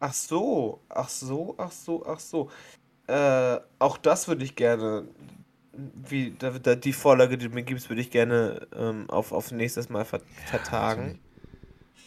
ach 0.00 0.12
so, 0.12 0.80
ach 0.88 1.08
so, 1.08 1.54
ach 1.58 1.72
so, 1.72 2.06
ach 2.06 2.20
so. 2.20 2.50
Äh, 3.06 3.58
auch 3.78 3.98
das 3.98 4.28
würde 4.28 4.44
ich 4.44 4.56
gerne, 4.56 5.04
wie, 5.72 6.32
da, 6.38 6.50
da, 6.50 6.74
die 6.74 6.92
Vorlage, 6.92 7.38
die 7.38 7.48
du 7.48 7.54
mir 7.54 7.62
gibst, 7.62 7.88
würde 7.88 8.02
ich 8.02 8.10
gerne 8.10 8.66
ähm, 8.74 9.08
auf, 9.10 9.32
auf 9.32 9.52
nächstes 9.52 9.88
Mal 9.88 10.04
ver 10.04 10.20
vertagen. 10.46 11.18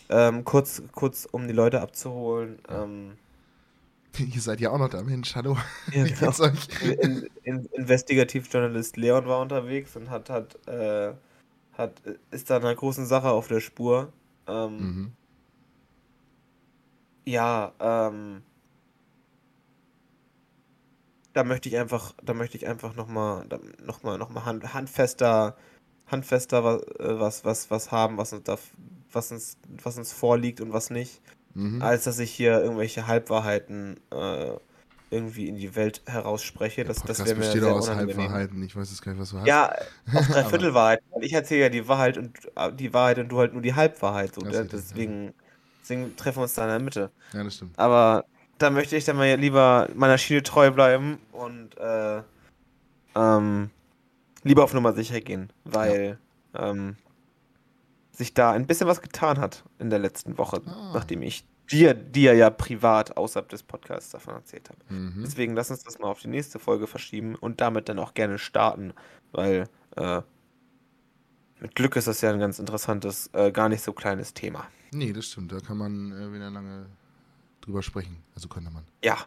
Ähm, 0.10 0.44
kurz, 0.44 0.82
kurz, 0.94 1.28
um 1.32 1.48
die 1.48 1.54
Leute 1.54 1.82
abzuholen. 1.82 2.60
Ähm, 2.68 3.18
Ihr 4.18 4.42
seid 4.42 4.60
ja 4.60 4.72
auch 4.72 4.80
noch 4.80 4.90
da, 4.90 5.02
Mensch, 5.04 5.36
hallo. 5.36 5.58
ja, 5.92 6.04
euch? 6.04 6.68
in, 6.82 7.30
in, 7.44 7.66
Investigativjournalist 7.74 8.98
Leon 8.98 9.26
war 9.28 9.40
unterwegs 9.40 9.96
und 9.96 10.10
hat, 10.10 10.30
hat, 10.30 10.68
äh, 10.68 11.14
hat, 11.78 12.02
ist 12.32 12.50
da 12.50 12.58
einer 12.58 12.76
großen 12.76 13.06
Sache 13.06 13.30
auf 13.30 13.48
der 13.48 13.60
Spur. 13.60 14.12
Ähm, 14.50 14.78
Mhm. 14.78 15.12
Ja, 17.26 17.74
ähm, 17.80 18.42
da 21.34 21.44
möchte 21.44 21.70
ich 21.70 21.78
einfach, 21.78 22.14
da 22.24 22.34
möchte 22.34 22.58
ich 22.58 22.68
einfach 22.68 22.96
nochmal, 22.96 23.48
nochmal, 23.86 24.18
nochmal 24.18 24.46
hand, 24.46 24.74
handfester, 24.74 25.56
handfester 26.08 26.64
was, 26.64 26.82
äh, 27.00 27.20
was, 27.20 27.46
was, 27.46 27.70
was 27.72 27.92
haben, 27.92 28.18
was 28.18 28.34
uns 28.34 28.44
da, 28.44 28.58
was 29.12 29.32
uns, 29.32 29.58
was 29.84 29.98
uns 29.98 30.12
vorliegt 30.12 30.60
und 30.62 30.74
was 30.74 30.90
nicht, 30.90 31.22
Mhm. 31.54 31.82
als 31.82 32.04
dass 32.06 32.20
ich 32.20 32.32
hier 32.32 32.62
irgendwelche 32.62 33.06
Halbwahrheiten 33.08 34.00
äh, 34.12 34.54
irgendwie 35.12 35.48
in 35.48 35.56
die 35.56 35.76
Welt 35.76 36.02
herausspreche. 36.06 36.84
Das, 36.84 37.02
das 37.04 37.20
wäre 37.20 37.30
mir 37.30 37.36
besteht 37.42 37.62
sehr 37.64 37.74
aus 37.74 37.88
unangenehm. 37.90 38.18
Halbwahrheiten. 38.18 38.64
Ich 38.64 38.76
weiß 38.76 38.90
jetzt 38.90 39.02
gar 39.02 39.12
nicht, 39.14 39.22
was 39.22 39.32
du 39.32 39.40
hast. 39.40 39.48
Ja, 39.48 39.72
auch 39.72 40.16
Aber- 40.16 40.22
Dreiviertelwahrheit. 40.34 41.02
Ich 41.22 41.34
erzähle 41.34 41.62
ja 41.62 41.70
die 41.70 41.88
Wahrheit 41.88 42.18
und 42.18 42.38
äh, 42.56 42.72
die 42.74 42.94
Wahrheit 42.94 43.18
und 43.20 43.30
du 43.30 43.40
halt 43.40 43.54
nur 43.54 43.62
die 43.62 43.74
Halbwahrheit. 43.74 44.36
So, 44.36 44.42
Das 44.42 44.54
richtig, 44.54 44.72
ja. 44.72 44.78
deswegen, 44.78 45.34
deswegen 45.82 46.16
treffen 46.16 46.38
wir 46.38 46.44
uns 46.44 46.54
da 46.54 46.64
in 46.64 46.70
der 46.70 46.80
Mitte. 46.80 47.12
Ja, 47.34 47.44
das 47.44 47.56
stimmt. 47.56 47.78
Aber 47.80 48.26
da 48.60 48.70
möchte 48.70 48.96
ich 48.96 49.06
dann 49.06 49.16
mal 49.18 49.34
lieber 49.36 49.90
meiner 49.96 50.18
Schiene 50.18 50.44
treu 50.44 50.70
bleiben 50.72 51.18
und 51.32 51.78
äh, 51.78 52.22
ähm, 53.16 53.70
lieber 54.44 54.64
auf 54.64 54.74
Nummer 54.74 54.94
sicher 54.94 55.22
gehen, 55.22 55.52
weil 55.64 56.18
ähm, 56.56 56.96
sich 58.12 58.34
da 58.34 58.52
ein 58.52 58.68
bisschen 58.68 58.88
was 58.88 59.02
getan 59.02 59.40
hat 59.40 59.64
in 59.80 59.90
der 59.90 60.00
letzten 60.00 60.38
Woche, 60.38 60.62
Ah. 60.66 60.92
nachdem 60.94 61.22
ich 61.22 61.46
dir, 61.72 61.94
dir 61.94 62.34
ja 62.34 62.50
privat 62.50 63.18
außerhalb 63.18 63.50
des 63.50 63.64
Podcasts 63.64 64.12
davon 64.12 64.36
erzählt 64.36 64.70
habe. 64.70 64.80
Mhm. 64.94 65.22
Deswegen 65.24 65.56
lass 65.56 65.72
uns 65.72 65.84
das 65.84 66.00
mal 66.00 66.08
auf 66.08 66.22
die 66.22 66.28
nächste 66.28 66.60
Folge 66.60 66.88
verschieben 66.88 67.36
und 67.36 67.62
damit 67.62 67.90
dann 67.90 68.00
auch 68.00 68.14
gerne 68.14 68.40
starten, 68.40 68.94
weil 69.32 69.70
äh, 69.96 70.22
mit 71.60 71.76
Glück 71.76 71.96
ist 71.96 72.08
das 72.08 72.22
ja 72.22 72.32
ein 72.32 72.40
ganz 72.40 72.60
interessantes, 72.60 73.30
äh, 73.34 73.52
gar 73.52 73.70
nicht 73.70 73.84
so 73.84 73.94
kleines 73.94 74.34
Thema. 74.34 74.68
Nee, 74.92 75.14
das 75.14 75.26
stimmt. 75.26 75.52
Da 75.52 75.60
kann 75.60 75.78
man 75.78 76.12
äh, 76.12 76.34
wieder 76.34 76.50
lange 76.50 76.88
drüber 77.62 77.84
sprechen. 77.84 78.18
Also 78.36 78.48
könnte 78.48 78.72
man. 78.72 78.84
Ja, 79.04 79.18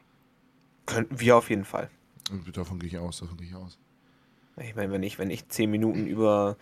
könnten 0.86 1.20
wir 1.20 1.36
auf 1.36 1.51
jeden 1.51 1.64
Fall. 1.64 1.90
Und 2.30 2.57
davon 2.57 2.78
gehe 2.78 2.88
ich 2.88 2.99
aus, 2.99 3.18
davon 3.18 3.36
gehe 3.36 3.49
ich 3.49 3.55
aus. 3.55 3.78
Ich 4.57 4.74
meine, 4.74 4.93
wenn 4.93 5.03
ich, 5.03 5.18
wenn 5.18 5.30
ich 5.30 5.49
10 5.49 5.70
Minuten 5.70 6.07
über, 6.07 6.57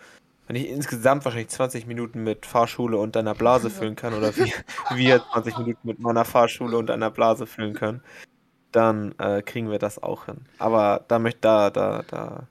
wenn 0.47 0.55
ich 0.55 0.69
insgesamt 0.69 1.23
wahrscheinlich 1.25 1.49
20 1.49 1.87
Minuten 1.87 2.23
mit 2.23 2.45
Fahrschule 2.45 2.97
und 2.97 3.15
deiner 3.15 3.35
Blase 3.35 3.69
füllen 3.71 3.95
kann, 3.95 4.13
oder 4.13 4.35
wie 4.35 4.53
wir 4.95 5.23
20 5.31 5.57
Minuten 5.59 5.87
mit 5.87 5.99
meiner 5.99 6.25
Fahrschule 6.25 6.77
und 6.77 6.87
deiner 6.87 7.11
Blase 7.11 7.45
füllen 7.45 7.73
können, 7.73 8.01
dann 8.71 9.13
äh, 9.19 9.41
kriegen 9.41 9.69
wir 9.69 9.79
das 9.79 10.01
auch 10.01 10.25
hin. 10.25 10.45
Aber 10.59 11.05
da 11.07 11.19
möchte, 11.19 11.41
da, 11.41 11.69
da, 11.69 12.03
da, 12.07 12.47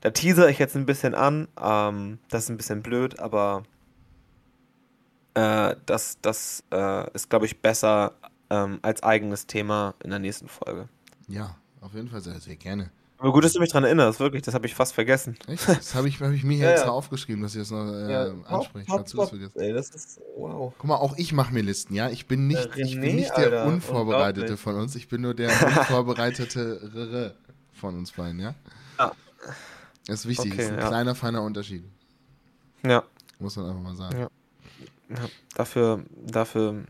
da 0.00 0.10
teaser 0.10 0.48
ich 0.48 0.58
jetzt 0.58 0.76
ein 0.76 0.86
bisschen 0.86 1.14
an. 1.14 1.48
Ähm, 1.60 2.18
das 2.28 2.44
ist 2.44 2.50
ein 2.50 2.56
bisschen 2.56 2.82
blöd, 2.82 3.18
aber 3.20 3.62
äh, 5.34 5.76
das, 5.86 6.18
das 6.22 6.64
äh, 6.72 7.10
ist, 7.12 7.30
glaube 7.30 7.46
ich, 7.46 7.60
besser 7.60 8.12
ähm, 8.50 8.78
als 8.82 9.02
eigenes 9.02 9.46
Thema 9.46 9.94
in 10.02 10.10
der 10.10 10.18
nächsten 10.18 10.48
Folge. 10.48 10.88
Ja, 11.28 11.56
auf 11.80 11.94
jeden 11.94 12.08
Fall 12.08 12.20
sehr, 12.20 12.40
sehr 12.40 12.56
gerne. 12.56 12.90
Aber 13.18 13.32
gut, 13.32 13.44
dass 13.44 13.54
du 13.54 13.60
mich 13.60 13.70
daran 13.70 13.84
erinnerst, 13.84 14.20
wirklich, 14.20 14.42
das 14.42 14.52
habe 14.54 14.66
ich 14.66 14.74
fast 14.74 14.92
vergessen. 14.92 15.38
Echt? 15.48 15.66
Das 15.68 15.94
habe 15.94 16.06
ich, 16.08 16.20
hab 16.20 16.32
ich 16.32 16.44
mir 16.44 16.56
hier 16.56 16.64
Ja, 16.66 16.72
extra 16.72 16.88
ja. 16.88 16.92
aufgeschrieben, 16.92 17.42
dass 17.42 17.54
ich 17.54 17.62
das 17.62 17.70
noch 17.70 17.86
äh, 17.90 18.12
Ja, 18.12 18.34
anspreche. 18.44 18.86
das 18.94 19.10
top, 19.12 19.28
vergisst. 19.30 19.56
ey, 19.56 19.72
das 19.72 19.88
ist, 19.90 20.20
wow. 20.36 20.72
Guck 20.76 20.86
mal, 20.88 20.96
auch 20.96 21.16
ich 21.16 21.32
mache 21.32 21.54
mir 21.54 21.62
Listen, 21.62 21.94
ja? 21.94 22.10
Ich 22.10 22.26
bin 22.26 22.46
nicht, 22.46 22.76
Äh, 22.76 22.82
ich 22.82 22.94
bin 23.00 23.04
René, 23.10 23.14
nicht 23.14 23.30
der 23.30 23.44
Alter, 23.44 23.66
Unvorbereitete 23.66 24.40
unglaublich. 24.42 24.60
von 24.60 24.74
uns. 24.76 24.94
Ich 24.96 25.08
bin 25.08 25.22
nur 25.22 25.32
der 25.34 25.48
Unvorbereitete 25.66 27.34
von 27.72 27.96
uns 27.96 28.12
beiden, 28.12 28.38
ja? 28.40 28.54
Ja. 28.98 29.12
Das 30.06 30.20
ist 30.20 30.28
wichtig, 30.28 30.52
Okay, 30.52 30.56
das 30.62 30.66
ist 30.66 30.72
ein 30.82 30.86
kleiner, 30.88 31.14
feiner 31.14 31.42
Unterschied. 31.42 31.84
Ja, 32.86 33.02
Muss 33.38 33.56
man 33.56 33.66
einfach 33.66 33.82
mal 33.82 33.96
sagen. 33.96 34.26
Dafür, 35.54 36.02
dafür 36.26 36.84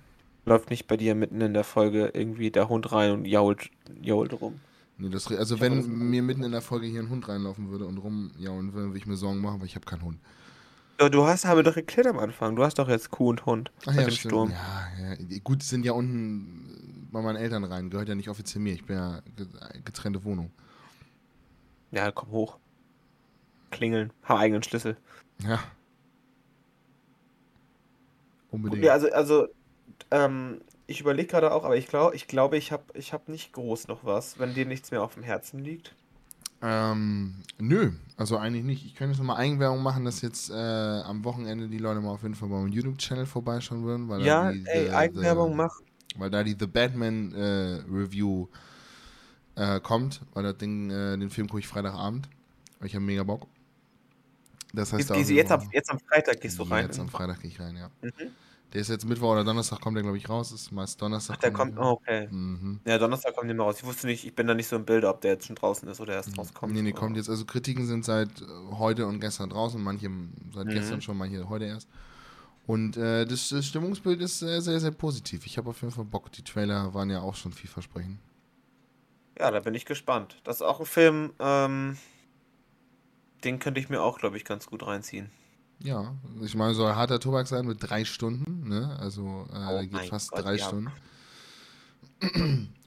läuft 0.45 0.70
nicht 0.70 0.87
bei 0.87 0.97
dir 0.97 1.14
mitten 1.14 1.41
in 1.41 1.55
der 1.55 1.64
Folge 1.64 2.11
irgendwie 2.14 2.51
der 2.51 2.68
Hund 2.68 2.91
rein 2.93 3.12
und 3.12 3.24
jault, 3.27 3.70
jault 4.01 4.41
rum. 4.41 4.61
Nee, 4.99 5.11
das, 5.11 5.31
also 5.31 5.57
Ich 5.57 5.61
hab 5.61 5.67
wenn 5.67 5.77
das 5.77 5.85
mitbekommen. 5.87 6.11
mir 6.11 6.23
mitten 6.23 6.43
in 6.43 6.53
der 6.53 6.63
Folge 6.63 6.87
hier 6.87 7.01
ein 7.01 7.11
Hund 7.11 7.29
reinlaufen 7.29 7.69
würde 7.71 7.87
und 7.87 7.99
rumjaulen 7.99 8.73
würde, 8.73 8.87
würde 8.89 8.99
ich 8.99 9.07
mir 9.07 9.17
Sorgen 9.17 9.41
machen, 9.41 9.61
weil 9.61 9.67
ich 9.67 9.75
habe 9.75 9.85
keinen 9.85 10.03
Hund. 10.03 10.19
Ja, 10.99 11.11
du 11.11 11.27
hast 11.27 11.45
aber 11.45 11.63
doch 11.63 11.77
erklärt 11.77 12.07
am 12.07 12.19
Anfang, 12.19 12.57
du 12.57 12.65
hast 12.65 12.79
doch 12.79 12.89
jetzt 12.89 13.11
Kuh 13.11 13.29
und 13.29 13.45
Hund 13.45 13.71
Ach 13.85 13.93
ja, 13.95 14.05
dem 14.05 14.11
stimmt. 14.11 14.33
Sturm. 14.33 14.51
Ja, 14.51 15.17
ja, 15.29 15.39
gut, 15.45 15.61
die 15.61 15.67
sind 15.67 15.85
ja 15.85 15.93
unten 15.93 17.09
bei 17.13 17.21
meinen 17.21 17.37
Eltern 17.37 17.65
rein, 17.65 17.91
gehört 17.91 18.09
ja 18.09 18.15
nicht 18.15 18.31
offiziell 18.31 18.63
mir. 18.63 18.73
Ich 18.73 18.85
bin 18.87 18.97
ja 18.97 19.21
ge- 19.37 19.47
getrennte 19.85 20.25
Wohnung. 20.25 20.51
Ja, 21.91 22.11
komm 22.11 22.31
hoch. 22.31 22.59
Klingeln, 23.71 24.13
haben 24.23 24.39
eigenen 24.41 24.63
Schlüssel. 24.63 24.97
Ja. 25.47 25.59
Unbedingt. 28.51 28.83
Ja, 28.85 28.93
also, 28.95 29.11
also 29.13 29.49
ähm, 30.11 30.61
ich 30.87 31.01
überlege 31.01 31.28
gerade 31.28 31.53
auch, 31.53 31.64
aber 31.64 31.76
ich 31.76 31.87
glaube, 31.89 32.14
ich 32.16 32.28
glaube, 32.28 32.57
ich 32.57 32.72
habe 32.72 32.84
ich 32.95 33.12
hab 33.12 33.28
nicht 33.28 33.53
groß 33.53 33.89
noch 33.89 34.05
was, 34.05 34.39
wenn 34.39 34.55
dir 34.55 34.66
nichts 34.66 34.91
mehr 34.91 35.03
auf 35.03 35.14
dem 35.14 35.22
Herzen 35.22 35.59
liegt. 35.61 35.95
Ähm, 36.62 37.34
nö, 37.59 37.93
also 38.16 38.39
eigentlich 38.39 38.64
nicht. 38.64 38.87
Ich 38.87 38.95
könnte 38.95 39.12
jetzt 39.12 39.18
nochmal 39.18 39.37
Eigenwerbung 39.37 39.82
machen, 39.82 40.05
dass 40.05 40.22
jetzt 40.22 40.51
äh, 40.51 40.55
am 40.55 41.22
Wochenende 41.24 41.68
die 41.68 41.78
Leute 41.78 42.01
mal 42.01 42.11
auf 42.12 42.22
jeden 42.22 42.34
Fall 42.34 42.49
beim 42.49 42.68
YouTube-Channel 42.68 43.26
vorbeischauen 43.26 43.84
würden. 43.84 44.09
Weil 44.09 44.22
Ja, 44.22 44.45
da 44.45 44.53
die, 44.53 44.64
ey, 44.66 44.84
the- 44.87 44.91
Eigenwerbung 44.93 45.51
the- 45.51 45.57
mach. 45.57 45.80
Weil 46.18 46.30
da 46.30 46.43
die 46.43 46.57
The 46.59 46.66
Batman 46.66 47.34
äh, 47.34 47.82
Review 47.93 48.47
äh, 49.55 49.80
kommt, 49.80 50.22
weil 50.32 50.45
das 50.45 50.57
Ding, 50.57 50.91
äh, 50.91 51.18
den 51.18 51.28
Film 51.28 51.47
gucke 51.47 51.61
ich 51.61 51.68
Freitagabend. 51.68 52.28
Ich 52.82 52.95
habe 52.95 53.05
mega 53.05 53.22
Bock. 53.22 53.47
Das 54.72 54.93
heißt, 54.95 55.11
Jetzt, 55.11 55.11
da 55.11 55.16
jetzt, 55.34 55.53
am, 55.53 55.68
jetzt 55.72 55.91
am 55.91 55.99
Freitag 56.01 56.41
gehst 56.41 56.59
du 56.59 56.62
rein. 56.62 56.87
Jetzt 56.87 56.99
am 56.99 57.09
Freitag 57.09 57.41
gehe 57.41 57.51
ich 57.51 57.61
rein, 57.61 57.76
ja. 57.76 57.91
Mhm. 58.01 58.11
Der 58.73 58.81
ist 58.81 58.89
jetzt 58.89 59.07
Mittwoch 59.09 59.33
oder 59.33 59.45
Donnerstag, 59.45 59.81
kommt 59.81 59.97
der, 59.97 60.03
glaube 60.03 60.19
ich, 60.19 60.29
raus. 60.29 60.53
Ist 60.53 60.73
meist 60.73 61.01
Donnerstag. 61.01 61.37
Ach, 61.37 61.41
der 61.41 61.53
kommt, 61.53 61.79
oh, 61.79 61.93
okay. 61.93 62.29
Mhm. 62.31 62.81
Ja, 62.85 62.99
Donnerstag 62.99 63.35
kommt 63.35 63.49
der 63.49 63.57
mal 63.57 63.64
raus. 63.64 63.77
Ich 63.79 63.85
wusste 63.87 64.07
nicht, 64.07 64.27
ich 64.27 64.35
bin 64.35 64.47
da 64.47 64.55
nicht 64.55 64.67
so 64.67 64.77
im 64.77 64.85
Bilde, 64.85 65.09
ob 65.09 65.21
der 65.21 65.33
jetzt 65.33 65.47
schon 65.47 65.57
draußen 65.57 65.89
ist 65.89 66.01
oder 66.01 66.14
erst 66.14 66.37
rauskommt. 66.37 66.73
Nee, 66.75 66.83
nee, 66.83 66.93
kommt 66.93 67.17
jetzt. 67.17 67.31
Also 67.31 67.45
Kritiken 67.45 67.87
sind 67.87 68.05
seit 68.05 68.43
äh, 68.43 68.45
heute 68.73 69.07
und 69.07 69.21
gestern 69.21 69.51
draußen, 69.51 69.81
manche 69.83 70.11
seit 70.53 70.67
Mhm. 70.67 70.71
gestern 70.71 71.01
schon, 71.01 71.17
manche 71.17 71.49
heute 71.49 71.67
erst. 71.67 71.89
Und 72.67 72.97
äh, 72.97 73.25
das, 73.25 73.49
das 73.49 73.64
Stimmungsbild 73.67 74.21
ist 74.21 74.41
sehr, 74.41 74.61
sehr, 74.61 74.81
sehr 74.81 74.91
positiv. 74.91 75.47
Ich 75.47 75.57
habe 75.57 75.71
auf 75.71 75.81
jeden 75.83 75.95
Fall 75.95 76.05
Bock. 76.05 76.33
Die 76.33 76.43
Trailer 76.43 76.93
waren 76.93 77.09
ja 77.11 77.21
auch 77.21 77.37
schon 77.37 77.53
vielversprechend. 77.53 78.19
Ja, 79.39 79.51
da 79.51 79.61
bin 79.61 79.75
ich 79.75 79.85
gespannt. 79.85 80.41
Das 80.45 80.57
ist 80.57 80.62
auch 80.62 80.81
ein 80.81 80.87
Film, 80.87 81.33
ähm, 81.39 81.97
den 83.45 83.59
könnte 83.61 83.79
ich 83.81 83.89
mir 83.89 84.03
auch, 84.03 84.19
glaube 84.19 84.37
ich, 84.37 84.45
ganz 84.45 84.67
gut 84.67 84.85
reinziehen. 84.85 85.31
Ja, 85.81 86.14
ich 86.43 86.55
meine, 86.55 86.74
soll 86.74 86.95
harter 86.95 87.20
Tobak 87.20 87.47
sein 87.47 87.66
mit 87.66 87.79
drei 87.81 88.05
Stunden, 88.05 88.68
ne? 88.68 88.97
Also 88.99 89.47
äh, 89.53 89.85
Oh 89.85 89.87
geht 89.87 90.09
fast 90.09 90.31
Gott, 90.31 90.45
drei 90.45 90.57
ja. 90.57 90.66
Stunden. 90.66 90.91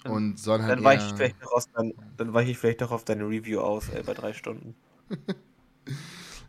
Und 0.06 0.40
soll 0.40 0.62
halt 0.62 0.72
Dann 0.72 0.84
weiche 0.84 1.06
ich 1.06 1.14
vielleicht 1.14 1.42
noch 1.42 1.52
aus, 1.52 1.66
dann, 1.74 1.94
dann 2.18 2.34
weiche 2.34 2.52
ich 2.52 2.58
vielleicht 2.58 2.82
noch 2.82 2.92
auf 2.92 3.06
deine 3.06 3.26
Review 3.26 3.60
aus, 3.60 3.90
ey, 3.90 4.02
bei 4.04 4.14
drei 4.14 4.34
Stunden. 4.34 4.76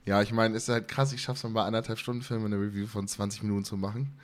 Ja, 0.06 0.22
ich 0.22 0.32
meine, 0.32 0.56
ist 0.56 0.68
halt 0.68 0.88
krass, 0.88 1.12
ich 1.12 1.20
schaff's 1.22 1.44
mal 1.44 1.50
bei 1.52 1.62
anderthalb 1.62 1.98
Stunden 1.98 2.22
Film 2.22 2.44
eine 2.44 2.56
Review 2.56 2.86
von 2.86 3.06
20 3.06 3.42
Minuten 3.42 3.64
zu 3.64 3.76
machen. 3.76 4.18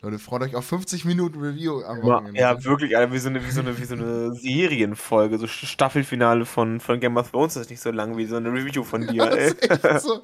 Leute, 0.00 0.18
freut 0.18 0.42
euch 0.42 0.56
auf 0.56 0.64
50 0.64 1.04
Minuten 1.04 1.40
Review 1.40 1.82
am 1.82 2.02
Wochenende. 2.02 2.40
Ja, 2.40 2.64
wirklich, 2.64 2.96
Alter, 2.96 3.12
wie 3.12 3.18
so 3.18 3.28
eine, 3.28 3.44
wie 3.44 3.50
so 3.50 3.60
eine, 3.60 3.78
wie 3.78 3.84
so 3.84 3.94
eine 3.94 4.34
Serienfolge, 4.34 5.38
so 5.38 5.46
Staffelfinale 5.46 6.44
von, 6.44 6.80
von 6.80 6.98
Game 6.98 7.16
of 7.16 7.30
Thrones 7.30 7.56
ist 7.56 7.70
nicht 7.70 7.80
so 7.80 7.90
lang 7.90 8.16
wie 8.16 8.26
so 8.26 8.36
eine 8.36 8.52
Review 8.52 8.84
von 8.84 9.06
dir, 9.06 9.26
Das 9.68 9.82
ey. 9.94 9.98
so. 10.00 10.22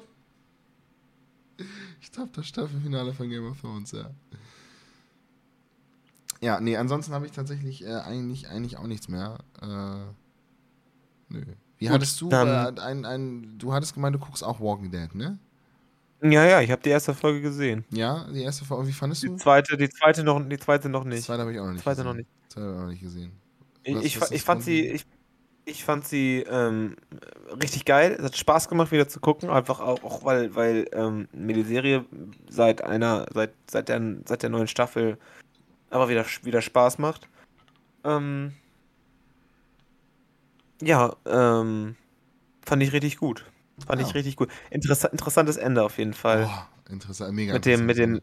Ich 2.11 2.15
glaube, 2.15 2.31
das 2.33 2.47
Staffelfinale 2.47 3.13
von 3.13 3.29
Game 3.29 3.45
of 3.47 3.59
Thrones, 3.61 3.91
ja. 3.91 4.09
Ja, 6.41 6.59
nee, 6.59 6.77
ansonsten 6.77 7.13
habe 7.13 7.25
ich 7.25 7.31
tatsächlich 7.33 7.83
äh, 7.85 7.95
eigentlich, 7.95 8.47
eigentlich 8.47 8.77
auch 8.77 8.87
nichts 8.87 9.09
mehr. 9.09 9.37
Äh, 9.61 9.65
nö. 11.29 11.43
Wie 11.77 11.85
Gut, 11.85 11.93
hattest 11.93 12.19
du, 12.21 12.29
dann- 12.29 12.77
äh, 12.77 12.81
ein, 12.81 13.05
ein, 13.05 13.57
du 13.57 13.73
hattest 13.73 13.93
gemeint, 13.93 14.15
du 14.15 14.19
guckst 14.19 14.43
auch 14.43 14.59
Walking 14.59 14.91
Dead, 14.91 15.13
ne? 15.15 15.37
Ja, 16.21 16.43
ja, 16.45 16.59
ich 16.61 16.71
habe 16.71 16.81
die 16.81 16.89
erste 16.89 17.13
Folge 17.13 17.41
gesehen. 17.41 17.85
Ja, 17.91 18.25
die 18.29 18.41
erste 18.43 18.65
Folge, 18.65 18.87
wie 18.87 18.91
fandest 18.93 19.23
Die 19.23 19.27
du? 19.27 19.37
zweite, 19.37 19.77
die 19.77 19.89
zweite 19.89 20.23
noch, 20.23 20.41
die 20.47 20.57
zweite 20.57 20.89
noch 20.89 21.03
Die 21.03 21.09
nicht. 21.09 21.23
zweite 21.23 21.41
habe 21.41 21.53
ich 21.53 21.59
auch 21.59 21.63
noch 21.63 21.69
Die 21.69 21.75
nicht 21.75 21.83
zweite 21.83 22.03
gesehen. 22.03 22.07
noch 22.07 22.15
nicht. 22.15 22.29
Die 22.45 22.49
zweite 22.53 22.65
habe 22.67 22.73
ich 22.73 22.77
auch 22.79 22.83
noch 22.83 22.89
nicht 22.89 23.01
gesehen. 23.01 23.31
Ich, 23.83 23.95
Was- 23.95 24.03
ich, 24.03 24.15
ist 24.17 24.31
ich 24.31 24.43
fand 24.43 24.63
sie, 24.63 24.81
ich, 24.87 25.05
ich 25.69 25.83
fand 25.83 26.05
sie 26.07 26.45
ähm, 26.49 26.95
richtig 27.61 27.85
geil. 27.85 28.15
Es 28.17 28.25
hat 28.25 28.37
Spaß 28.37 28.67
gemacht, 28.69 28.91
wieder 28.91 29.07
zu 29.07 29.19
gucken. 29.19 29.49
Einfach 29.49 29.79
auch, 29.79 30.03
auch 30.03 30.23
weil, 30.23 30.55
weil 30.55 30.87
ähm, 30.93 31.27
mir 31.31 31.53
die 31.53 31.63
Serie 31.63 32.05
seit 32.49 32.83
einer, 32.83 33.25
seit, 33.33 33.53
seit 33.69 33.89
der, 33.89 34.01
seit 34.25 34.43
der 34.43 34.49
neuen 34.49 34.67
Staffel 34.67 35.17
aber 35.89 36.09
wieder, 36.09 36.25
wieder 36.43 36.61
Spaß 36.61 36.99
macht. 36.99 37.27
Ähm, 38.03 38.53
ja, 40.81 41.15
ähm, 41.25 41.95
fand 42.65 42.83
ich 42.83 42.93
richtig 42.93 43.17
gut. 43.17 43.45
Fand 43.85 44.01
Ja. 44.01 44.07
ich 44.07 44.13
richtig 44.15 44.35
gut. 44.35 44.49
Interessa 44.69 45.07
interessantes 45.07 45.57
Ende 45.57 45.83
auf 45.83 45.97
jeden 45.97 46.13
Fall. 46.13 46.43
Boah, 46.43 46.67
interessant, 46.89 47.33
mega 47.33 47.53
mit 47.53 47.65
dem, 47.65 47.85
mit 47.85 47.97
den 47.97 48.21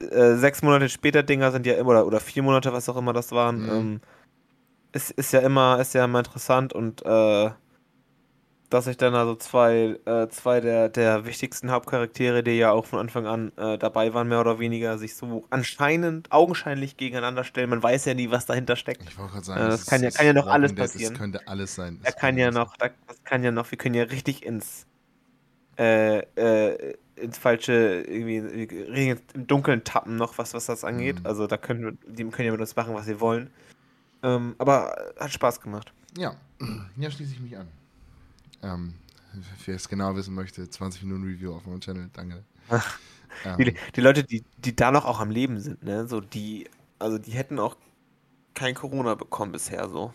äh, 0.00 0.34
sechs 0.36 0.62
Monate 0.62 0.88
später 0.88 1.22
Dinger 1.22 1.52
sind 1.52 1.66
ja 1.66 1.74
immer, 1.74 1.90
oder, 1.90 2.06
oder 2.06 2.20
vier 2.20 2.42
Monate, 2.42 2.72
was 2.72 2.88
auch 2.88 2.96
immer 2.96 3.12
das 3.12 3.32
waren, 3.32 3.62
Mhm. 3.62 3.70
ähm, 3.70 4.00
ist, 4.92 5.10
ist 5.12 5.32
ja 5.32 5.40
immer, 5.40 5.80
ist 5.80 5.94
ja 5.94 6.04
immer 6.04 6.18
interessant 6.20 6.72
und 6.72 7.04
äh, 7.04 7.50
dass 8.68 8.86
sich 8.86 8.96
dann 8.96 9.14
also 9.14 9.36
zwei, 9.36 9.96
äh, 10.06 10.28
zwei 10.28 10.60
der, 10.60 10.88
der 10.88 11.24
wichtigsten 11.24 11.70
Hauptcharaktere, 11.70 12.42
die 12.42 12.52
ja 12.58 12.72
auch 12.72 12.84
von 12.86 12.98
Anfang 12.98 13.24
an 13.26 13.52
äh, 13.56 13.78
dabei 13.78 14.12
waren, 14.12 14.26
mehr 14.28 14.40
oder 14.40 14.58
weniger, 14.58 14.98
sich 14.98 15.14
so 15.14 15.44
anscheinend, 15.50 16.32
augenscheinlich 16.32 16.96
gegeneinander 16.96 17.44
stellen. 17.44 17.70
Man 17.70 17.80
weiß 17.82 18.06
ja 18.06 18.14
nie, 18.14 18.30
was 18.32 18.44
dahinter 18.46 18.74
steckt. 18.74 19.02
Ich 19.08 19.16
wollte 19.18 19.34
gerade 19.34 19.44
sagen, 19.46 19.60
Äh, 19.60 19.68
das 19.68 19.80
ist- 19.82 19.86
kann 19.88 20.02
ja- 20.02 20.10
kann 20.10 20.26
ja 20.26 20.32
noch 20.32 20.48
alles 20.48 20.74
passieren. 20.74 21.12
Das 21.12 21.18
könnte 21.20 21.46
alles 21.46 21.74
sein. 21.76 21.98
Da 22.02 22.06
Das 22.10 22.16
kann 22.16 22.30
könnte 22.30 22.40
ja 22.42 22.50
noch, 22.50 22.76
da, 22.76 22.90
das 23.06 23.22
kann 23.22 23.44
ja 23.44 23.52
noch, 23.52 23.70
wir 23.70 23.78
können 23.78 23.94
ja 23.94 24.02
richtig 24.02 24.44
ins, 24.44 24.86
äh, 25.78 26.18
äh, 26.34 26.94
ins 27.14 27.38
falsche, 27.38 28.02
irgendwie, 28.08 28.36
im 29.34 29.46
Dunkeln 29.46 29.84
tappen 29.84 30.16
noch, 30.16 30.38
was, 30.38 30.54
was 30.54 30.66
das 30.66 30.82
angeht. 30.82 31.20
Mhm. 31.20 31.26
Also 31.26 31.46
da 31.46 31.56
können 31.56 31.82
wir, 31.84 31.92
die 32.12 32.24
können 32.24 32.46
ja 32.46 32.52
mit 32.52 32.60
uns 32.60 32.74
machen, 32.74 32.94
was 32.94 33.06
sie 33.06 33.20
wollen. 33.20 33.50
Ähm, 34.26 34.56
aber 34.58 35.14
äh, 35.16 35.20
hat 35.20 35.32
Spaß 35.32 35.60
gemacht. 35.60 35.92
Ja, 36.18 36.34
ja, 36.96 37.10
schließe 37.10 37.34
ich 37.34 37.40
mich 37.40 37.56
an. 37.56 37.68
Ähm, 38.62 38.94
wer 39.64 39.76
es 39.76 39.88
genau 39.88 40.16
wissen 40.16 40.34
möchte, 40.34 40.68
20 40.68 41.04
Minuten 41.04 41.24
Review 41.24 41.54
auf 41.54 41.64
meinem 41.64 41.80
Channel, 41.80 42.10
danke. 42.12 42.42
Ähm, 43.44 43.58
Die, 43.58 43.74
die 43.94 44.00
Leute, 44.00 44.24
die, 44.24 44.42
die 44.56 44.74
da 44.74 44.90
noch 44.90 45.04
auch 45.04 45.20
am 45.20 45.30
Leben 45.30 45.60
sind, 45.60 45.82
ne, 45.84 46.08
so 46.08 46.20
die, 46.20 46.68
also 46.98 47.18
die 47.18 47.32
hätten 47.32 47.58
auch 47.60 47.76
kein 48.54 48.74
Corona 48.74 49.14
bekommen 49.14 49.52
bisher 49.52 49.88
so. 49.88 50.12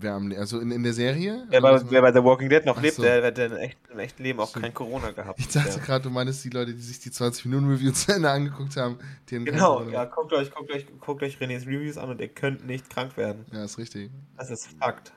Wer 0.00 0.14
am, 0.14 0.32
also 0.32 0.58
in, 0.60 0.70
in 0.70 0.82
der 0.82 0.92
Serie? 0.92 1.46
Was- 1.50 1.84
bei, 1.84 1.90
wer 1.90 2.02
bei 2.02 2.12
The 2.12 2.22
Walking 2.24 2.48
Dead 2.48 2.64
noch 2.64 2.76
Ach 2.78 2.82
lebt, 2.82 2.96
so. 2.96 3.02
der 3.02 3.22
hätte 3.22 3.42
in 3.42 3.56
echt, 3.56 3.78
im 3.92 3.98
echten 3.98 4.22
Leben 4.22 4.40
auch 4.40 4.48
Stimmt. 4.48 4.64
kein 4.64 4.74
Corona 4.74 5.10
gehabt. 5.12 5.38
ich 5.38 5.48
dachte 5.48 5.66
bisher. 5.68 5.82
gerade, 5.82 6.02
du 6.04 6.10
meinst 6.10 6.44
die 6.44 6.50
Leute, 6.50 6.74
die 6.74 6.80
sich 6.80 6.98
die 7.00 7.10
20 7.10 7.44
Minuten 7.46 7.68
Review 7.70 7.92
zu 7.92 8.12
Ende 8.14 8.30
angeguckt 8.30 8.76
haben. 8.76 8.98
Die 9.28 9.36
haben 9.36 9.44
Genau, 9.44 9.82
ja, 9.88 10.04
guckt 10.06 10.32
euch, 10.32 10.50
guckt 10.52 10.70
euch, 10.72 10.86
guckt 11.00 11.22
euch 11.22 11.38
Renés 11.38 11.66
Reviews 11.66 11.96
an 11.98 12.10
und 12.10 12.20
ihr 12.20 12.28
könnt 12.28 12.66
nicht 12.66 12.88
krank 12.90 13.16
werden. 13.16 13.44
Ja, 13.52 13.64
ist 13.64 13.78
richtig. 13.78 14.10
Das 14.36 14.50
ist 14.50 14.68
Fakt. 14.78 15.12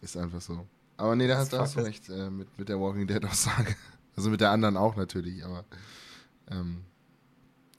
Ist 0.00 0.16
einfach 0.16 0.40
so. 0.40 0.66
Aber 0.96 1.16
nee, 1.16 1.26
da 1.26 1.38
hast, 1.38 1.52
da 1.52 1.60
hast 1.60 1.76
du 1.76 1.80
recht 1.80 2.08
äh, 2.08 2.30
mit, 2.30 2.58
mit 2.58 2.68
der 2.68 2.78
Walking 2.80 3.06
Dead 3.06 3.24
Aussage. 3.24 3.74
Also 4.16 4.30
mit 4.30 4.40
der 4.40 4.50
anderen 4.50 4.76
auch 4.76 4.94
natürlich, 4.94 5.44
aber 5.44 5.64
ähm, 6.48 6.84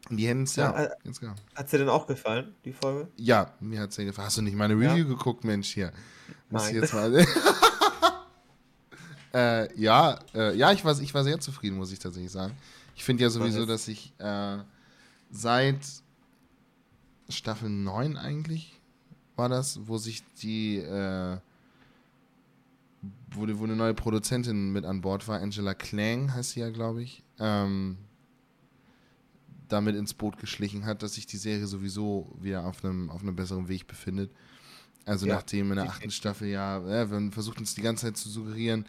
die 0.09 0.27
hätten 0.27 0.43
es 0.43 0.57
ja, 0.57 0.69
Ja, 0.71 0.83
äh, 0.83 0.89
ganz 1.05 1.19
klar. 1.21 1.33
Hat 1.55 1.71
dir 1.71 1.77
denn 1.77 1.87
auch 1.87 2.07
gefallen, 2.07 2.53
die 2.65 2.73
Folge? 2.73 3.07
Ja, 3.15 3.53
mir 3.61 3.79
hat 3.79 3.91
es 3.91 3.95
sehr 3.95 4.03
gefallen. 4.03 4.25
Hast 4.27 4.37
du 4.37 4.41
nicht 4.41 4.57
meine 4.57 4.73
Ja? 4.83 4.91
Review 4.91 5.07
geguckt, 5.07 5.45
Mensch, 5.45 5.69
hier? 5.73 5.93
Muss 6.49 6.67
ich 6.69 6.75
jetzt 6.75 6.93
mal. 6.93 7.13
äh, 9.33 9.79
ja, 9.79 10.19
äh, 10.33 10.55
ja, 10.55 10.71
ich 10.71 10.85
war, 10.85 10.99
ich 10.99 11.13
war 11.13 11.23
sehr 11.23 11.39
zufrieden, 11.39 11.77
muss 11.77 11.91
ich 11.91 11.99
tatsächlich 11.99 12.31
sagen. 12.31 12.55
Ich 12.95 13.03
finde 13.03 13.23
ja 13.23 13.29
sowieso, 13.29 13.65
dass 13.65 13.87
ich 13.87 14.13
äh, 14.19 14.57
seit 15.29 15.79
Staffel 17.29 17.69
9 17.69 18.17
eigentlich 18.17 18.79
war 19.35 19.49
das, 19.49 19.79
wo 19.87 19.97
sich 19.97 20.23
die, 20.41 20.77
äh, 20.77 21.37
wo, 23.31 23.47
wo 23.59 23.63
eine 23.65 23.75
neue 23.75 23.93
Produzentin 23.93 24.71
mit 24.71 24.85
an 24.85 25.01
Bord 25.01 25.27
war, 25.27 25.41
Angela 25.41 25.73
Klang 25.73 26.33
heißt 26.33 26.51
sie 26.51 26.61
ja, 26.61 26.69
glaube 26.69 27.03
ich, 27.03 27.23
ähm, 27.39 27.97
damit 29.67 29.95
ins 29.95 30.13
Boot 30.13 30.37
geschlichen 30.37 30.85
hat, 30.85 31.03
dass 31.03 31.15
sich 31.15 31.25
die 31.25 31.37
Serie 31.37 31.67
sowieso 31.67 32.31
wieder 32.39 32.65
auf 32.65 32.83
einem, 32.83 33.09
auf 33.09 33.21
einem 33.21 33.35
besseren 33.35 33.67
Weg 33.67 33.87
befindet. 33.87 34.31
Also 35.05 35.27
Ja, 35.27 35.35
nachdem 35.35 35.71
in 35.71 35.77
der 35.77 35.85
achten. 35.89 36.09
Staffel 36.11 36.47
ja, 36.47 36.79
ja, 36.79 37.09
wir 37.09 37.31
versucht 37.31 37.59
uns 37.59 37.75
die 37.75 37.81
ganze 37.81 38.07
Zeit 38.07 38.17
zu 38.17 38.29
suggerieren, 38.29 38.85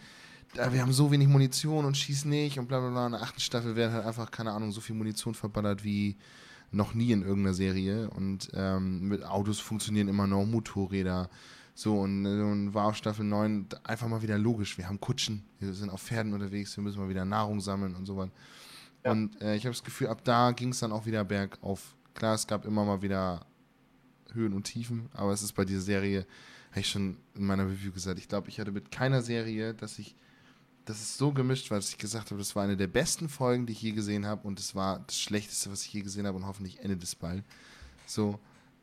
wir 0.54 0.80
haben 0.80 0.92
so 0.92 1.10
wenig 1.10 1.28
Munition 1.28 1.84
und 1.84 1.96
schießen 1.96 2.30
nicht 2.30 2.58
und 2.58 2.66
bla 2.66 2.80
bla 2.80 2.90
bla. 2.90 3.06
In 3.06 3.12
der 3.12 3.22
achten 3.22 3.40
Staffel 3.40 3.76
werden 3.76 3.92
halt 3.92 4.06
einfach, 4.06 4.30
keine 4.30 4.52
Ahnung, 4.52 4.72
so 4.72 4.80
viel 4.80 4.96
Munition 4.96 5.34
verballert 5.34 5.84
wie 5.84 6.16
noch 6.70 6.94
nie 6.94 7.12
in 7.12 7.22
irgendeiner 7.22 7.54
Serie. 7.54 8.08
Und 8.10 8.50
ähm, 8.54 9.08
mit 9.08 9.24
Autos 9.24 9.60
funktionieren 9.60 10.08
immer 10.08 10.26
noch 10.26 10.44
Motorräder. 10.46 11.28
So, 11.74 12.00
und, 12.00 12.24
und 12.24 12.72
war 12.72 12.86
auf 12.86 12.96
Staffel 12.96 13.24
9 13.24 13.66
einfach 13.84 14.08
mal 14.08 14.22
wieder 14.22 14.38
logisch. 14.38 14.78
Wir 14.78 14.88
haben 14.88 14.98
Kutschen, 14.98 15.44
wir 15.58 15.74
sind 15.74 15.90
auf 15.90 16.00
Pferden 16.00 16.32
unterwegs, 16.32 16.74
wir 16.76 16.82
müssen 16.82 17.00
mal 17.00 17.08
wieder 17.10 17.26
Nahrung 17.26 17.60
sammeln 17.60 17.94
und 17.94 18.06
so 18.06 18.16
was. 18.16 18.30
Ja. 19.04 19.12
Und 19.12 19.40
äh, 19.42 19.56
ich 19.56 19.64
habe 19.66 19.74
das 19.74 19.84
Gefühl, 19.84 20.08
ab 20.08 20.24
da 20.24 20.52
ging 20.52 20.70
es 20.70 20.78
dann 20.78 20.92
auch 20.92 21.04
wieder 21.04 21.22
bergauf. 21.22 21.94
Klar, 22.14 22.34
es 22.34 22.46
gab 22.46 22.64
immer 22.64 22.84
mal 22.86 23.02
wieder 23.02 23.44
Höhen 24.36 24.52
und 24.52 24.64
Tiefen, 24.64 25.08
aber 25.12 25.32
es 25.32 25.42
ist 25.42 25.54
bei 25.54 25.64
dieser 25.64 25.80
Serie, 25.80 26.26
habe 26.70 26.80
ich 26.80 26.88
schon 26.88 27.16
in 27.34 27.46
meiner 27.46 27.66
Review 27.66 27.90
gesagt, 27.90 28.18
ich 28.18 28.28
glaube, 28.28 28.48
ich 28.48 28.60
hatte 28.60 28.70
mit 28.70 28.92
keiner 28.92 29.22
Serie, 29.22 29.74
dass 29.74 29.98
ich, 29.98 30.14
dass 30.84 31.00
es 31.00 31.18
so 31.18 31.32
gemischt 31.32 31.70
war, 31.70 31.78
dass 31.78 31.88
ich 31.90 31.98
gesagt 31.98 32.30
habe, 32.30 32.38
das 32.38 32.54
war 32.54 32.62
eine 32.62 32.76
der 32.76 32.86
besten 32.86 33.28
Folgen, 33.28 33.66
die 33.66 33.72
ich 33.72 33.82
je 33.82 33.92
gesehen 33.92 34.26
habe 34.26 34.46
und 34.46 34.60
es 34.60 34.74
war 34.76 35.00
das 35.00 35.18
Schlechteste, 35.18 35.72
was 35.72 35.82
ich 35.84 35.92
je 35.92 36.02
gesehen 36.02 36.26
habe 36.26 36.36
und 36.36 36.46
hoffentlich 36.46 36.78
endet 36.80 37.02
es 37.02 37.16
bald. 37.16 37.42
So, 38.06 38.38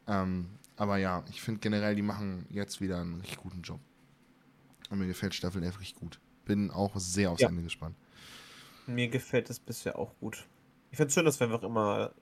ähm, 0.08 0.48
aber 0.76 0.98
ja, 0.98 1.24
ich 1.30 1.42
finde 1.42 1.60
generell, 1.62 1.96
die 1.96 2.02
machen 2.02 2.46
jetzt 2.50 2.82
wieder 2.82 3.00
einen 3.00 3.22
richtig 3.22 3.38
guten 3.38 3.62
Job. 3.62 3.80
Und 4.90 5.00
mir 5.00 5.08
gefällt 5.08 5.34
Staffel 5.34 5.64
11 5.64 5.80
richtig 5.80 5.96
gut. 6.00 6.20
Bin 6.46 6.72
auch 6.72 6.92
sehr 6.98 7.32
aufs 7.32 7.42
Ja. 7.42 7.48
Ende 7.50 7.64
gespannt. 7.64 7.96
Mir 8.86 9.08
gefällt 9.08 9.50
es 9.50 9.60
bisher 9.60 9.98
auch 9.98 10.14
gut. 10.20 10.46
Ich 10.92 10.98
finde 10.98 11.08
es 11.08 11.14
schön, 11.14 11.26
dass 11.26 11.40
wir 11.40 11.48
einfach 11.48 11.64
immer 11.64 12.14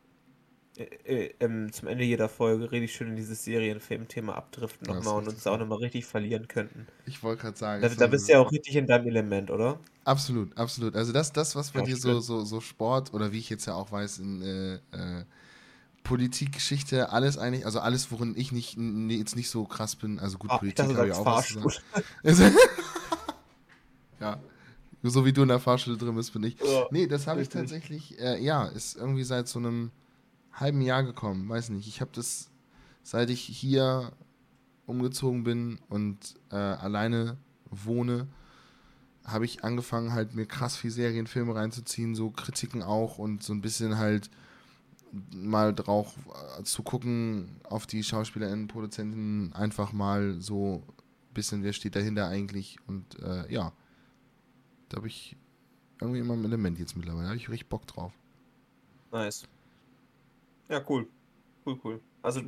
äh, 1.05 1.25
äh, 1.27 1.33
ähm, 1.39 1.71
zum 1.71 1.87
Ende 1.87 2.03
jeder 2.03 2.29
Folge 2.29 2.71
richtig 2.71 2.93
schön 2.95 3.09
in 3.09 3.15
dieses 3.15 3.43
Serienfilm-Thema 3.43 4.35
abdriften 4.35 4.87
Ja, 4.87 4.93
nochmal 4.93 5.17
und 5.17 5.27
uns 5.29 5.43
da 5.43 5.51
auch 5.51 5.57
nochmal 5.59 5.79
richtig 5.79 6.05
verlieren 6.05 6.47
könnten. 6.47 6.87
Ich 7.05 7.21
wollte 7.23 7.41
gerade 7.43 7.57
sagen. 7.57 7.81
Da, 7.83 7.89
da 7.89 8.07
bist 8.07 8.27
du 8.27 8.33
ja 8.33 8.39
auch 8.39 8.51
richtig 8.51 8.75
in 8.75 8.87
deinem 8.87 9.07
Element, 9.07 9.51
oder? 9.51 9.79
Absolut, 10.03 10.57
absolut. 10.57 10.95
Also 10.95 11.11
das, 11.13 11.31
das 11.31 11.55
was 11.55 11.71
bei 11.71 11.81
Ja, 11.81 11.85
dir 11.85 11.95
so, 11.97 12.19
so, 12.21 12.43
so 12.43 12.59
Sport 12.59 13.13
oder 13.13 13.31
wie 13.31 13.37
ich 13.37 13.49
jetzt 13.49 13.67
ja 13.67 13.75
auch 13.75 13.91
weiß, 13.91 14.17
in 14.19 14.41
äh, 14.41 14.75
äh, 14.91 15.25
Politik, 16.03 16.53
Geschichte, 16.53 17.11
alles 17.11 17.37
eigentlich, 17.37 17.65
also 17.65 17.79
alles, 17.81 18.11
worin 18.11 18.35
ich 18.37 18.51
nicht, 18.51 18.77
n- 18.77 19.09
jetzt 19.11 19.35
nicht 19.35 19.49
so 19.49 19.65
krass 19.65 19.95
bin, 19.97 20.19
also 20.19 20.37
gut, 20.39 20.49
Ah, 20.51 20.57
ich 20.57 20.59
Politik 20.59 20.95
habe 20.97 21.07
ich 21.07 21.13
auch 21.13 21.27
was 21.27 21.47
zu 21.47 21.53
Fahrstuhl. 21.53 21.73
sagen. 22.23 22.55
ja, 24.19 24.39
so 25.03 25.25
wie 25.25 25.33
du 25.33 25.43
in 25.43 25.49
der 25.49 25.59
Fahrschule 25.59 25.97
drin 25.97 26.15
bist, 26.15 26.33
bin 26.33 26.43
ich. 26.43 26.57
Ja, 26.59 26.87
Nee, 26.89 27.07
das 27.07 27.27
habe 27.27 27.41
ich 27.41 27.49
tatsächlich, 27.49 28.19
äh, 28.19 28.43
ja, 28.43 28.65
ist 28.67 28.95
irgendwie 28.97 29.23
seit 29.23 29.47
so 29.47 29.59
einem 29.59 29.91
halben 30.53 30.81
Jahr 30.81 31.03
gekommen, 31.03 31.47
weiß 31.47 31.69
nicht. 31.69 31.87
Ich 31.87 32.01
habe 32.01 32.11
das, 32.13 32.49
seit 33.03 33.29
ich 33.29 33.41
hier 33.41 34.11
umgezogen 34.85 35.43
bin 35.43 35.79
und 35.89 36.35
äh, 36.51 36.55
alleine 36.55 37.37
wohne, 37.69 38.27
habe 39.23 39.45
ich 39.45 39.63
angefangen, 39.63 40.13
halt 40.13 40.35
mir 40.35 40.45
krass 40.45 40.75
viel 40.75 40.91
Serienfilme 40.91 41.55
reinzuziehen, 41.55 42.15
so 42.15 42.31
Kritiken 42.31 42.81
auch 42.81 43.17
und 43.17 43.43
so 43.43 43.53
ein 43.53 43.61
bisschen 43.61 43.97
halt 43.97 44.29
mal 45.33 45.73
drauf 45.73 46.15
äh, 46.57 46.63
zu 46.63 46.83
gucken 46.83 47.59
auf 47.63 47.85
die 47.85 48.03
SchauspielerInnen, 48.03 48.67
Produzenten, 48.67 49.53
einfach 49.53 49.91
mal 49.91 50.39
so 50.39 50.83
ein 50.87 51.33
bisschen, 51.33 51.63
wer 51.63 51.73
steht 51.73 51.95
dahinter 51.95 52.27
eigentlich 52.27 52.77
und 52.87 53.19
äh, 53.19 53.51
ja, 53.51 53.73
da 54.89 54.97
habe 54.97 55.07
ich 55.07 55.35
irgendwie 55.99 56.19
immer 56.19 56.33
ein 56.33 56.43
Element 56.43 56.79
jetzt 56.79 56.95
mittlerweile, 56.95 57.23
da 57.23 57.29
habe 57.29 57.37
ich 57.37 57.49
richtig 57.49 57.69
Bock 57.69 57.85
drauf. 57.87 58.13
Nice. 59.11 59.43
Ja, 60.71 60.81
cool. 60.87 61.05
Cool, 61.65 61.79
cool. 61.83 62.01
Also, 62.21 62.41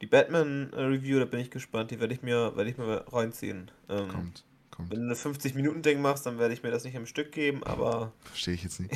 die 0.00 0.06
Batman-Review, 0.06 1.18
da 1.18 1.24
bin 1.24 1.40
ich 1.40 1.50
gespannt. 1.50 1.90
Die 1.90 1.98
werde 1.98 2.14
ich 2.14 2.22
mir, 2.22 2.56
werde 2.56 2.70
ich 2.70 2.78
mir 2.78 3.04
reinziehen. 3.12 3.72
Ähm, 3.88 4.08
Kommt, 4.08 4.44
kommt. 4.70 4.90
wenn 4.90 5.00
du 5.00 5.06
eine 5.06 5.14
50-Minuten-Ding 5.14 6.00
machst, 6.00 6.24
dann 6.26 6.38
werde 6.38 6.54
ich 6.54 6.62
mir 6.62 6.70
das 6.70 6.84
nicht 6.84 6.96
am 6.96 7.06
Stück 7.06 7.32
geben, 7.32 7.64
aber 7.64 8.12
Verstehe 8.20 8.54
ich 8.54 8.62
jetzt 8.62 8.78
nicht. 8.78 8.94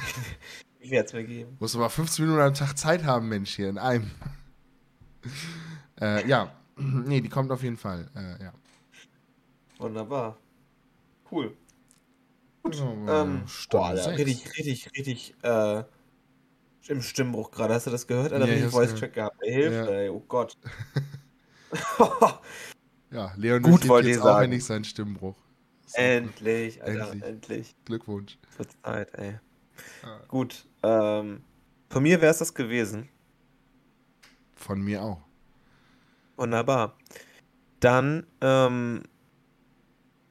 ich 0.80 0.90
werde 0.90 1.06
es 1.06 1.12
mir 1.12 1.24
geben. 1.24 1.56
Muss 1.60 1.76
aber 1.76 1.88
15 1.88 2.24
Minuten 2.24 2.42
am 2.42 2.54
Tag 2.54 2.76
Zeit 2.76 3.04
haben, 3.04 3.28
Mensch, 3.28 3.54
hier 3.54 3.68
in 3.68 3.78
einem. 3.78 4.10
äh, 6.00 6.26
ja, 6.26 6.52
nee, 6.76 7.20
die 7.20 7.28
kommt 7.28 7.52
auf 7.52 7.62
jeden 7.62 7.76
Fall. 7.76 8.10
Äh, 8.16 8.42
ja. 8.42 8.52
Wunderbar. 9.78 10.36
Cool. 11.30 11.56
Gut, 12.64 12.76
Ähm, 12.80 13.44
boah, 13.70 13.90
richtig, 13.90 14.56
richtig, 14.56 14.90
richtig 14.96 15.34
äh, 15.42 15.84
im 16.90 17.02
Stimmbruch 17.02 17.50
gerade. 17.50 17.74
Hast 17.74 17.86
du 17.86 17.90
das 17.90 18.06
gehört? 18.06 18.32
Alter, 18.32 18.46
Ja, 18.46 18.54
ich 18.54 18.62
hab's 18.62 18.72
Voice-Track 18.74 19.12
gehabt. 19.14 19.36
Hilfe, 19.42 19.74
Ja. 19.74 19.86
ey, 19.86 20.08
oh 20.10 20.20
Gott. 20.20 20.56
Ja, 23.10 23.32
Leon 23.36 23.62
Gut, 23.62 23.72
durchlebt 23.72 23.88
wollt 23.90 24.06
jetzt 24.06 24.16
ihr 24.16 24.22
auch 24.22 24.26
sagen. 24.26 24.44
endlich 24.44 24.64
seinen 24.64 24.84
Stimmbruch. 24.84 25.36
So, 25.86 25.98
endlich, 25.98 26.82
Alter, 26.82 27.12
Endlich. 27.12 27.22
endlich. 27.22 27.76
Glückwunsch. 27.84 28.38
Wird 28.56 28.70
Zeit, 28.84 29.14
ey. 29.14 29.38
Ja. 30.02 30.20
Gut, 30.26 30.66
ähm, 30.82 31.42
von 31.90 32.02
mir 32.02 32.20
wäre 32.20 32.32
es 32.32 32.38
das 32.38 32.54
gewesen. 32.54 33.08
Von 34.56 34.80
mir 34.82 35.02
auch. 35.02 35.20
Wunderbar. 36.36 36.96
Dann 37.78 38.26
ähm, 38.40 39.02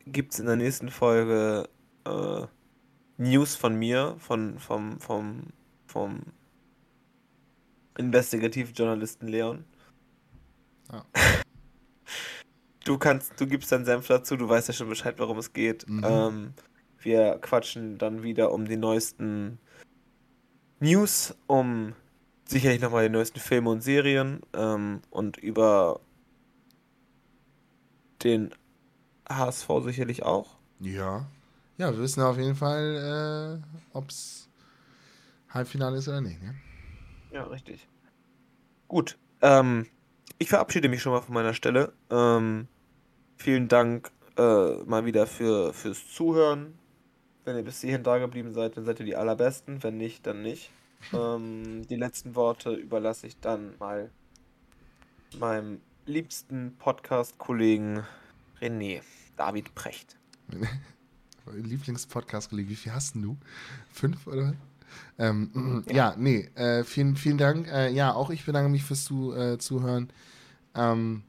gibt 0.06 0.34
es 0.34 0.40
in 0.40 0.48
der 0.48 0.58
nächsten 0.58 0.90
Folge 0.90 1.70
äh, 2.06 2.46
News 3.18 3.56
von 3.56 3.76
mir, 3.76 4.16
von, 4.20 4.60
vom, 4.60 5.00
vom, 5.00 5.48
vom 5.88 6.22
Investigativjournalisten 7.98 9.28
Leon. 9.28 9.66
Ja. 10.92 11.06
Du 12.86 12.98
kannst, 12.98 13.40
du 13.40 13.48
gibst 13.48 13.72
deinen 13.72 13.86
Senf 13.86 14.08
dazu, 14.08 14.36
du 14.36 14.50
weißt 14.50 14.68
ja 14.68 14.74
schon 14.74 14.90
Bescheid, 14.90 15.18
worum 15.18 15.38
es 15.38 15.54
geht. 15.54 15.88
Mhm. 15.88 16.04
Ähm, 16.04 16.54
wir 17.00 17.38
quatschen 17.42 17.98
dann 17.98 18.24
wieder 18.24 18.52
um 18.52 18.66
die 18.66 18.76
neuesten 18.76 19.58
News, 20.82 21.34
um 21.48 21.94
sicherlich 22.46 22.82
nochmal 22.82 23.08
die 23.08 23.14
neuesten 23.14 23.40
Filme 23.40 23.70
und 23.70 23.82
Serien 23.82 24.42
ähm, 24.54 25.02
und 25.12 25.38
über 25.38 26.02
den 28.24 28.54
HSV 29.30 29.70
sicherlich 29.84 30.24
auch. 30.24 30.58
Ja. 30.80 31.26
Ja, 31.78 31.92
wir 31.92 32.00
wissen 32.00 32.22
auf 32.22 32.38
jeden 32.38 32.56
Fall, 32.56 33.62
äh, 33.64 33.98
ob 33.98 34.10
es 34.10 34.50
Halbfinale 35.50 35.98
ist 35.98 36.08
oder 36.08 36.22
nicht. 36.22 36.42
Ne? 36.42 36.56
Ja, 37.34 37.44
richtig. 37.46 37.88
Gut. 38.88 39.18
Ähm, 39.42 39.88
ich 40.38 40.50
verabschiede 40.50 40.88
mich 40.88 41.02
schon 41.02 41.14
mal 41.14 41.22
von 41.22 41.34
meiner 41.34 41.54
Stelle. 41.54 41.94
Ähm, 42.12 42.68
vielen 43.38 43.68
Dank 43.68 44.12
äh, 44.38 44.76
mal 44.86 45.06
wieder 45.06 45.26
für, 45.26 45.74
fürs 45.74 46.08
Zuhören. 46.14 46.78
Wenn 47.44 47.58
ihr 47.58 47.64
bis 47.64 47.82
hierhin 47.82 48.04
da 48.04 48.20
geblieben 48.20 48.54
seid, 48.54 48.78
dann 48.78 48.86
seid 48.86 49.00
ihr 49.00 49.06
die 49.06 49.16
allerbesten. 49.16 49.82
Wenn 49.84 49.98
nicht, 49.98 50.26
dann 50.28 50.44
nicht. 50.44 50.70
Ähm, 51.12 51.86
die 51.88 51.96
letzten 51.96 52.36
Worte 52.36 52.72
überlasse 52.74 53.28
ich 53.28 53.40
dann 53.40 53.74
mal 53.80 54.10
meinem 55.38 55.82
liebsten 56.06 56.76
Podcast-Kollegen 56.78 58.04
René 58.62 59.02
David 59.36 59.74
Precht. 59.76 60.18
Lieblingspodcast-Kollege, 61.52 62.70
wie 62.70 62.76
viel 62.76 62.94
hast 62.94 63.16
du? 63.16 63.38
Fünf 63.92 64.28
oder? 64.28 64.54
Ähm, 65.18 65.84
ja. 65.92 66.16
nee, 66.18 66.50
äh, 66.56 66.84
vielen, 66.84 67.16
vielen 67.16 67.38
Dank. 67.38 67.68
Äh, 67.68 67.92
ja, 67.92 68.14
auch 68.14 68.30
ich 68.30 68.46
bedanke 68.46 68.70
mich 68.70 68.84
fürs 68.84 69.06
zu, 69.06 69.34
äh, 69.34 69.58
Zuhören. 69.58 70.10
Ähm, 70.76 71.24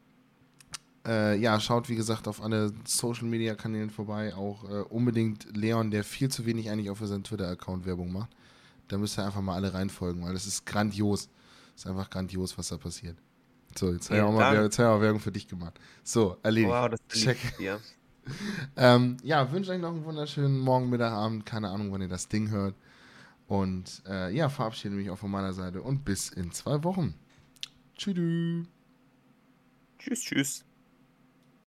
äh, 1.07 1.37
ja, 1.39 1.61
schaut 1.61 1.89
wie 1.89 1.97
gesagt 1.97 2.27
auf 2.29 2.43
alle 2.43 2.73
Social 2.87 3.27
Media 3.27 3.55
Kanälen 3.55 3.91
vorbei. 3.91 4.35
Auch 4.35 4.65
äh, 4.65 4.83
unbedingt 4.89 5.55
Leon, 5.57 5.91
der 5.91 6.03
viel 6.03 6.31
zu 6.31 6.47
wenig 6.47 6.71
eigentlich 6.71 6.91
auch 6.91 6.97
für 6.97 7.07
seinen 7.07 7.25
Twitter-Account 7.25 7.85
Werbung 7.85 8.12
macht. 8.12 8.31
Da 8.89 8.99
müsst 8.99 9.19
ihr 9.19 9.25
einfach 9.25 9.43
mal 9.43 9.55
alle 9.55 9.75
reinfolgen, 9.75 10.25
weil 10.25 10.33
das 10.33 10.47
ist 10.47 10.65
grandios. 10.65 11.29
Das 11.75 11.85
ist 11.85 11.91
einfach 11.91 12.09
grandios, 12.09 12.57
was 12.57 12.69
da 12.69 12.79
passiert. 12.79 13.17
So, 13.77 13.93
jetzt 13.93 14.09
habe 14.09 14.19
ich 14.19 14.25
auch 14.25 14.33
mal 14.33 14.62
jetzt 14.62 14.81
auch 14.81 15.01
Werbung 15.01 15.21
für 15.21 15.33
dich 15.33 15.49
gemacht. 15.49 15.79
So, 16.05 16.37
erledigt. 16.43 16.71
Wow, 16.71 16.91
das 16.91 17.01
Check. 17.09 17.39
dir. 17.59 17.81
Ähm, 18.75 19.19
ja, 19.23 19.53
wünsche 19.53 19.73
euch 19.73 19.81
noch 19.83 19.91
einen 19.91 20.03
wunderschönen 20.03 20.59
Morgen, 20.59 20.89
Mittag, 20.89 21.12
Abend. 21.12 21.45
Keine 21.45 21.69
Ahnung, 21.69 21.93
wann 21.93 22.01
ihr 22.01 22.09
das 22.09 22.27
Ding 22.27 22.49
hört. 22.49 22.75
Und 23.47 24.03
äh, 24.07 24.34
ja, 24.34 24.49
verabschiede 24.49 24.95
mich 24.95 25.11
auch 25.11 25.18
von 25.18 25.30
meiner 25.30 25.53
Seite 25.53 25.82
und 25.82 26.05
bis 26.05 26.30
in 26.30 26.51
zwei 26.53 26.82
Wochen. 26.84 27.14
Tschüss. 27.97 28.66
Tschüss, 29.99 30.20
tschüss. 30.20 30.64